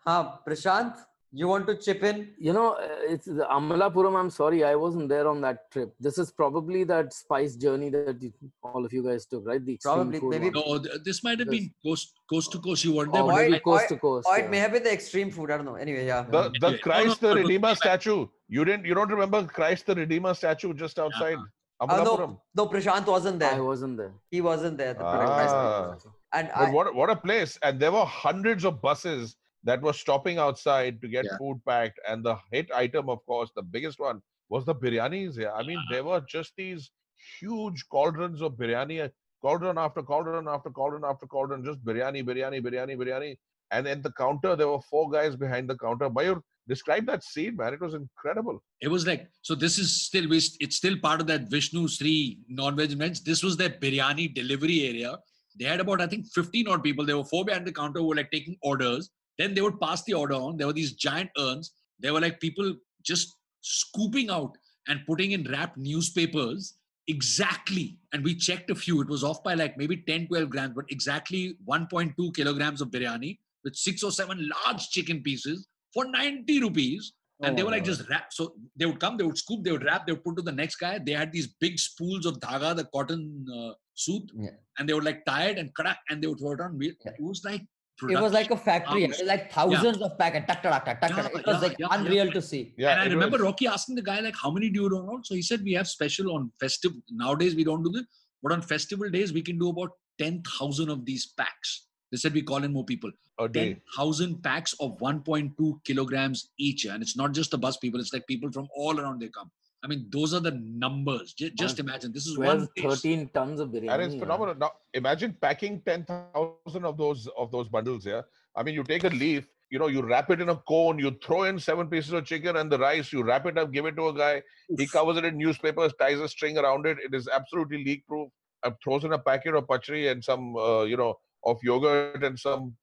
हाँ 0.07 0.23
प्रशांत 0.47 1.05
you 1.40 1.48
want 1.52 1.68
to 1.68 1.76
chip 1.86 2.02
in 2.10 2.18
You 2.48 2.54
know, 2.58 2.68
uh, 2.74 3.14
it's 3.14 3.26
the 3.26 3.46
Amalapuram. 3.56 4.18
I'm 4.20 4.30
sorry, 4.30 4.64
I 4.64 4.76
wasn't 4.76 5.10
there 5.10 5.28
on 5.28 5.42
that 5.42 5.70
trip. 5.72 5.94
This 6.00 6.18
is 6.24 6.32
probably 6.32 6.84
that 6.92 7.14
spice 7.14 7.56
journey 7.64 7.90
that 7.96 8.22
you, 8.22 8.32
all 8.64 8.86
of 8.86 8.94
you 8.98 9.04
guys 9.08 9.26
took, 9.26 9.46
right? 9.46 9.64
The 9.70 9.78
Probably, 9.88 10.22
maybe- 10.22 10.52
No, 10.60 10.78
this 11.10 11.24
might 11.26 11.40
have 11.40 11.50
been 11.50 11.68
coast 11.86 12.14
coast 12.34 12.52
to 12.54 12.60
coast. 12.68 12.86
You 12.86 12.94
weren't 12.96 13.14
there, 13.14 13.24
Or 13.24 13.32
but 13.32 13.42
maybe 13.42 13.60
coast 13.60 13.90
to 13.90 13.98
coast. 13.98 14.28
or 14.30 14.38
yeah. 14.38 14.46
it 14.46 14.50
may 14.56 14.60
have 14.66 14.72
been 14.78 14.84
the 14.84 14.94
extreme 15.00 15.30
food 15.32 15.52
I 15.52 15.58
don't 15.58 15.66
know 15.72 15.76
anyway 15.76 16.06
yeah 16.06 16.22
the, 16.36 16.44
the 16.64 16.72
christ 16.86 17.22
the 17.22 17.28
no, 17.30 17.34
no, 17.36 17.42
redeemer 17.42 17.74
statue 17.76 18.20
you 18.56 18.66
didn't 18.70 18.86
you 18.90 18.96
don't 19.00 19.10
remember 19.18 19.44
christ 19.60 19.86
the 19.92 19.96
redeemer 19.96 20.34
statue 20.34 20.74
just 20.74 21.00
outside 21.06 21.38
oh, 21.40 21.86
Amalapuram? 21.88 22.32
no 22.34 22.42
no 22.64 22.68
Prashant 22.74 23.06
wasn't 23.16 23.40
there. 23.40 23.52
I 23.52 23.56
there 23.56 23.64
wasn't 23.72 23.98
there. 24.02 24.14
he 24.32 24.42
wasn't 24.50 24.78
there 24.78 24.94
the 24.94 25.06
Ah. 25.06 25.96
and 26.38 26.50
But 26.60 26.68
I, 26.70 26.72
what 26.76 26.96
what 27.00 27.10
a 27.10 27.16
place! 27.28 27.58
And 27.66 27.80
there 27.80 27.92
were 27.98 28.06
hundreds 28.06 28.64
of 28.70 28.82
buses 28.82 29.36
that 29.66 29.82
was 29.82 30.00
stopping 30.00 30.38
outside 30.38 31.02
to 31.02 31.08
get 31.08 31.26
Yeah. 31.26 31.38
food 31.40 31.62
packed. 31.68 32.00
And 32.08 32.24
the 32.24 32.36
hit 32.52 32.72
item, 32.84 33.10
of 33.10 33.26
course, 33.26 33.52
the 33.56 33.64
biggest 33.76 34.00
one 34.00 34.22
was 34.50 34.66
the 34.66 34.76
biryanis. 34.76 35.38
Yeah, 35.38 35.54
I 35.54 35.64
mean, 35.64 35.80
there 35.92 36.04
were 36.04 36.22
just 36.22 36.54
these 36.56 36.92
huge 37.40 37.84
cauldrons 37.90 38.42
of 38.42 38.54
biryani, 38.54 39.04
uh, 39.06 39.10
cauldron 39.42 39.78
after 39.78 40.02
cauldron 40.04 40.48
after 40.48 40.70
cauldron 40.70 41.04
after 41.04 41.26
cauldron, 41.28 41.64
just 41.64 41.84
biryani, 41.84 42.24
biryani, 42.24 42.62
biryani, 42.66 42.96
biryani. 42.98 43.38
And 43.72 43.88
at 43.88 44.04
the 44.04 44.12
counter, 44.12 44.56
there 44.56 44.68
were 44.68 44.82
four 44.82 45.10
guys 45.10 45.36
behind 45.36 45.68
the 45.70 45.78
counter. 45.78 46.10
Mayur, 46.10 46.42
describe 46.68 47.06
that 47.08 47.24
scene, 47.24 47.56
man. 47.56 47.74
It 47.74 47.82
was 47.82 47.96
incredible. 47.96 48.62
it 48.82 48.88
was 48.88 49.08
like 49.08 49.28
so. 49.42 49.56
This 49.56 49.80
is 49.80 49.90
still 50.06 50.32
it's 50.32 50.76
still 50.76 50.98
part 51.00 51.20
of 51.22 51.28
that 51.28 51.50
Vishnu 51.50 51.88
Sri 51.88 52.40
non-veg 52.48 52.92
events. 52.92 53.22
This 53.22 53.42
was 53.42 53.58
their 53.58 53.72
biryani 53.72 54.34
delivery 54.36 54.82
area. 54.92 55.18
They 55.58 55.66
had 55.66 55.80
about 55.80 56.02
I 56.02 56.08
think 56.08 56.28
15 56.28 56.68
odd 56.68 56.84
people. 56.84 57.06
There 57.06 57.18
were 57.18 57.26
four 57.34 57.44
behind 57.46 57.66
the 57.66 57.74
counter 57.74 58.00
who 58.02 58.08
were 58.10 58.16
like 58.16 58.32
taking 58.32 58.58
orders. 58.62 59.10
Then 59.38 59.54
they 59.54 59.62
would 59.62 59.80
pass 59.80 60.04
the 60.04 60.14
order 60.14 60.36
on. 60.36 60.58
There 60.58 60.68
were 60.68 60.74
these 60.74 60.94
giant 60.94 61.30
urns. 61.38 61.74
There 62.00 62.14
were 62.14 62.22
like 62.22 62.40
people 62.40 62.74
just 63.04 63.36
scooping 63.62 64.30
out 64.30 64.58
and 64.88 65.00
putting 65.08 65.32
in 65.32 65.44
wrapped 65.52 65.78
newspapers 65.78 66.76
exactly. 67.08 67.98
And 68.14 68.24
we 68.24 68.36
checked 68.36 68.70
a 68.70 68.76
few. 68.76 69.02
It 69.02 69.08
was 69.08 69.24
off 69.24 69.44
by 69.44 69.54
like 69.56 69.78
maybe 69.78 69.98
10, 70.08 70.28
12 70.28 70.50
grams, 70.50 70.74
but 70.76 70.86
exactly 70.90 71.56
1.2 71.68 72.36
kilograms 72.36 72.82
of 72.82 72.90
biryani 72.90 73.38
with 73.64 73.76
six 73.76 74.04
or 74.04 74.12
seven 74.12 74.50
large 74.66 74.90
chicken 74.90 75.22
pieces 75.22 75.68
for 75.94 76.06
90 76.06 76.62
rupees. 76.62 77.14
And 77.42 77.54
Oh 77.54 77.56
they 77.58 77.64
were 77.64 77.72
like 77.72 77.84
just 77.84 78.08
wrap. 78.10 78.32
So 78.32 78.56
they 78.78 78.86
would 78.86 79.00
come, 79.00 79.18
they 79.18 79.26
would 79.26 79.38
scoop, 79.38 79.64
they 79.64 79.72
would 79.72 79.84
wrap, 79.84 80.06
they 80.08 80.14
would 80.14 80.24
put 80.24 80.38
to 80.38 80.42
the 80.42 80.52
next 80.52 80.78
guy. 80.78 81.00
They 81.06 81.12
had 81.12 81.32
these 81.34 81.48
big 81.60 81.78
spools 81.80 82.26
of 82.26 82.40
dhaga, 82.40 82.76
the 82.76 82.86
cotton 82.86 83.46
uh, 83.54 83.74
suit, 83.94 84.32
Yeah. 84.36 84.52
and 84.80 84.88
they 84.88 84.94
would 84.94 85.04
like 85.04 85.26
tie 85.26 85.48
it 85.48 85.58
and 85.58 85.74
crack, 85.74 86.00
and 86.10 86.22
they 86.24 86.28
would 86.28 86.40
throw 86.40 86.54
it 86.54 86.62
on. 86.62 86.80
It 86.82 86.96
was 87.20 87.44
like 87.44 87.62
it 88.04 88.20
was 88.20 88.34
like 88.34 88.52
a 88.52 88.58
factory 88.58 89.04
Arms. 89.06 89.22
like 89.26 89.52
thousands 89.52 90.02
of 90.02 90.18
packets 90.18 90.46
tuck, 90.48 90.62
tuck, 90.62 90.84
tuck, 90.86 91.00
tuck, 91.02 91.10
Yeah, 91.10 91.22
tuck. 91.22 91.36
it 91.36 91.46
was 91.46 91.56
yeah, 91.56 91.60
like 91.68 91.80
yeah, 91.80 91.88
yeah. 91.90 91.98
unreal 92.00 92.32
to 92.32 92.42
see 92.42 92.74
Yeah, 92.78 92.92
and 92.92 93.02
I 93.02 93.06
remember 93.06 93.38
was- 93.38 93.44
Rocky 93.46 93.68
asking 93.68 93.96
the 93.96 94.02
guy 94.02 94.20
like, 94.20 94.36
"How 94.36 94.52
many 94.52 94.70
do 94.70 94.82
you 94.84 94.90
want?" 94.90 95.26
So 95.28 95.36
he 95.36 95.42
said, 95.42 95.64
"We 95.64 95.74
have 95.74 95.88
special 95.88 96.34
on 96.36 96.52
festive. 96.60 96.92
Nowadays 97.10 97.56
we 97.56 97.64
don't 97.64 97.84
do 97.84 97.92
this, 97.92 98.04
but 98.44 98.52
on 98.52 98.62
festival 98.62 99.10
days 99.10 99.32
we 99.34 99.42
can 99.42 99.58
do 99.58 99.70
about 99.70 99.92
ten 100.20 100.42
thousand 100.60 100.90
of 100.90 101.06
these 101.06 101.26
packs." 101.38 101.88
They 102.12 102.18
said 102.18 102.34
we 102.34 102.42
call 102.42 102.64
in 102.64 102.74
more 102.74 102.86
people. 102.86 103.12
a 103.40 103.48
day. 103.50 103.64
Ten 103.74 103.82
thousand 103.98 104.44
packs 104.44 104.74
of 104.80 105.00
one 105.02 105.22
point 105.22 105.58
two 105.58 105.80
kilograms 105.86 106.50
each, 106.58 106.86
and 106.86 107.02
it's 107.02 107.16
not 107.18 107.34
just 107.34 107.52
the 107.52 107.58
bus 107.58 107.78
people; 107.78 108.00
it's 108.00 108.14
like 108.14 108.28
people 108.28 108.52
from 108.52 108.68
all 108.76 109.00
around 109.00 109.22
they 109.22 109.30
come. 109.30 109.52
I 109.86 109.88
mean, 109.88 110.08
those 110.10 110.34
are 110.34 110.40
the 110.40 110.52
numbers. 110.52 111.34
Ju- 111.34 111.52
Just 111.52 111.80
imagine 111.80 112.12
this 112.12 112.26
is 112.26 112.36
12, 112.36 112.58
one 112.58 112.68
place. 112.76 113.02
13 113.02 113.30
tons 113.36 113.60
of 113.60 113.70
biryani. 113.70 113.92
and 113.92 114.02
it's 114.02 114.14
yeah. 114.16 114.20
phenomenal. 114.22 114.56
Now 114.56 114.72
imagine 114.94 115.38
packing 115.40 115.82
ten 115.86 116.06
thousand 116.06 116.86
of 116.86 116.98
those 116.98 117.28
of 117.38 117.52
those 117.52 117.68
bundles. 117.70 118.06
Yeah, 118.06 118.22
I 118.56 118.64
mean, 118.64 118.74
you 118.74 118.84
take 118.84 119.04
a 119.04 119.10
leaf, 119.10 119.48
you 119.70 119.78
know, 119.78 119.88
you 119.88 120.02
wrap 120.02 120.32
it 120.32 120.42
in 120.42 120.50
a 120.50 120.56
cone, 120.56 120.98
you 120.98 121.12
throw 121.24 121.44
in 121.44 121.60
seven 121.60 121.88
pieces 121.88 122.14
of 122.14 122.26
chicken 122.26 122.56
and 122.56 122.72
the 122.72 122.80
rice, 122.80 123.14
you 123.14 123.24
wrap 123.24 123.46
it 123.46 123.58
up, 123.60 123.72
give 123.72 123.86
it 123.86 123.96
to 123.98 124.08
a 124.08 124.14
guy. 124.14 124.42
He 124.76 124.88
covers 124.88 125.18
it 125.18 125.26
in 125.26 125.38
newspapers, 125.38 125.94
ties 126.00 126.20
a 126.20 126.28
string 126.28 126.58
around 126.58 126.88
it. 126.88 126.98
It 127.00 127.14
is 127.14 127.28
absolutely 127.28 127.84
leak 127.84 128.08
proof. 128.08 128.30
Uh, 128.64 128.72
throws 128.84 129.04
in 129.04 129.14
a 129.14 129.20
packet 129.20 129.54
of 129.54 129.68
pachri 129.68 130.12
and 130.12 130.24
some, 130.24 130.56
uh, 130.56 130.84
you 130.84 130.98
know, 130.98 131.14
of 131.46 131.60
yogurt 131.62 132.24
and 132.24 132.40
some 132.40 132.76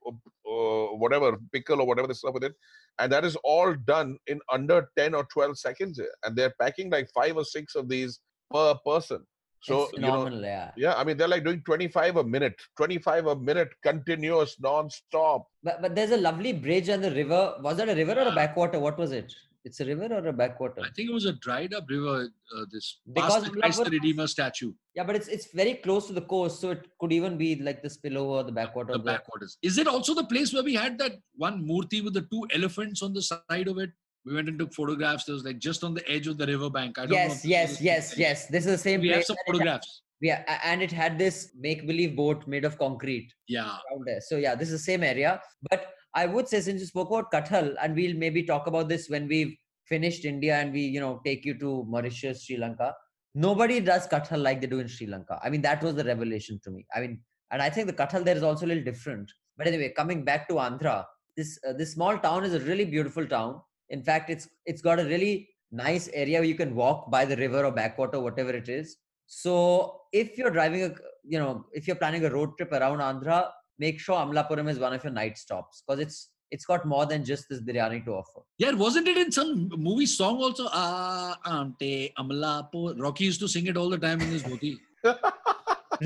uh, 0.52 0.96
whatever 1.02 1.38
pickle 1.52 1.80
or 1.80 1.86
whatever 1.86 2.08
they 2.08 2.14
stuff 2.14 2.34
with 2.34 2.44
it. 2.44 2.54
And 2.98 3.10
that 3.12 3.24
is 3.24 3.36
all 3.42 3.74
done 3.74 4.16
in 4.26 4.40
under 4.52 4.88
10 4.96 5.14
or 5.14 5.24
12 5.32 5.58
seconds. 5.58 6.00
And 6.24 6.36
they're 6.36 6.54
packing 6.60 6.90
like 6.90 7.08
five 7.14 7.36
or 7.36 7.44
six 7.44 7.74
of 7.74 7.88
these 7.88 8.20
per 8.52 8.74
person. 8.86 9.26
So, 9.62 9.84
it's 9.84 9.92
you 9.92 10.00
know, 10.00 10.28
yeah 10.28 10.72
yeah, 10.76 10.94
I 10.94 11.04
mean, 11.04 11.16
they're 11.16 11.28
like 11.28 11.44
doing 11.44 11.62
25 11.64 12.16
a 12.16 12.24
minute, 12.24 12.54
25 12.76 13.26
a 13.26 13.36
minute, 13.36 13.68
continuous, 13.84 14.56
non-stop. 14.60 15.46
but, 15.62 15.80
but 15.80 15.94
there's 15.94 16.10
a 16.10 16.16
lovely 16.16 16.52
bridge 16.52 16.88
on 16.88 17.00
the 17.00 17.12
river 17.12 17.54
was 17.60 17.76
that 17.76 17.88
a 17.88 17.94
river 17.94 18.14
or 18.18 18.28
a 18.28 18.34
backwater 18.34 18.80
what 18.80 18.98
was 18.98 19.12
it 19.12 19.32
it's 19.64 19.78
a 19.80 19.84
river 19.84 20.08
or 20.18 20.26
a 20.26 20.32
backwater 20.32 20.80
I 20.82 20.90
think 20.94 21.08
it 21.10 21.12
was 21.12 21.24
a 21.24 21.32
dried 21.34 21.72
up 21.74 21.84
river. 21.88 22.28
Uh, 22.56 22.64
this 22.72 23.00
Because 23.12 23.32
past 23.34 23.44
the 23.46 23.60
Christ 23.60 23.84
the 23.84 23.90
Redeemer 23.90 24.26
statue, 24.26 24.72
yeah 24.96 25.04
but 25.04 25.14
it's 25.16 25.28
it's 25.28 25.46
very 25.60 25.74
close 25.74 26.06
to 26.08 26.12
the 26.12 26.22
coast 26.34 26.60
so 26.60 26.70
it 26.76 26.82
could 27.00 27.12
even 27.12 27.38
be 27.38 27.50
like 27.68 27.80
the 27.82 27.88
spillover 27.88 28.44
the 28.44 28.52
backwater 28.60 28.92
the 28.92 28.98
the- 28.98 29.04
backwaters. 29.12 29.56
Is 29.62 29.78
it 29.78 29.86
also 29.86 30.14
the 30.14 30.24
place 30.24 30.52
where 30.52 30.64
we 30.70 30.74
had 30.74 30.98
that 30.98 31.12
one 31.36 31.66
murti 31.68 32.02
with 32.04 32.14
the 32.14 32.26
two 32.32 32.42
elephants 32.52 33.02
on 33.02 33.12
the 33.14 33.22
side 33.22 33.68
of 33.68 33.78
it? 33.78 33.90
We 34.24 34.34
went 34.34 34.48
and 34.48 34.58
took 34.58 34.72
photographs. 34.72 35.24
There 35.24 35.34
was 35.34 35.44
like 35.44 35.58
just 35.58 35.82
on 35.82 35.94
the 35.94 36.04
edge 36.08 36.26
of 36.28 36.38
the 36.38 36.46
river 36.46 36.70
bank. 36.70 36.98
I 36.98 37.02
don't 37.06 37.10
know. 37.10 37.16
yes 37.16 37.44
if 37.44 37.50
yes 37.50 37.80
yes 37.90 38.18
yes 38.18 38.46
this 38.46 38.66
is 38.66 38.72
the 38.72 38.84
same 38.88 39.00
We 39.00 39.08
have 39.08 39.16
place 39.18 39.26
some 39.28 39.36
and 39.46 39.46
it 39.46 39.52
photographs. 39.58 40.02
yeah 40.20 40.58
and 40.72 40.80
it 40.82 40.92
had 40.92 41.18
this 41.18 41.38
make 41.66 41.80
believe 41.86 42.14
boat 42.20 42.46
made 42.46 42.64
of 42.64 42.78
concrete 42.78 43.32
Yeah. 43.48 43.76
there. 44.06 44.20
So 44.28 44.36
yeah, 44.44 44.54
this 44.60 44.68
is 44.70 44.80
the 44.80 44.86
same 44.92 45.02
area. 45.02 45.40
But 45.70 45.86
I 46.14 46.26
would 46.26 46.48
say 46.48 46.60
since 46.60 46.80
you 46.80 46.86
spoke 46.86 47.08
about 47.08 47.32
Kathal, 47.32 47.74
and 47.82 47.94
we'll 47.94 48.16
maybe 48.16 48.42
talk 48.42 48.66
about 48.66 48.88
this 48.88 49.08
when 49.08 49.28
we've 49.28 49.56
finished 49.86 50.24
India 50.24 50.56
and 50.56 50.72
we, 50.72 50.80
you 50.80 51.00
know, 51.00 51.20
take 51.24 51.44
you 51.44 51.58
to 51.58 51.84
Mauritius, 51.88 52.44
Sri 52.44 52.56
Lanka. 52.56 52.94
Nobody 53.34 53.80
does 53.80 54.06
Kathal 54.06 54.42
like 54.42 54.60
they 54.60 54.66
do 54.66 54.80
in 54.80 54.88
Sri 54.88 55.06
Lanka. 55.06 55.40
I 55.42 55.48
mean, 55.48 55.62
that 55.62 55.82
was 55.82 55.94
the 55.94 56.04
revelation 56.04 56.60
to 56.64 56.70
me. 56.70 56.86
I 56.94 57.00
mean, 57.00 57.20
and 57.50 57.62
I 57.62 57.70
think 57.70 57.86
the 57.86 57.92
Kathal 57.92 58.24
there 58.24 58.36
is 58.36 58.42
also 58.42 58.66
a 58.66 58.68
little 58.68 58.84
different. 58.84 59.30
But 59.56 59.66
anyway, 59.66 59.92
coming 59.96 60.24
back 60.24 60.48
to 60.48 60.54
Andhra, 60.54 61.04
this 61.36 61.58
uh, 61.66 61.72
this 61.72 61.92
small 61.92 62.18
town 62.18 62.44
is 62.44 62.54
a 62.54 62.60
really 62.60 62.84
beautiful 62.84 63.26
town. 63.26 63.60
In 63.88 64.02
fact, 64.02 64.30
it's 64.30 64.48
it's 64.66 64.82
got 64.82 65.00
a 65.00 65.04
really 65.04 65.48
nice 65.70 66.08
area 66.12 66.38
where 66.38 66.48
you 66.48 66.54
can 66.54 66.74
walk 66.74 67.10
by 67.10 67.24
the 67.24 67.36
river 67.36 67.64
or 67.64 67.72
backwater, 67.72 68.20
whatever 68.20 68.50
it 68.50 68.68
is. 68.68 68.96
So 69.26 70.02
if 70.12 70.36
you're 70.36 70.50
driving 70.50 70.82
a, 70.84 70.94
you 71.24 71.38
know, 71.38 71.66
if 71.72 71.86
you're 71.86 71.96
planning 71.96 72.24
a 72.26 72.30
road 72.30 72.50
trip 72.58 72.72
around 72.72 72.98
Andhra, 72.98 73.48
make 73.84 73.98
sure 74.04 74.16
Amlapuram 74.24 74.68
is 74.72 74.78
one 74.78 74.94
of 74.96 75.04
your 75.04 75.12
night 75.22 75.36
stops 75.44 75.82
because 75.82 76.00
it's 76.06 76.18
it's 76.54 76.66
got 76.70 76.82
more 76.92 77.04
than 77.10 77.24
just 77.28 77.48
this 77.50 77.60
biryani 77.66 78.04
to 78.06 78.12
offer. 78.20 78.40
Yeah, 78.62 78.72
wasn't 78.72 79.08
it 79.12 79.16
in 79.16 79.30
some 79.36 79.52
movie 79.88 80.08
song 80.14 80.36
also? 80.46 80.64
Ah, 80.70 81.38
ante 81.52 81.92
amlapo. 82.22 82.80
Rocky 83.04 83.24
used 83.30 83.40
to 83.44 83.48
sing 83.54 83.66
it 83.72 83.78
all 83.82 83.88
the 83.94 84.00
time 84.06 84.20
in 84.20 84.28
his 84.36 84.42
dhoti. 84.48 84.72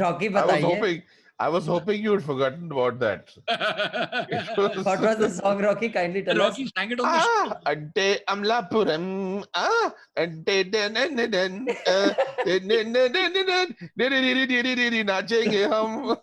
Rocky, 0.02 0.28
I 0.28 0.30
was 0.30 0.52
bataiye, 0.52 0.62
hoping, 0.70 1.02
I 1.38 1.48
was 1.50 1.66
hoping 1.66 2.02
you 2.02 2.12
had 2.12 2.24
forgotten 2.24 2.72
about 2.72 2.98
that. 3.00 3.30
Was- 4.56 4.84
what 4.86 5.00
was 5.00 5.18
the 5.18 5.28
song, 5.30 5.58
Rocky? 5.60 5.90
Kindly 5.90 6.22
tell 6.22 6.40
us. 6.40 6.48
Rocky 6.48 6.70
sang 6.74 6.90
it 6.92 7.00
on 7.00 7.12
the 7.12 7.20
show. 7.20 7.52
Ah, 7.52 7.60
ante 7.72 8.06
Amlapuram. 8.26 9.44
Ah, 9.54 9.92
ante 10.16 10.64
den 10.64 10.94
den 10.94 11.16
den 11.16 11.30
den. 11.30 11.66
den 12.46 12.68
den 12.68 12.92
den 12.94 13.12
den 13.12 13.32
den 13.34 13.46
den. 13.46 13.76
Diri 13.98 14.20
diri 14.26 14.46
diri 14.46 14.74
diri 14.80 15.02
nachenge 15.04 15.68
hum. 15.74 16.16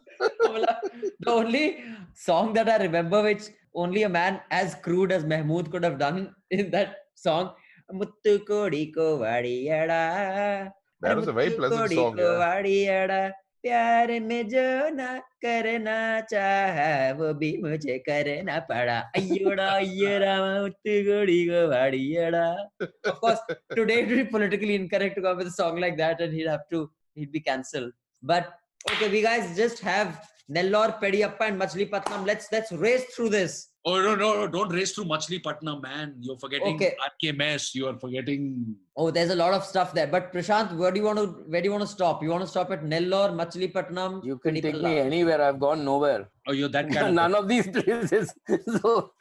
Amla- 0.47 0.79
the 1.19 1.31
only 1.31 1.83
song 2.15 2.53
that 2.53 2.67
I 2.67 2.77
remember, 2.83 3.21
which 3.21 3.43
only 3.75 4.03
a 4.03 4.09
man 4.09 4.41
as 4.49 4.73
crude 4.73 5.11
as 5.11 5.23
Mehmood 5.25 5.69
could 5.71 5.83
have 5.83 5.99
done 5.99 6.33
in 6.49 6.71
that 6.71 6.95
song. 7.13 7.51
Muttu 7.93 8.39
kodi 8.49 8.91
ko 8.95 9.19
vadiyada. 9.19 10.71
That 11.01 11.17
was 11.17 11.27
a 11.27 11.33
very 11.33 11.51
Muttu 11.51 11.57
pleasant 11.57 11.81
kodi 11.81 11.95
song. 11.95 12.17
ko 12.17 12.23
Yeah. 12.65 13.31
प्यार 13.63 14.11
में 14.19 14.47
जो 14.49 14.89
ना 14.95 15.17
करना 15.45 15.99
चाह 16.31 16.79
वो 17.19 17.33
भी 17.33 17.51
मुझे 17.63 17.97
करना 18.07 18.57
पड़ा। 18.69 18.97
अयोड़ा 19.15 19.77
ये 19.79 20.17
राम 20.19 20.65
उत्तिगुड़ी 20.65 21.43
को 21.47 21.67
बाड़ी 21.69 21.97
ये 21.97 22.29
of 22.31 23.19
course 23.19 23.55
today 23.75 23.95
it 23.99 24.07
be 24.09 24.23
politically 24.33 24.75
incorrect 24.75 25.15
to 25.15 25.21
come 25.21 25.37
with 25.37 25.49
song 25.51 25.79
like 25.79 25.97
that 25.97 26.21
and 26.21 26.33
he'd 26.33 26.49
have 26.49 26.59
to 26.71 26.83
he'd 27.17 27.31
be 27.31 27.39
cancel 27.47 27.91
but 28.23 28.53
okay 28.91 29.07
we 29.09 29.21
guys 29.21 29.55
just 29.57 29.83
have 29.85 30.13
Nellore 30.57 30.91
पेड़ियाप्पा 31.01 31.45
and 31.45 31.61
Machilipatnam 31.61 32.25
let's 32.25 32.53
let's 32.53 32.73
race 32.81 33.07
through 33.15 33.29
this 33.29 33.61
Oh 33.85 34.01
no, 34.01 34.15
no, 34.15 34.35
no! 34.35 34.47
Don't 34.47 34.71
race 34.71 34.93
through 34.93 35.05
Machilipatnam, 35.05 35.81
man. 35.81 36.15
You're 36.21 36.37
forgetting 36.37 36.75
Okay. 36.75 36.95
RK 37.05 37.35
Mess. 37.35 37.75
You 37.75 37.87
are 37.87 37.97
forgetting. 37.99 38.77
Oh, 38.95 39.11
there's 39.11 39.29
a 39.29 39.35
lot 39.35 39.53
of 39.53 39.65
stuff 39.65 39.93
there. 39.93 40.07
But 40.07 40.31
Prashant, 40.31 40.71
where 40.77 40.89
do 40.89 41.01
you 41.01 41.05
want 41.05 41.19
to 41.19 41.25
where 41.51 41.61
do 41.61 41.65
you 41.67 41.71
want 41.71 41.81
to 41.81 41.87
stop? 41.87 42.23
You 42.23 42.29
want 42.29 42.43
to 42.43 42.47
stop 42.47 42.71
at 42.71 42.85
Nellore, 42.85 43.31
Machilipatnam? 43.41 44.23
You 44.23 44.37
can 44.37 44.55
take 44.55 44.81
me 44.81 44.99
anywhere. 44.99 45.41
I've 45.41 45.59
gone 45.59 45.83
nowhere. 45.83 46.29
Oh, 46.47 46.53
you're 46.53 46.69
that 46.69 46.89
kind 46.91 47.07
of. 47.07 47.13
None 47.21 47.35
of 47.35 47.49
these 47.49 47.67
places. 47.67 48.33
so 48.81 49.11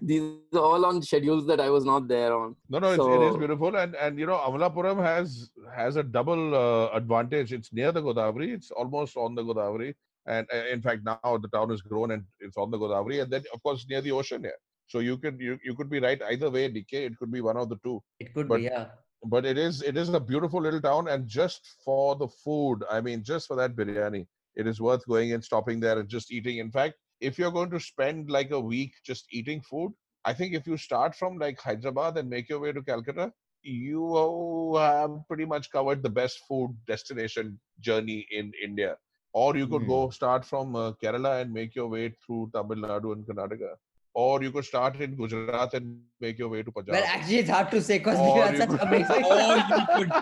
these 0.00 0.22
are 0.54 0.60
all 0.60 0.86
on 0.86 1.02
schedules 1.02 1.46
that 1.48 1.60
I 1.60 1.68
was 1.68 1.84
not 1.84 2.08
there 2.08 2.34
on. 2.34 2.56
No, 2.70 2.78
no, 2.78 2.92
it's, 2.92 3.04
it 3.04 3.22
is 3.30 3.36
beautiful, 3.36 3.76
and 3.76 3.94
and 3.96 4.18
you 4.18 4.24
know, 4.24 4.38
Amalapuram 4.38 5.02
has 5.04 5.50
has 5.74 5.96
a 5.96 6.02
double 6.02 6.54
uh, 6.54 6.88
advantage. 6.96 7.52
It's 7.52 7.70
near 7.70 7.92
the 7.92 8.00
Godavari. 8.00 8.54
It's 8.54 8.70
almost 8.70 9.18
on 9.18 9.34
the 9.34 9.42
Godavari, 9.42 9.94
and 10.26 10.46
uh, 10.52 10.64
in 10.72 10.82
fact, 10.82 11.02
now 11.04 11.38
the 11.38 11.48
town 11.48 11.70
has 11.70 11.80
grown 11.82 12.10
and 12.12 12.24
it's 12.40 12.56
on 12.56 12.70
the 12.70 12.78
Godavari, 12.78 13.22
and 13.22 13.30
then 13.30 13.44
of 13.54 13.62
course 13.62 13.86
near 13.88 14.00
the 14.00 14.12
ocean 14.12 14.42
here. 14.42 14.58
So 14.88 15.00
you 15.00 15.16
could 15.18 15.40
you, 15.40 15.58
you 15.64 15.74
could 15.74 15.90
be 15.90 16.00
right 16.00 16.20
either 16.30 16.50
way, 16.50 16.68
DK. 16.70 16.92
It 16.92 17.16
could 17.18 17.32
be 17.32 17.40
one 17.40 17.56
of 17.56 17.68
the 17.68 17.76
two. 17.84 18.02
It 18.20 18.32
could 18.34 18.48
But- 18.48 18.58
be, 18.58 18.64
yeah. 18.64 18.86
But 19.24 19.44
it 19.46 19.58
is 19.58 19.82
it 19.82 19.96
is 19.96 20.08
a 20.10 20.20
beautiful 20.20 20.60
little 20.60 20.80
town, 20.80 21.08
and 21.08 21.26
just 21.26 21.60
for 21.84 22.14
the 22.16 22.28
food, 22.28 22.84
I 22.88 23.00
mean, 23.00 23.24
just 23.24 23.46
for 23.48 23.56
that 23.56 23.74
biryani, 23.74 24.26
it 24.54 24.66
is 24.66 24.80
worth 24.80 25.04
going 25.06 25.32
and 25.32 25.42
stopping 25.42 25.80
there 25.80 25.98
and 25.98 26.08
just 26.08 26.30
eating. 26.30 26.58
In 26.58 26.70
fact, 26.70 26.94
if 27.20 27.38
you're 27.38 27.50
going 27.50 27.70
to 27.70 27.80
spend 27.80 28.30
like 28.30 28.50
a 28.50 28.60
week 28.60 28.92
just 29.04 29.24
eating 29.32 29.62
food, 29.62 29.92
I 30.24 30.34
think 30.34 30.54
if 30.54 30.66
you 30.66 30.76
start 30.76 31.16
from 31.16 31.38
like 31.38 31.58
Hyderabad 31.58 32.18
and 32.18 32.28
make 32.28 32.48
your 32.48 32.60
way 32.60 32.72
to 32.72 32.82
Calcutta, 32.82 33.32
you 33.62 34.76
have 34.76 35.10
pretty 35.26 35.46
much 35.46 35.70
covered 35.72 36.02
the 36.02 36.10
best 36.10 36.40
food 36.46 36.76
destination 36.86 37.58
journey 37.80 38.26
in 38.30 38.52
India. 38.62 38.96
Or 39.42 39.48
you 39.60 39.66
could 39.72 39.82
Hmm. 39.84 39.92
go 39.94 39.98
start 40.18 40.44
from 40.50 40.76
uh, 40.82 40.84
Kerala 41.02 41.32
and 41.40 41.52
make 41.56 41.74
your 41.78 41.88
way 41.94 42.04
through 42.24 42.42
Tamil 42.54 42.84
Nadu 42.90 43.12
and 43.16 43.24
Karnataka. 43.30 43.72
Or 44.14 44.34
you 44.42 44.50
could 44.52 44.64
start 44.68 44.94
in 45.06 45.16
Gujarat 45.16 45.74
and 45.78 45.88
make 46.26 46.38
your 46.42 46.48
way 46.52 46.62
to 46.68 46.72
Punjab. 46.76 46.94
Well, 46.96 47.08
actually, 47.16 47.40
it's 47.40 47.50
hard 47.54 47.70
to 47.72 47.80
say 47.88 47.98
because 47.98 48.20
we 48.26 48.28
you 48.36 48.46
such 48.60 48.70
could- 48.70 48.84
amazing. 48.86 49.26
Or 49.32 49.56
you 49.72 49.80
could. 49.96 50.14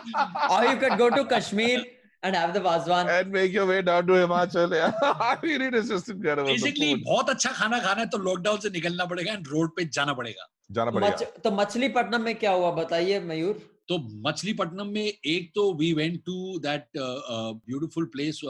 or 0.54 0.64
you 0.70 0.76
could 0.84 0.96
go 1.02 1.08
to 1.18 1.22
Kashmir 1.34 1.84
and 2.24 2.38
have 2.40 2.54
the 2.56 2.62
Vazwan. 2.64 3.12
and 3.18 3.30
make 3.36 3.52
your 3.58 3.66
way 3.70 3.78
down 3.90 4.08
to 4.10 4.14
Himachal. 4.22 4.74
Yeah. 4.80 4.98
I 5.28 5.36
mean, 5.44 5.62
it 5.68 5.74
is 5.82 5.88
just 5.94 6.10
incredible. 6.16 6.50
Basically. 6.54 6.90
बहुत 7.12 7.30
अच्छा 7.36 7.52
खाना 7.60 7.78
खाना 7.86 8.00
है 8.00 8.06
तो 8.16 8.18
lockdown 8.30 8.58
से 8.66 8.70
निकलना 8.78 9.04
पड़ेगा 9.14 9.32
and 9.38 9.48
road 9.54 9.76
पे 9.76 9.84
जाना 9.98 10.12
पड़ेगा 10.22 10.48
जाना 10.80 10.90
तो 10.90 10.98
पड़ेगा 10.98 11.30
तो 11.46 11.50
मछलीपट्टनम 11.60 12.22
में 12.30 12.34
क्या 12.42 12.52
हुआ 12.58 12.70
बताइए 12.82 13.20
मयूर 13.30 13.62
तो 13.89 13.99
मछलीपट्टनम 14.26 14.87
में 14.95 15.05
एक 15.05 15.51
तो 15.55 15.72
we 15.78 15.93
went 15.95 16.22
to 16.26 16.59
that 16.66 16.87
beautiful 16.99 18.05
place 18.16 18.41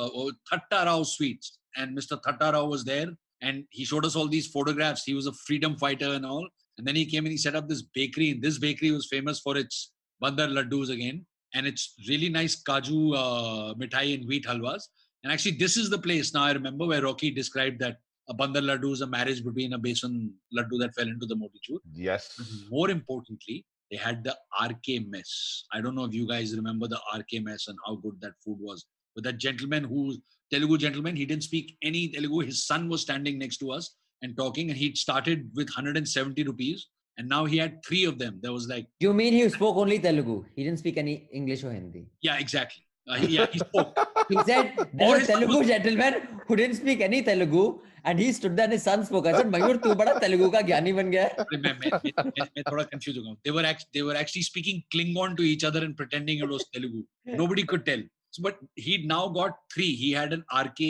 Thatta 0.53 0.82
Rao 0.82 1.05
sweets 1.12 1.59
and 1.76 1.97
Mr. 1.97 2.20
Thattarao 2.22 2.68
was 2.68 2.85
there 2.85 3.09
and 3.41 3.64
he 3.70 3.85
showed 3.85 4.05
us 4.05 4.16
all 4.16 4.28
these 4.28 4.47
photographs. 4.47 5.05
He 5.05 5.14
was 5.14 5.26
a 5.26 5.32
freedom 5.32 5.76
fighter 5.76 6.12
and 6.14 6.24
all. 6.24 6.49
And 6.78 6.87
then 6.87 6.97
he 6.97 7.07
came 7.07 7.24
and 7.24 7.32
he 7.32 7.39
set 7.39 7.55
up 7.55 7.68
this 7.68 7.82
bakery. 7.82 8.30
And 8.30 8.43
this 8.43 8.59
bakery 8.59 8.91
was 8.91 9.07
famous 9.07 9.41
for 9.41 9.57
its 9.57 9.93
bandar 10.20 10.49
laddus 10.49 10.91
again. 10.91 11.24
And 11.55 11.66
it's 11.66 11.95
really 12.09 12.28
nice 12.28 12.62
kaju 12.62 13.14
uh, 13.16 13.74
mithai 13.74 14.14
and 14.14 14.26
wheat 14.26 14.47
halwas. 14.47 14.82
And 15.22 15.32
actually, 15.32 15.53
this 15.53 15.76
is 15.76 15.89
the 15.89 15.99
place 15.99 16.35
now 16.35 16.45
I 16.45 16.53
remember 16.53 16.87
where 16.87 17.03
Rocky 17.03 17.30
described 17.30 17.78
that 17.80 17.99
a 18.28 18.35
bandar 18.35 18.61
laddu 18.61 18.93
is 18.93 19.01
a 19.03 19.07
marriage 19.07 19.45
between 19.45 19.72
a 19.74 19.78
besan 19.78 20.30
laddu 20.57 20.80
that 20.80 20.95
fell 20.95 21.07
into 21.07 21.26
the 21.26 21.37
motichur. 21.37 21.78
Yes. 21.95 22.41
More 22.70 22.91
importantly, 22.91 23.64
they 23.91 23.97
had 23.97 24.24
the 24.24 24.37
RK 24.68 25.07
mess. 25.09 25.64
I 25.72 25.80
don't 25.80 25.95
know 25.95 26.05
if 26.05 26.14
you 26.14 26.26
guys 26.26 26.57
remember 26.57 26.89
the 26.89 27.01
RK 27.16 27.43
mess 27.43 27.68
and 27.68 27.78
how 27.87 27.97
good 27.97 28.20
that 28.20 28.32
food 28.45 28.59
was. 28.61 28.85
But 29.14 29.24
that 29.24 29.39
gentleman 29.39 29.85
who 29.85 30.16
Telugu 30.53 30.78
gentleman, 30.78 31.16
he 31.16 31.26
didn't 31.26 31.45
speak 31.45 31.76
any 31.82 32.09
Telugu. 32.09 32.41
His 32.41 32.66
son 32.66 32.89
was 32.89 33.03
standing 33.03 33.39
next 33.39 33.59
to 33.59 33.70
us 33.72 33.95
and 34.22 34.37
talking, 34.37 34.70
and 34.70 34.78
he'd 34.78 34.97
started 34.97 35.51
with 35.55 35.68
170 35.68 36.43
rupees, 36.45 36.89
and 37.18 37.28
now 37.28 37.45
he 37.45 37.57
had 37.59 37.85
three 37.85 38.05
of 38.05 38.18
them. 38.18 38.39
There 38.43 38.53
was 38.53 38.66
like, 38.68 38.87
You 39.01 39.12
mean 39.12 39.32
he 39.32 39.49
spoke 39.49 39.76
only 39.76 39.99
Telugu? 39.99 40.45
He 40.57 40.64
didn't 40.64 40.78
speak 40.78 40.97
any 40.97 41.28
English 41.32 41.62
or 41.64 41.72
Hindi. 41.72 42.07
yeah, 42.22 42.39
exactly. 42.39 42.82
Uh, 43.09 43.16
yeah, 43.28 43.47
he 43.53 43.59
spoke 43.59 43.93
He 44.30 44.38
said 44.49 44.65
Or 44.77 44.86
there's 44.93 45.13
a 45.13 45.19
his 45.19 45.27
son 45.27 45.41
Telugu 45.41 45.57
was- 45.59 45.67
gentleman 45.67 46.13
who 46.47 46.55
didn't 46.55 46.77
speak 46.82 47.01
any 47.01 47.21
Telugu 47.30 47.63
and 48.05 48.19
he 48.19 48.27
stood 48.32 48.55
there 48.57 48.67
and 48.69 48.73
his 48.73 48.84
son 48.84 49.05
spoke. 49.05 49.27
I 49.27 49.34
said, 49.34 49.49
Mayur, 49.55 49.75
तू 49.84 49.93
बड़ा 50.01 50.13
तेलुगु 50.23 50.49
का 50.51 50.61
ज्ञानी 50.61 50.93
बन 50.99 51.11
गया 51.11 51.23
है." 51.23 51.45
मैं 51.53 51.59
मैं 51.63 51.73
मैं 51.80 51.91
मैं- 52.03 52.47
मैं 52.57 52.63
थोड़ा 52.71 52.86
confused 52.93 53.17
हो 53.17 53.23
गया 53.23 53.32
हूँ. 53.32 53.38
They 53.47 53.55
were 53.57 53.65
act- 53.71 53.89
they 53.97 54.05
were 54.09 54.17
actually 54.21 54.45
speaking 54.49 54.80
Klingon 54.95 55.36
to 55.41 55.47
each 55.51 55.65
other 55.71 55.84
and 55.88 55.97
pretending 56.03 56.43
it 56.45 56.55
was 56.55 56.65
Telugu. 56.77 57.03
Nobody 57.43 57.65
could 57.73 57.86
tell. 57.91 58.03
So, 58.32 58.43
but 58.45 58.57
he'd 58.88 59.05
now 59.11 59.21
got 59.39 59.53
three. 59.75 59.91
He 60.05 60.09
had 60.21 60.34
an 60.38 60.43
RK 60.63 60.82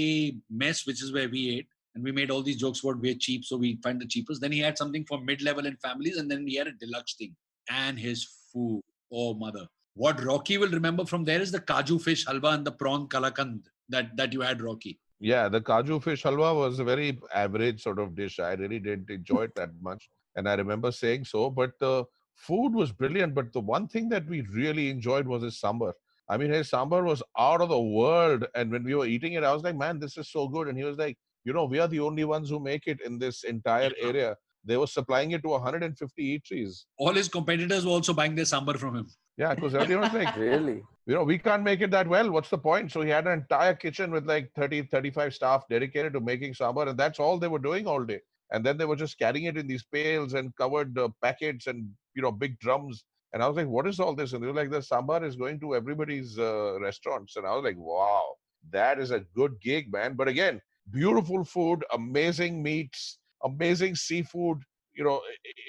mess, 0.63 0.85
which 0.87 1.01
is 1.03 1.11
where 1.17 1.29
we 1.35 1.43
ate, 1.55 1.67
and 1.95 2.03
we 2.03 2.11
made 2.11 2.31
all 2.35 2.43
these 2.47 2.57
jokes 2.57 2.83
about 2.83 3.01
we're 3.05 3.19
cheap, 3.27 3.45
so 3.49 3.57
we 3.57 3.69
find 3.85 4.01
the 4.01 4.07
cheapest. 4.15 4.41
Then 4.41 4.51
he 4.51 4.59
had 4.59 4.77
something 4.77 5.05
for 5.11 5.19
mid-level 5.29 5.65
and 5.65 5.79
families, 5.87 6.17
and 6.17 6.29
then 6.29 6.45
he 6.47 6.55
had 6.55 6.67
a 6.67 6.75
deluxe 6.83 7.15
thing. 7.21 7.35
And 7.69 7.97
his 8.07 8.23
food, 8.53 8.81
oh 9.11 9.33
mother! 9.45 9.65
What 9.94 10.22
Rocky 10.24 10.58
will 10.58 10.70
remember 10.70 11.06
from 11.06 11.24
there 11.24 11.40
is 11.40 11.52
the 11.52 11.60
kaju 11.60 12.02
fish 12.02 12.26
halwa 12.26 12.54
and 12.54 12.66
the 12.66 12.72
prawn 12.72 13.08
kalakand 13.08 13.60
that 13.88 14.16
that 14.16 14.32
you 14.32 14.40
had, 14.40 14.60
Rocky. 14.60 14.98
Yeah, 15.20 15.48
the 15.48 15.60
Kaju 15.60 16.02
fish 16.02 16.22
halwa 16.22 16.54
was 16.54 16.78
a 16.78 16.84
very 16.84 17.18
average 17.34 17.82
sort 17.82 17.98
of 17.98 18.14
dish. 18.14 18.38
I 18.40 18.54
really 18.54 18.78
didn't 18.78 19.10
enjoy 19.10 19.44
it 19.44 19.54
that 19.54 19.70
much. 19.80 20.08
And 20.36 20.48
I 20.48 20.54
remember 20.54 20.92
saying 20.92 21.24
so. 21.24 21.50
But 21.50 21.72
the 21.80 22.04
food 22.34 22.74
was 22.74 22.92
brilliant. 22.92 23.34
But 23.34 23.52
the 23.52 23.60
one 23.60 23.88
thing 23.88 24.08
that 24.10 24.26
we 24.26 24.42
really 24.52 24.90
enjoyed 24.90 25.26
was 25.26 25.42
his 25.42 25.60
sambar. 25.60 25.92
I 26.28 26.36
mean, 26.36 26.50
his 26.50 26.70
sambar 26.70 27.04
was 27.04 27.22
out 27.38 27.60
of 27.60 27.68
the 27.68 27.80
world. 27.80 28.44
And 28.54 28.70
when 28.70 28.84
we 28.84 28.94
were 28.94 29.06
eating 29.06 29.34
it, 29.34 29.44
I 29.44 29.52
was 29.52 29.62
like, 29.62 29.76
man, 29.76 29.98
this 29.98 30.16
is 30.16 30.30
so 30.30 30.48
good. 30.48 30.68
And 30.68 30.76
he 30.76 30.84
was 30.84 30.98
like, 30.98 31.16
you 31.44 31.52
know, 31.52 31.64
we 31.64 31.78
are 31.78 31.88
the 31.88 32.00
only 32.00 32.24
ones 32.24 32.50
who 32.50 32.58
make 32.58 32.86
it 32.86 33.00
in 33.00 33.18
this 33.18 33.44
entire 33.44 33.92
area. 34.00 34.36
They 34.64 34.76
were 34.76 34.86
supplying 34.86 35.30
it 35.32 35.42
to 35.42 35.50
150 35.50 36.38
eateries. 36.38 36.84
All 36.98 37.12
his 37.12 37.28
competitors 37.28 37.84
were 37.84 37.92
also 37.92 38.14
buying 38.14 38.34
their 38.34 38.46
sambar 38.46 38.78
from 38.78 38.96
him. 38.96 39.06
Yeah, 39.36 39.54
because 39.54 39.74
everyone 39.74 40.12
was 40.12 40.24
like, 40.24 40.36
Really? 40.36 40.82
you 41.06 41.14
know, 41.14 41.24
we 41.24 41.38
can't 41.38 41.62
make 41.62 41.80
it 41.80 41.90
that 41.90 42.08
well. 42.08 42.30
What's 42.30 42.50
the 42.50 42.58
point? 42.58 42.92
So 42.92 43.02
he 43.02 43.10
had 43.10 43.26
an 43.26 43.32
entire 43.40 43.74
kitchen 43.74 44.10
with 44.10 44.26
like 44.26 44.50
30, 44.56 44.82
35 44.84 45.34
staff 45.34 45.64
dedicated 45.68 46.12
to 46.14 46.20
making 46.20 46.54
sambar, 46.54 46.88
and 46.88 46.98
that's 46.98 47.18
all 47.20 47.38
they 47.38 47.48
were 47.48 47.58
doing 47.58 47.86
all 47.86 48.04
day. 48.04 48.20
And 48.52 48.64
then 48.64 48.76
they 48.76 48.84
were 48.84 48.96
just 48.96 49.18
carrying 49.18 49.46
it 49.46 49.56
in 49.56 49.66
these 49.66 49.84
pails 49.84 50.34
and 50.34 50.54
covered 50.56 50.96
uh, 50.98 51.08
packets 51.22 51.66
and 51.66 51.88
you 52.14 52.22
know 52.22 52.30
big 52.32 52.58
drums. 52.60 53.04
And 53.32 53.42
I 53.42 53.48
was 53.48 53.56
like, 53.56 53.66
"What 53.66 53.86
is 53.88 53.98
all 53.98 54.14
this?" 54.14 54.32
And 54.32 54.42
they 54.42 54.46
were 54.46 54.54
like, 54.54 54.70
"The 54.70 54.80
sambar 54.80 55.24
is 55.24 55.34
going 55.36 55.58
to 55.60 55.74
everybody's 55.74 56.38
uh, 56.38 56.78
restaurants." 56.80 57.36
And 57.36 57.46
I 57.46 57.54
was 57.54 57.64
like, 57.64 57.76
"Wow, 57.78 58.34
that 58.70 58.98
is 59.00 59.10
a 59.10 59.20
good 59.34 59.60
gig, 59.60 59.92
man." 59.92 60.14
But 60.14 60.28
again, 60.28 60.60
beautiful 60.90 61.44
food, 61.44 61.84
amazing 61.92 62.62
meats, 62.62 63.18
amazing 63.42 63.96
seafood. 63.96 64.58
You 64.94 65.04
know, 65.04 65.20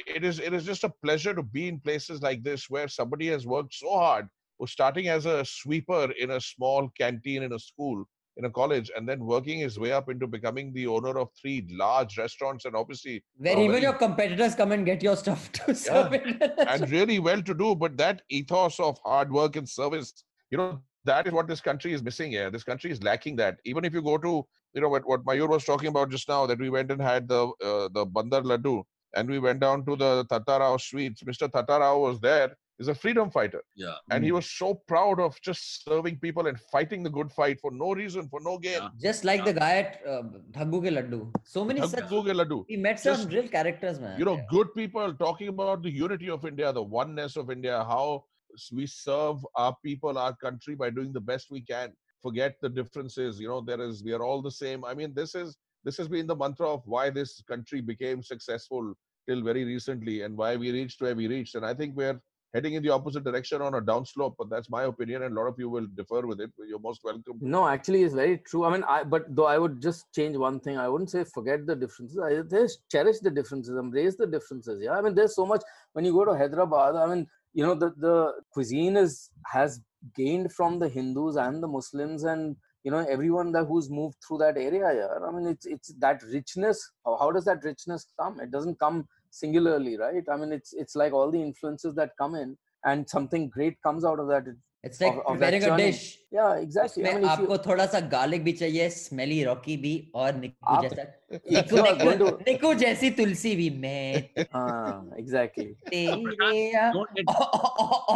it 0.08 0.24
is 0.24 0.40
it 0.40 0.54
is 0.54 0.66
just 0.66 0.84
a 0.84 0.94
pleasure 1.04 1.34
to 1.34 1.44
be 1.44 1.68
in 1.68 1.80
places 1.80 2.22
like 2.22 2.44
this 2.44 2.70
where 2.70 2.88
somebody 2.88 3.28
has 3.28 3.46
worked 3.46 3.74
so 3.74 3.90
hard 3.90 4.28
was 4.60 4.72
starting 4.72 5.08
as 5.08 5.26
a 5.26 5.44
sweeper 5.46 6.12
in 6.20 6.32
a 6.32 6.42
small 6.42 6.90
canteen 6.98 7.44
in 7.44 7.54
a 7.54 7.60
school 7.60 8.06
in 8.38 8.46
a 8.46 8.50
college 8.50 8.92
and 8.96 9.08
then 9.08 9.20
working 9.20 9.60
his 9.60 9.80
way 9.80 9.92
up 9.92 10.10
into 10.10 10.28
becoming 10.28 10.74
the 10.74 10.86
owner 10.88 11.18
of 11.18 11.30
three 11.40 11.66
large 11.72 12.18
restaurants 12.18 12.66
and 12.66 12.76
obviously 12.76 13.24
Where 13.38 13.60
even 13.60 13.82
your 13.82 13.94
competitors 13.94 14.56
come 14.56 14.72
and 14.74 14.86
get 14.86 15.02
your 15.02 15.16
stuff 15.16 15.52
to 15.54 15.76
serve 15.76 16.14
it. 16.14 16.42
and 16.68 16.90
really 16.92 17.20
well 17.20 17.42
to 17.42 17.54
do 17.54 17.76
but 17.76 17.98
that 17.98 18.22
ethos 18.30 18.80
of 18.80 18.98
hard 19.06 19.32
work 19.32 19.56
and 19.56 19.68
service 19.68 20.26
you 20.52 20.58
know 20.58 20.82
that 21.06 21.28
is 21.28 21.34
what 21.34 21.48
this 21.48 21.62
country 21.62 21.94
is 21.94 22.04
missing 22.04 22.32
here 22.32 22.50
this 22.52 22.64
country 22.64 22.92
is 22.92 23.02
lacking 23.04 23.36
that 23.38 23.58
even 23.64 23.86
if 23.86 23.94
you 23.94 24.02
go 24.02 24.18
to 24.18 24.46
you 24.74 24.82
know 24.82 24.90
what, 24.90 25.08
what 25.08 25.24
mayur 25.26 25.48
was 25.48 25.64
talking 25.64 25.88
about 25.88 26.10
just 26.10 26.28
now 26.28 26.46
that 26.46 26.60
we 26.60 26.70
went 26.70 26.92
and 26.92 27.02
had 27.02 27.28
the 27.30 27.48
uh, 27.64 27.88
the 27.94 28.06
bandar 28.06 28.42
laddu 28.42 28.84
and 29.16 29.30
we 29.30 29.40
went 29.40 29.60
down 29.60 29.86
to 29.86 29.96
the 29.96 30.26
Thattarao 30.26 30.80
Sweets. 30.80 31.24
mr 31.24 31.50
Thattarao 31.50 32.02
was 32.02 32.20
there. 32.20 32.56
He's 32.78 32.90
a 32.90 32.96
freedom 32.96 33.32
fighter 33.32 33.62
Yeah. 33.76 33.96
and 34.12 34.22
he 34.28 34.32
was 34.38 34.46
so 34.52 34.74
proud 34.92 35.18
of 35.26 35.40
just 35.42 35.86
serving 35.86 36.18
people 36.20 36.48
and 36.48 36.60
fighting 36.74 37.04
the 37.04 37.10
good 37.10 37.32
fight 37.32 37.58
for 37.62 37.72
no 37.72 37.94
reason 37.94 38.28
for 38.28 38.42
no 38.42 38.58
gain 38.58 38.80
Yeah. 38.82 38.90
Just 39.02 39.24
like 39.24 39.46
the 39.46 39.54
guy 39.54 39.74
at 39.84 40.02
uh, 40.14 40.24
Dhaggu 40.58 40.80
Ke 40.86 40.92
Laddu. 40.98 41.20
So 41.46 41.64
many 41.64 41.80
such. 41.88 42.04
Ke 42.10 42.34
laddu. 42.42 42.66
We 42.70 42.76
met 42.88 43.00
some 43.00 43.16
Just- 43.16 43.32
real 43.32 43.48
characters, 43.48 44.02
man. 44.02 44.20
you 44.20 44.26
know, 44.26 44.38
good 44.50 44.74
people 44.76 45.14
talking 45.14 45.48
about 45.48 45.84
the 45.84 45.90
unity 46.06 46.30
of 46.30 46.46
India, 46.46 46.74
the 46.74 46.84
oneness 46.84 47.38
of 47.38 47.50
India, 47.50 47.78
how 47.94 48.26
we 48.74 48.86
serve 48.88 49.46
our 49.56 49.74
people, 49.88 50.18
our 50.18 50.36
country 50.36 50.76
by 50.76 50.90
doing 50.90 51.14
the 51.14 51.22
best 51.32 51.50
we 51.50 51.62
can. 51.62 51.94
Forget 52.22 52.56
the 52.62 52.70
differences. 52.70 53.40
You 53.40 53.48
know, 53.48 53.62
there 53.62 53.80
is 53.88 54.04
we 54.04 54.12
are 54.20 54.24
all 54.28 54.42
the 54.42 54.52
same. 54.52 54.84
I 54.84 54.94
mean, 55.00 55.14
this 55.14 55.34
is 55.36 55.56
this 55.88 55.98
has 56.02 56.08
been 56.14 56.28
the 56.28 56.36
mantra 56.44 56.68
of 56.76 56.82
why 56.94 57.10
this 57.10 57.42
country 57.54 57.80
became 57.80 58.22
successful 58.24 58.94
till 59.28 59.42
very 59.44 59.64
recently 59.64 60.22
and 60.22 60.36
why 60.38 60.56
we 60.56 60.72
reached 60.72 61.02
where 61.02 61.16
we 61.16 61.28
reached. 61.28 61.56
And 61.56 61.66
I 61.66 61.74
think 61.74 61.96
we're 61.96 62.20
heading 62.56 62.74
in 62.76 62.84
the 62.84 62.90
opposite 62.90 63.24
direction 63.24 63.62
on 63.62 63.74
a 63.76 63.82
downslope. 63.82 64.36
But 64.40 64.50
that's 64.50 64.70
my 64.70 64.84
opinion, 64.84 65.24
and 65.24 65.38
a 65.38 65.40
lot 65.40 65.48
of 65.48 65.60
you 65.60 65.70
will 65.70 65.88
differ 65.88 66.26
with 66.26 66.40
it. 66.40 66.52
You're 66.68 66.80
most 66.80 67.02
welcome. 67.04 67.38
No, 67.42 67.68
actually, 67.68 68.04
it's 68.04 68.16
very 68.16 68.38
true. 68.50 68.64
I 68.66 68.72
mean, 68.72 68.84
I 68.88 69.04
but 69.04 69.24
though 69.36 69.46
I 69.46 69.58
would 69.58 69.82
just 69.82 70.06
change 70.14 70.38
one 70.38 70.60
thing. 70.60 70.78
I 70.78 70.88
wouldn't 70.88 71.12
say 71.12 71.24
forget 71.24 71.66
the 71.68 71.76
differences. 71.76 72.18
I 72.18 72.42
just 72.58 72.90
cherish 72.90 73.20
the 73.20 73.32
differences, 73.32 73.78
embrace 73.78 74.16
the 74.16 74.28
differences. 74.28 74.82
Yeah, 74.82 74.94
I 74.98 75.02
mean, 75.02 75.16
there's 75.16 75.36
so 75.36 75.46
much 75.46 75.64
when 75.94 76.06
you 76.06 76.14
go 76.14 76.26
to 76.26 76.38
Hyderabad. 76.38 76.96
I 76.96 77.08
mean, 77.08 77.28
you 77.54 77.66
know, 77.66 77.76
the 77.76 77.94
the 77.98 78.34
cuisine 78.52 78.98
is 78.98 79.30
has 79.46 79.82
gained 80.16 80.52
from 80.54 80.80
the 80.80 80.88
Hindus 80.88 81.36
and 81.36 81.62
the 81.62 81.68
Muslims 81.68 82.24
and 82.24 82.56
you 82.84 82.92
know 82.92 83.04
everyone 83.10 83.52
that 83.54 83.66
who's 83.66 83.90
moved 83.90 84.18
through 84.26 84.38
that 84.38 84.58
area. 84.58 84.94
Yeah, 84.94 85.28
I 85.28 85.32
mean, 85.32 85.48
it's 85.48 85.66
it's 85.66 85.94
that 86.00 86.24
richness. 86.24 86.90
How, 87.04 87.18
how 87.18 87.32
does 87.32 87.46
that 87.46 87.64
richness 87.64 88.08
come? 88.20 88.40
It 88.40 88.52
doesn't 88.52 88.80
come 88.80 89.08
singularly, 89.35 89.97
right? 89.99 90.25
I 90.29 90.37
mean, 90.37 90.53
it's 90.53 90.73
it's 90.73 90.97
like 91.05 91.13
all 91.13 91.31
the 91.31 91.41
influences 91.51 91.95
that 92.01 92.17
come 92.25 92.35
in 92.43 92.57
and 92.85 93.09
something 93.09 93.49
great 93.59 93.81
comes 93.89 94.05
out 94.05 94.19
of 94.19 94.29
that. 94.35 94.51
It's 94.89 95.01
like 95.01 95.17
of- 95.17 95.27
of 95.31 95.39
that 95.41 95.51
preparing 95.53 95.65
a 95.65 95.67
churning. 95.71 95.87
dish. 95.93 96.03
Yeah, 96.35 96.53
exactly. 96.67 97.03
I 97.05 97.09
उसमें 97.09 97.15
mean, 97.15 97.25
if 97.25 97.41
you, 97.41 97.47
आपको 97.49 97.57
थोड़ा 97.67 97.87
सा 97.95 98.01
garlic 98.15 98.45
भी 98.45 98.53
चाहिए 98.61 98.89
smelly 98.91 99.43
Rocky 99.45 99.77
भी 99.83 99.93
और 100.23 100.35
निक्कू 100.45 100.75
आप- 100.75 100.83
जैसा 100.83 101.03
if 101.37 101.53
Nikku 101.53 101.77
you 101.77 101.83
are 101.83 101.91
Nikku 101.91 102.07
going 102.11 102.21
to, 102.23 102.31
निक्कू 102.49 102.73
जैसी 102.85 103.11
तुलसी 103.19 103.55
भी 103.57 103.69
मैं 103.83 104.47
ah, 104.61 105.03
exactly. 105.23 105.67
तेरे 105.91 106.63
या- 106.73 106.93
Don't 106.95 107.13
get 107.19 107.35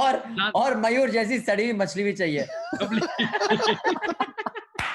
और 0.01 0.23
और 0.63 0.77
मयूर 0.87 1.11
जैसी 1.19 1.39
सड़ी 1.51 1.65
हुई 1.65 1.79
मछली 1.85 2.05
भी 2.05 2.13
चाहिए 2.23 2.47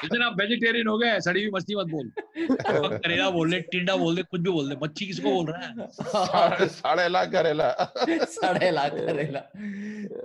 इधर 0.06 0.22
आप 0.24 0.36
वेजिटेरियन 0.40 0.88
हो 0.88 0.98
गए 0.98 1.20
सड़ी 1.26 1.44
हुई 1.44 1.52
मछली 1.54 1.76
मत 1.76 1.88
बोल 1.92 2.12
करेला 3.04 3.30
बोल 3.36 3.50
ले 3.50 3.60
टिंडा 3.74 3.96
बोल 4.04 4.16
दे 4.16 4.24
कुछ 4.32 4.42
भी 4.42 4.50
बोल 4.52 4.70
दे 4.70 4.76
मच्छी 4.84 5.06
किसको 5.06 5.32
बोल 5.32 5.46
रहा 5.52 5.68
है 5.68 5.88
Sade- 6.00 6.70
Sade 6.80 7.06
lakh 7.16 7.32
karela. 7.36 7.70
साढ़े 8.36 8.72
लाख 8.80 8.92
करेला 9.08 9.40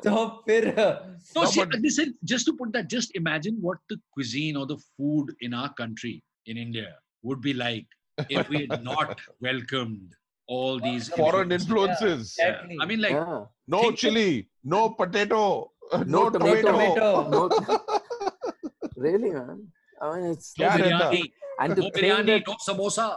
तो 0.06 0.26
फिर 0.48 0.66
No, 0.76 1.42
No, 1.42 1.46
see, 1.52 1.60
but- 1.64 1.78
listen, 1.86 2.14
just 2.32 2.46
to 2.50 2.52
put 2.60 2.72
that, 2.78 2.88
just 2.96 3.14
imagine 3.22 3.56
what 3.68 3.78
the 3.92 3.96
cuisine 4.16 4.56
or 4.62 4.66
the 4.72 4.78
food 4.96 5.30
in 5.40 5.54
our 5.60 5.72
country, 5.82 6.14
in 6.46 6.58
India, 6.66 6.90
would 7.22 7.40
be 7.46 7.54
like 7.54 7.86
if 8.40 8.48
we 8.54 8.60
had 8.66 8.84
not 8.88 9.22
welcomed 9.46 10.12
all 10.48 10.78
these 10.86 11.08
Foreign 11.20 11.52
immigrants. 11.52 11.64
influences. 11.64 12.34
Yeah. 12.38 12.50
Exactly. 12.50 12.76
I 12.82 12.86
mean, 12.92 13.00
like, 13.06 13.16
Yeah. 13.20 13.40
No 13.76 13.80
Think- 13.84 13.98
chili, 14.02 14.48
no 14.76 14.82
potato, 15.00 15.40
no, 15.92 16.04
No 16.16 16.22
tomato. 16.36 16.68
tomato. 16.68 17.08
No, 17.34 17.42
really, 19.07 19.31
man. 19.31 19.67
I 20.01 20.11
mean, 20.15 20.25
it's 20.31 20.53
no 20.57 20.65
Yeah, 20.65 20.77
biryani, 20.77 21.23
and 21.59 21.77
no 21.77 21.89
biryani, 21.97 22.25
that 22.27 22.47
no 22.47 22.55
samosa. 22.67 23.07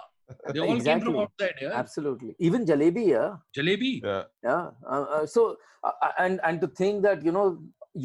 They 0.55 0.61
all 0.61 0.81
came 0.81 1.01
from 1.01 1.17
outside, 1.23 1.55
yeah. 1.61 1.73
absolutely 1.81 2.35
even 2.49 2.65
jalebi, 2.71 3.03
yeah, 3.09 3.33
Jalebi. 3.57 3.91
Yeah. 4.03 4.23
yeah. 4.43 4.71
Uh, 4.89 5.03
uh, 5.17 5.27
so 5.27 5.57
uh, 5.85 5.91
uh, 6.07 6.13
and 6.27 6.41
and 6.51 6.61
to 6.63 6.69
think 6.81 7.03
that 7.07 7.25
you 7.29 7.33
know 7.37 7.47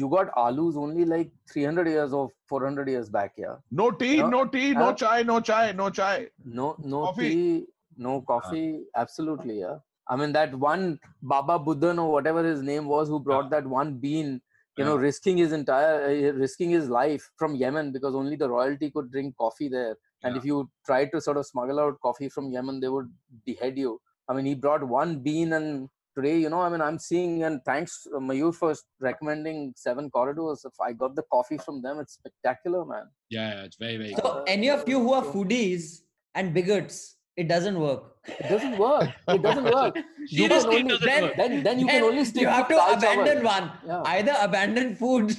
you 0.00 0.08
got 0.14 0.30
alus 0.42 0.76
only 0.76 1.04
like 1.12 1.30
300 1.52 1.88
years 1.88 2.12
or 2.12 2.24
400 2.48 2.88
years 2.94 3.08
back, 3.08 3.32
yeah. 3.44 3.54
No 3.70 3.90
tea, 4.02 4.16
Yeah. 4.16 4.28
no 4.34 4.44
tea, 4.56 4.72
no 4.74 4.88
Yeah. 4.88 4.94
chai, 5.02 5.22
no 5.22 5.40
chai, 5.40 5.72
no 5.72 5.88
chai. 6.00 6.28
No, 6.44 6.66
no 6.94 7.00
Coffee. 7.06 7.30
tea, 7.30 7.66
no 8.08 8.20
coffee. 8.32 8.66
Absolutely, 9.04 9.60
yeah. 9.60 9.78
I 10.06 10.16
mean 10.16 10.32
that 10.34 10.54
one 10.66 10.84
Baba 11.22 11.58
Budan 11.70 12.02
or 12.04 12.10
whatever 12.12 12.44
his 12.44 12.62
name 12.62 12.86
was 12.96 13.08
who 13.08 13.20
brought 13.30 13.50
that 13.56 13.66
one 13.78 13.94
bean. 14.04 14.40
You 14.78 14.84
know, 14.84 14.96
risking 14.96 15.36
his 15.38 15.52
entire, 15.52 16.04
uh, 16.10 16.32
risking 16.44 16.70
his 16.70 16.88
life 16.88 17.30
from 17.36 17.54
Yemen 17.56 17.92
because 17.92 18.14
only 18.14 18.36
the 18.36 18.48
royalty 18.48 18.90
could 18.90 19.10
drink 19.10 19.36
coffee 19.36 19.68
there. 19.68 19.96
And 20.22 20.34
Yeah. 20.34 20.38
if 20.38 20.44
you 20.44 20.70
tried 20.86 21.10
to 21.12 21.20
sort 21.20 21.36
of 21.36 21.46
smuggle 21.46 21.78
out 21.80 22.00
coffee 22.00 22.28
from 22.28 22.50
Yemen, 22.50 22.80
they 22.80 22.88
would 22.88 23.10
behead 23.44 23.76
you. 23.78 24.00
I 24.28 24.34
mean, 24.34 24.46
he 24.46 24.54
brought 24.54 24.82
one 24.86 25.20
bean, 25.20 25.52
and 25.52 25.88
today, 26.16 26.38
you 26.38 26.48
know, 26.50 26.60
I 26.60 26.68
mean, 26.68 26.80
I'm 26.80 26.98
seeing, 26.98 27.44
and 27.44 27.60
thanks 27.64 28.06
uh, 28.14 28.18
Mayur 28.18 28.54
for 28.54 28.74
recommending 29.00 29.72
Seven 29.76 30.10
Corridors. 30.10 30.64
If 30.64 30.80
I 30.80 30.92
got 30.92 31.14
the 31.14 31.22
coffee 31.34 31.58
from 31.58 31.80
them, 31.82 32.00
it's 32.00 32.14
spectacular, 32.14 32.84
man. 32.84 33.06
Yeah, 33.30 33.48
yeah, 33.54 33.62
it's 33.64 33.76
very, 33.76 33.96
very 33.96 34.14
so 34.14 34.22
good. 34.22 34.44
any 34.48 34.70
of 34.70 34.88
you 34.88 34.98
who 35.00 35.12
are 35.12 35.22
foodies 35.24 36.02
and 36.34 36.52
bigots 36.54 37.17
it 37.42 37.48
doesn't 37.54 37.78
work 37.88 38.04
It 38.44 38.48
doesn't 38.52 38.76
work. 38.78 39.10
It 39.34 39.42
doesn't 39.44 39.68
work. 39.74 39.94
You 40.38 40.48
can 40.48 40.66
only 40.70 40.82
doesn't 40.88 41.06
then- 41.10 41.22
work. 41.26 41.36
then 41.40 41.52
then 41.66 41.78
you 41.82 41.86
Then 41.90 42.00
can 42.00 42.08
only 42.08 42.24
stick 42.30 42.42
you 42.44 42.48
have 42.54 42.66
to 42.72 42.74
dal 42.78 42.88
chawal. 42.88 42.96
abandon 42.96 43.38
one 43.50 43.66
Yeah. 43.90 44.02
either 44.14 44.34
abandon 44.48 44.88
food 45.02 45.30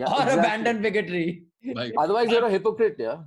Yeah, 0.00 0.06
or 0.14 0.22
exactly. 0.22 0.38
abandon 0.40 0.80
bigotry 0.86 1.26
Like, 1.78 1.92
Otherwise, 2.02 2.28
you're 2.32 2.44
a 2.48 2.50
um, 2.50 2.54
hypocrite. 2.56 2.96
Yeah, 3.04 3.18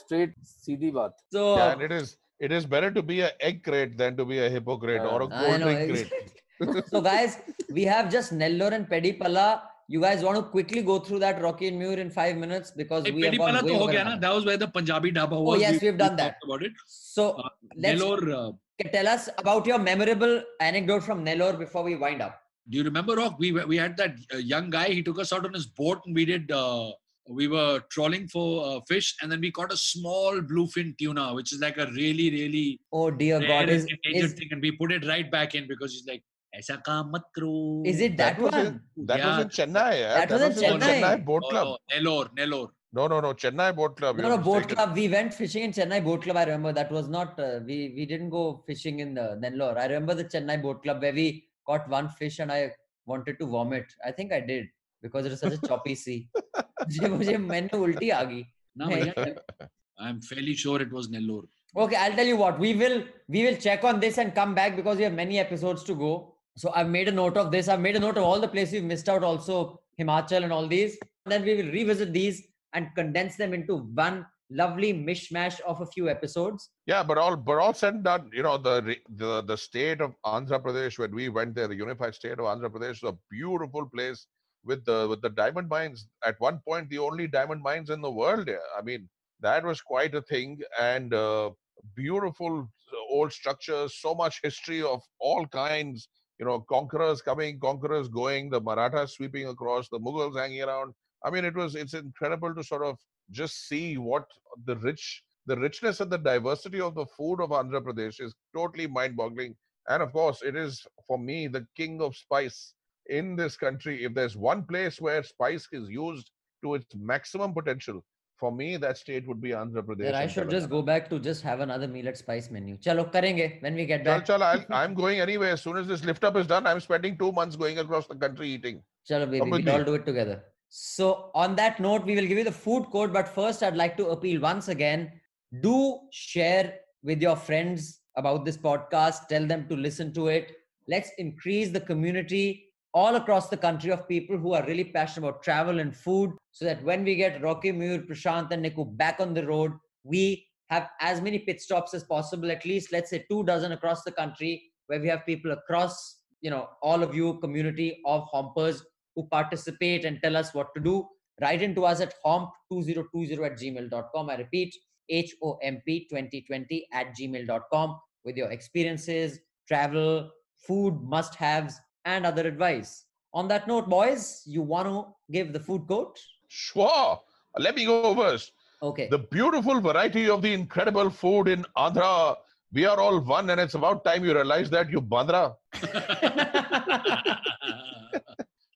straight 0.00 0.32
seedhi 0.62 0.90
baat. 0.96 1.12
so 1.36 1.42
Yeah, 1.58 1.68
and 1.74 1.82
it 1.88 1.92
is 1.98 2.08
it 2.46 2.52
is 2.58 2.64
better 2.74 2.90
to 2.98 3.02
be 3.10 3.16
a 3.28 3.30
egg 3.50 3.56
crate 3.68 3.94
than 4.00 4.16
to 4.20 4.24
be 4.32 4.38
a 4.46 4.48
hypocrite 4.56 5.04
or 5.12 5.18
a 5.26 5.28
Yeah. 5.28 5.38
I 5.40 5.46
cold 5.46 5.60
know, 5.62 5.68
drink 5.68 5.92
crate. 5.92 6.86
so 6.92 7.00
guys 7.10 7.32
we 7.78 7.84
have 7.92 8.06
just 8.16 8.36
Nellore 8.42 8.72
and 8.78 8.86
Pedipala 8.92 9.46
you 9.88 10.00
guys 10.00 10.22
want 10.22 10.36
to 10.36 10.42
quickly 10.42 10.82
go 10.82 10.98
through 10.98 11.18
that 11.20 11.40
Rocky 11.42 11.68
and 11.68 11.80
Mayur 11.80 11.98
in 11.98 12.10
five 12.10 12.36
minutes 12.36 12.70
because 12.70 13.04
hey, 13.04 13.10
we 13.10 13.22
have 13.22 13.38
gone 13.38 13.64
way 13.64 13.76
over 13.84 13.92
na. 13.92 14.16
That 14.16 14.34
was 14.34 14.44
where 14.44 14.58
the 14.58 14.68
Punjabi 14.68 15.12
dhaba 15.12 15.32
Oh, 15.32 15.42
was. 15.42 15.60
yes, 15.60 15.80
we've 15.82 15.96
done 15.96 16.16
that. 16.16 16.36
about 16.44 16.62
it. 16.62 16.72
so 16.86 17.30
Uh, 17.30 17.48
let's 17.74 18.02
Nellore, 18.02 18.26
uh, 18.40 18.88
tell 18.92 19.08
us 19.08 19.30
about 19.38 19.66
your 19.66 19.78
memorable 19.78 20.42
anecdote 20.60 21.02
from 21.02 21.24
Nellore 21.24 21.58
before 21.58 21.82
we 21.82 21.96
wind 21.96 22.22
up 22.22 22.36
do 22.70 22.76
you 22.78 22.84
remember 22.84 23.16
Rock? 23.16 23.38
We 23.38 23.52
we 23.52 23.76
had 23.76 23.96
that 23.96 24.14
uh, 24.34 24.38
young 24.38 24.70
guy. 24.70 24.88
He 24.88 25.02
took 25.02 25.18
us 25.18 25.32
out 25.32 25.44
on 25.44 25.54
his 25.54 25.66
boat, 25.66 26.00
and 26.06 26.14
we 26.14 26.24
did. 26.24 26.50
Uh, 26.52 26.90
we 27.28 27.46
were 27.46 27.80
trawling 27.90 28.26
for 28.28 28.46
uh, 28.66 28.80
fish, 28.88 29.14
and 29.22 29.30
then 29.30 29.40
we 29.40 29.50
caught 29.50 29.72
a 29.72 29.76
small 29.76 30.40
bluefin 30.40 30.96
tuna, 30.98 31.34
which 31.34 31.52
is 31.52 31.60
like 31.60 31.78
a 31.78 31.86
really, 31.92 32.30
really 32.30 32.80
oh 32.92 33.10
dear 33.10 33.40
god 33.40 33.68
is, 33.68 33.86
is, 34.04 34.32
thing, 34.34 34.48
and 34.50 34.62
we 34.62 34.72
put 34.72 34.92
it 34.92 35.06
right 35.06 35.30
back 35.30 35.54
in 35.54 35.66
because 35.68 35.92
he's 35.92 36.06
like, 36.06 36.22
"Aisa 36.55 36.75
kaam 36.87 37.11
mat 37.11 37.23
karo." 37.35 37.83
is 37.91 37.99
it 38.07 38.15
that, 38.17 38.35
That 38.37 38.41
was 38.43 38.53
one 38.53 38.65
in 38.67 39.07
That 39.07 39.17
Yeah. 39.19 39.27
was 39.27 39.37
in 39.43 39.49
Chennai. 39.57 39.91
Yeah? 39.99 40.13
That 40.25 40.29
was 40.31 40.41
in 40.41 40.51
in 40.51 40.55
the 40.55 40.85
Chennai. 40.85 41.01
Chennai 41.01 41.25
Boat 41.25 41.43
Oh, 41.45 41.49
Club. 41.49 41.67
no, 41.67 41.77
Nellore, 41.93 42.27
Nellore. 42.39 42.69
No, 42.97 43.07
no, 43.07 43.19
no. 43.25 43.33
Chennai 43.33 43.75
Boat 43.75 43.97
Club. 43.97 44.17
no 44.17 44.23
you 44.23 44.29
no 44.29 44.35
were 44.35 44.43
boat 44.43 44.55
mistaken. 44.57 44.75
club 44.75 44.95
we 44.95 45.05
went 45.15 45.33
fishing 45.33 45.63
in 45.67 45.71
Chennai 45.71 45.99
boat 46.07 46.21
club 46.25 46.37
I 46.37 46.43
remember 46.49 46.71
that 46.79 46.91
was 46.97 47.07
not 47.17 47.39
uh, 47.39 47.59
we 47.69 47.77
we 47.97 48.05
didn't 48.11 48.29
go 48.37 48.43
fishing 48.67 48.99
in 49.05 49.15
the 49.19 49.25
Nellore 49.43 49.75
I 49.83 49.87
remember 49.93 50.13
the 50.21 50.25
Chennai 50.33 50.57
boat 50.65 50.83
club 50.83 51.01
where 51.01 51.13
we 51.21 51.27
caught 51.69 51.87
one 51.89 52.09
fish 52.19 52.37
and 52.45 52.51
I 52.51 52.71
wanted 53.13 53.39
to 53.39 53.47
vomit 53.55 53.85
I 54.05 54.11
think 54.11 54.31
I 54.31 54.41
did 54.51 54.67
because 55.01 55.25
it 55.25 55.31
was 55.35 55.39
such 55.45 55.53
a 55.53 55.61
choppy 55.71 55.95
sea 56.03 56.19
मुझे 56.85 57.09
मुझे 57.15 57.37
मैंने 57.49 57.77
उल्टी 57.87 58.09
आ 58.19 58.23
गई 58.33 58.45
No, 58.81 58.87
Hey. 58.89 59.01
yeah, 59.07 59.33
I'm 60.05 60.21
fairly 60.29 60.53
sure 60.61 60.77
it 60.85 60.91
was 60.91 61.07
Nellore. 61.15 61.43
Okay, 61.83 61.95
I'll 62.03 62.15
tell 62.19 62.29
you 62.31 62.37
what. 62.37 62.59
We 62.63 62.69
will 62.83 62.95
we 63.35 63.43
will 63.47 63.57
check 63.65 63.83
on 63.89 63.99
this 64.03 64.17
and 64.23 64.33
come 64.39 64.53
back 64.59 64.75
because 64.79 64.97
we 65.01 65.03
have 65.07 65.13
many 65.19 65.37
episodes 65.43 65.83
to 65.89 65.95
go. 65.99 66.13
So 66.58 66.72
I've 66.74 66.88
made 66.88 67.06
a 67.06 67.12
note 67.12 67.36
of 67.36 67.52
this. 67.52 67.68
I've 67.68 67.80
made 67.80 67.94
a 67.94 68.00
note 68.00 68.16
of 68.16 68.24
all 68.24 68.40
the 68.40 68.48
places 68.48 68.74
we've 68.74 68.84
missed 68.84 69.08
out, 69.08 69.22
also 69.22 69.80
Himachal 70.00 70.42
and 70.42 70.52
all 70.52 70.66
these. 70.66 70.98
And 71.24 71.32
then 71.32 71.44
we 71.44 71.54
will 71.54 71.70
revisit 71.70 72.12
these 72.12 72.42
and 72.72 72.88
condense 72.96 73.36
them 73.36 73.54
into 73.54 73.76
one 73.94 74.26
lovely 74.50 74.92
mishmash 74.92 75.60
of 75.60 75.80
a 75.82 75.86
few 75.86 76.08
episodes. 76.08 76.70
Yeah, 76.86 77.04
but 77.04 77.16
all 77.16 77.36
but 77.36 77.58
all 77.58 77.74
said 77.74 77.94
and 77.94 78.02
done, 78.04 78.30
you 78.32 78.42
know, 78.42 78.58
the 78.58 78.96
the 79.14 79.42
the 79.42 79.56
state 79.56 80.00
of 80.00 80.14
Andhra 80.26 80.60
Pradesh 80.60 80.98
when 80.98 81.14
we 81.14 81.28
went 81.28 81.54
there, 81.54 81.68
the 81.68 81.76
unified 81.76 82.16
state 82.16 82.40
of 82.40 82.46
Andhra 82.52 82.70
Pradesh 82.70 82.96
is 82.96 83.02
a 83.04 83.16
beautiful 83.30 83.86
place 83.86 84.26
with 84.64 84.84
the 84.84 85.06
with 85.08 85.22
the 85.22 85.30
diamond 85.30 85.68
mines. 85.68 86.08
At 86.24 86.40
one 86.40 86.60
point, 86.66 86.90
the 86.90 86.98
only 86.98 87.28
diamond 87.28 87.62
mines 87.62 87.90
in 87.90 88.00
the 88.00 88.10
world. 88.10 88.50
I 88.76 88.82
mean, 88.82 89.08
that 89.40 89.64
was 89.64 89.80
quite 89.80 90.16
a 90.16 90.22
thing, 90.22 90.58
and 90.80 91.14
uh, 91.14 91.50
beautiful 91.94 92.68
uh, 92.92 93.14
old 93.14 93.32
structures, 93.32 93.94
so 94.00 94.12
much 94.12 94.40
history 94.42 94.82
of 94.82 95.02
all 95.20 95.46
kinds. 95.46 96.08
You 96.38 96.46
know, 96.46 96.60
conquerors 96.60 97.20
coming, 97.20 97.58
conquerors 97.58 98.08
going, 98.08 98.50
the 98.50 98.60
Marathas 98.60 99.14
sweeping 99.14 99.48
across, 99.48 99.88
the 99.88 99.98
Mughals 99.98 100.38
hanging 100.38 100.62
around. 100.62 100.94
I 101.24 101.30
mean, 101.30 101.44
it 101.44 101.54
was 101.54 101.74
it's 101.74 101.94
incredible 101.94 102.54
to 102.54 102.62
sort 102.62 102.84
of 102.84 102.98
just 103.30 103.68
see 103.68 103.98
what 103.98 104.24
the 104.66 104.76
rich 104.76 105.22
the 105.46 105.56
richness 105.56 106.00
and 106.00 106.10
the 106.10 106.18
diversity 106.18 106.80
of 106.80 106.94
the 106.94 107.06
food 107.06 107.40
of 107.40 107.50
Andhra 107.50 107.82
Pradesh 107.82 108.20
is 108.20 108.34
totally 108.54 108.86
mind 108.86 109.16
boggling. 109.16 109.56
And 109.88 110.02
of 110.02 110.12
course, 110.12 110.42
it 110.42 110.54
is 110.54 110.86
for 111.06 111.18
me 111.18 111.48
the 111.48 111.66
king 111.74 112.02
of 112.02 112.14
spice 112.14 112.74
in 113.06 113.34
this 113.34 113.56
country. 113.56 114.04
If 114.04 114.12
there's 114.14 114.36
one 114.36 114.64
place 114.64 115.00
where 115.00 115.22
spice 115.22 115.66
is 115.72 115.88
used 115.88 116.30
to 116.62 116.74
its 116.74 116.94
maximum 116.94 117.54
potential, 117.54 118.04
for 118.38 118.52
me, 118.52 118.76
that 118.76 118.96
state 118.96 119.26
would 119.26 119.40
be 119.40 119.50
Andhra 119.50 119.82
Pradesh. 119.82 120.02
Then 120.02 120.14
I 120.14 120.26
should 120.26 120.48
just 120.48 120.70
go 120.70 120.80
back 120.80 121.10
to 121.10 121.18
just 121.18 121.42
have 121.42 121.60
another 121.60 121.88
meal 121.88 122.08
at 122.08 122.16
Spice 122.16 122.50
menu. 122.50 122.76
Chalo, 122.76 123.10
karenge 123.12 123.60
when 123.62 123.74
we 123.74 123.84
get 123.84 124.04
back. 124.04 124.24
chal, 124.24 124.42
I'll, 124.42 124.64
I'm 124.70 124.94
going 124.94 125.20
anyway. 125.20 125.50
As 125.50 125.62
soon 125.62 125.76
as 125.76 125.88
this 125.88 126.04
lift 126.04 126.22
up 126.22 126.36
is 126.36 126.46
done, 126.46 126.66
I'm 126.66 126.80
spending 126.80 127.18
two 127.18 127.32
months 127.32 127.56
going 127.56 127.78
across 127.78 128.06
the 128.06 128.14
country 128.14 128.48
eating. 128.50 128.82
Chalo, 129.08 129.28
baby, 129.30 129.50
we'll 129.50 129.70
all 129.70 129.84
do 129.84 129.94
it 129.94 130.06
together. 130.06 130.44
So, 130.68 131.30
on 131.34 131.56
that 131.56 131.80
note, 131.80 132.04
we 132.04 132.14
will 132.14 132.26
give 132.26 132.38
you 132.38 132.44
the 132.44 132.52
food 132.52 132.86
code. 132.92 133.12
But 133.12 133.26
first, 133.26 133.62
I'd 133.62 133.76
like 133.76 133.96
to 133.96 134.08
appeal 134.08 134.40
once 134.40 134.68
again 134.68 135.12
do 135.60 135.98
share 136.12 136.74
with 137.02 137.22
your 137.22 137.36
friends 137.36 138.00
about 138.16 138.44
this 138.44 138.56
podcast. 138.56 139.28
Tell 139.28 139.46
them 139.46 139.66
to 139.68 139.76
listen 139.76 140.12
to 140.14 140.28
it. 140.28 140.52
Let's 140.86 141.10
increase 141.18 141.70
the 141.70 141.80
community 141.80 142.67
all 142.94 143.16
across 143.16 143.48
the 143.48 143.56
country 143.56 143.90
of 143.90 144.08
people 144.08 144.38
who 144.38 144.54
are 144.54 144.64
really 144.66 144.84
passionate 144.84 145.28
about 145.28 145.42
travel 145.42 145.78
and 145.78 145.94
food 145.94 146.32
so 146.52 146.64
that 146.64 146.82
when 146.82 147.04
we 147.04 147.16
get 147.16 147.42
Rocky 147.42 147.72
Mayur, 147.72 148.06
Prashant, 148.06 148.50
and 148.50 148.64
Niku 148.64 148.96
back 148.96 149.20
on 149.20 149.34
the 149.34 149.46
road, 149.46 149.72
we 150.04 150.46
have 150.70 150.88
as 151.00 151.20
many 151.20 151.38
pit 151.38 151.60
stops 151.60 151.94
as 151.94 152.04
possible, 152.04 152.50
at 152.50 152.64
least, 152.64 152.92
let's 152.92 153.10
say, 153.10 153.24
two 153.30 153.44
dozen 153.44 153.72
across 153.72 154.02
the 154.04 154.12
country, 154.12 154.70
where 154.86 155.00
we 155.00 155.08
have 155.08 155.24
people 155.26 155.52
across 155.52 156.18
you 156.40 156.50
know, 156.50 156.68
all 156.82 157.02
of 157.02 157.14
you, 157.14 157.34
community 157.40 158.00
of 158.06 158.24
hompers 158.32 158.84
who 159.14 159.26
participate 159.28 160.04
and 160.04 160.20
tell 160.22 160.36
us 160.36 160.54
what 160.54 160.74
to 160.74 160.80
do. 160.80 161.06
Write 161.40 161.62
into 161.62 161.84
us 161.84 162.00
at 162.00 162.14
homp2020 162.24 163.44
at 163.44 163.58
gmail.com. 163.58 164.30
I 164.30 164.36
repeat, 164.36 164.74
H-O-M-P 165.08 166.08
2020 166.10 166.86
at 166.92 167.16
gmail.com 167.16 168.00
with 168.24 168.36
your 168.36 168.50
experiences, 168.50 169.38
travel, 169.66 170.30
food 170.66 171.00
must-haves, 171.02 171.80
and 172.04 172.26
other 172.26 172.46
advice. 172.46 173.04
On 173.34 173.48
that 173.48 173.68
note, 173.68 173.88
boys, 173.88 174.42
you 174.46 174.62
want 174.62 174.88
to 174.88 175.06
give 175.32 175.52
the 175.52 175.60
food 175.60 175.86
court? 175.86 176.18
Sure. 176.48 177.20
Let 177.58 177.74
me 177.74 177.84
go 177.84 178.14
first. 178.14 178.52
Okay. 178.82 179.08
The 179.10 179.18
beautiful 179.18 179.80
variety 179.80 180.30
of 180.30 180.42
the 180.42 180.52
incredible 180.52 181.10
food 181.10 181.48
in 181.48 181.64
Andhra. 181.76 182.36
We 182.72 182.84
are 182.84 182.98
all 183.00 183.20
one, 183.20 183.50
and 183.50 183.60
it's 183.60 183.74
about 183.74 184.04
time 184.04 184.24
you 184.24 184.34
realize 184.34 184.70
that, 184.70 184.90
you 184.90 185.00
Bandra. 185.00 185.56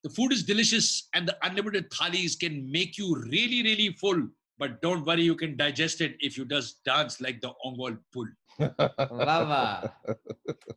the 0.03 0.11
food 0.15 0.33
is 0.33 0.43
delicious, 0.43 1.09
and 1.15 1.29
the 1.29 1.37
unlimited 1.43 1.91
thalis 1.93 2.35
can 2.37 2.71
make 2.71 2.97
you 2.99 3.15
really, 3.29 3.63
really 3.63 3.93
full. 3.93 4.29
But 4.59 4.81
don't 4.81 5.05
worry, 5.05 5.23
you 5.23 5.35
can 5.35 5.57
digest 5.57 6.01
it 6.01 6.17
if 6.21 6.39
you 6.39 6.45
just 6.47 6.83
dance 6.85 7.21
like 7.21 7.41
the 7.41 7.53
Ongole 7.65 7.99
Bull. 8.13 8.29
Vava. 8.59 9.93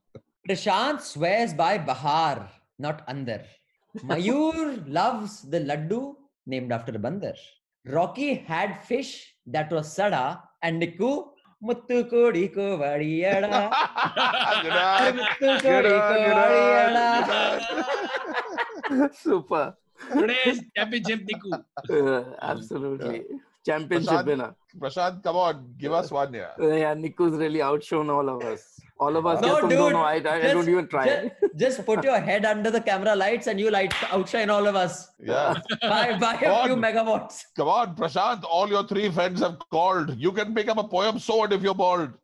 Prashant 0.48 1.00
swears 1.00 1.52
by 1.54 1.78
Bahar, 1.78 2.48
not 2.78 3.06
Andar. 3.08 3.42
Mayur 4.10 4.82
loves 4.88 5.42
the 5.42 5.60
laddu 5.60 6.14
named 6.46 6.72
after 6.72 6.92
a 6.92 6.98
bandar. 6.98 7.34
Rocky 7.86 8.34
had 8.34 8.82
fish 8.84 9.34
that 9.46 9.70
was 9.70 9.92
sada, 9.92 10.24
and 10.62 10.82
Niku 10.82 11.10
Muthu 11.68 11.96
ಕೋಡಿಕೋ 12.10 12.66
ವಾಡಿಯಾಡ 12.82 13.44
Muthu 15.18 15.48
ಕೋಡಿಕೋ 15.64 16.20
ವಾಡಿಯಾಡ 16.36 16.96
Super. 19.24 19.64
Today's 20.12 20.58
championship, 20.76 21.20
Niku. 21.28 21.50
Uh, 21.96 22.22
absolutely. 22.52 23.18
Championship 23.65 24.09
Prashant- 24.11 24.25
winner. 24.25 24.55
Prashant, 24.79 25.23
come 25.23 25.35
on, 25.37 25.73
give 25.77 25.91
us 25.91 26.11
one, 26.11 26.33
yeah. 26.33 26.51
Uh, 26.59 26.67
yeah, 26.67 26.93
Niku's 26.93 27.37
really 27.37 27.61
outshone 27.61 28.09
all 28.09 28.27
of 28.29 28.43
us. 28.43 28.79
All 28.99 29.15
of 29.17 29.25
us. 29.25 29.41
No, 29.41 29.47
yeah, 29.55 29.59
tum 29.61 29.69
dude, 29.69 29.77
dono, 29.79 29.99
I, 29.99 30.13
I, 30.13 30.17
I 30.17 30.19
don't 30.19 30.57
just- 30.57 30.69
even 30.69 30.87
try. 30.87 31.05
Just, 31.05 31.31
just 31.57 31.85
put 31.85 32.03
your 32.03 32.19
head 32.19 32.45
under 32.45 32.69
the 32.69 32.79
camera 32.81 33.15
lights 33.15 33.47
and 33.47 33.59
you 33.59 33.71
light 33.71 33.93
outshine 34.13 34.49
all 34.49 34.67
of 34.67 34.75
us. 34.75 35.09
Yeah. 35.19 35.55
Buy, 35.81 36.17
buy 36.19 36.33
a 36.35 36.65
few 36.65 36.75
megawatts. 36.75 37.45
Come 37.57 37.67
on, 37.69 37.95
Prashant, 37.95 38.43
all 38.49 38.69
your 38.69 38.85
three 38.87 39.09
friends 39.09 39.39
have 39.41 39.57
called. 39.71 40.15
You 40.17 40.31
can 40.31 40.53
pick 40.53 40.67
up 40.67 40.77
a 40.77 40.83
poem 40.83 41.17
sword 41.17 41.51
if 41.53 41.61
you're 41.63 41.73
bald. 41.73 42.11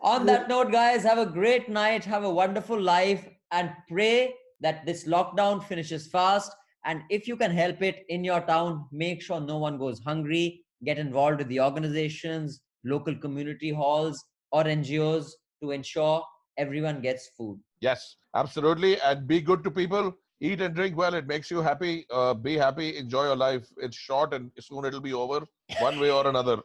On 0.00 0.24
that 0.26 0.48
note, 0.48 0.70
guys, 0.72 1.02
have 1.02 1.18
a 1.18 1.26
great 1.26 1.68
night, 1.68 2.04
have 2.04 2.24
a 2.24 2.30
wonderful 2.30 2.80
life, 2.80 3.28
and 3.50 3.72
pray 3.88 4.34
that 4.60 4.86
this 4.86 5.06
lockdown 5.06 5.62
finishes 5.62 6.06
fast. 6.06 6.52
And 6.84 7.02
if 7.10 7.26
you 7.28 7.36
can 7.36 7.50
help 7.50 7.82
it 7.82 8.04
in 8.08 8.24
your 8.24 8.40
town, 8.40 8.86
make 8.92 9.22
sure 9.22 9.40
no 9.40 9.58
one 9.58 9.78
goes 9.78 10.00
hungry. 10.00 10.64
Get 10.84 10.98
involved 10.98 11.38
with 11.38 11.48
the 11.48 11.60
organizations, 11.60 12.60
local 12.84 13.14
community 13.16 13.70
halls, 13.70 14.24
or 14.52 14.64
NGOs 14.64 15.30
to 15.62 15.72
ensure 15.72 16.22
everyone 16.56 17.00
gets 17.00 17.30
food. 17.36 17.58
Yes, 17.80 18.16
absolutely. 18.34 19.00
And 19.00 19.26
be 19.26 19.40
good 19.40 19.64
to 19.64 19.70
people. 19.70 20.12
Eat 20.40 20.60
and 20.60 20.74
drink 20.74 20.96
well. 20.96 21.14
It 21.14 21.26
makes 21.26 21.50
you 21.50 21.60
happy. 21.60 22.06
Uh, 22.10 22.34
be 22.34 22.56
happy. 22.56 22.96
Enjoy 22.96 23.24
your 23.24 23.36
life. 23.36 23.66
It's 23.78 23.96
short 23.96 24.32
and 24.34 24.50
soon 24.60 24.84
it'll 24.84 25.00
be 25.00 25.12
over, 25.12 25.44
one 25.80 25.98
way 25.98 26.10
or 26.10 26.28
another. 26.28 26.58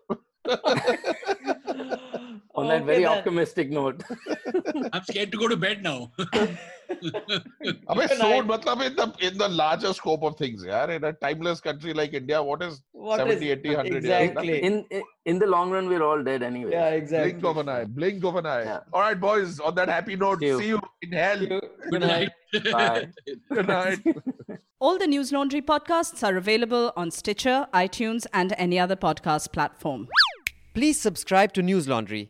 On 2.55 2.67
that 2.67 2.83
very 2.85 3.03
then. 3.03 3.11
optimistic 3.17 3.71
note. 3.71 4.03
I'm 4.93 5.03
scared 5.05 5.31
to 5.31 5.37
go 5.39 5.47
to 5.47 5.57
bed 5.57 5.81
now. 5.81 6.11
I 6.29 6.35
mean, 6.95 7.77
Good 7.87 8.09
soon, 8.11 8.19
night. 8.19 8.43
matlab 8.47 8.85
in 8.85 8.95
the 8.95 9.13
in 9.27 9.37
the 9.37 9.47
larger 9.49 9.91
scope 9.93 10.21
of 10.23 10.37
things, 10.37 10.63
yeah. 10.63 10.87
In 10.91 11.03
a 11.03 11.13
timeless 11.13 11.59
country 11.61 11.93
like 11.93 12.13
India, 12.13 12.43
what 12.43 12.61
is 12.61 12.83
What 12.91 13.17
70, 13.17 13.35
is- 13.45 13.51
80, 13.59 13.69
100 13.69 13.91
years? 13.93 14.03
exactly. 14.05 14.61
in, 14.63 14.85
in 14.91 15.03
in 15.25 15.39
the 15.39 15.47
long 15.47 15.71
run, 15.71 15.87
we're 15.89 16.03
all 16.03 16.21
dead 16.23 16.43
anyway. 16.43 16.71
Yeah, 16.71 16.89
exactly. 16.89 17.31
Blink 17.33 17.45
of 17.45 17.57
an 17.57 17.69
eye. 17.69 17.85
Blink 17.85 18.23
of 18.23 18.35
an 18.35 18.45
eye. 18.45 18.63
Yeah. 18.63 18.79
All 18.93 19.01
right, 19.01 19.19
boys. 19.19 19.59
On 19.59 19.73
that 19.75 19.89
happy 19.89 20.15
note, 20.15 20.39
See 20.41 20.45
you. 20.47 20.59
see 20.59 20.67
you 20.67 20.81
in 21.01 21.11
hell. 21.13 21.47
Good 21.89 22.01
night. 22.01 22.29
Bye. 22.71 23.07
Good 23.51 23.67
night. 23.67 23.99
All 24.79 24.99
the 24.99 25.07
Newslaundry 25.07 25.61
podcasts 25.63 26.21
are 26.27 26.37
available 26.37 26.91
on 26.95 27.09
Stitcher, 27.09 27.65
iTunes, 27.73 28.27
and 28.33 28.53
any 28.57 28.77
other 28.77 28.95
podcast 28.97 29.51
platform. 29.53 30.07
Please 30.75 30.99
subscribe 30.99 31.53
to 31.53 31.61
Newslaundry. 31.63 32.29